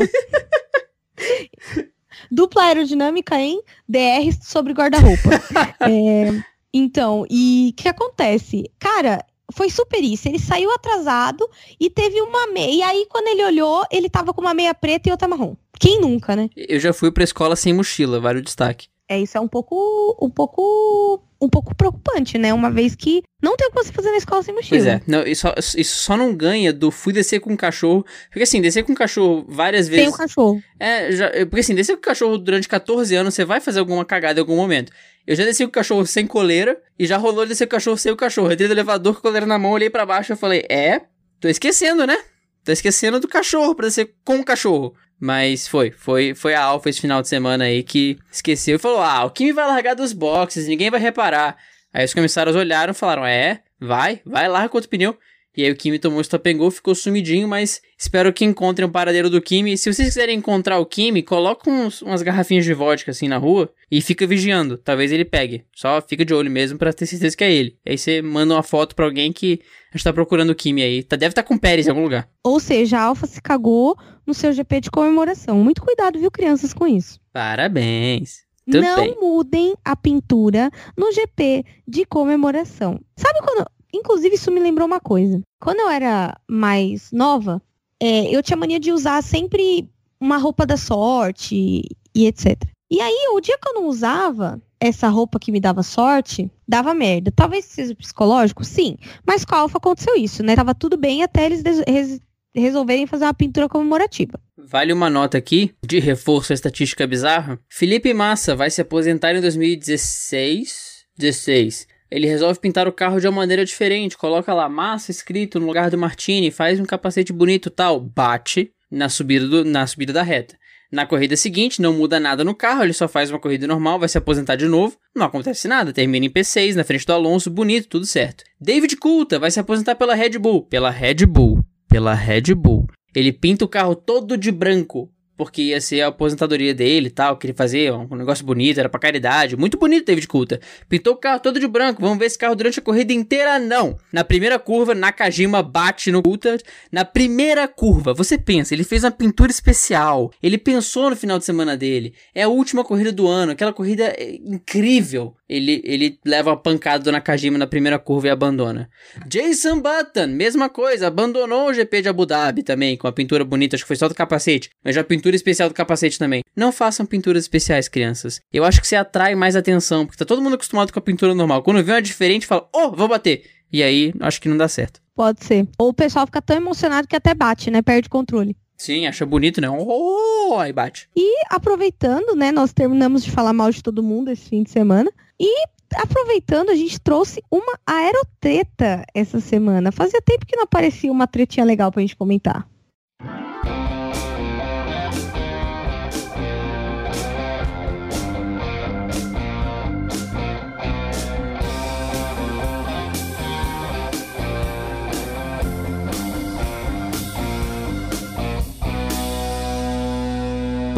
Dupla 2.30 2.64
aerodinâmica 2.64 3.40
em 3.40 3.62
DR 3.88 4.30
sobre 4.42 4.74
guarda-roupa. 4.74 5.30
é, 5.88 6.42
então, 6.72 7.26
e 7.28 7.70
o 7.72 7.74
que 7.74 7.88
acontece? 7.88 8.70
Cara, 8.78 9.24
foi 9.53 9.70
super 9.70 10.03
isso. 10.03 10.28
Ele 10.28 10.38
saiu 10.38 10.72
atrasado 10.72 11.48
e 11.78 11.88
teve 11.90 12.20
uma 12.20 12.46
meia. 12.48 12.70
E 12.70 12.82
aí, 12.82 13.07
quando 13.09 13.28
ele 13.28 13.44
olhou, 13.44 13.84
ele 13.90 14.09
tava 14.09 14.32
com 14.32 14.40
uma 14.40 14.55
meia 14.55 14.74
preta 14.74 15.09
e 15.09 15.12
outra 15.12 15.28
marrom. 15.28 15.55
Quem 15.78 16.01
nunca, 16.01 16.36
né? 16.36 16.51
Eu 16.57 16.78
já 16.78 16.92
fui 16.92 17.11
pra 17.11 17.24
escola 17.24 17.57
sem 17.57 17.72
mochila, 17.72 18.20
vale 18.20 18.40
o 18.40 18.42
destaque. 18.42 18.88
É, 19.09 19.18
isso 19.18 19.36
é 19.36 19.40
um 19.40 19.48
pouco, 19.48 20.16
um 20.22 20.30
pouco, 20.30 21.22
um 21.41 21.49
pouco 21.49 21.74
preocupante, 21.74 22.36
né? 22.36 22.53
Uma 22.53 22.70
vez 22.70 22.95
que 22.95 23.22
não 23.43 23.57
tem 23.57 23.68
o 23.68 23.70
que 23.70 23.82
você 23.82 23.93
fazer 23.93 24.11
na 24.11 24.18
escola 24.18 24.43
sem 24.43 24.55
mochila. 24.55 24.78
Pois 24.78 24.86
é, 24.86 25.01
não, 25.07 25.22
isso, 25.22 25.43
só, 25.43 25.55
isso 25.78 25.97
só 25.97 26.16
não 26.16 26.34
ganha 26.34 26.72
do 26.72 26.91
fui 26.91 27.12
descer 27.12 27.41
com 27.41 27.53
um 27.53 27.57
cachorro. 27.57 28.05
Porque 28.28 28.43
assim, 28.43 28.61
descer 28.61 28.84
com 28.84 28.93
um 28.93 28.95
cachorro 28.95 29.47
várias 29.49 29.88
vezes. 29.88 30.05
Tem 30.05 30.14
um 30.14 30.16
cachorro. 30.16 30.62
É, 30.78 31.11
já, 31.12 31.30
porque 31.47 31.61
assim, 31.61 31.74
descer 31.74 31.95
com 31.95 32.01
o 32.01 32.03
cachorro 32.03 32.36
durante 32.36 32.68
14 32.68 33.14
anos, 33.14 33.34
você 33.34 33.45
vai 33.45 33.61
fazer 33.61 33.80
alguma 33.80 34.05
cagada 34.05 34.38
em 34.38 34.43
algum 34.43 34.57
momento. 34.57 34.93
Eu 35.26 35.36
já 35.36 35.45
desci 35.45 35.64
com 35.64 35.68
o 35.68 35.72
cachorro 35.72 36.05
sem 36.07 36.26
coleira 36.26 36.80
e 36.99 37.07
já 37.07 37.16
rolou 37.16 37.47
descer 37.47 37.66
com 37.66 37.76
o 37.76 37.76
cachorro 37.78 37.97
sem 37.97 38.12
o 38.12 38.16
cachorro. 38.16 38.49
Eu 38.49 38.53
entrei 38.53 38.68
no 38.68 38.74
elevador 38.74 39.14
com 39.14 39.20
a 39.20 39.22
coleira 39.22 39.47
na 39.47 39.59
mão, 39.59 39.70
olhei 39.70 39.88
para 39.88 40.05
baixo 40.05 40.32
e 40.32 40.36
falei: 40.36 40.66
É, 40.68 41.03
tô 41.41 41.49
esquecendo, 41.49 42.07
né? 42.07 42.18
Tô 42.64 42.72
esquecendo 42.72 43.18
do 43.18 43.28
cachorro 43.28 43.74
pra 43.74 43.86
descer 43.86 44.14
com 44.24 44.36
o 44.36 44.45
cachorro. 44.45 44.95
Mas 45.20 45.68
foi, 45.68 45.90
foi, 45.90 46.34
foi 46.34 46.54
a 46.54 46.62
Alfa 46.62 46.88
esse 46.88 47.00
final 47.00 47.20
de 47.20 47.28
semana 47.28 47.64
aí 47.64 47.82
que 47.82 48.18
esqueceu 48.32 48.76
e 48.76 48.78
falou: 48.78 49.02
Ah, 49.02 49.24
o 49.24 49.30
Kimi 49.30 49.52
vai 49.52 49.66
largar 49.66 49.94
dos 49.94 50.14
boxes, 50.14 50.66
ninguém 50.66 50.90
vai 50.90 50.98
reparar. 50.98 51.58
Aí 51.92 52.04
os 52.04 52.14
comissários 52.14 52.56
olharam 52.56 52.92
e 52.92 52.94
falaram: 52.94 53.26
É, 53.26 53.62
vai, 53.78 54.22
vai, 54.24 54.48
larga 54.48 54.70
com 54.70 54.78
outro 54.78 54.88
pneu. 54.88 55.16
E 55.57 55.64
aí 55.64 55.70
o 55.70 55.76
Kimi 55.76 55.98
tomou 55.98 56.20
estapengou, 56.20 56.70
ficou 56.70 56.94
sumidinho, 56.94 57.48
mas 57.48 57.82
espero 57.98 58.32
que 58.32 58.44
encontrem 58.44 58.86
o 58.86 58.90
paradeiro 58.90 59.28
do 59.28 59.42
Kimi. 59.42 59.76
Se 59.76 59.92
vocês 59.92 60.09
quiserem 60.09 60.38
encontrar 60.38 60.78
o 60.78 60.86
Kimi, 60.86 61.22
coloca 61.22 61.68
uns, 61.68 62.03
umas 62.03 62.22
garrafinhas 62.22 62.64
de 62.64 62.72
vodka 62.72 63.11
assim 63.11 63.26
na 63.26 63.36
rua 63.36 63.68
e 63.90 64.01
fica 64.01 64.26
vigiando. 64.26 64.78
Talvez 64.78 65.11
ele 65.11 65.24
pegue. 65.24 65.64
Só 65.74 66.01
fica 66.01 66.24
de 66.24 66.32
olho 66.32 66.51
mesmo 66.51 66.78
para 66.78 66.92
ter 66.92 67.07
certeza 67.07 67.36
que 67.36 67.44
é 67.44 67.53
ele. 67.53 67.76
Aí 67.84 67.98
você 67.98 68.22
manda 68.22 68.55
uma 68.55 68.62
foto 68.62 68.94
pra 68.94 69.05
alguém 69.05 69.32
que 69.32 69.61
a 69.92 69.96
gente 69.96 70.05
tá 70.05 70.12
procurando 70.12 70.51
o 70.51 70.55
Kimi 70.55 70.82
aí. 70.82 71.03
Tá, 71.03 71.16
deve 71.16 71.32
estar 71.32 71.42
tá 71.42 71.48
com 71.48 71.55
o 71.55 71.61
Pérez 71.61 71.86
em 71.86 71.90
algum 71.90 72.03
lugar. 72.03 72.28
Ou 72.44 72.61
seja, 72.61 72.98
a 72.98 73.03
Alfa 73.03 73.26
se 73.26 73.42
cagou 73.42 73.96
no 74.24 74.32
seu 74.32 74.53
GP 74.53 74.82
de 74.82 74.90
comemoração. 74.90 75.59
Muito 75.59 75.82
cuidado, 75.82 76.18
viu, 76.18 76.30
crianças, 76.30 76.72
com 76.72 76.86
isso. 76.86 77.18
Parabéns. 77.32 78.48
Tudo 78.66 78.82
não 78.82 78.96
bem. 78.96 79.16
mudem 79.20 79.74
a 79.84 79.96
pintura 79.96 80.70
no 80.96 81.11
GP 81.12 81.64
de 81.88 82.05
comemoração. 82.05 83.01
Sabe 83.16 83.40
quando 83.40 83.66
Inclusive, 83.95 84.34
isso 84.34 84.51
me 84.51 84.61
lembrou 84.61 84.86
uma 84.86 85.01
coisa. 85.01 85.41
Quando 85.61 85.80
eu 85.80 85.88
era 85.88 86.38
mais 86.49 87.11
nova, 87.12 87.62
é, 88.01 88.34
eu 88.34 88.43
tinha 88.43 88.57
mania 88.57 88.80
de 88.80 88.93
usar 88.93 89.22
sempre 89.22 89.88
uma 90.20 90.36
roupa 90.36 90.66
da 90.66 90.76
sorte 90.76 91.82
e 92.14 92.26
etc. 92.26 92.62
E 92.91 93.01
aí, 93.01 93.28
o 93.32 93.41
dia 93.41 93.59
que 93.59 93.68
eu 93.68 93.74
não 93.74 93.86
usava 93.86 94.61
essa 94.80 95.09
roupa 95.09 95.38
que 95.38 95.53
me 95.53 95.61
dava 95.61 95.82
sorte, 95.82 96.51
dava 96.66 96.95
merda. 96.95 97.30
Talvez 97.30 97.66
seja 97.66 97.95
psicológico, 97.95 98.64
sim. 98.64 98.97
Mas 99.26 99.45
com 99.45 99.55
a 99.55 99.59
Alfa 99.59 99.78
aconteceu 99.78 100.16
isso, 100.16 100.43
né? 100.43 100.57
Tava 100.57 100.74
tudo 100.74 100.97
bem 100.97 101.22
até 101.22 101.47
eles 101.47 101.62
res 101.86 102.20
resolverem 102.53 103.07
fazer 103.07 103.26
uma 103.26 103.34
pintura 103.34 103.68
comemorativa. 103.68 104.41
Vale 104.59 104.93
uma 104.93 105.09
nota 105.09 105.38
aqui, 105.38 105.72
de 105.86 106.01
reforço 106.01 106.53
à 106.53 106.55
estatística 106.55 107.07
bizarra. 107.07 107.61
Felipe 107.68 108.12
Massa 108.12 108.57
vai 108.57 108.70
se 108.70 108.80
aposentar 108.80 109.34
em 109.34 109.41
2016. 109.41 110.91
16 111.16 111.86
ele 112.11 112.26
resolve 112.26 112.58
pintar 112.58 112.88
o 112.88 112.92
carro 112.92 113.20
de 113.20 113.28
uma 113.28 113.36
maneira 113.36 113.64
diferente, 113.64 114.18
coloca 114.18 114.52
lá 114.52 114.68
massa 114.68 115.11
escrito 115.11 115.61
no 115.61 115.66
lugar 115.66 115.90
do 115.90 115.98
Martini, 115.98 116.50
faz 116.50 116.80
um 116.80 116.84
capacete 116.84 117.32
bonito 117.32 117.70
tal, 117.70 118.00
bate 118.00 118.72
na 118.90 119.08
subida, 119.08 119.46
do, 119.46 119.64
na 119.64 119.86
subida 119.86 120.12
da 120.12 120.22
reta. 120.22 120.58
Na 120.90 121.06
corrida 121.06 121.36
seguinte, 121.36 121.80
não 121.80 121.92
muda 121.92 122.18
nada 122.18 122.42
no 122.42 122.52
carro, 122.52 122.82
ele 122.82 122.92
só 122.92 123.06
faz 123.06 123.30
uma 123.30 123.38
corrida 123.38 123.64
normal, 123.64 124.00
vai 124.00 124.08
se 124.08 124.18
aposentar 124.18 124.56
de 124.56 124.66
novo, 124.66 124.96
não 125.14 125.24
acontece 125.24 125.68
nada, 125.68 125.92
termina 125.92 126.26
em 126.26 126.30
P6, 126.30 126.74
na 126.74 126.82
frente 126.82 127.06
do 127.06 127.12
Alonso, 127.12 127.48
bonito, 127.48 127.86
tudo 127.86 128.04
certo. 128.04 128.42
David 128.61 128.96
Coulter 128.96 129.38
vai 129.38 129.52
se 129.52 129.61
aposentar 129.61 129.94
pela 129.94 130.16
Red 130.16 130.30
Bull, 130.30 130.64
pela 130.64 130.90
Red 130.90 131.26
Bull, 131.26 131.64
pela 131.88 132.12
Red 132.12 132.54
Bull. 132.56 132.88
Ele 133.14 133.32
pinta 133.32 133.64
o 133.64 133.68
carro 133.68 133.94
todo 133.94 134.36
de 134.36 134.50
branco, 134.50 135.08
porque 135.41 135.62
ia 135.62 135.80
ser 135.80 136.03
a 136.03 136.09
aposentadoria 136.09 136.74
dele 136.74 137.07
e 137.07 137.11
tal, 137.11 137.34
queria 137.38 137.57
fazer 137.57 137.91
um 137.91 138.14
negócio 138.14 138.45
bonito, 138.45 138.78
era 138.78 138.91
pra 138.91 139.01
caridade. 139.01 139.57
Muito 139.57 139.78
bonito 139.78 140.05
David 140.05 140.28
Coulter. 140.28 140.61
Pintou 140.86 141.14
o 141.14 141.16
carro 141.16 141.41
todo 141.41 141.59
de 141.59 141.66
branco, 141.66 142.03
vamos 142.03 142.18
ver 142.18 142.26
esse 142.26 142.36
carro 142.36 142.55
durante 142.55 142.78
a 142.78 142.82
corrida 142.82 143.14
inteira? 143.14 143.59
Não. 143.59 143.97
Na 144.12 144.22
primeira 144.22 144.59
curva, 144.59 144.95
Nakajima 144.95 145.62
bate 145.62 146.12
no 146.12 146.22
Coulter. 146.22 146.61
Na 146.93 147.07
primeira 147.07 147.66
curva, 147.66 148.12
você 148.12 148.36
pensa, 148.36 148.74
ele 148.74 148.84
fez 148.84 149.03
uma 149.03 149.11
pintura 149.11 149.51
especial, 149.51 150.30
ele 150.43 150.59
pensou 150.59 151.09
no 151.09 151.16
final 151.16 151.38
de 151.38 151.47
semana 151.47 151.74
dele, 151.74 152.12
é 152.34 152.43
a 152.43 152.49
última 152.49 152.84
corrida 152.84 153.11
do 153.11 153.26
ano, 153.26 153.53
aquela 153.53 153.72
corrida 153.72 154.09
é 154.18 154.34
incrível. 154.45 155.34
Ele, 155.51 155.82
ele 155.84 156.16
leva 156.24 156.51
uma 156.51 156.57
pancada 156.57 157.03
do 157.03 157.11
Nakajima 157.11 157.59
na 157.59 157.66
primeira 157.66 157.98
curva 157.98 158.28
e 158.28 158.30
abandona. 158.30 158.88
Jason 159.26 159.80
Button, 159.80 160.28
mesma 160.28 160.68
coisa, 160.68 161.09
abandonou 161.09 161.68
o 161.68 161.74
GP 161.74 162.03
de 162.03 162.09
Abu 162.09 162.24
Dhabi 162.24 162.62
também, 162.62 162.96
com 162.96 163.09
a 163.09 163.12
pintura 163.12 163.44
bonita, 163.44 163.74
acho 163.74 163.82
que 163.82 163.88
foi 163.88 163.96
só 163.96 164.07
do 164.07 164.14
capacete, 164.14 164.70
mas 164.84 164.94
já 164.94 165.03
pintura 165.03 165.34
especial 165.34 165.68
do 165.68 165.74
capacete 165.74 166.20
também. 166.20 166.44
Não 166.55 166.70
façam 166.70 167.05
pinturas 167.05 167.42
especiais, 167.42 167.88
crianças. 167.88 168.40
Eu 168.53 168.62
acho 168.62 168.80
que 168.80 168.86
você 168.86 168.94
atrai 168.94 169.34
mais 169.34 169.57
atenção, 169.57 170.07
porque 170.07 170.18
tá 170.18 170.24
todo 170.24 170.40
mundo 170.40 170.55
acostumado 170.55 170.92
com 170.92 171.01
a 171.01 171.03
pintura 171.03 171.34
normal. 171.34 171.64
Quando 171.64 171.82
vê 171.82 171.90
uma 171.90 172.01
diferente, 172.01 172.46
fala, 172.46 172.68
oh, 172.72 172.92
vou 172.92 173.09
bater. 173.09 173.42
E 173.72 173.82
aí, 173.82 174.14
acho 174.20 174.40
que 174.40 174.48
não 174.48 174.57
dá 174.57 174.68
certo. 174.68 175.01
Pode 175.16 175.44
ser. 175.44 175.66
Ou 175.76 175.88
o 175.88 175.94
pessoal 175.94 176.26
fica 176.26 176.40
tão 176.40 176.57
emocionado 176.57 177.09
que 177.09 177.16
até 177.16 177.34
bate, 177.34 177.72
né? 177.72 177.82
Perde 177.82 178.09
controle. 178.09 178.57
Sim, 178.76 179.07
acha 179.09 179.26
bonito, 179.26 179.61
né? 179.61 179.68
Oh, 179.68 180.57
aí 180.61 180.72
bate. 180.72 181.09
E 181.16 181.44
aproveitando, 181.51 182.36
né? 182.36 182.53
Nós 182.53 182.72
terminamos 182.72 183.24
de 183.24 183.32
falar 183.32 183.53
mal 183.53 183.70
de 183.72 183.82
todo 183.82 184.01
mundo 184.01 184.30
esse 184.30 184.48
fim 184.48 184.62
de 184.62 184.70
semana. 184.70 185.11
E 185.41 185.64
aproveitando, 185.97 186.68
a 186.68 186.74
gente 186.74 187.01
trouxe 187.01 187.43
uma 187.51 187.78
aerotreta 187.86 189.05
essa 189.14 189.41
semana. 189.41 189.91
Fazia 189.91 190.20
tempo 190.20 190.45
que 190.45 190.55
não 190.55 190.64
aparecia 190.64 191.11
uma 191.11 191.26
tretinha 191.26 191.64
legal 191.64 191.91
pra 191.91 192.03
gente 192.03 192.14
comentar. 192.14 192.68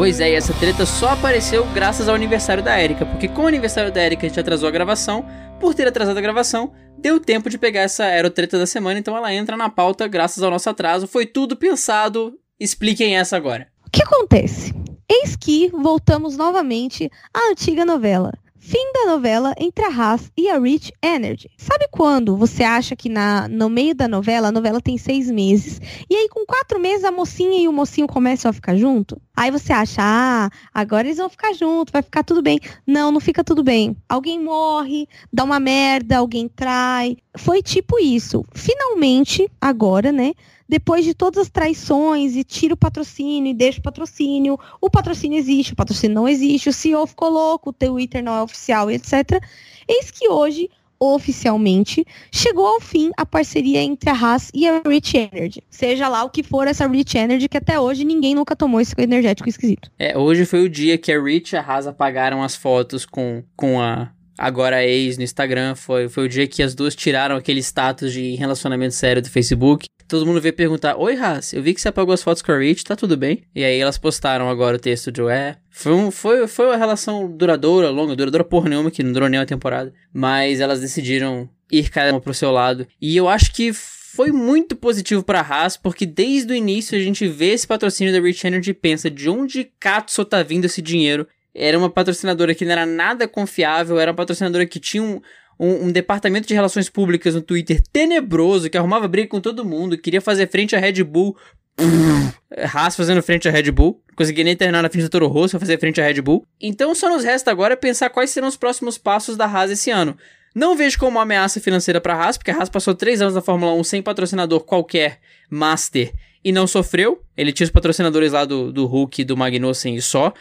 Pois 0.03 0.19
é, 0.19 0.31
e 0.31 0.35
essa 0.35 0.53
treta 0.55 0.85
só 0.85 1.11
apareceu 1.11 1.65
graças 1.73 2.09
ao 2.09 2.15
aniversário 2.15 2.61
da 2.61 2.77
Erika, 2.77 3.05
porque 3.05 3.29
com 3.29 3.43
o 3.43 3.47
aniversário 3.47 3.89
da 3.89 4.03
Erika 4.03 4.25
a 4.25 4.27
gente 4.27 4.37
atrasou 4.37 4.67
a 4.67 4.71
gravação, 4.71 5.25
por 5.61 5.73
ter 5.73 5.87
atrasado 5.87 6.17
a 6.17 6.21
gravação, 6.21 6.73
deu 6.97 7.21
tempo 7.21 7.49
de 7.49 7.57
pegar 7.57 7.83
essa 7.83 8.03
aerotreta 8.03 8.59
da 8.59 8.65
semana, 8.65 8.99
então 8.99 9.15
ela 9.15 9.33
entra 9.33 9.55
na 9.55 9.69
pauta 9.69 10.05
graças 10.05 10.43
ao 10.43 10.51
nosso 10.51 10.69
atraso, 10.69 11.07
foi 11.07 11.25
tudo 11.25 11.55
pensado, 11.55 12.37
expliquem 12.59 13.15
essa 13.15 13.37
agora. 13.37 13.69
O 13.87 13.89
que 13.89 14.03
acontece? 14.03 14.73
Eis 15.09 15.37
que 15.37 15.69
voltamos 15.69 16.35
novamente 16.35 17.09
à 17.33 17.49
antiga 17.49 17.85
novela. 17.85 18.33
Fim 18.65 18.93
da 18.93 19.07
novela 19.07 19.53
entre 19.59 19.83
a 19.83 19.89
Haas 19.89 20.31
e 20.37 20.49
a 20.49 20.57
Rich 20.57 20.93
Energy. 21.03 21.49
Sabe 21.57 21.85
quando 21.91 22.37
você 22.37 22.63
acha 22.63 22.95
que 22.95 23.09
na, 23.09 23.45
no 23.49 23.69
meio 23.69 23.93
da 23.93 24.07
novela, 24.07 24.47
a 24.47 24.51
novela 24.53 24.79
tem 24.79 24.97
seis 24.97 25.29
meses, 25.29 25.81
e 26.09 26.15
aí 26.15 26.29
com 26.29 26.45
quatro 26.45 26.79
meses 26.79 27.03
a 27.03 27.11
mocinha 27.11 27.61
e 27.61 27.67
o 27.67 27.73
mocinho 27.73 28.07
começam 28.07 28.49
a 28.49 28.53
ficar 28.53 28.77
junto? 28.77 29.21
Aí 29.35 29.51
você 29.51 29.73
acha, 29.73 30.01
ah, 30.01 30.49
agora 30.73 31.05
eles 31.05 31.17
vão 31.17 31.27
ficar 31.27 31.51
juntos, 31.51 31.91
vai 31.91 32.01
ficar 32.01 32.23
tudo 32.23 32.41
bem. 32.41 32.57
Não, 32.87 33.11
não 33.11 33.19
fica 33.19 33.43
tudo 33.43 33.63
bem. 33.63 33.97
Alguém 34.07 34.39
morre, 34.39 35.09
dá 35.31 35.43
uma 35.43 35.59
merda, 35.59 36.19
alguém 36.19 36.47
trai. 36.47 37.17
Foi 37.35 37.61
tipo 37.61 37.99
isso. 37.99 38.45
Finalmente, 38.53 39.51
agora, 39.59 40.09
né? 40.13 40.31
Depois 40.67 41.05
de 41.05 41.13
todas 41.13 41.43
as 41.43 41.49
traições 41.49 42.35
e 42.35 42.43
tira 42.43 42.73
o 42.73 42.77
patrocínio 42.77 43.51
e 43.51 43.53
deixa 43.53 43.79
o 43.79 43.83
patrocínio, 43.83 44.59
o 44.81 44.89
patrocínio 44.89 45.37
existe, 45.37 45.73
o 45.73 45.75
patrocínio 45.75 46.15
não 46.15 46.27
existe, 46.27 46.69
o 46.69 46.73
CEO 46.73 47.05
ficou 47.05 47.29
louco, 47.29 47.69
o 47.69 47.73
Twitter 47.73 48.23
não 48.23 48.35
é 48.35 48.41
oficial, 48.41 48.89
etc. 48.89 49.41
Eis 49.87 50.09
que 50.09 50.29
hoje, 50.29 50.69
oficialmente, 50.99 52.05
chegou 52.31 52.65
ao 52.65 52.79
fim 52.79 53.11
a 53.17 53.25
parceria 53.25 53.81
entre 53.81 54.09
a 54.09 54.13
Haas 54.13 54.49
e 54.53 54.67
a 54.67 54.81
Rich 54.87 55.17
Energy. 55.17 55.63
Seja 55.69 56.07
lá 56.07 56.23
o 56.23 56.29
que 56.29 56.43
for 56.43 56.67
essa 56.67 56.87
Rich 56.87 57.17
Energy, 57.17 57.49
que 57.49 57.57
até 57.57 57.79
hoje 57.79 58.05
ninguém 58.05 58.33
nunca 58.33 58.55
tomou 58.55 58.79
esse 58.79 58.93
energético 58.97 59.49
esquisito. 59.49 59.91
É, 59.99 60.17
hoje 60.17 60.45
foi 60.45 60.63
o 60.63 60.69
dia 60.69 60.97
que 60.97 61.11
a 61.11 61.21
Rich 61.21 61.53
e 61.53 61.57
a 61.57 61.61
Haas 61.61 61.87
apagaram 61.87 62.41
as 62.41 62.55
fotos 62.55 63.05
com, 63.05 63.43
com 63.55 63.81
a 63.81 64.11
agora 64.37 64.83
ex 64.83 65.17
no 65.17 65.23
Instagram. 65.23 65.75
Foi, 65.75 66.09
foi 66.09 66.25
o 66.25 66.29
dia 66.29 66.47
que 66.47 66.63
as 66.63 66.73
duas 66.73 66.95
tiraram 66.95 67.35
aquele 67.35 67.59
status 67.61 68.11
de 68.11 68.35
relacionamento 68.35 68.93
sério 68.93 69.21
do 69.21 69.29
Facebook. 69.29 69.87
Todo 70.13 70.27
mundo 70.27 70.39
veio 70.39 70.53
perguntar: 70.53 70.95
Oi, 70.95 71.15
Haas, 71.15 71.53
eu 71.53 71.63
vi 71.63 71.73
que 71.73 71.81
você 71.81 71.87
apagou 71.87 72.13
as 72.13 72.21
fotos 72.21 72.43
com 72.43 72.51
a 72.51 72.57
Rich, 72.59 72.83
tá 72.83 72.95
tudo 72.95 73.17
bem? 73.17 73.45
E 73.55 73.63
aí 73.63 73.79
elas 73.79 73.97
postaram 73.97 74.47
agora 74.47 74.75
o 74.75 74.79
texto 74.79 75.11
de 75.11 75.23
É. 75.23 75.55
Foi, 75.71 75.91
um, 75.91 76.11
foi, 76.11 76.45
foi 76.45 76.67
uma 76.67 76.77
relação 76.77 77.27
duradoura, 77.35 77.89
longa, 77.89 78.15
duradoura 78.15 78.43
porra 78.43 78.69
nenhuma, 78.69 78.91
que 78.91 79.01
não 79.01 79.11
durou 79.11 79.27
nem 79.27 79.39
uma 79.39 79.45
temporada. 79.47 79.91
Mas 80.13 80.59
elas 80.59 80.79
decidiram 80.79 81.49
ir 81.71 81.89
cada 81.89 82.11
uma 82.11 82.21
pro 82.21 82.31
seu 82.31 82.51
lado. 82.51 82.85
E 83.01 83.17
eu 83.17 83.27
acho 83.27 83.51
que 83.55 83.73
foi 83.73 84.31
muito 84.31 84.75
positivo 84.75 85.23
para 85.23 85.41
Haas, 85.41 85.77
porque 85.77 86.05
desde 86.05 86.53
o 86.53 86.55
início 86.55 86.95
a 86.95 87.01
gente 87.01 87.27
vê 87.27 87.47
esse 87.47 87.65
patrocínio 87.65 88.13
da 88.13 88.19
Rich 88.19 88.45
Energy 88.45 88.69
e 88.69 88.75
pensa 88.75 89.09
de 89.09 89.27
onde 89.27 89.71
Katsu 89.79 90.23
tá 90.25 90.43
vindo 90.43 90.65
esse 90.65 90.79
dinheiro 90.79 91.27
era 91.55 91.77
uma 91.77 91.89
patrocinadora 91.89 92.55
que 92.55 92.65
não 92.65 92.71
era 92.71 92.85
nada 92.85 93.27
confiável, 93.27 93.99
era 93.99 94.11
uma 94.11 94.17
patrocinadora 94.17 94.65
que 94.65 94.79
tinha 94.79 95.03
um, 95.03 95.21
um, 95.63 95.85
um, 95.85 95.91
departamento 95.91 96.47
de 96.47 96.53
relações 96.53 96.89
públicas 96.89 97.33
no 97.35 97.41
Twitter 97.41 97.81
tenebroso, 97.91 98.69
que 98.69 98.77
arrumava 98.77 99.07
briga 99.07 99.29
com 99.29 99.39
todo 99.39 99.63
mundo, 99.63 99.97
queria 99.97 100.21
fazer 100.21 100.49
frente 100.49 100.75
à 100.75 100.79
Red 100.79 101.03
Bull. 101.03 101.37
Haas 102.73 102.95
fazendo 102.95 103.23
frente 103.23 103.47
à 103.47 103.51
Red 103.51 103.71
Bull. 103.71 104.01
Não 104.09 104.15
conseguia 104.15 104.43
nem 104.43 104.55
terminar 104.55 104.83
na 104.83 104.89
frente 104.89 105.03
do 105.03 105.09
Toro 105.09 105.27
Rosso 105.27 105.59
fazer 105.59 105.79
frente 105.79 106.01
à 106.01 106.05
Red 106.05 106.21
Bull. 106.21 106.45
Então 106.61 106.93
só 106.93 107.09
nos 107.09 107.23
resta 107.23 107.49
agora 107.49 107.77
pensar 107.77 108.09
quais 108.09 108.29
serão 108.29 108.47
os 108.47 108.57
próximos 108.57 108.97
passos 108.97 109.37
da 109.37 109.45
Haas 109.45 109.71
esse 109.71 109.89
ano. 109.89 110.17
Não 110.53 110.75
vejo 110.75 110.99
como 110.99 111.11
uma 111.11 111.23
ameaça 111.23 111.59
financeira 111.59 111.99
para 111.99 112.13
a 112.13 112.23
Haas, 112.23 112.37
porque 112.37 112.51
a 112.51 112.55
Haas 112.55 112.69
passou 112.69 112.93
três 112.93 113.21
anos 113.21 113.33
na 113.33 113.41
Fórmula 113.41 113.73
1 113.73 113.83
sem 113.85 114.01
patrocinador 114.03 114.59
qualquer, 114.59 115.19
master, 115.49 116.13
e 116.43 116.51
não 116.51 116.67
sofreu. 116.67 117.23
Ele 117.35 117.51
tinha 117.51 117.65
os 117.65 117.71
patrocinadores 117.71 118.33
lá 118.33 118.45
do, 118.45 118.71
do 118.71 118.85
Hulk 118.85 119.23
do 119.23 119.35
Magnussen 119.35 119.95
e 119.95 120.01
só. 120.01 120.31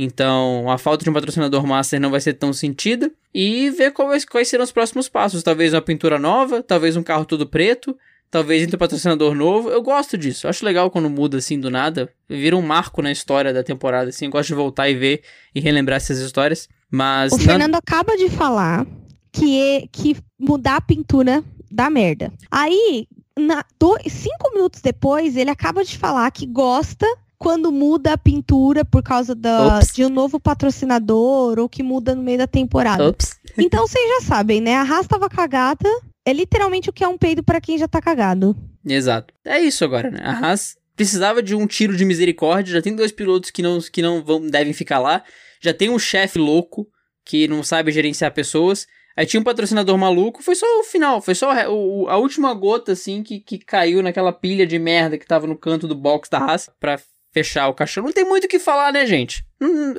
Então, 0.00 0.70
a 0.70 0.78
falta 0.78 1.02
de 1.02 1.10
um 1.10 1.12
patrocinador 1.12 1.66
master 1.66 2.00
não 2.00 2.08
vai 2.08 2.20
ser 2.20 2.34
tão 2.34 2.52
sentida. 2.52 3.10
E 3.34 3.68
ver 3.70 3.90
quais, 3.90 4.24
quais 4.24 4.46
serão 4.46 4.62
os 4.62 4.70
próximos 4.70 5.08
passos. 5.08 5.42
Talvez 5.42 5.74
uma 5.74 5.82
pintura 5.82 6.20
nova, 6.20 6.62
talvez 6.62 6.96
um 6.96 7.02
carro 7.02 7.24
todo 7.24 7.44
preto, 7.48 7.98
talvez 8.30 8.62
entre 8.62 8.76
um 8.76 8.78
patrocinador 8.78 9.34
novo. 9.34 9.68
Eu 9.70 9.82
gosto 9.82 10.16
disso. 10.16 10.46
Eu 10.46 10.50
acho 10.50 10.64
legal 10.64 10.88
quando 10.88 11.10
muda 11.10 11.38
assim 11.38 11.58
do 11.58 11.68
nada. 11.68 12.08
Vira 12.28 12.56
um 12.56 12.62
marco 12.62 13.02
na 13.02 13.10
história 13.10 13.52
da 13.52 13.64
temporada, 13.64 14.10
assim. 14.10 14.26
Eu 14.26 14.30
gosto 14.30 14.48
de 14.48 14.54
voltar 14.54 14.88
e 14.88 14.94
ver 14.94 15.22
e 15.52 15.58
relembrar 15.58 15.96
essas 15.96 16.20
histórias. 16.20 16.68
Mas. 16.88 17.32
O 17.32 17.38
Fernando 17.38 17.74
acaba 17.74 18.16
de 18.16 18.28
falar 18.28 18.86
que, 19.32 19.60
é, 19.60 19.84
que 19.90 20.16
mudar 20.38 20.76
a 20.76 20.80
pintura 20.80 21.42
dá 21.68 21.90
merda. 21.90 22.32
Aí, 22.52 23.08
na, 23.36 23.64
dois, 23.80 24.12
cinco 24.12 24.52
minutos 24.54 24.80
depois, 24.80 25.36
ele 25.36 25.50
acaba 25.50 25.84
de 25.84 25.98
falar 25.98 26.30
que 26.30 26.46
gosta 26.46 27.04
quando 27.38 27.70
muda 27.70 28.14
a 28.14 28.18
pintura 28.18 28.84
por 28.84 29.02
causa 29.02 29.34
da, 29.34 29.78
de 29.78 30.04
um 30.04 30.08
novo 30.08 30.40
patrocinador 30.40 31.58
ou 31.58 31.68
que 31.68 31.82
muda 31.82 32.14
no 32.14 32.22
meio 32.22 32.38
da 32.38 32.46
temporada. 32.46 33.08
Ops. 33.08 33.38
Então 33.60 33.88
vocês 33.88 34.08
já 34.08 34.20
sabem, 34.20 34.60
né? 34.60 34.76
A 34.76 34.82
Haas 34.82 35.08
tava 35.08 35.28
cagada. 35.28 35.88
É 36.24 36.32
literalmente 36.32 36.88
o 36.88 36.92
que 36.92 37.02
é 37.02 37.08
um 37.08 37.18
peido 37.18 37.42
para 37.42 37.60
quem 37.60 37.76
já 37.76 37.88
tá 37.88 38.00
cagado. 38.00 38.56
Exato. 38.86 39.34
É 39.44 39.58
isso 39.58 39.84
agora, 39.84 40.12
né? 40.12 40.20
A 40.22 40.30
Haas 40.30 40.76
precisava 40.94 41.42
de 41.42 41.56
um 41.56 41.66
tiro 41.66 41.96
de 41.96 42.04
misericórdia. 42.04 42.74
Já 42.74 42.82
tem 42.82 42.94
dois 42.94 43.10
pilotos 43.10 43.50
que 43.50 43.60
não, 43.60 43.80
que 43.80 44.00
não 44.00 44.22
vão, 44.22 44.46
devem 44.46 44.72
ficar 44.72 45.00
lá. 45.00 45.24
Já 45.60 45.74
tem 45.74 45.90
um 45.90 45.98
chefe 45.98 46.38
louco 46.38 46.86
que 47.24 47.48
não 47.48 47.64
sabe 47.64 47.90
gerenciar 47.90 48.32
pessoas. 48.32 48.86
Aí 49.16 49.26
tinha 49.26 49.40
um 49.40 49.44
patrocinador 49.44 49.98
maluco. 49.98 50.40
Foi 50.40 50.54
só 50.54 50.66
o 50.78 50.84
final, 50.84 51.20
foi 51.20 51.34
só 51.34 51.50
a, 51.50 51.64
a 51.64 52.16
última 52.16 52.54
gota, 52.54 52.92
assim, 52.92 53.24
que, 53.24 53.40
que 53.40 53.58
caiu 53.58 54.04
naquela 54.04 54.32
pilha 54.32 54.64
de 54.64 54.78
merda 54.78 55.18
que 55.18 55.26
tava 55.26 55.48
no 55.48 55.58
canto 55.58 55.88
do 55.88 55.96
box 55.96 56.30
da 56.30 56.38
Haas 56.38 56.70
pra 56.78 56.96
fechar 57.32 57.68
o 57.68 57.74
caixão. 57.74 58.04
Não 58.04 58.12
tem 58.12 58.24
muito 58.24 58.44
o 58.44 58.48
que 58.48 58.58
falar, 58.58 58.92
né, 58.92 59.06
gente? 59.06 59.44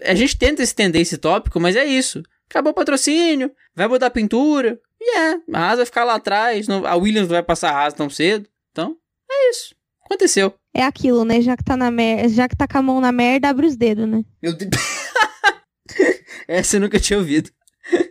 a 0.06 0.16
gente 0.16 0.38
tenta 0.38 0.64
estender 0.64 1.02
esse 1.02 1.18
tópico, 1.18 1.60
mas 1.60 1.76
é 1.76 1.86
isso. 1.86 2.24
Acabou 2.50 2.72
o 2.72 2.76
patrocínio, 2.76 3.52
vai 3.76 3.88
mudar 3.88 4.10
pintura. 4.10 4.80
E 5.00 5.18
é, 5.18 5.40
a 5.54 5.60
Haas 5.60 5.78
vai 5.78 5.86
ficar 5.86 6.04
lá 6.04 6.16
atrás, 6.16 6.68
a 6.70 6.96
Williams 6.96 7.28
não 7.28 7.36
vai 7.36 7.44
passar 7.44 7.72
a 7.72 7.78
Haas 7.78 7.94
tão 7.94 8.10
cedo. 8.10 8.50
Então, 8.72 8.98
é 9.30 9.50
isso. 9.52 9.76
Aconteceu. 10.06 10.54
É 10.74 10.84
aquilo, 10.84 11.24
né? 11.24 11.42
Já 11.42 11.56
que 11.56 11.64
tá 11.64 11.78
na 11.78 11.92
merda, 11.92 12.30
já 12.30 12.48
que 12.48 12.56
tá 12.56 12.68
com 12.68 12.78
a 12.78 12.82
mão 12.82 13.00
na 13.00 13.12
merda, 13.12 13.50
abre 13.50 13.68
os 13.68 13.76
dedos, 13.76 14.08
né? 14.08 14.24
Meu 14.42 14.54
Deus. 14.54 14.72
Essa 16.48 16.78
eu 16.78 16.82
nunca 16.82 17.00
tinha 17.00 17.20
ouvido. 17.20 17.52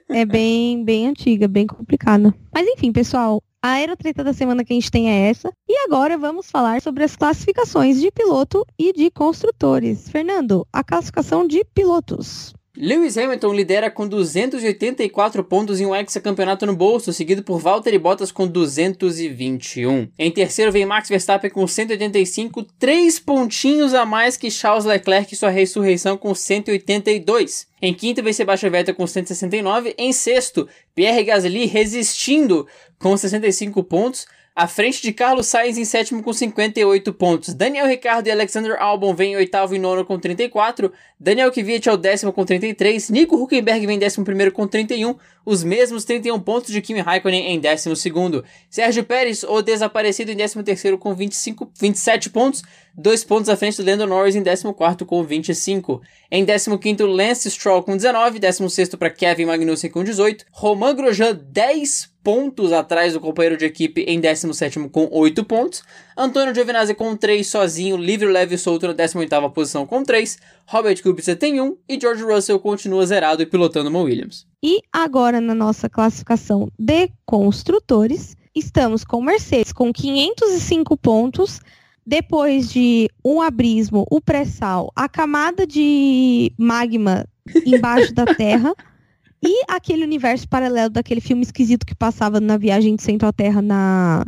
É 0.09 0.25
bem, 0.25 0.85
bem 0.85 1.09
antiga, 1.09 1.47
bem 1.47 1.67
complicada. 1.67 2.35
Mas 2.53 2.67
enfim, 2.67 2.93
pessoal, 2.93 3.43
a 3.63 3.73
aerotreta 3.73 4.23
da 4.23 4.33
semana 4.33 4.65
que 4.65 4.73
a 4.73 4.77
gente 4.77 4.91
tem 4.91 5.11
é 5.11 5.29
essa. 5.29 5.53
E 5.69 5.85
agora 5.87 6.17
vamos 6.17 6.51
falar 6.51 6.81
sobre 6.81 7.05
as 7.05 7.17
classificações 7.17 8.01
de 8.01 8.11
piloto 8.11 8.65
e 8.79 8.93
de 8.93 9.11
construtores. 9.11 10.09
Fernando, 10.09 10.67
a 10.73 10.85
classificação 10.85 11.47
de 11.47 11.65
pilotos. 11.75 12.55
Lewis 12.81 13.19
Hamilton 13.19 13.53
lidera 13.53 13.91
com 13.91 14.07
284 14.07 15.43
pontos 15.43 15.81
em 15.81 15.87
um 15.87 15.97
hexacampeonato 15.97 16.65
no 16.65 16.77
bolso, 16.77 17.13
seguido 17.13 17.43
por 17.43 17.59
Valtteri 17.59 17.99
Bottas 17.99 18.31
com 18.31 18.47
221. 18.47 20.07
Em 20.17 20.31
terceiro 20.31 20.71
vem 20.71 20.87
Max 20.87 21.09
Verstappen 21.09 21.51
com 21.51 21.67
185, 21.67 22.63
três 22.79 23.19
pontinhos 23.19 23.95
a 23.95 24.07
mais 24.07 24.37
que 24.37 24.49
Charles 24.49 24.85
Leclerc 24.85 25.35
e 25.35 25.37
sua 25.37 25.51
ressurreição 25.51 26.17
com 26.17 26.33
182. 26.33 27.67
Em 27.83 27.93
quinto 27.93 28.23
vem 28.23 28.33
Sebastian 28.33 28.71
Vettel 28.71 28.95
com 28.95 29.09
169. 29.09 29.97
Em 29.99 30.13
sexto, 30.13 30.69
Pierre 30.95 31.25
Gasly 31.25 31.67
resistindo 31.67 32.65
com 32.97 33.17
65 33.17 33.83
pontos 33.83 34.25
à 34.59 34.67
frente 34.67 35.01
de 35.01 35.13
Carlos 35.13 35.47
Sainz 35.47 35.79
em 35.79 35.85
sétimo 35.85 36.21
com 36.21 36.33
58 36.33 37.13
pontos. 37.13 37.55
Daniel 37.55 37.87
Ricciardo 37.87 38.29
e 38.29 38.33
Alexander 38.33 38.75
Albon 38.83 39.15
vêm 39.15 39.35
em 39.35 39.37
oitavo 39.37 39.73
e 39.73 39.79
nono 39.79 40.05
com 40.05 40.19
34. 40.19 40.93
Daniel 41.21 41.53
Kvyat 41.53 41.89
é 41.89 41.93
o 41.93 41.97
décimo 41.97 42.33
com 42.33 42.45
33. 42.45 43.09
Nico 43.09 43.37
Huckenberg 43.37 43.87
vem 43.87 43.95
em 43.95 43.99
décimo 44.01 44.25
primeiro 44.25 44.51
com 44.51 44.67
31. 44.67 45.15
Os 45.47 45.63
mesmos 45.63 46.05
31 46.05 46.41
pontos 46.41 46.73
de 46.73 46.83
Kimi 46.83 46.99
Raikkonen 46.99 47.53
em 47.53 47.61
décimo 47.61 47.95
segundo. 47.95 48.45
Sérgio 48.69 49.05
Pérez, 49.05 49.45
o 49.45 49.63
desaparecido, 49.63 50.33
em 50.33 50.37
décimo 50.37 50.65
terceiro 50.65 50.99
com 50.99 51.15
25, 51.15 51.71
27 51.81 52.29
pontos. 52.29 52.65
Dois 52.97 53.23
pontos 53.23 53.49
à 53.49 53.57
frente 53.57 53.81
do 53.81 53.89
Lando 53.89 54.09
Norris 54.09 54.35
em 54.35 54.43
décimo 54.43 54.75
quarto 54.75 55.07
com 55.07 55.23
25. 55.23 56.03
Em 56.33 56.45
décimo 56.45 56.81
quinto, 56.81 57.07
Lance 57.07 57.49
Stroll 57.49 57.85
com 57.85 57.97
19. 57.97 58.41
Décimo 58.41 58.69
sexto 58.69 58.99
para 58.99 59.09
Kevin 59.09 59.45
Magnussen 59.45 59.89
com 59.89 60.03
18. 60.03 60.47
Romain 60.51 60.97
Grosjean, 60.97 61.41
10 61.49 62.18
pontos 62.29 62.75
atrás 62.75 63.15
do 63.15 63.21
companheiro 63.21 63.57
de 63.57 63.65
equipe 63.65 64.03
em 64.03 64.21
17 64.21 64.91
com 64.91 65.09
8 65.11 65.43
pontos. 65.45 65.83
Antônio 66.15 66.55
Giovinazzi 66.55 66.93
com 66.93 67.17
3 67.17 67.47
sozinho, 67.47 67.97
livre, 67.97 68.29
leve 68.29 68.55
e 68.55 68.59
solto 68.59 68.87
na 68.87 68.93
18 68.93 69.49
posição 69.49 69.87
com 69.87 70.03
3. 70.03 70.37
Robert 70.67 71.03
Kubica 71.03 71.35
tem 71.35 71.59
1 71.59 71.79
e 71.89 71.99
George 71.99 72.23
Russell 72.23 72.61
continua 72.61 73.07
zerado 73.07 73.43
e 73.43 73.47
pilotando 73.47 73.89
uma 73.89 74.01
Williams. 74.01 74.47
E 74.63 74.81
agora 74.93 75.41
na 75.41 75.55
nossa 75.55 75.89
classificação 75.89 76.71
de 76.79 77.09
construtores, 77.25 78.37
estamos 78.55 79.05
com 79.05 79.23
Mercedes 79.23 79.73
com 79.73 79.91
505 79.91 80.99
pontos. 80.99 81.63
Depois 82.07 82.71
de 82.71 83.09
um 83.25 83.41
abismo, 83.41 84.05
o 84.11 84.21
pré-sal, 84.21 84.93
a 84.95 85.09
camada 85.09 85.67
de 85.67 86.53
magma 86.59 87.25
embaixo 87.65 88.13
da 88.13 88.27
Terra. 88.27 88.75
E 89.43 89.65
aquele 89.69 90.05
universo 90.05 90.49
paralelo 90.49 90.91
daquele 90.91 91.21
filme 91.21 91.43
esquisito 91.43 91.87
que 91.87 91.95
passava 91.95 92.41
na 92.41 92.57
viagem 92.57 92.97
de 92.97 93.03
centro 93.03 93.29
à 93.29 93.33
Terra 93.33 93.63
na, 93.63 94.25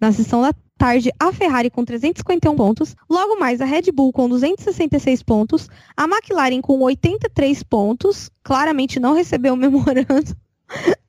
na 0.00 0.12
sessão 0.12 0.42
da 0.42 0.54
tarde, 0.78 1.12
a 1.18 1.32
Ferrari 1.32 1.70
com 1.70 1.84
351 1.84 2.56
pontos. 2.56 2.96
Logo 3.08 3.38
mais, 3.38 3.60
a 3.60 3.64
Red 3.64 3.92
Bull 3.92 4.12
com 4.12 4.28
266 4.28 5.22
pontos. 5.22 5.68
A 5.96 6.04
McLaren 6.04 6.60
com 6.60 6.80
83 6.80 7.62
pontos. 7.62 8.30
Claramente 8.42 8.98
não 8.98 9.14
recebeu 9.14 9.54
o 9.54 9.56
memorando. 9.56 10.36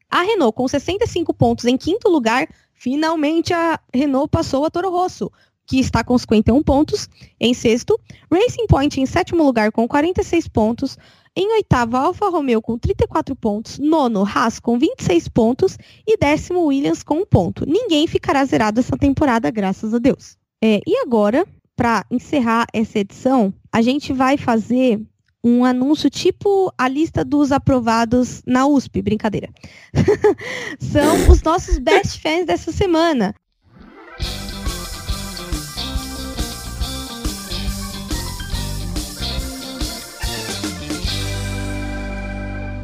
A 0.10 0.22
Renault 0.22 0.56
com 0.56 0.68
65 0.68 1.34
pontos 1.34 1.66
em 1.66 1.76
quinto 1.76 2.08
lugar. 2.08 2.48
Finalmente 2.76 3.54
a 3.54 3.80
Renault 3.94 4.30
passou 4.30 4.64
a 4.66 4.70
Toro 4.70 4.92
Rosso, 4.92 5.32
que 5.66 5.80
está 5.80 6.04
com 6.04 6.16
51 6.16 6.62
pontos 6.62 7.10
em 7.40 7.54
sexto. 7.54 8.00
Racing 8.32 8.68
Point 8.68 9.02
em 9.02 9.06
sétimo 9.08 9.44
lugar 9.44 9.72
com 9.72 9.88
46 9.88 10.48
pontos. 10.50 10.98
Em 11.36 11.52
oitavo, 11.54 11.98
Alfa 11.98 12.30
Romeo 12.30 12.62
com 12.62 12.78
34 12.78 13.36
pontos. 13.36 13.80
Nono, 13.80 14.24
Haas 14.24 14.60
com 14.60 14.78
26 14.78 15.28
pontos. 15.30 15.78
E 16.06 16.16
décimo, 16.18 16.66
Williams 16.66 17.02
com 17.02 17.20
um 17.20 17.26
ponto. 17.26 17.66
Ninguém 17.66 18.06
ficará 18.06 18.46
zerado 18.46 18.80
essa 18.80 18.96
temporada, 18.96 19.50
graças 19.50 19.94
a 19.94 19.98
Deus. 19.98 20.38
É, 20.64 20.80
e 20.86 20.98
agora, 20.98 21.46
para 21.76 22.06
encerrar 22.12 22.68
essa 22.72 23.00
edição, 23.00 23.54
a 23.72 23.82
gente 23.82 24.14
vai 24.14 24.38
fazer 24.38 25.02
um 25.44 25.66
anúncio 25.66 26.10
tipo 26.10 26.72
a 26.78 26.88
lista 26.88 27.26
dos 27.26 27.52
aprovados 27.52 28.42
na 28.46 28.66
USP, 28.66 29.02
brincadeira. 29.02 29.50
São 30.80 31.30
os 31.30 31.42
nossos 31.44 31.80
best 31.80 32.22
fans 32.22 32.46
dessa 32.46 32.72
semana. 32.72 33.36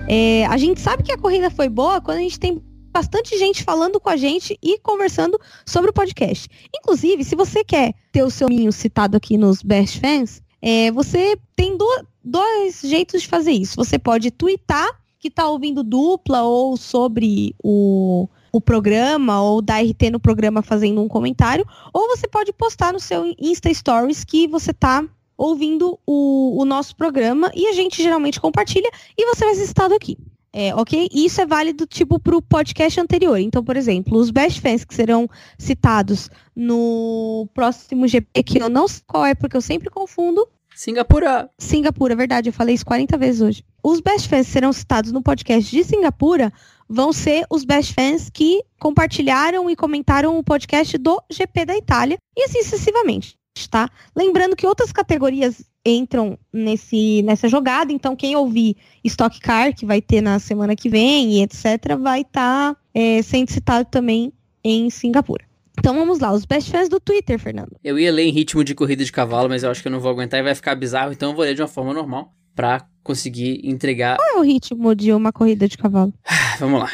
É, 0.09 0.45
a 0.47 0.57
gente 0.57 0.81
sabe 0.81 1.03
que 1.03 1.11
a 1.11 1.17
corrida 1.17 1.51
foi 1.51 1.69
boa 1.69 2.01
quando 2.01 2.17
a 2.17 2.21
gente 2.21 2.39
tem 2.39 2.59
bastante 2.91 3.37
gente 3.37 3.63
falando 3.63 3.99
com 3.99 4.09
a 4.09 4.17
gente 4.17 4.57
e 4.61 4.79
conversando 4.79 5.39
sobre 5.65 5.91
o 5.91 5.93
podcast. 5.93 6.49
Inclusive, 6.75 7.23
se 7.23 7.35
você 7.35 7.63
quer 7.63 7.93
ter 8.11 8.23
o 8.23 8.31
seu 8.31 8.47
minho 8.49 8.71
citado 8.71 9.15
aqui 9.15 9.37
nos 9.37 9.61
Best 9.61 9.99
Fans, 9.99 10.41
é, 10.59 10.91
você 10.91 11.37
tem 11.55 11.77
do, 11.77 11.85
dois 12.23 12.81
jeitos 12.83 13.21
de 13.21 13.27
fazer 13.27 13.51
isso. 13.51 13.75
Você 13.75 13.99
pode 13.99 14.31
twittar 14.31 14.89
que 15.19 15.27
está 15.27 15.47
ouvindo 15.47 15.83
dupla 15.83 16.41
ou 16.41 16.75
sobre 16.75 17.53
o, 17.63 18.27
o 18.51 18.59
programa 18.59 19.41
ou 19.41 19.61
dar 19.61 19.83
RT 19.83 20.09
no 20.11 20.19
programa 20.19 20.61
fazendo 20.61 21.01
um 21.03 21.07
comentário, 21.07 21.65
ou 21.93 22.07
você 22.07 22.27
pode 22.27 22.51
postar 22.53 22.93
no 22.93 22.99
seu 22.99 23.31
Insta 23.37 23.71
Stories 23.71 24.23
que 24.23 24.47
você 24.47 24.71
está 24.71 25.05
ouvindo 25.39 25.97
o, 26.05 26.61
o 26.61 26.65
nosso 26.65 26.93
programa 26.97 27.49
e 27.55 27.67
a 27.67 27.71
gente 27.71 28.03
geralmente 28.03 28.41
compartilha 28.41 28.91
e 29.17 29.25
você 29.25 29.45
vai 29.45 29.55
ser 29.55 29.65
citado 29.65 29.95
aqui. 29.95 30.17
É, 30.51 30.75
ok? 30.75 31.07
E 31.13 31.25
isso 31.25 31.39
é 31.39 31.45
válido, 31.45 31.85
tipo, 31.85 32.19
para 32.19 32.35
o 32.35 32.41
podcast 32.41 32.99
anterior. 32.99 33.37
Então, 33.37 33.63
por 33.63 33.77
exemplo, 33.77 34.17
os 34.17 34.31
best 34.31 34.59
fans 34.59 34.83
que 34.83 34.95
serão 34.95 35.29
citados 35.57 36.29
no 36.55 37.47
próximo 37.53 38.07
GP, 38.07 38.43
que 38.43 38.59
eu 38.59 38.67
não 38.67 38.87
sei 38.87 39.03
qual 39.07 39.25
é, 39.25 39.35
porque 39.35 39.55
eu 39.55 39.61
sempre 39.61 39.91
confundo. 39.91 40.45
Singapura! 40.75 41.49
Singapura, 41.57 42.15
verdade, 42.15 42.49
eu 42.49 42.53
falei 42.53 42.73
isso 42.73 42.85
40 42.85 43.17
vezes 43.17 43.41
hoje. 43.41 43.63
Os 43.83 44.01
best 44.01 44.27
fans 44.27 44.47
que 44.47 44.53
serão 44.53 44.73
citados 44.73 45.11
no 45.11 45.21
podcast 45.21 45.69
de 45.69 45.83
Singapura 45.83 46.51
vão 46.87 47.13
ser 47.13 47.45
os 47.49 47.63
best 47.63 47.93
fans 47.93 48.29
que 48.33 48.63
compartilharam 48.79 49.69
e 49.69 49.75
comentaram 49.75 50.37
o 50.37 50.43
podcast 50.43 50.97
do 50.97 51.21
GP 51.29 51.65
da 51.65 51.77
Itália, 51.77 52.17
e 52.35 52.43
assim 52.43 52.63
sucessivamente 52.63 53.38
tá? 53.67 53.89
Lembrando 54.15 54.55
que 54.55 54.67
outras 54.67 54.91
categorias 54.91 55.63
entram 55.85 56.37
nesse, 56.53 57.21
nessa 57.23 57.47
jogada, 57.47 57.91
então 57.91 58.15
quem 58.15 58.35
ouvir 58.35 58.77
Stock 59.03 59.39
Car, 59.39 59.73
que 59.73 59.85
vai 59.85 60.01
ter 60.01 60.21
na 60.21 60.39
semana 60.39 60.75
que 60.75 60.89
vem 60.89 61.33
e 61.33 61.41
etc., 61.41 61.97
vai 61.99 62.21
estar 62.21 62.73
tá, 62.73 62.77
é, 62.93 63.21
sendo 63.21 63.49
citado 63.49 63.87
também 63.89 64.31
em 64.63 64.89
Singapura. 64.89 65.43
Então 65.79 65.95
vamos 65.95 66.19
lá, 66.19 66.31
os 66.33 66.45
best 66.45 66.69
fans 66.69 66.89
do 66.89 66.99
Twitter, 66.99 67.39
Fernando. 67.39 67.77
Eu 67.83 67.97
ia 67.97 68.11
ler 68.11 68.27
em 68.27 68.31
ritmo 68.31 68.63
de 68.63 68.75
corrida 68.75 69.03
de 69.03 69.11
cavalo, 69.11 69.47
mas 69.47 69.63
eu 69.63 69.71
acho 69.71 69.81
que 69.81 69.87
eu 69.87 69.91
não 69.91 70.01
vou 70.01 70.11
aguentar 70.11 70.39
e 70.39 70.43
vai 70.43 70.53
ficar 70.53 70.75
bizarro, 70.75 71.13
então 71.13 71.29
eu 71.29 71.35
vou 71.35 71.45
ler 71.45 71.55
de 71.55 71.61
uma 71.61 71.67
forma 71.67 71.93
normal 71.93 72.33
para 72.53 72.85
conseguir 73.01 73.61
entregar. 73.63 74.17
Qual 74.17 74.37
é 74.37 74.39
o 74.39 74.43
ritmo 74.43 74.93
de 74.93 75.13
uma 75.13 75.31
corrida 75.31 75.67
de 75.67 75.77
cavalo? 75.77 76.13
vamos 76.59 76.81
lá. 76.81 76.89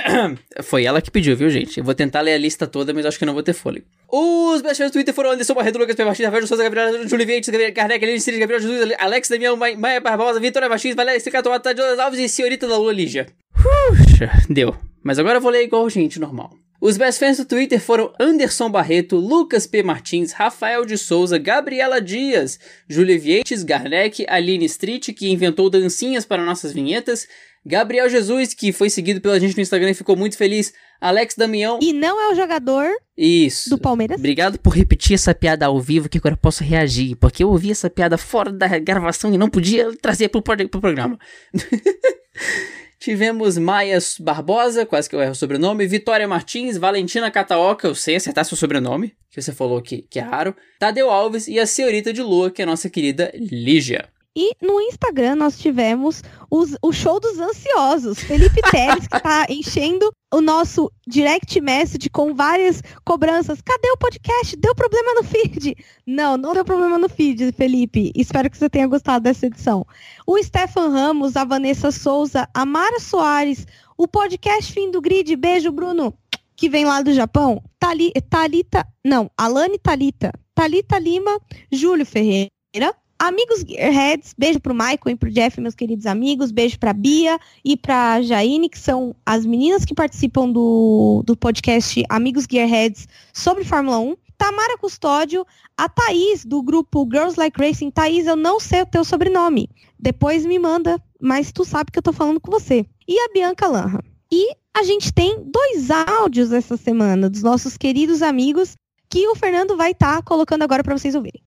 Foi 0.62 0.84
ela 0.84 1.00
que 1.00 1.10
pediu, 1.10 1.36
viu, 1.36 1.50
gente? 1.50 1.78
Eu 1.78 1.84
vou 1.84 1.94
tentar 1.94 2.20
ler 2.20 2.34
a 2.34 2.38
lista 2.38 2.66
toda, 2.66 2.92
mas 2.92 3.06
acho 3.06 3.18
que 3.18 3.24
não 3.24 3.34
vou 3.34 3.42
ter 3.42 3.52
fôlego. 3.52 3.86
Os 4.10 4.62
best 4.62 4.82
do 4.82 4.90
Twitter 4.90 5.14
foram 5.14 5.30
Anderson 5.30 5.54
Barreto, 5.54 5.78
Lucas 5.78 5.96
P. 5.96 6.04
Martins, 6.04 6.24
Rafael 6.26 6.46
Souza, 6.46 6.62
Gabriel 6.62 7.08
Júlio 7.08 7.26
Gabriel 7.26 7.74
Kardec, 7.74 8.04
Helene 8.04 8.20
Cires, 8.20 8.40
Gabriel 8.40 8.60
Jesus, 8.60 8.94
Alex 8.98 9.28
Damião, 9.28 9.56
Maia 9.56 10.00
Barbosa, 10.00 10.40
Vitória 10.40 10.68
Martins, 10.68 10.94
Valéria 10.94 11.18
Stricato, 11.18 11.48
Tadeu 11.60 12.00
Alves 12.00 12.20
e 12.20 12.28
Senhorita 12.28 12.66
da 12.66 12.76
Lua 12.76 12.92
Lígia. 12.92 13.26
Puxa, 13.54 14.30
deu. 14.48 14.74
Mas 15.02 15.18
agora 15.18 15.38
eu 15.38 15.40
vou 15.40 15.50
ler 15.50 15.64
igual 15.64 15.88
gente 15.88 16.20
normal. 16.20 16.52
Os 16.84 16.96
best 16.96 17.20
fans 17.20 17.36
do 17.36 17.44
Twitter 17.44 17.80
foram 17.80 18.12
Anderson 18.18 18.68
Barreto, 18.68 19.16
Lucas 19.16 19.68
P. 19.68 19.84
Martins, 19.84 20.32
Rafael 20.32 20.84
de 20.84 20.98
Souza, 20.98 21.38
Gabriela 21.38 22.00
Dias, 22.00 22.58
Júlia 22.88 23.16
Vieites, 23.16 23.62
Garneck, 23.62 24.26
Aline 24.28 24.64
Street, 24.64 25.12
que 25.14 25.30
inventou 25.30 25.70
dancinhas 25.70 26.24
para 26.24 26.44
nossas 26.44 26.72
vinhetas, 26.72 27.28
Gabriel 27.64 28.08
Jesus, 28.08 28.54
que 28.54 28.72
foi 28.72 28.90
seguido 28.90 29.20
pela 29.20 29.38
gente 29.38 29.56
no 29.56 29.62
Instagram 29.62 29.90
e 29.90 29.94
ficou 29.94 30.16
muito 30.16 30.36
feliz. 30.36 30.72
Alex 31.00 31.34
Damião. 31.36 31.78
E 31.82 31.92
não 31.92 32.20
é 32.20 32.32
o 32.32 32.34
jogador 32.34 32.88
Isso. 33.16 33.70
do 33.70 33.78
Palmeiras. 33.78 34.18
Obrigado 34.18 34.58
por 34.58 34.70
repetir 34.70 35.14
essa 35.14 35.34
piada 35.34 35.66
ao 35.66 35.80
vivo, 35.80 36.08
que 36.08 36.18
agora 36.18 36.34
eu 36.34 36.38
posso 36.38 36.62
reagir. 36.62 37.16
Porque 37.16 37.42
eu 37.42 37.50
ouvi 37.50 37.70
essa 37.72 37.90
piada 37.90 38.16
fora 38.16 38.52
da 38.52 38.66
gravação 38.78 39.32
e 39.34 39.38
não 39.38 39.50
podia 39.50 39.94
trazer 39.96 40.28
pro, 40.28 40.42
pro 40.42 40.80
programa. 40.80 41.18
Tivemos 43.02 43.58
Maia 43.58 43.98
Barbosa, 44.20 44.86
quase 44.86 45.10
que 45.10 45.16
eu 45.16 45.20
erro 45.20 45.32
o 45.32 45.34
sobrenome, 45.34 45.88
Vitória 45.88 46.28
Martins, 46.28 46.76
Valentina 46.76 47.32
Cataoca, 47.32 47.88
eu 47.88 47.96
sei 47.96 48.14
acertar 48.14 48.44
seu 48.44 48.56
sobrenome, 48.56 49.12
que 49.28 49.42
você 49.42 49.50
falou 49.50 49.82
que, 49.82 50.02
que 50.02 50.20
é 50.20 50.22
raro, 50.22 50.54
Tadeu 50.78 51.10
Alves 51.10 51.48
e 51.48 51.58
a 51.58 51.66
senhorita 51.66 52.12
de 52.12 52.22
lua, 52.22 52.48
que 52.48 52.62
é 52.62 52.64
a 52.64 52.66
nossa 52.66 52.88
querida 52.88 53.32
Lígia. 53.34 54.08
E 54.34 54.52
no 54.62 54.80
Instagram 54.80 55.36
nós 55.36 55.58
tivemos 55.58 56.22
os, 56.50 56.74
o 56.80 56.90
show 56.90 57.20
dos 57.20 57.38
ansiosos. 57.38 58.18
Felipe 58.18 58.62
Teles, 58.70 59.06
que 59.06 59.16
está 59.16 59.44
enchendo 59.48 60.10
o 60.32 60.40
nosso 60.40 60.90
direct 61.06 61.60
message 61.60 62.08
com 62.08 62.34
várias 62.34 62.82
cobranças. 63.04 63.60
Cadê 63.60 63.90
o 63.90 63.96
podcast? 63.98 64.56
Deu 64.56 64.74
problema 64.74 65.14
no 65.14 65.22
feed? 65.22 65.76
Não, 66.06 66.38
não 66.38 66.54
deu 66.54 66.64
problema 66.64 66.98
no 66.98 67.08
feed, 67.10 67.52
Felipe. 67.52 68.10
Espero 68.14 68.48
que 68.48 68.56
você 68.56 68.70
tenha 68.70 68.86
gostado 68.86 69.24
dessa 69.24 69.46
edição. 69.46 69.86
O 70.26 70.42
Stefan 70.42 70.88
Ramos, 70.88 71.36
a 71.36 71.44
Vanessa 71.44 71.90
Souza, 71.90 72.48
a 72.54 72.64
Mara 72.64 73.00
Soares, 73.00 73.66
o 73.98 74.08
podcast 74.08 74.72
Fim 74.72 74.90
do 74.90 75.02
Grid. 75.02 75.36
Beijo, 75.36 75.70
Bruno, 75.70 76.14
que 76.56 76.70
vem 76.70 76.86
lá 76.86 77.02
do 77.02 77.12
Japão. 77.12 77.62
Tali, 77.78 78.10
Talita, 78.30 78.86
não, 79.04 79.30
Alane 79.36 79.78
Talita. 79.78 80.32
Talita 80.54 80.98
Lima, 80.98 81.38
Júlio 81.70 82.06
Ferreira. 82.06 82.94
Amigos 83.22 83.60
Gearheads, 83.60 84.34
beijo 84.36 84.58
pro 84.58 84.74
Michael 84.74 85.10
e 85.10 85.14
pro 85.14 85.30
Jeff, 85.30 85.60
meus 85.60 85.76
queridos 85.76 86.06
amigos. 86.06 86.50
Beijo 86.50 86.76
pra 86.76 86.92
Bia 86.92 87.38
e 87.64 87.76
pra 87.76 88.20
Jaine, 88.20 88.68
que 88.68 88.76
são 88.76 89.14
as 89.24 89.46
meninas 89.46 89.84
que 89.84 89.94
participam 89.94 90.50
do, 90.50 91.22
do 91.24 91.36
podcast 91.36 92.02
Amigos 92.08 92.48
Gearheads 92.50 93.06
sobre 93.32 93.62
Fórmula 93.62 94.00
1. 94.00 94.16
Tamara 94.36 94.76
Custódio, 94.76 95.46
a 95.76 95.88
Thaís, 95.88 96.44
do 96.44 96.60
grupo 96.64 97.08
Girls 97.08 97.38
Like 97.38 97.64
Racing. 97.64 97.92
Thaís, 97.92 98.26
eu 98.26 98.34
não 98.34 98.58
sei 98.58 98.82
o 98.82 98.86
teu 98.86 99.04
sobrenome. 99.04 99.70
Depois 99.96 100.44
me 100.44 100.58
manda, 100.58 101.00
mas 101.20 101.52
tu 101.52 101.64
sabe 101.64 101.92
que 101.92 102.00
eu 102.00 102.02
tô 102.02 102.12
falando 102.12 102.40
com 102.40 102.50
você. 102.50 102.84
E 103.06 103.20
a 103.20 103.32
Bianca 103.32 103.68
Lanra. 103.68 104.02
E 104.32 104.52
a 104.74 104.82
gente 104.82 105.12
tem 105.12 105.44
dois 105.44 105.92
áudios 105.92 106.50
essa 106.50 106.76
semana 106.76 107.30
dos 107.30 107.44
nossos 107.44 107.76
queridos 107.76 108.20
amigos 108.20 108.74
que 109.08 109.28
o 109.28 109.36
Fernando 109.36 109.76
vai 109.76 109.92
estar 109.92 110.16
tá 110.16 110.22
colocando 110.22 110.62
agora 110.62 110.82
para 110.82 110.98
vocês 110.98 111.14
ouvirem. 111.14 111.40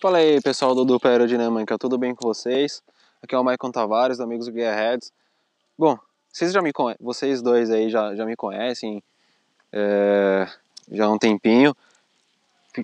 Fala 0.00 0.16
aí 0.16 0.40
pessoal 0.40 0.74
do 0.74 0.82
Dupla 0.82 1.10
Aerodinâmica, 1.10 1.76
tudo 1.76 1.98
bem 1.98 2.14
com 2.14 2.26
vocês? 2.26 2.82
Aqui 3.22 3.34
é 3.34 3.38
o 3.38 3.44
Maicon 3.44 3.70
Tavares, 3.70 4.16
do 4.16 4.24
Amigos 4.24 4.46
Gearheads. 4.46 5.12
Bom, 5.78 5.98
vocês, 6.32 6.52
já 6.52 6.62
me 6.62 6.72
vocês 6.98 7.42
dois 7.42 7.70
aí 7.70 7.90
já, 7.90 8.14
já 8.14 8.24
me 8.24 8.34
conhecem 8.34 9.02
é, 9.70 10.48
já 10.90 11.04
há 11.04 11.10
um 11.10 11.18
tempinho. 11.18 11.76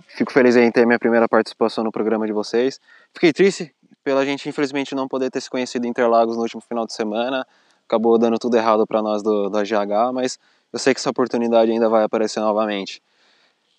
Fico 0.09 0.31
feliz 0.31 0.57
em 0.57 0.71
ter 0.71 0.85
minha 0.85 0.99
primeira 0.99 1.27
participação 1.27 1.83
no 1.83 1.91
programa 1.91 2.27
de 2.27 2.35
vocês. 2.35 2.79
Fiquei 3.15 3.33
triste 3.33 3.75
pela 4.05 4.23
gente 4.27 4.47
infelizmente 4.47 4.95
não 4.95 5.09
poder 5.09 5.31
ter 5.31 5.41
se 5.41 5.49
conhecido 5.49 5.87
em 5.87 5.89
Interlagos 5.89 6.37
no 6.37 6.43
último 6.43 6.61
final 6.61 6.87
de 6.87 6.93
semana. 6.93 7.47
Acabou 7.87 8.19
dando 8.19 8.39
tudo 8.39 8.59
errado 8.59 8.87
para 8.87 9.01
nós 9.01 9.23
do, 9.23 9.49
do 9.49 9.63
GH, 9.63 10.13
mas 10.13 10.39
eu 10.71 10.79
sei 10.79 10.93
que 10.93 11.01
essa 11.01 11.09
oportunidade 11.09 11.73
ainda 11.73 11.89
vai 11.89 12.05
aparecer 12.05 12.41
novamente. 12.41 13.01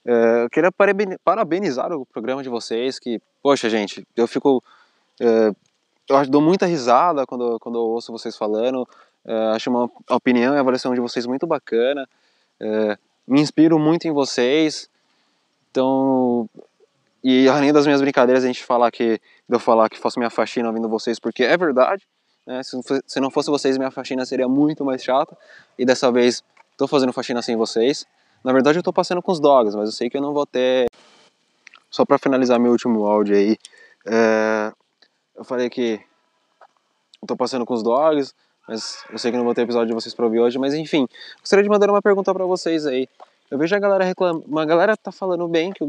É, 0.08 0.44
eu 0.46 0.50
queria 0.50 0.72
parabenizar 1.22 1.92
o 1.92 2.06
programa 2.06 2.42
de 2.42 2.48
vocês, 2.48 2.98
que, 2.98 3.22
poxa, 3.44 3.70
gente, 3.70 4.08
eu 4.16 4.26
fico. 4.26 4.64
É, 5.20 5.52
eu 6.10 6.26
dou 6.30 6.42
muita 6.42 6.66
risada 6.66 7.26
quando, 7.26 7.60
quando 7.60 7.78
eu 7.78 7.84
ouço 7.84 8.14
vocês 8.14 8.38
falando. 8.38 8.88
É, 9.26 9.34
acho 9.50 9.70
uma 9.70 9.92
opinião 10.10 10.56
e 10.56 10.58
avaliação 10.58 10.94
de 10.94 11.02
vocês 11.02 11.26
muito 11.26 11.46
bacana. 11.46 12.08
me 13.28 13.42
inspiro 13.42 13.78
muito 13.78 14.08
em 14.08 14.12
vocês. 14.12 14.90
Então, 15.70 16.50
e 17.22 17.50
além 17.50 17.74
das 17.74 17.86
minhas 17.86 18.00
brincadeiras, 18.00 18.46
a 18.46 18.48
gente 18.48 18.64
falar 18.64 18.90
que, 18.90 19.20
eu 19.50 19.60
falar 19.60 19.90
que 19.90 20.00
faço 20.00 20.18
minha 20.18 20.30
faxina 20.30 20.70
ouvindo 20.70 20.88
vocês, 20.88 21.20
porque 21.20 21.44
é 21.44 21.58
verdade. 21.58 22.08
Né? 22.46 22.62
Se 22.64 23.20
não 23.20 23.30
fosse 23.30 23.50
vocês, 23.50 23.78
minha 23.78 23.92
faxina 23.92 24.26
seria 24.26 24.48
muito 24.48 24.86
mais 24.86 25.04
chata. 25.04 25.38
E 25.78 25.84
dessa 25.84 26.10
vez, 26.10 26.42
estou 26.72 26.88
fazendo 26.88 27.12
faxina 27.12 27.42
sem 27.42 27.58
vocês. 27.58 28.06
Na 28.44 28.54
verdade 28.54 28.80
eu 28.80 28.84
tô 28.84 28.94
passando 28.94 29.22
com 29.22 29.32
os 29.32 29.40
dogs, 29.40 29.76
mas 29.76 29.90
eu 29.90 29.94
sei 29.94 30.10
que 30.10 30.18
eu 30.18 30.22
não 30.22 30.34
vou 30.34 30.46
ter... 30.46 30.88
Só 31.90 32.06
para 32.06 32.18
finalizar 32.18 32.60
meu 32.60 32.72
último 32.72 33.06
áudio 33.06 33.36
aí, 33.36 33.58
é... 34.06 34.72
eu 35.36 35.44
falei 35.44 35.70
que 35.70 36.00
eu 37.22 37.28
tô 37.28 37.36
passando 37.36 37.66
com 37.66 37.74
os 37.74 37.82
dogs, 37.82 38.34
mas 38.68 39.04
eu 39.10 39.18
sei 39.18 39.32
que 39.32 39.38
não 39.38 39.46
vou 39.46 39.56
ter 39.56 39.62
episódio 39.62 39.88
de 39.88 39.94
vocês 39.94 40.14
pra 40.14 40.26
ouvir 40.26 40.40
hoje, 40.40 40.60
mas 40.60 40.74
enfim, 40.74 41.08
gostaria 41.40 41.64
de 41.64 41.70
mandar 41.70 41.90
uma 41.90 42.02
pergunta 42.02 42.34
para 42.34 42.46
vocês 42.46 42.86
aí. 42.86 43.08
Eu 43.50 43.58
vejo 43.58 43.74
a 43.74 43.80
galera 43.80 44.04
reclamando, 44.04 44.46
uma 44.46 44.66
galera 44.66 44.98
tá 44.98 45.12
falando 45.12 45.48
bem 45.48 45.72
que 45.72 45.84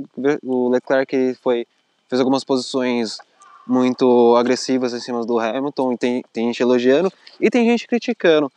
o 0.45 0.69
Leclerc 0.69 1.35
foi, 1.43 1.67
fez 2.09 2.21
algumas 2.21 2.45
posições 2.45 3.19
muito 3.67 4.37
agressivas 4.37 4.95
em 4.95 5.01
cima 5.01 5.27
do 5.27 5.39
Hamilton, 5.39 5.93
e 5.93 5.99
tem, 5.99 6.25
tem 6.33 6.47
gente 6.47 6.63
elogiando 6.63 7.13
e 7.41 7.51
tem 7.51 7.67
gente 7.67 7.87
criticando 7.87 8.51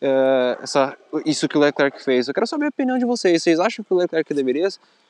é, 0.00 0.58
essa, 0.62 0.96
isso 1.26 1.48
que 1.48 1.58
o 1.58 1.60
Leclerc 1.60 2.02
fez. 2.02 2.28
Eu 2.28 2.34
quero 2.34 2.46
saber 2.46 2.66
a 2.66 2.68
opinião 2.68 2.98
de 2.98 3.04
vocês. 3.04 3.42
Vocês 3.42 3.60
acham 3.60 3.84
que 3.84 3.92
o 3.92 3.96
Leclerc 3.96 4.32
deveria 4.32 4.68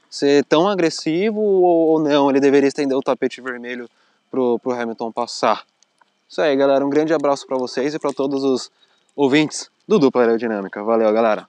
ser 0.09 0.45
tão 0.45 0.69
agressivo 0.69 1.41
ou 1.41 2.01
não? 2.01 2.31
Ele 2.31 2.41
deveria 2.41 2.69
estender 2.69 2.97
o 2.97 3.03
tapete 3.03 3.41
vermelho 3.41 3.89
pro, 4.31 4.59
pro 4.59 4.73
Hamilton 4.73 5.13
passar? 5.13 5.65
Isso 6.29 6.41
aí, 6.41 6.57
galera. 6.57 6.85
Um 6.85 6.91
grande 6.91 7.15
abraço 7.15 7.47
para 7.47 7.57
vocês 7.57 7.95
e 7.95 7.99
para 7.99 8.13
todos 8.13 8.43
os 8.43 8.71
ouvintes 9.15 9.71
do 9.87 9.99
Dupla 9.99 10.23
Aerodinâmica. 10.23 10.83
Valeu, 10.83 11.13
galera. 11.13 11.49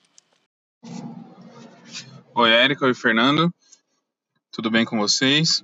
Oi, 2.35 2.51
Érica. 2.51 2.85
Oi, 2.85 2.93
Fernando. 2.93 3.53
Tudo 4.51 4.69
bem 4.69 4.85
com 4.85 4.97
vocês? 4.97 5.63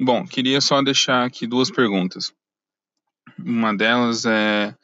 Bom, 0.00 0.26
queria 0.26 0.60
só 0.60 0.82
deixar 0.82 1.24
aqui 1.24 1.46
duas 1.46 1.70
perguntas. 1.70 2.32
Uma 3.38 3.74
delas 3.74 4.26
é 4.26 4.74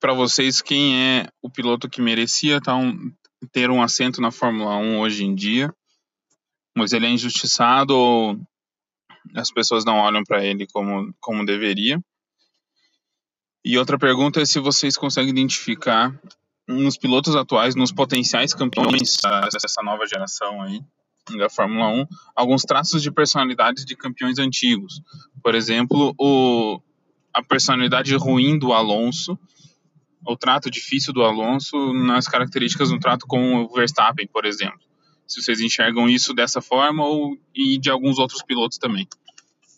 para 0.00 0.12
vocês 0.12 0.62
quem 0.62 0.96
é 0.96 1.28
o 1.42 1.50
piloto 1.50 1.88
que 1.88 2.00
merecia 2.00 2.60
tá 2.60 2.76
um, 2.76 3.12
ter 3.52 3.70
um 3.70 3.82
assento 3.82 4.20
na 4.20 4.30
Fórmula 4.30 4.76
1 4.76 4.98
hoje 5.00 5.24
em 5.24 5.34
dia, 5.34 5.72
mas 6.76 6.92
ele 6.92 7.06
é 7.06 7.10
injustiçado 7.10 7.94
ou 7.96 8.40
as 9.34 9.50
pessoas 9.50 9.84
não 9.84 9.96
olham 9.96 10.22
para 10.24 10.44
ele 10.44 10.66
como, 10.66 11.12
como 11.20 11.44
deveria. 11.44 12.00
E 13.64 13.76
outra 13.76 13.98
pergunta 13.98 14.40
é 14.40 14.44
se 14.44 14.60
vocês 14.60 14.96
conseguem 14.96 15.30
identificar 15.30 16.18
nos 16.66 16.96
pilotos 16.96 17.34
atuais, 17.34 17.74
nos 17.74 17.92
potenciais 17.92 18.54
campeões 18.54 19.16
dessa 19.52 19.82
nova 19.82 20.06
geração 20.06 20.62
aí 20.62 20.80
da 21.36 21.50
Fórmula 21.50 21.88
1, 21.88 22.06
alguns 22.34 22.62
traços 22.62 23.02
de 23.02 23.10
personalidades 23.10 23.84
de 23.84 23.94
campeões 23.94 24.38
antigos. 24.38 25.02
Por 25.42 25.54
exemplo, 25.54 26.14
o, 26.18 26.80
a 27.34 27.42
personalidade 27.42 28.14
ruim 28.14 28.58
do 28.58 28.72
Alonso 28.72 29.38
o 30.26 30.36
trato 30.36 30.70
difícil 30.70 31.12
do 31.12 31.22
Alonso 31.22 31.92
nas 31.92 32.26
características 32.26 32.90
no 32.90 32.98
trato 32.98 33.26
com 33.26 33.64
o 33.64 33.68
Verstappen, 33.68 34.26
por 34.26 34.44
exemplo. 34.44 34.80
Se 35.26 35.42
vocês 35.42 35.60
enxergam 35.60 36.08
isso 36.08 36.32
dessa 36.32 36.60
forma 36.60 37.04
ou 37.04 37.36
e 37.54 37.78
de 37.78 37.90
alguns 37.90 38.18
outros 38.18 38.42
pilotos 38.42 38.78
também. 38.78 39.06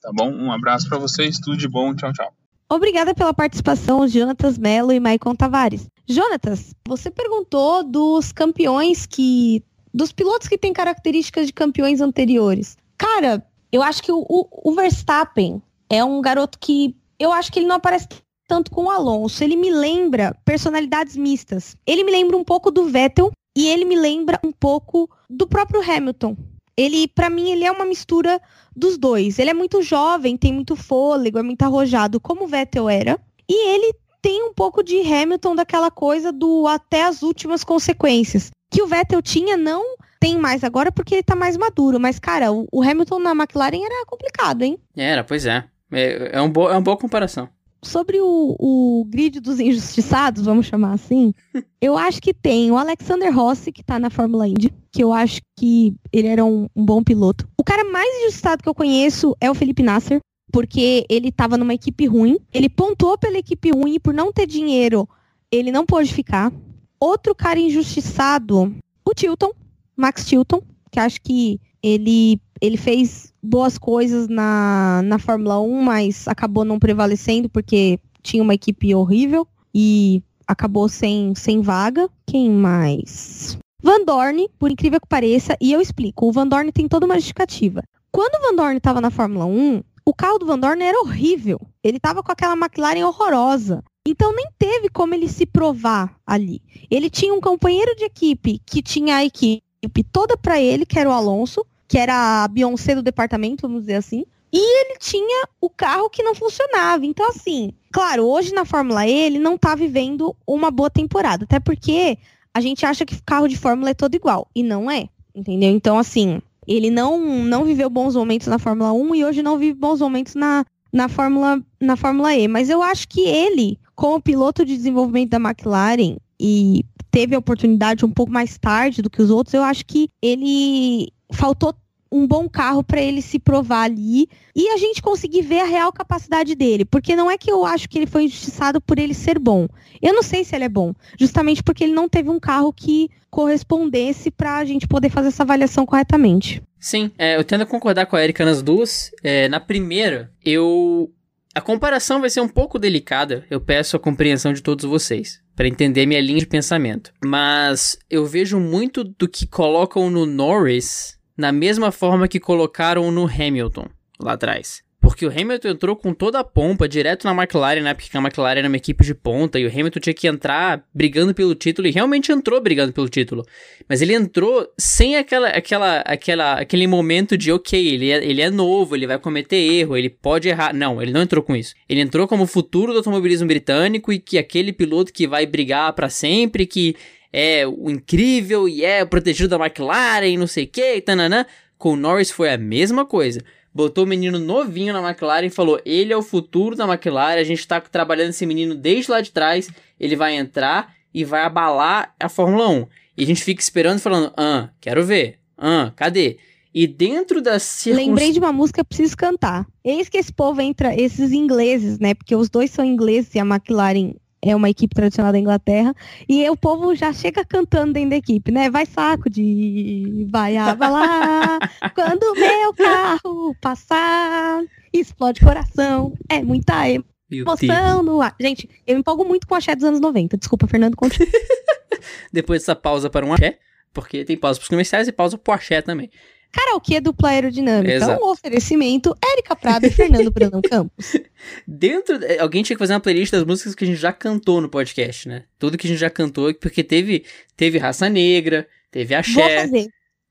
Tá 0.03 0.11
bom? 0.13 0.33
Um 0.33 0.53
abraço 0.53 0.89
para 0.89 0.99
vocês, 0.99 1.39
tudo 1.39 1.57
de 1.57 1.69
bom, 1.69 1.95
tchau, 1.95 2.13
tchau. 2.13 2.33
Obrigada 2.69 3.13
pela 3.15 3.35
participação, 3.35 4.07
Jonatas 4.07 4.57
Mello 4.57 4.93
e 4.93 5.01
Maicon 5.01 5.35
Tavares. 5.35 5.89
Jonatas, 6.09 6.73
você 6.87 7.11
perguntou 7.11 7.83
dos 7.83 8.31
campeões 8.31 9.07
que. 9.07 9.63
dos 9.93 10.13
pilotos 10.13 10.47
que 10.47 10.57
têm 10.57 10.73
características 10.73 11.49
de 11.49 11.53
campeões 11.53 12.01
anteriores. 12.01 12.77
Cara, 12.97 13.45
eu 13.73 13.83
acho 13.83 14.03
que 14.03 14.13
o, 14.13 14.25
o, 14.29 14.71
o 14.71 14.75
Verstappen 14.75 15.61
é 15.91 16.05
um 16.05 16.21
garoto 16.21 16.59
que. 16.61 16.97
Eu 17.19 17.33
acho 17.33 17.53
que 17.53 17.59
ele 17.59 17.67
não 17.67 17.77
aparece 17.77 18.09
tanto 18.51 18.73
com 18.73 18.87
o 18.87 18.91
Alonso. 18.91 19.45
Ele 19.45 19.55
me 19.55 19.71
lembra 19.71 20.37
personalidades 20.45 21.17
mistas. 21.17 21.77
Ele 21.87 22.03
me 22.03 22.11
lembra 22.11 22.37
um 22.37 22.43
pouco 22.43 22.69
do 22.73 22.87
Vettel 22.87 23.31
e 23.57 23.69
ele 23.69 23.85
me 23.85 23.95
lembra 23.95 24.41
um 24.43 24.51
pouco 24.51 25.09
do 25.29 25.47
próprio 25.47 25.81
Hamilton. 25.81 26.37
Ele, 26.77 27.07
para 27.07 27.31
mim, 27.31 27.49
ele 27.53 27.65
é 27.65 27.71
uma 27.71 27.85
mistura 27.85 28.43
dos 28.75 28.99
dois. 28.99 29.39
Ele 29.39 29.51
é 29.51 29.55
muito 29.55 29.83
jovem, 29.83 30.37
tem 30.37 30.53
muito 30.53 30.75
fôlego, 30.75 31.39
é 31.39 31.45
muito 31.45 31.63
arrojado, 31.63 32.19
como 32.19 32.43
o 32.43 32.49
Vettel 32.49 32.89
era. 32.89 33.21
E 33.49 33.69
ele 33.69 33.95
tem 34.21 34.43
um 34.43 34.53
pouco 34.53 34.83
de 34.83 35.01
Hamilton 35.01 35.55
daquela 35.55 35.91
coisa 35.91 36.33
do 36.33 36.67
até 36.67 37.05
as 37.05 37.23
últimas 37.23 37.63
consequências. 37.63 38.51
Que 38.69 38.83
o 38.83 38.87
Vettel 38.89 39.23
tinha, 39.23 39.57
não 39.57 39.95
tem 40.19 40.37
mais 40.37 40.65
agora 40.65 40.91
porque 40.91 41.15
ele 41.15 41.23
tá 41.23 41.37
mais 41.37 41.57
maduro. 41.57 42.01
Mas, 42.01 42.19
cara, 42.19 42.51
o, 42.51 42.83
Hamilton 42.83 43.21
na 43.21 43.31
McLaren 43.31 43.85
era 43.85 44.05
complicado, 44.07 44.63
hein? 44.63 44.77
Era, 44.97 45.23
pois 45.23 45.47
é. 45.47 45.65
É, 45.93 46.31
é, 46.33 46.43
um 46.43 46.51
bo 46.51 46.69
é 46.69 46.73
uma 46.73 46.81
boa 46.81 46.97
comparação 46.97 47.49
sobre 47.83 48.21
o, 48.21 48.57
o 48.59 49.05
grid 49.09 49.41
dos 49.41 49.59
injustiçados, 49.59 50.45
vamos 50.45 50.67
chamar 50.67 50.93
assim, 50.93 51.33
eu 51.81 51.97
acho 51.97 52.21
que 52.21 52.35
tem 52.35 52.71
o 52.71 52.77
Alexander 52.77 53.35
Rossi, 53.35 53.73
que 53.73 53.83
tá 53.83 53.99
na 53.99 54.11
Fórmula 54.11 54.47
Indy, 54.47 54.73
que 54.93 55.03
eu 55.03 55.13
acho 55.13 55.41
que 55.57 55.95
ele 56.13 56.29
era 56.29 56.45
um, 56.45 56.69
um 56.75 56.85
bom 56.85 57.03
piloto. 57.03 57.49
O 57.59 57.65
cara 57.65 57.85
mais 57.85 58.09
injustiçado 58.23 58.63
que 58.63 58.69
eu 58.69 58.75
conheço 58.75 59.37
é 59.41 59.51
o 59.51 59.55
Felipe 59.55 59.83
Nasser, 59.83 60.21
porque 60.53 61.07
ele 61.09 61.31
tava 61.31 61.57
numa 61.57 61.75
equipe 61.75 62.07
ruim, 62.07 62.39
ele 62.53 62.69
pontuou 62.69 63.17
pela 63.17 63.39
equipe 63.39 63.71
ruim 63.71 63.95
e 63.95 64.01
por 64.01 64.13
não 64.13 64.33
ter 64.33 64.47
dinheiro, 64.47 65.09
ele 65.51 65.71
não 65.73 65.87
pôde 65.87 66.13
ficar. 66.13 66.53
Outro 66.99 67.35
cara 67.35 67.59
injustiçado, 67.59 68.75
o 69.05 69.15
Tilton, 69.15 69.53
Max 69.97 70.27
Tilton, 70.27 70.63
que 70.91 71.01
acho 71.01 71.21
que 71.23 71.61
ele, 71.83 72.41
ele 72.61 72.77
fez 72.77 73.33
boas 73.43 73.79
coisas 73.79 74.29
na, 74.29 75.03
na 75.05 75.19
Fórmula 75.19 75.61
1, 75.61 75.83
mas 75.83 76.29
acabou 76.29 76.65
não 76.65 76.79
prevalecendo 76.79 77.49
porque 77.49 77.99
tinha 78.23 78.43
uma 78.43 78.55
equipe 78.55 78.95
horrível 78.95 79.47
e 79.75 80.23
acabou 80.47 80.89
sem, 80.89 81.35
sem 81.35 81.61
vaga. 81.61 82.09
Quem 82.27 82.51
mais? 82.51 83.57
Van 83.83 84.05
Dorn, 84.05 84.49
por 84.59 84.71
incrível 84.71 85.01
que 85.01 85.09
pareça, 85.09 85.57
e 85.61 85.73
eu 85.73 85.81
explico, 85.81 86.27
o 86.27 86.33
Van 86.33 86.47
Dorn 86.47 86.71
tem 86.71 86.87
toda 86.87 87.07
uma 87.07 87.15
justificativa. 87.15 87.83
Quando 88.13 88.35
o 88.35 88.49
Van 88.49 88.57
Dorn 88.57 88.77
estava 88.77 89.01
na 89.01 89.11
Fórmula 89.11 89.47
1, 89.47 89.83
o 90.05 90.13
carro 90.13 90.39
do 90.39 90.47
Van 90.47 90.59
Dorn 90.59 90.83
era 90.83 91.01
horrível. 91.01 91.61
Ele 91.83 91.97
estava 91.97 92.23
com 92.23 92.33
aquela 92.33 92.55
McLaren 92.55 93.05
horrorosa. 93.05 93.83
Então 94.07 94.35
nem 94.35 94.47
teve 94.59 94.89
como 94.89 95.15
ele 95.15 95.29
se 95.29 95.47
provar 95.47 96.17
ali. 96.27 96.61
Ele 96.91 97.09
tinha 97.09 97.33
um 97.33 97.41
companheiro 97.41 97.95
de 97.95 98.05
equipe 98.05 98.61
que 98.67 98.83
tinha 98.83 99.17
a 99.17 99.25
equipe 99.25 99.63
toda 100.11 100.37
para 100.37 100.61
ele, 100.61 100.85
que 100.85 100.99
era 100.99 101.09
o 101.09 101.13
Alonso, 101.13 101.65
que 101.91 101.99
era 101.99 102.45
a 102.45 102.49
Beyoncé 102.49 102.95
do 102.95 103.03
departamento, 103.03 103.63
vamos 103.63 103.81
dizer 103.81 103.97
assim. 103.97 104.25
E 104.53 104.59
ele 104.59 104.97
tinha 105.01 105.45
o 105.61 105.69
carro 105.69 106.09
que 106.09 106.23
não 106.23 106.37
funcionava. 106.37 107.05
Então, 107.05 107.29
assim, 107.29 107.73
claro, 107.93 108.25
hoje 108.27 108.55
na 108.55 108.65
Fórmula 108.65 109.05
E 109.05 109.13
ele 109.13 109.41
não 109.41 109.59
tá 109.59 109.75
vivendo 109.75 110.37
uma 110.47 110.71
boa 110.71 110.89
temporada. 110.89 111.43
Até 111.43 111.59
porque 111.59 112.17
a 112.55 112.61
gente 112.61 112.87
acha 112.87 113.05
que 113.05 113.21
carro 113.23 113.49
de 113.49 113.59
Fórmula 113.59 113.91
é 113.91 113.95
todo 113.95 114.15
igual. 114.15 114.47
E 114.55 114.63
não 114.63 114.89
é. 114.89 115.09
Entendeu? 115.35 115.69
Então, 115.71 115.99
assim, 115.99 116.41
Ele 116.65 116.91
não, 116.91 117.19
não 117.45 117.65
viveu 117.65 117.91
bons 117.91 118.15
momentos 118.15 118.47
na 118.47 118.61
Fórmula 118.61 118.93
1 118.93 119.15
e 119.17 119.25
hoje 119.25 119.43
não 119.43 119.59
vive 119.59 119.77
bons 119.77 119.99
momentos 119.99 120.37
na, 120.37 120.65
na, 120.93 121.09
Fórmula, 121.09 121.61
na 121.81 121.97
Fórmula 121.97 122.33
E. 122.37 122.47
Mas 122.47 122.71
eu 122.71 122.85
acho 122.85 123.09
que 123.09 123.23
ele, 123.23 123.81
como 123.97 124.23
piloto 124.23 124.65
de 124.65 124.77
desenvolvimento 124.77 125.31
da 125.31 125.39
McLaren, 125.39 126.19
e 126.39 126.85
teve 127.11 127.35
a 127.35 127.39
oportunidade 127.41 128.05
um 128.05 128.13
pouco 128.13 128.31
mais 128.31 128.57
tarde 128.57 129.03
do 129.03 129.11
que 129.11 129.21
os 129.21 129.29
outros, 129.29 129.55
eu 129.55 129.65
acho 129.65 129.85
que 129.85 130.09
ele 130.23 131.13
faltou 131.33 131.75
um 132.13 132.27
bom 132.27 132.49
carro 132.49 132.83
para 132.83 133.01
ele 133.01 133.23
se 133.23 133.39
provar 133.39 133.83
ali 133.83 134.29
e 134.55 134.69
a 134.71 134.77
gente 134.77 135.01
conseguir 135.01 135.43
ver 135.43 135.61
a 135.61 135.65
real 135.65 135.93
capacidade 135.93 136.55
dele. 136.55 136.85
Porque 136.85 137.15
não 137.15 137.31
é 137.31 137.39
que 137.39 137.51
eu 137.51 137.65
acho 137.65 137.89
que 137.89 137.99
ele 137.99 138.07
foi 138.07 138.25
injustiçado 138.25 138.81
por 138.81 138.99
ele 138.99 139.15
ser 139.15 139.39
bom. 139.39 139.69
Eu 140.03 140.13
não 140.13 140.23
sei 140.23 140.43
se 140.45 140.55
ele 140.57 140.65
é 140.65 140.69
bom, 140.69 140.93
justamente 141.19 141.63
porque 141.63 141.85
ele 141.85 141.93
não 141.93 142.09
teve 142.09 142.29
um 142.29 142.41
carro 142.41 142.73
que 142.73 143.09
correspondesse 143.31 144.31
para 144.31 144.57
a 144.57 144.65
gente 144.65 144.89
poder 144.89 145.09
fazer 145.09 145.29
essa 145.29 145.45
avaliação 145.45 145.87
corretamente. 145.87 146.61
Sim, 146.81 147.13
é, 147.17 147.37
eu 147.37 147.45
tendo 147.45 147.63
a 147.63 147.67
concordar 147.67 148.07
com 148.07 148.17
a 148.17 148.23
Erika 148.23 148.45
nas 148.45 148.63
duas. 148.63 149.11
É, 149.23 149.49
na 149.49 149.61
primeira, 149.61 150.33
eu. 150.45 151.13
A 151.55 151.61
comparação 151.61 152.21
vai 152.21 152.31
ser 152.31 152.41
um 152.41 152.49
pouco 152.49 152.79
delicada. 152.79 153.45
Eu 153.51 153.61
peço 153.61 153.97
a 153.97 154.01
compreensão 154.01 154.53
de 154.53 154.63
todos 154.63 154.85
vocês 154.85 155.41
para 155.55 155.69
entender 155.69 156.07
minha 156.07 156.21
linha 156.21 156.39
de 156.39 156.47
pensamento. 156.47 157.13
Mas 157.25 157.99
eu 158.09 158.25
vejo 158.25 158.59
muito 158.59 159.05
do 159.05 159.29
que 159.29 159.47
colocam 159.47 160.09
no 160.09 160.25
Norris 160.25 161.20
na 161.41 161.51
mesma 161.51 161.91
forma 161.91 162.29
que 162.29 162.39
colocaram 162.39 163.11
no 163.11 163.25
Hamilton 163.25 163.87
lá 164.21 164.35
atrás. 164.35 164.83
Porque 165.01 165.25
o 165.25 165.31
Hamilton 165.31 165.69
entrou 165.69 165.97
com 165.97 166.13
toda 166.13 166.41
a 166.41 166.45
pompa 166.45 166.87
direto 166.87 167.25
na 167.25 167.33
McLaren, 167.33 167.81
né? 167.81 167.95
Porque 167.95 168.15
a 168.15 168.21
McLaren 168.21 168.59
era 168.59 168.69
uma 168.69 168.77
equipe 168.77 169.03
de 169.03 169.15
ponta 169.15 169.59
e 169.59 169.65
o 169.65 169.71
Hamilton 169.71 169.99
tinha 169.99 170.13
que 170.13 170.29
entrar 170.29 170.85
brigando 170.95 171.33
pelo 171.33 171.55
título 171.55 171.89
e 171.89 171.91
realmente 171.91 172.31
entrou 172.31 172.61
brigando 172.61 172.93
pelo 172.93 173.09
título. 173.09 173.43
Mas 173.89 174.03
ele 174.03 174.13
entrou 174.13 174.69
sem 174.77 175.17
aquela, 175.17 175.49
aquela, 175.49 176.01
aquela, 176.01 176.53
aquele 176.53 176.87
momento 176.87 177.39
de 177.39 177.51
ok, 177.51 177.89
ele 177.89 178.11
é, 178.11 178.23
ele 178.23 178.43
é 178.43 178.51
novo, 178.51 178.95
ele 178.95 179.07
vai 179.07 179.19
cometer 179.19 179.57
erro, 179.57 179.97
ele 179.97 180.11
pode 180.11 180.51
errar. 180.51 180.75
Não, 180.75 181.01
ele 181.01 181.13
não 181.13 181.23
entrou 181.23 181.43
com 181.43 181.57
isso. 181.57 181.75
Ele 181.89 182.03
entrou 182.03 182.29
como 182.29 182.47
futuro 182.47 182.93
do 182.93 182.99
automobilismo 182.99 183.49
britânico 183.49 184.13
e 184.13 184.19
que 184.19 184.37
aquele 184.37 184.71
piloto 184.71 185.15
que 185.15 185.27
vai 185.27 185.47
brigar 185.47 185.95
para 185.95 186.11
sempre, 186.11 186.67
que 186.67 186.95
é 187.33 187.67
o 187.67 187.91
incrível 187.91 188.69
e 188.69 188.85
é 188.85 189.03
o 189.03 189.07
protegido 189.07 189.57
da 189.57 189.65
McLaren, 189.65 190.37
não 190.37 190.47
sei 190.47 190.65
o 190.65 190.69
que, 190.69 191.01
tananã. 191.01 191.47
Com 191.79 191.93
o 191.93 191.97
Norris 191.97 192.31
foi 192.31 192.53
a 192.53 192.59
mesma 192.59 193.07
coisa. 193.07 193.41
Botou 193.73 194.05
o 194.05 194.07
menino 194.07 194.39
novinho 194.39 194.93
na 194.93 195.09
McLaren 195.09 195.47
e 195.47 195.51
falou: 195.51 195.81
ele 195.85 196.13
é 196.13 196.17
o 196.17 196.23
futuro 196.23 196.75
da 196.75 196.87
McLaren, 196.87 197.41
a 197.41 197.45
gente 197.45 197.67
tá 197.67 197.81
trabalhando 197.81 198.31
esse 198.31 198.45
menino 198.45 198.75
desde 198.75 199.11
lá 199.11 199.21
de 199.21 199.31
trás, 199.31 199.69
ele 199.99 200.17
vai 200.17 200.37
entrar 200.37 200.95
e 201.15 201.25
vai 201.25 201.43
abalar 201.43 202.15
a 202.19 202.29
Fórmula 202.29 202.69
1. 202.69 202.87
E 203.17 203.23
a 203.23 203.27
gente 203.27 203.45
fica 203.45 203.63
esperando 203.63 204.01
falando: 204.01 204.33
ah, 204.37 204.71
quero 204.81 205.05
ver, 205.05 205.39
ah, 205.57 205.93
cadê? 205.95 206.39
E 206.73 206.87
dentro 206.87 207.41
das. 207.41 207.85
Lembrei 207.87 208.33
de 208.33 208.39
uma 208.39 208.53
música, 208.53 208.85
preciso 208.85 209.17
cantar. 209.17 209.67
Eis 209.85 210.09
que 210.09 210.19
esse 210.19 210.33
povo 210.33 210.61
entra, 210.61 210.95
esses 210.95 211.33
ingleses, 211.33 211.99
né? 211.99 212.15
Porque 212.15 212.35
os 212.35 212.49
dois 212.49 212.71
são 212.71 212.85
ingleses 212.85 213.35
e 213.35 213.41
a 213.41 213.45
McLaren 213.45 214.15
é 214.43 214.57
uma 214.57 214.71
equipe 214.71 214.95
tradicional 214.95 215.33
da 215.33 215.39
Inglaterra, 215.39 215.95
e 216.29 216.49
o 216.49 216.57
povo 216.57 216.95
já 216.95 217.13
chega 217.13 217.45
cantando 217.45 217.93
dentro 217.93 218.11
da 218.11 218.17
equipe, 218.17 218.51
né? 218.51 218.71
Vai 218.71 218.87
saco 218.87 219.29
de 219.29 220.27
vai 220.31 220.57
abalar, 220.57 221.59
quando 221.95 222.35
meu 222.35 222.75
carro 222.75 223.55
passar, 223.61 224.63
explode 224.93 225.41
coração, 225.41 226.15
é 226.29 226.43
muita 226.43 226.85
emoção 227.31 228.03
no 228.03 228.21
ar. 228.23 228.35
Gente, 228.41 228.69
eu 228.87 228.95
me 228.95 229.01
empolgo 229.01 229.25
muito 229.25 229.47
com 229.47 229.55
o 229.55 229.59
axé 229.59 229.75
dos 229.75 229.85
anos 229.85 230.01
90, 230.01 230.37
desculpa, 230.37 230.67
Fernando, 230.67 230.97
continua. 230.97 231.31
Depois 232.33 232.63
dessa 232.63 232.75
pausa 232.75 233.11
para 233.11 233.27
um 233.27 233.33
axé, 233.33 233.59
porque 233.93 234.25
tem 234.25 234.37
pausa 234.37 234.59
para 234.59 234.65
os 234.65 234.69
comerciais 234.69 235.09
e 235.09 235.13
pausa 235.13 235.37
para 235.37 235.53
o 235.53 235.55
axé 235.55 235.83
também. 235.83 236.11
Karaokê 236.53 237.01
dupla 237.01 237.31
aerodinâmica. 237.31 237.95
Exato. 237.95 238.23
Um 238.23 238.29
oferecimento, 238.29 239.15
Érica 239.25 239.55
Prado 239.55 239.87
e 239.87 239.91
Fernando 239.91 240.31
Brandão 240.31 240.61
Campos. 240.61 241.17
Dentro. 241.67 242.19
Alguém 242.41 242.63
tinha 242.63 242.77
que 242.77 242.81
fazer 242.81 242.95
uma 242.95 243.01
playlist 243.01 243.33
das 243.33 243.45
músicas 243.45 243.75
que 243.75 243.85
a 243.85 243.87
gente 243.87 244.01
já 244.01 244.13
cantou 244.13 244.61
no 244.61 244.69
podcast, 244.69 245.29
né? 245.29 245.45
Tudo 245.59 245.79
que 245.79 245.87
a 245.87 245.91
gente 245.91 246.01
já 246.01 246.11
cantou, 246.11 246.53
porque 246.55 246.83
teve, 246.83 247.25
teve 247.57 247.79
Raça 247.79 248.09
Negra, 248.09 248.67
teve 248.91 249.15
Axé. 249.15 249.33
Vou 249.33 249.61
fazer. 249.61 249.89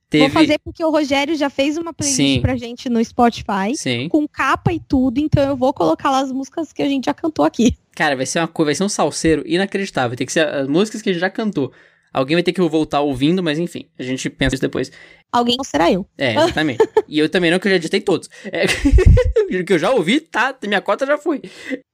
Teve... 0.10 0.24
Vou 0.24 0.34
fazer 0.34 0.60
porque 0.60 0.84
o 0.84 0.90
Rogério 0.90 1.36
já 1.36 1.50
fez 1.50 1.78
uma 1.78 1.94
playlist 1.94 2.18
Sim. 2.18 2.42
pra 2.42 2.58
gente 2.58 2.90
no 2.90 3.04
Spotify. 3.04 3.76
Sim. 3.76 4.10
Com 4.10 4.28
capa 4.28 4.74
e 4.74 4.80
tudo, 4.80 5.20
então 5.20 5.44
eu 5.44 5.56
vou 5.56 5.72
colocar 5.72 6.10
lá 6.10 6.20
as 6.20 6.32
músicas 6.32 6.74
que 6.74 6.82
a 6.82 6.88
gente 6.88 7.06
já 7.06 7.14
cantou 7.14 7.46
aqui. 7.46 7.78
Cara, 7.96 8.16
vai 8.16 8.26
ser 8.26 8.40
uma 8.40 8.50
vai 8.66 8.74
ser 8.74 8.84
um 8.84 8.90
salseiro 8.90 9.44
inacreditável. 9.46 10.18
Tem 10.18 10.26
que 10.26 10.34
ser 10.34 10.48
as 10.48 10.68
músicas 10.68 11.02
que 11.02 11.10
a 11.10 11.14
gente 11.14 11.22
já 11.22 11.30
cantou. 11.30 11.72
Alguém 12.14 12.36
vai 12.36 12.44
ter 12.44 12.54
que 12.54 12.62
voltar 12.62 13.02
ouvindo, 13.02 13.44
mas 13.44 13.60
enfim, 13.60 13.88
a 13.98 14.04
gente 14.04 14.30
pensa 14.30 14.56
isso 14.56 14.62
depois. 14.62 14.92
Alguém 15.32 15.56
não 15.58 15.64
será 15.64 15.92
eu. 15.92 16.06
É, 16.18 16.32
exatamente. 16.38 16.84
e 17.08 17.20
eu 17.20 17.30
também 17.30 17.52
não, 17.52 17.60
que 17.60 17.68
eu 17.68 17.72
já 17.72 17.76
editei 17.76 18.02
todos. 18.02 18.30
É, 18.46 18.66
o 19.60 19.64
que 19.64 19.74
eu 19.74 19.80
já 19.80 19.92
ouvi, 19.92 20.20
tá, 20.20 20.56
minha 20.64 20.82
cota 20.82 21.06
já 21.06 21.18
foi. 21.18 21.42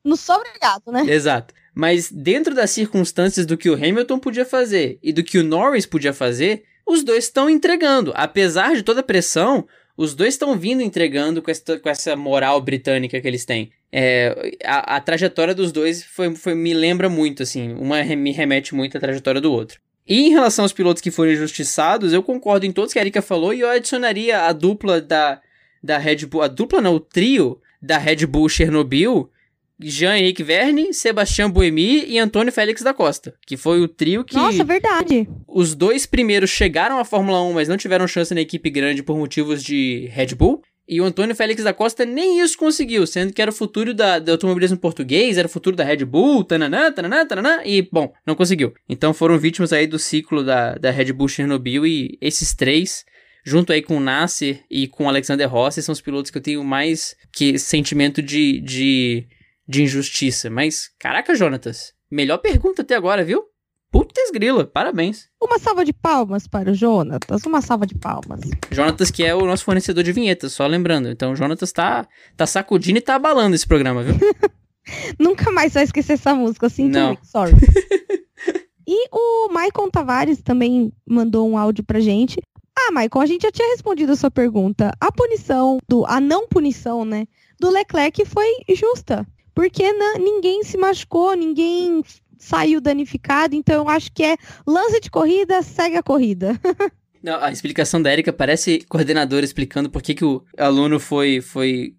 Não 0.03 0.15
sou 0.15 0.35
obrigado, 0.35 0.91
né? 0.91 1.03
Exato. 1.07 1.53
Mas 1.73 2.09
dentro 2.09 2.55
das 2.55 2.71
circunstâncias 2.71 3.45
do 3.45 3.57
que 3.57 3.69
o 3.69 3.73
Hamilton 3.73 4.17
podia 4.17 4.45
fazer 4.45 4.97
e 5.03 5.11
do 5.11 5.23
que 5.23 5.37
o 5.37 5.43
Norris 5.43 5.85
podia 5.85 6.13
fazer, 6.13 6.63
os 6.85 7.03
dois 7.03 7.25
estão 7.25 7.49
entregando. 7.49 8.13
Apesar 8.15 8.73
de 8.75 8.83
toda 8.83 9.01
a 9.01 9.03
pressão, 9.03 9.67
os 9.97 10.13
dois 10.13 10.33
estão 10.33 10.57
vindo 10.57 10.81
entregando 10.81 11.41
com 11.41 11.51
essa, 11.51 11.79
com 11.79 11.89
essa 11.89 12.15
moral 12.15 12.61
britânica 12.61 13.19
que 13.19 13.27
eles 13.27 13.45
têm. 13.45 13.71
É, 13.91 14.57
a, 14.63 14.97
a, 14.97 14.99
trajetória 14.99 15.55
dos 15.55 15.71
dois 15.71 16.03
foi, 16.03 16.35
foi, 16.35 16.53
me 16.53 16.73
lembra 16.73 17.09
muito, 17.09 17.43
assim. 17.43 17.73
Uma 17.73 18.03
me 18.03 18.31
remete 18.31 18.75
muito 18.75 18.97
à 18.97 18.99
trajetória 18.99 19.39
do 19.39 19.51
outro. 19.51 19.79
E 20.07 20.27
em 20.27 20.29
relação 20.29 20.63
aos 20.63 20.73
pilotos 20.73 21.01
que 21.01 21.09
foram 21.09 21.31
injustiçados, 21.31 22.13
eu 22.13 22.21
concordo 22.21 22.65
em 22.65 22.71
todos 22.71 22.93
que 22.93 22.99
a 22.99 23.01
Erika 23.01 23.21
falou 23.21 23.53
e 23.53 23.61
eu 23.61 23.69
adicionaria 23.69 24.41
a 24.43 24.53
dupla 24.53 25.01
da, 25.01 25.41
da 25.83 25.97
Red 25.97 26.25
Bull, 26.27 26.43
a 26.43 26.47
dupla 26.47 26.79
não, 26.79 26.95
o 26.95 26.99
trio 26.99 27.59
da 27.81 27.97
Red 27.97 28.25
Bull 28.27 28.47
Chernobyl, 28.47 29.29
Jean-Henrique 29.79 30.43
Verne, 30.43 30.93
Sebastião 30.93 31.49
Buemi 31.49 32.05
e 32.05 32.19
Antônio 32.19 32.53
Félix 32.53 32.81
da 32.81 32.93
Costa, 32.93 33.33
que 33.45 33.57
foi 33.57 33.81
o 33.81 33.87
trio 33.87 34.23
que... 34.23 34.35
Nossa, 34.35 34.63
verdade! 34.63 35.27
Os 35.47 35.75
dois 35.75 36.05
primeiros 36.05 36.49
chegaram 36.49 36.97
à 36.99 37.03
Fórmula 37.03 37.41
1, 37.41 37.53
mas 37.53 37.67
não 37.67 37.75
tiveram 37.75 38.07
chance 38.07 38.33
na 38.33 38.41
equipe 38.41 38.69
grande 38.69 39.03
por 39.03 39.17
motivos 39.17 39.63
de 39.63 40.07
Red 40.13 40.35
Bull. 40.35 40.61
E 40.87 41.01
o 41.01 41.05
Antônio 41.05 41.35
Félix 41.35 41.63
da 41.63 41.73
Costa 41.73 42.05
nem 42.05 42.39
isso 42.39 42.57
conseguiu, 42.57 43.07
sendo 43.07 43.33
que 43.33 43.41
era 43.41 43.49
o 43.49 43.53
futuro 43.53 43.93
da, 43.93 44.19
do 44.19 44.31
automobilismo 44.31 44.77
português, 44.77 45.37
era 45.37 45.47
o 45.47 45.51
futuro 45.51 45.75
da 45.75 45.83
Red 45.83 46.05
Bull, 46.05 46.43
tananã, 46.43 46.91
tananã, 46.91 47.25
tananã, 47.25 47.61
e, 47.65 47.81
bom, 47.91 48.13
não 48.25 48.35
conseguiu. 48.35 48.71
Então 48.87 49.13
foram 49.13 49.39
vítimas 49.39 49.73
aí 49.73 49.87
do 49.87 49.97
ciclo 49.97 50.43
da, 50.43 50.75
da 50.75 50.91
Red 50.91 51.11
Bull 51.11 51.27
Chernobyl 51.27 51.87
e 51.87 52.17
esses 52.21 52.53
três, 52.53 53.03
junto 53.43 53.73
aí 53.73 53.81
com 53.81 53.97
o 53.97 53.99
Nasser 53.99 54.63
e 54.69 54.87
com 54.87 55.05
o 55.05 55.09
Alexander 55.09 55.49
Rossi, 55.49 55.81
são 55.81 55.93
os 55.93 56.01
pilotos 56.01 56.29
que 56.29 56.37
eu 56.37 56.43
tenho 56.43 56.63
mais 56.63 57.15
que 57.33 57.57
sentimento 57.57 58.21
de, 58.21 58.59
de, 58.61 59.27
de 59.67 59.81
injustiça. 59.81 60.51
Mas, 60.51 60.91
caraca, 60.99 61.33
Jonatas, 61.33 61.93
melhor 62.11 62.37
pergunta 62.37 62.83
até 62.83 62.95
agora, 62.95 63.23
viu? 63.23 63.43
Putz 63.95 64.29
grila, 64.29 64.65
parabéns. 64.65 65.29
Uma 65.41 65.57
salva 65.57 65.85
de 65.85 65.93
palmas 65.93 66.47
para 66.47 66.71
o 66.71 66.73
Jonatas, 66.73 67.45
uma 67.45 67.61
salva 67.61 67.87
de 67.87 67.95
palmas. 67.95 68.41
Jonatas 68.69 69.09
que 69.09 69.23
é 69.23 69.33
o 69.33 69.45
nosso 69.45 69.63
fornecedor 69.63 70.03
de 70.03 70.11
vinhetas, 70.11 70.51
só 70.51 70.67
lembrando. 70.67 71.07
Então 71.07 71.31
o 71.31 71.35
Jonatas 71.37 71.71
tá, 71.71 72.05
tá 72.35 72.45
sacudindo 72.45 72.97
e 72.97 73.01
tá 73.01 73.15
abalando 73.15 73.55
esse 73.55 73.65
programa, 73.65 74.03
viu? 74.03 74.15
Nunca 75.17 75.49
mais 75.49 75.73
vai 75.73 75.85
esquecer 75.85 76.13
essa 76.13 76.35
música, 76.35 76.67
sinto 76.67 76.91
Não. 76.91 77.17
sorry. 77.23 77.53
e 78.85 79.07
o 79.13 79.47
Maicon 79.53 79.89
Tavares 79.89 80.41
também 80.41 80.91
mandou 81.07 81.49
um 81.49 81.57
áudio 81.57 81.85
pra 81.85 82.01
gente. 82.01 82.41
Ah, 82.77 82.91
Maicon, 82.91 83.21
a 83.21 83.25
gente 83.25 83.43
já 83.43 83.51
tinha 83.51 83.69
respondido 83.69 84.11
a 84.11 84.17
sua 84.17 84.29
pergunta. 84.29 84.91
A 84.99 85.09
punição, 85.09 85.77
do, 85.87 86.05
a 86.05 86.19
não 86.19 86.49
punição, 86.49 87.05
né, 87.05 87.25
do 87.57 87.69
Leclerc 87.69 88.25
foi 88.25 88.57
justa. 88.75 89.25
Porque 89.55 89.89
na, 89.93 90.15
ninguém 90.19 90.65
se 90.65 90.77
machucou, 90.77 91.33
ninguém 91.33 92.03
saiu 92.37 92.81
danificado, 92.81 93.55
então 93.55 93.75
eu 93.75 93.89
acho 93.89 94.11
que 94.11 94.23
é 94.23 94.37
lance 94.65 94.99
de 94.99 95.09
corrida, 95.09 95.61
segue 95.61 95.97
a 95.97 96.03
corrida. 96.03 96.59
Não, 97.23 97.41
a 97.41 97.51
explicação 97.51 97.99
da 97.99 98.13
Erika 98.13 98.31
parece 98.31 98.85
coordenador 98.87 99.43
explicando 99.43 99.89
por 99.89 100.03
que, 100.03 100.13
que 100.13 100.23
o 100.23 100.43
aluno 100.55 100.99
foi, 100.99 101.41
foi 101.41 101.95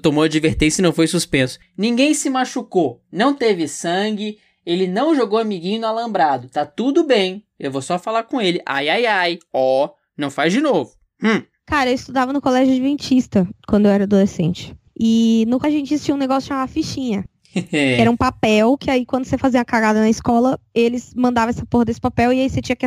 tomou 0.00 0.24
advertência 0.24 0.80
e 0.80 0.82
não 0.82 0.92
foi 0.92 1.06
suspenso. 1.06 1.58
Ninguém 1.76 2.14
se 2.14 2.30
machucou, 2.30 3.02
não 3.12 3.34
teve 3.34 3.68
sangue, 3.68 4.38
ele 4.64 4.86
não 4.86 5.14
jogou 5.14 5.38
amiguinho 5.38 5.82
no 5.82 5.86
alambrado. 5.86 6.48
Tá 6.48 6.64
tudo 6.64 7.04
bem. 7.04 7.44
Eu 7.58 7.70
vou 7.70 7.82
só 7.82 7.98
falar 7.98 8.22
com 8.24 8.40
ele. 8.40 8.62
Ai, 8.64 8.88
ai, 8.88 9.04
ai. 9.04 9.38
Ó, 9.52 9.90
não 10.16 10.30
faz 10.30 10.52
de 10.52 10.60
novo. 10.60 10.92
Hum. 11.22 11.42
Cara, 11.66 11.90
eu 11.90 11.94
estudava 11.94 12.32
no 12.32 12.40
colégio 12.40 12.72
adventista 12.72 13.46
quando 13.68 13.86
eu 13.86 13.92
era 13.92 14.04
adolescente. 14.04 14.74
E 14.98 15.44
no 15.48 15.58
colégio 15.58 15.78
adventista 15.78 16.06
tinha 16.06 16.14
um 16.14 16.18
negócio 16.18 16.48
chamado 16.48 16.68
fichinha. 16.70 17.24
Era 17.72 18.10
um 18.10 18.16
papel 18.16 18.76
que 18.76 18.90
aí 18.90 19.04
quando 19.04 19.24
você 19.24 19.38
fazia 19.38 19.60
a 19.60 19.64
cagada 19.64 20.00
na 20.00 20.10
escola, 20.10 20.58
eles 20.74 21.12
mandavam 21.14 21.50
essa 21.50 21.66
porra 21.66 21.84
desse 21.84 22.00
papel 22.00 22.32
e 22.32 22.40
aí 22.40 22.50
você 22.50 22.60
tinha 22.60 22.76
que 22.76 22.86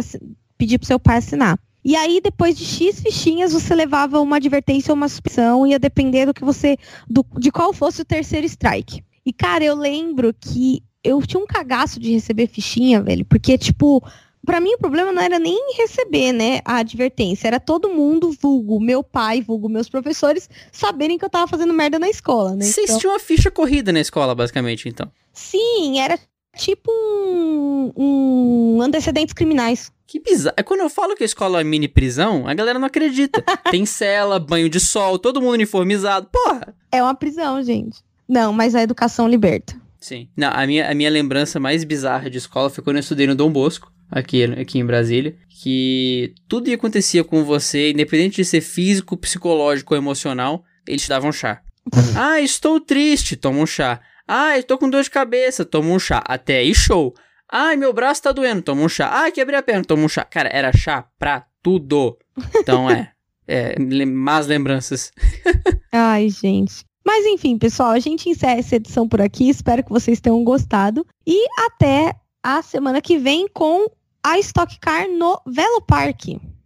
pedir 0.57 0.77
pro 0.77 0.87
seu 0.87 0.99
pai 0.99 1.17
assinar. 1.17 1.59
E 1.83 1.95
aí, 1.95 2.19
depois 2.21 2.57
de 2.57 2.65
X 2.65 2.99
fichinhas, 2.99 3.53
você 3.53 3.73
levava 3.73 4.19
uma 4.19 4.35
advertência 4.35 4.91
ou 4.91 4.97
uma 4.97 5.07
suspensão, 5.07 5.65
ia 5.65 5.79
depender 5.79 6.25
do 6.25 6.33
que 6.33 6.43
você. 6.43 6.75
Do, 7.09 7.25
de 7.37 7.49
qual 7.49 7.71
fosse 7.71 8.01
o 8.01 8.05
terceiro 8.05 8.45
strike. 8.45 9.01
E, 9.25 9.31
cara, 9.31 9.63
eu 9.63 9.73
lembro 9.73 10.33
que 10.33 10.83
eu 11.01 11.21
tinha 11.21 11.41
um 11.41 11.47
cagaço 11.47 11.97
de 11.99 12.11
receber 12.11 12.47
fichinha, 12.47 13.01
velho, 13.01 13.23
porque, 13.23 13.57
tipo, 13.57 14.03
Para 14.47 14.61
mim 14.61 14.75
o 14.75 14.77
problema 14.77 15.11
não 15.11 15.21
era 15.21 15.37
nem 15.37 15.75
receber, 15.75 16.31
né, 16.31 16.61
a 16.63 16.77
advertência, 16.77 17.49
era 17.49 17.59
todo 17.59 17.89
mundo, 17.89 18.31
vulgo 18.31 18.79
meu 18.79 19.03
pai, 19.03 19.41
vulgo 19.41 19.67
meus 19.67 19.89
professores, 19.89 20.49
saberem 20.71 21.17
que 21.17 21.25
eu 21.25 21.29
tava 21.29 21.45
fazendo 21.47 21.73
merda 21.73 21.99
na 21.99 22.07
escola, 22.07 22.55
né? 22.55 22.63
Vocês 22.63 22.85
então... 22.85 22.97
tinham 22.97 23.11
uma 23.11 23.19
ficha 23.19 23.51
corrida 23.51 23.91
na 23.91 23.99
escola, 23.99 24.33
basicamente, 24.33 24.87
então. 24.87 25.11
Sim, 25.33 25.99
era 25.99 26.17
tipo 26.55 26.89
um, 26.89 27.91
um 27.97 28.81
antecedentes 28.81 29.33
criminais. 29.33 29.91
Que 30.07 30.17
bizarro. 30.17 30.55
É 30.57 30.63
quando 30.63 30.79
eu 30.79 30.89
falo 30.89 31.13
que 31.13 31.23
a 31.23 31.25
escola 31.25 31.59
é 31.59 31.63
mini 31.65 31.89
prisão, 31.89 32.47
a 32.47 32.53
galera 32.53 32.79
não 32.79 32.87
acredita. 32.87 33.43
Tem 33.69 33.85
cela, 33.85 34.39
banho 34.39 34.69
de 34.69 34.79
sol, 34.79 35.19
todo 35.19 35.41
mundo 35.41 35.55
uniformizado. 35.55 36.29
Porra! 36.31 36.73
É 36.89 37.03
uma 37.03 37.13
prisão, 37.13 37.61
gente. 37.61 37.99
Não, 38.25 38.53
mas 38.53 38.75
a 38.75 38.81
educação 38.81 39.27
liberta. 39.27 39.75
Sim. 39.99 40.29
Não, 40.35 40.49
a 40.49 40.65
minha, 40.65 40.89
a 40.89 40.93
minha 40.93 41.09
lembrança 41.09 41.59
mais 41.59 41.83
bizarra 41.83 42.29
de 42.29 42.37
escola 42.37 42.69
foi 42.69 42.83
quando 42.83 42.97
eu 42.97 43.01
estudei 43.01 43.27
no 43.27 43.35
Dom 43.35 43.51
Bosco, 43.51 43.91
aqui, 44.11 44.43
aqui 44.43 44.79
em 44.79 44.85
Brasília, 44.85 45.35
que 45.49 46.33
tudo 46.47 46.65
que 46.65 46.73
acontecia 46.73 47.23
com 47.23 47.43
você, 47.43 47.91
independente 47.91 48.37
de 48.37 48.45
ser 48.45 48.61
físico, 48.61 49.17
psicológico 49.17 49.93
ou 49.93 49.97
emocional, 49.97 50.63
eles 50.87 51.03
te 51.03 51.09
davam 51.09 51.31
chá. 51.31 51.61
ah, 52.15 52.39
estou 52.39 52.79
triste, 52.79 53.35
toma 53.35 53.59
um 53.59 53.65
chá. 53.65 53.99
Ah, 54.27 54.57
estou 54.57 54.77
com 54.77 54.89
dor 54.89 55.03
de 55.03 55.09
cabeça, 55.09 55.63
toma 55.63 55.89
um 55.89 55.99
chá. 55.99 56.21
Até 56.27 56.57
aí, 56.57 56.75
show. 56.75 57.15
Ai, 57.49 57.77
meu 57.77 57.93
braço 57.93 58.23
tá 58.23 58.31
doendo, 58.31 58.61
toma 58.61 58.81
um 58.81 58.89
chá. 58.89 59.09
Ai, 59.11 59.31
quebrei 59.31 59.57
a 59.57 59.63
perna, 59.63 59.83
toma 59.83 60.03
um 60.03 60.09
chá. 60.09 60.25
Cara, 60.25 60.49
era 60.51 60.71
chá 60.75 61.05
pra 61.17 61.45
tudo. 61.63 62.17
Então 62.55 62.89
é. 62.89 63.11
é 63.47 64.05
más 64.05 64.47
lembranças. 64.47 65.11
Ai, 65.91 66.29
gente. 66.29 66.85
Mas 67.07 67.25
enfim, 67.25 67.57
pessoal, 67.57 67.91
a 67.91 67.99
gente 67.99 68.29
encerra 68.29 68.59
essa 68.59 68.75
edição 68.75 69.07
por 69.07 69.21
aqui. 69.21 69.47
Espero 69.47 69.81
que 69.81 69.89
vocês 69.89 70.19
tenham 70.19 70.43
gostado. 70.43 71.07
E 71.25 71.47
até 71.65 72.13
a 72.43 72.61
semana 72.61 73.01
que 73.01 73.17
vem 73.17 73.47
com 73.47 73.89
a 74.21 74.37
Stock 74.39 74.77
Car 74.77 75.07
no 75.07 75.39
Velo 75.47 75.81
Park. 75.81 76.25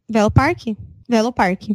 Velo 0.10 0.32
Park? 0.32 0.70
Velo 1.08 1.32
Park. 1.32 1.70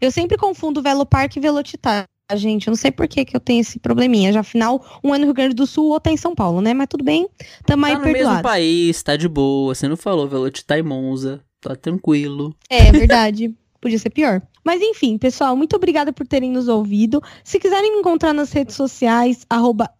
Eu 0.00 0.10
sempre 0.10 0.36
confundo 0.36 0.82
Velo 0.82 1.06
Park 1.06 1.36
e 1.36 1.40
Velocitar 1.40 2.04
gente. 2.34 2.66
Eu 2.66 2.72
não 2.72 2.76
sei 2.76 2.90
por 2.90 3.06
que, 3.06 3.24
que 3.24 3.36
eu 3.36 3.40
tenho 3.40 3.60
esse 3.60 3.78
probleminha. 3.78 4.32
Já 4.32 4.40
afinal, 4.40 4.84
um 5.04 5.14
é 5.14 5.18
no 5.18 5.26
Rio 5.26 5.34
Grande 5.34 5.54
do 5.54 5.66
Sul, 5.66 5.90
outro 5.90 6.10
é 6.10 6.14
em 6.14 6.16
São 6.16 6.34
Paulo, 6.34 6.60
né? 6.60 6.74
Mas 6.74 6.88
tudo 6.88 7.04
bem, 7.04 7.28
tamo 7.64 7.86
aí 7.86 7.92
tá 7.92 7.98
no 8.00 8.12
mesmo 8.12 8.42
país, 8.42 9.02
tá 9.04 9.16
de 9.16 9.28
boa. 9.28 9.72
Você 9.72 9.86
não 9.86 9.96
falou 9.96 10.28
Velocitar 10.28 10.78
e 10.78 10.82
Monza. 10.82 11.40
Tá 11.60 11.76
tranquilo. 11.76 12.56
É, 12.68 12.90
verdade. 12.90 13.54
Podia 13.80 13.98
ser 13.98 14.10
pior. 14.10 14.42
Mas 14.64 14.80
enfim, 14.82 15.16
pessoal, 15.16 15.56
muito 15.56 15.74
obrigada 15.76 16.12
por 16.12 16.26
terem 16.26 16.50
nos 16.50 16.68
ouvido. 16.68 17.22
Se 17.42 17.58
quiserem 17.58 17.92
me 17.92 17.98
encontrar 17.98 18.32
nas 18.32 18.52
redes 18.52 18.76
sociais, 18.76 19.44
arroba 19.48 19.90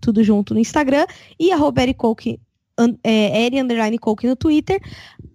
tudo 0.00 0.22
junto 0.22 0.54
no 0.54 0.60
Instagram, 0.60 1.06
e 1.38 1.52
arroba 1.52 1.82
Ericoke, 1.82 2.40
é, 3.02 3.46
Underline 3.60 3.98
no 4.26 4.36
Twitter. 4.36 4.80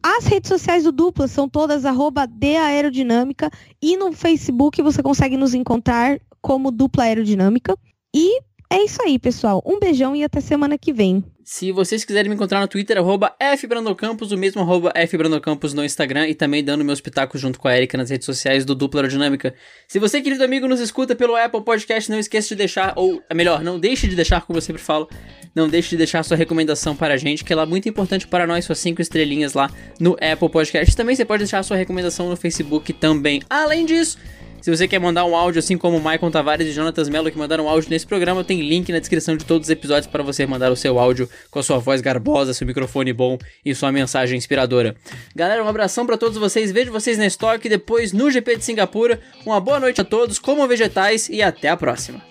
As 0.02 0.26
redes 0.26 0.50
sociais 0.50 0.84
do 0.84 0.92
Dupla 0.92 1.28
são 1.28 1.48
todas 1.48 1.86
arroba 1.86 2.28
aerodinâmica 2.66 3.50
e 3.82 3.98
no 3.98 4.12
Facebook 4.12 4.82
você 4.82 5.02
consegue 5.04 5.38
nos 5.38 5.54
encontrar 5.54 6.20
como 6.42 6.72
Dupla 6.72 7.04
Aerodinâmica. 7.04 7.78
E 8.14 8.42
é 8.70 8.84
isso 8.84 9.02
aí, 9.04 9.18
pessoal. 9.18 9.62
Um 9.66 9.80
beijão 9.80 10.16
e 10.16 10.24
até 10.24 10.40
semana 10.40 10.78
que 10.78 10.94
vem. 10.94 11.24
Se 11.52 11.72
vocês 11.72 12.06
quiserem 12.06 12.30
me 12.30 12.36
encontrar 12.36 12.60
no 12.62 12.68
Twitter, 12.68 12.96
arroba 12.96 13.36
FBrandocampos, 13.58 14.32
o 14.32 14.38
mesmo 14.38 14.62
arroba 14.62 14.94
FBrandocampos 14.96 15.74
no 15.74 15.84
Instagram 15.84 16.28
e 16.28 16.36
também 16.36 16.64
dando 16.64 16.86
meus 16.86 17.02
pitacos 17.02 17.42
junto 17.42 17.60
com 17.60 17.68
a 17.68 17.76
Erika 17.76 17.98
nas 17.98 18.12
redes 18.12 18.28
sociais 18.28 18.64
do 18.64 18.76
Dupla 18.76 19.00
Aerodinâmica. 19.00 19.56
Se 19.88 19.98
você, 19.98 20.22
querido 20.22 20.44
amigo, 20.44 20.68
nos 20.68 20.80
escuta 20.80 21.16
pelo 21.16 21.36
Apple 21.36 21.64
Podcast, 21.64 22.12
não 22.12 22.20
esqueça 22.20 22.50
de 22.50 22.56
deixar, 22.56 22.94
ou 22.96 23.24
é 23.28 23.34
melhor, 23.34 23.64
não 23.64 23.80
deixe 23.80 24.08
de 24.08 24.16
deixar, 24.16 24.42
como 24.42 24.58
eu 24.58 24.62
sempre 24.62 24.80
falo, 24.80 25.10
não 25.56 25.68
deixe 25.68 25.90
de 25.90 25.98
deixar 25.98 26.22
sua 26.22 26.38
recomendação 26.38 26.96
para 26.96 27.16
a 27.16 27.18
gente, 27.18 27.44
que 27.44 27.52
ela 27.52 27.64
é 27.64 27.66
muito 27.66 27.90
importante 27.90 28.28
para 28.28 28.46
nós, 28.46 28.64
suas 28.66 28.78
cinco 28.78 29.02
estrelinhas 29.02 29.54
lá 29.54 29.72
no 30.00 30.16
Apple 30.22 30.50
Podcast. 30.50 30.96
Também 30.96 31.16
você 31.16 31.26
pode 31.26 31.40
deixar 31.40 31.64
sua 31.64 31.78
recomendação 31.78 32.30
no 32.30 32.36
Facebook 32.36 32.94
também. 32.94 33.42
Além 33.50 33.88
disso, 33.88 34.20
se 34.61 34.69
você 34.69 34.88
quer 34.88 34.99
mandar 34.99 35.26
um 35.26 35.36
áudio, 35.36 35.60
assim 35.60 35.77
como 35.77 35.98
o 35.98 36.02
Maicon 36.02 36.30
Tavares 36.31 36.68
e 36.68 36.72
Jonatas 36.72 37.10
Mello 37.10 37.31
que 37.31 37.38
mandaram 37.38 37.65
um 37.65 37.69
áudio 37.69 37.90
nesse 37.90 38.06
programa, 38.06 38.44
tem 38.44 38.61
link 38.61 38.91
na 38.91 38.99
descrição 38.99 39.36
de 39.36 39.45
todos 39.45 39.68
os 39.68 39.69
episódios 39.69 40.07
para 40.07 40.23
você 40.23 40.45
mandar 40.45 40.72
o 40.72 40.76
seu 40.76 40.99
áudio 40.99 41.30
com 41.49 41.60
a 41.60 41.64
sua 41.64 41.80
voz 41.80 42.02
garbosa, 42.02 42.53
seu 42.53 42.68
microfone 42.68 43.14
bom 43.14 43.38
e 43.65 43.73
sua 43.73 43.91
mensagem 43.91 44.38
inspiradora. 44.38 44.95
Galera, 45.36 45.64
um 45.64 45.68
abração 45.68 46.06
para 46.06 46.18
todos 46.18 46.38
vocês, 46.38 46.72
vejo 46.72 46.91
vocês 46.91 47.18
na 47.18 47.26
Stock 47.27 47.68
depois 47.68 48.14
no 48.14 48.30
GP 48.30 48.57
de 48.57 48.65
Singapura. 48.65 49.19
Uma 49.45 49.60
boa 49.60 49.80
noite 49.80 50.02
a 50.02 50.06
todos, 50.06 50.40
comam 50.40 50.68
vegetais 50.68 51.30
e 51.30 51.41
até 51.41 51.69
a 51.69 51.77
próxima. 51.77 52.28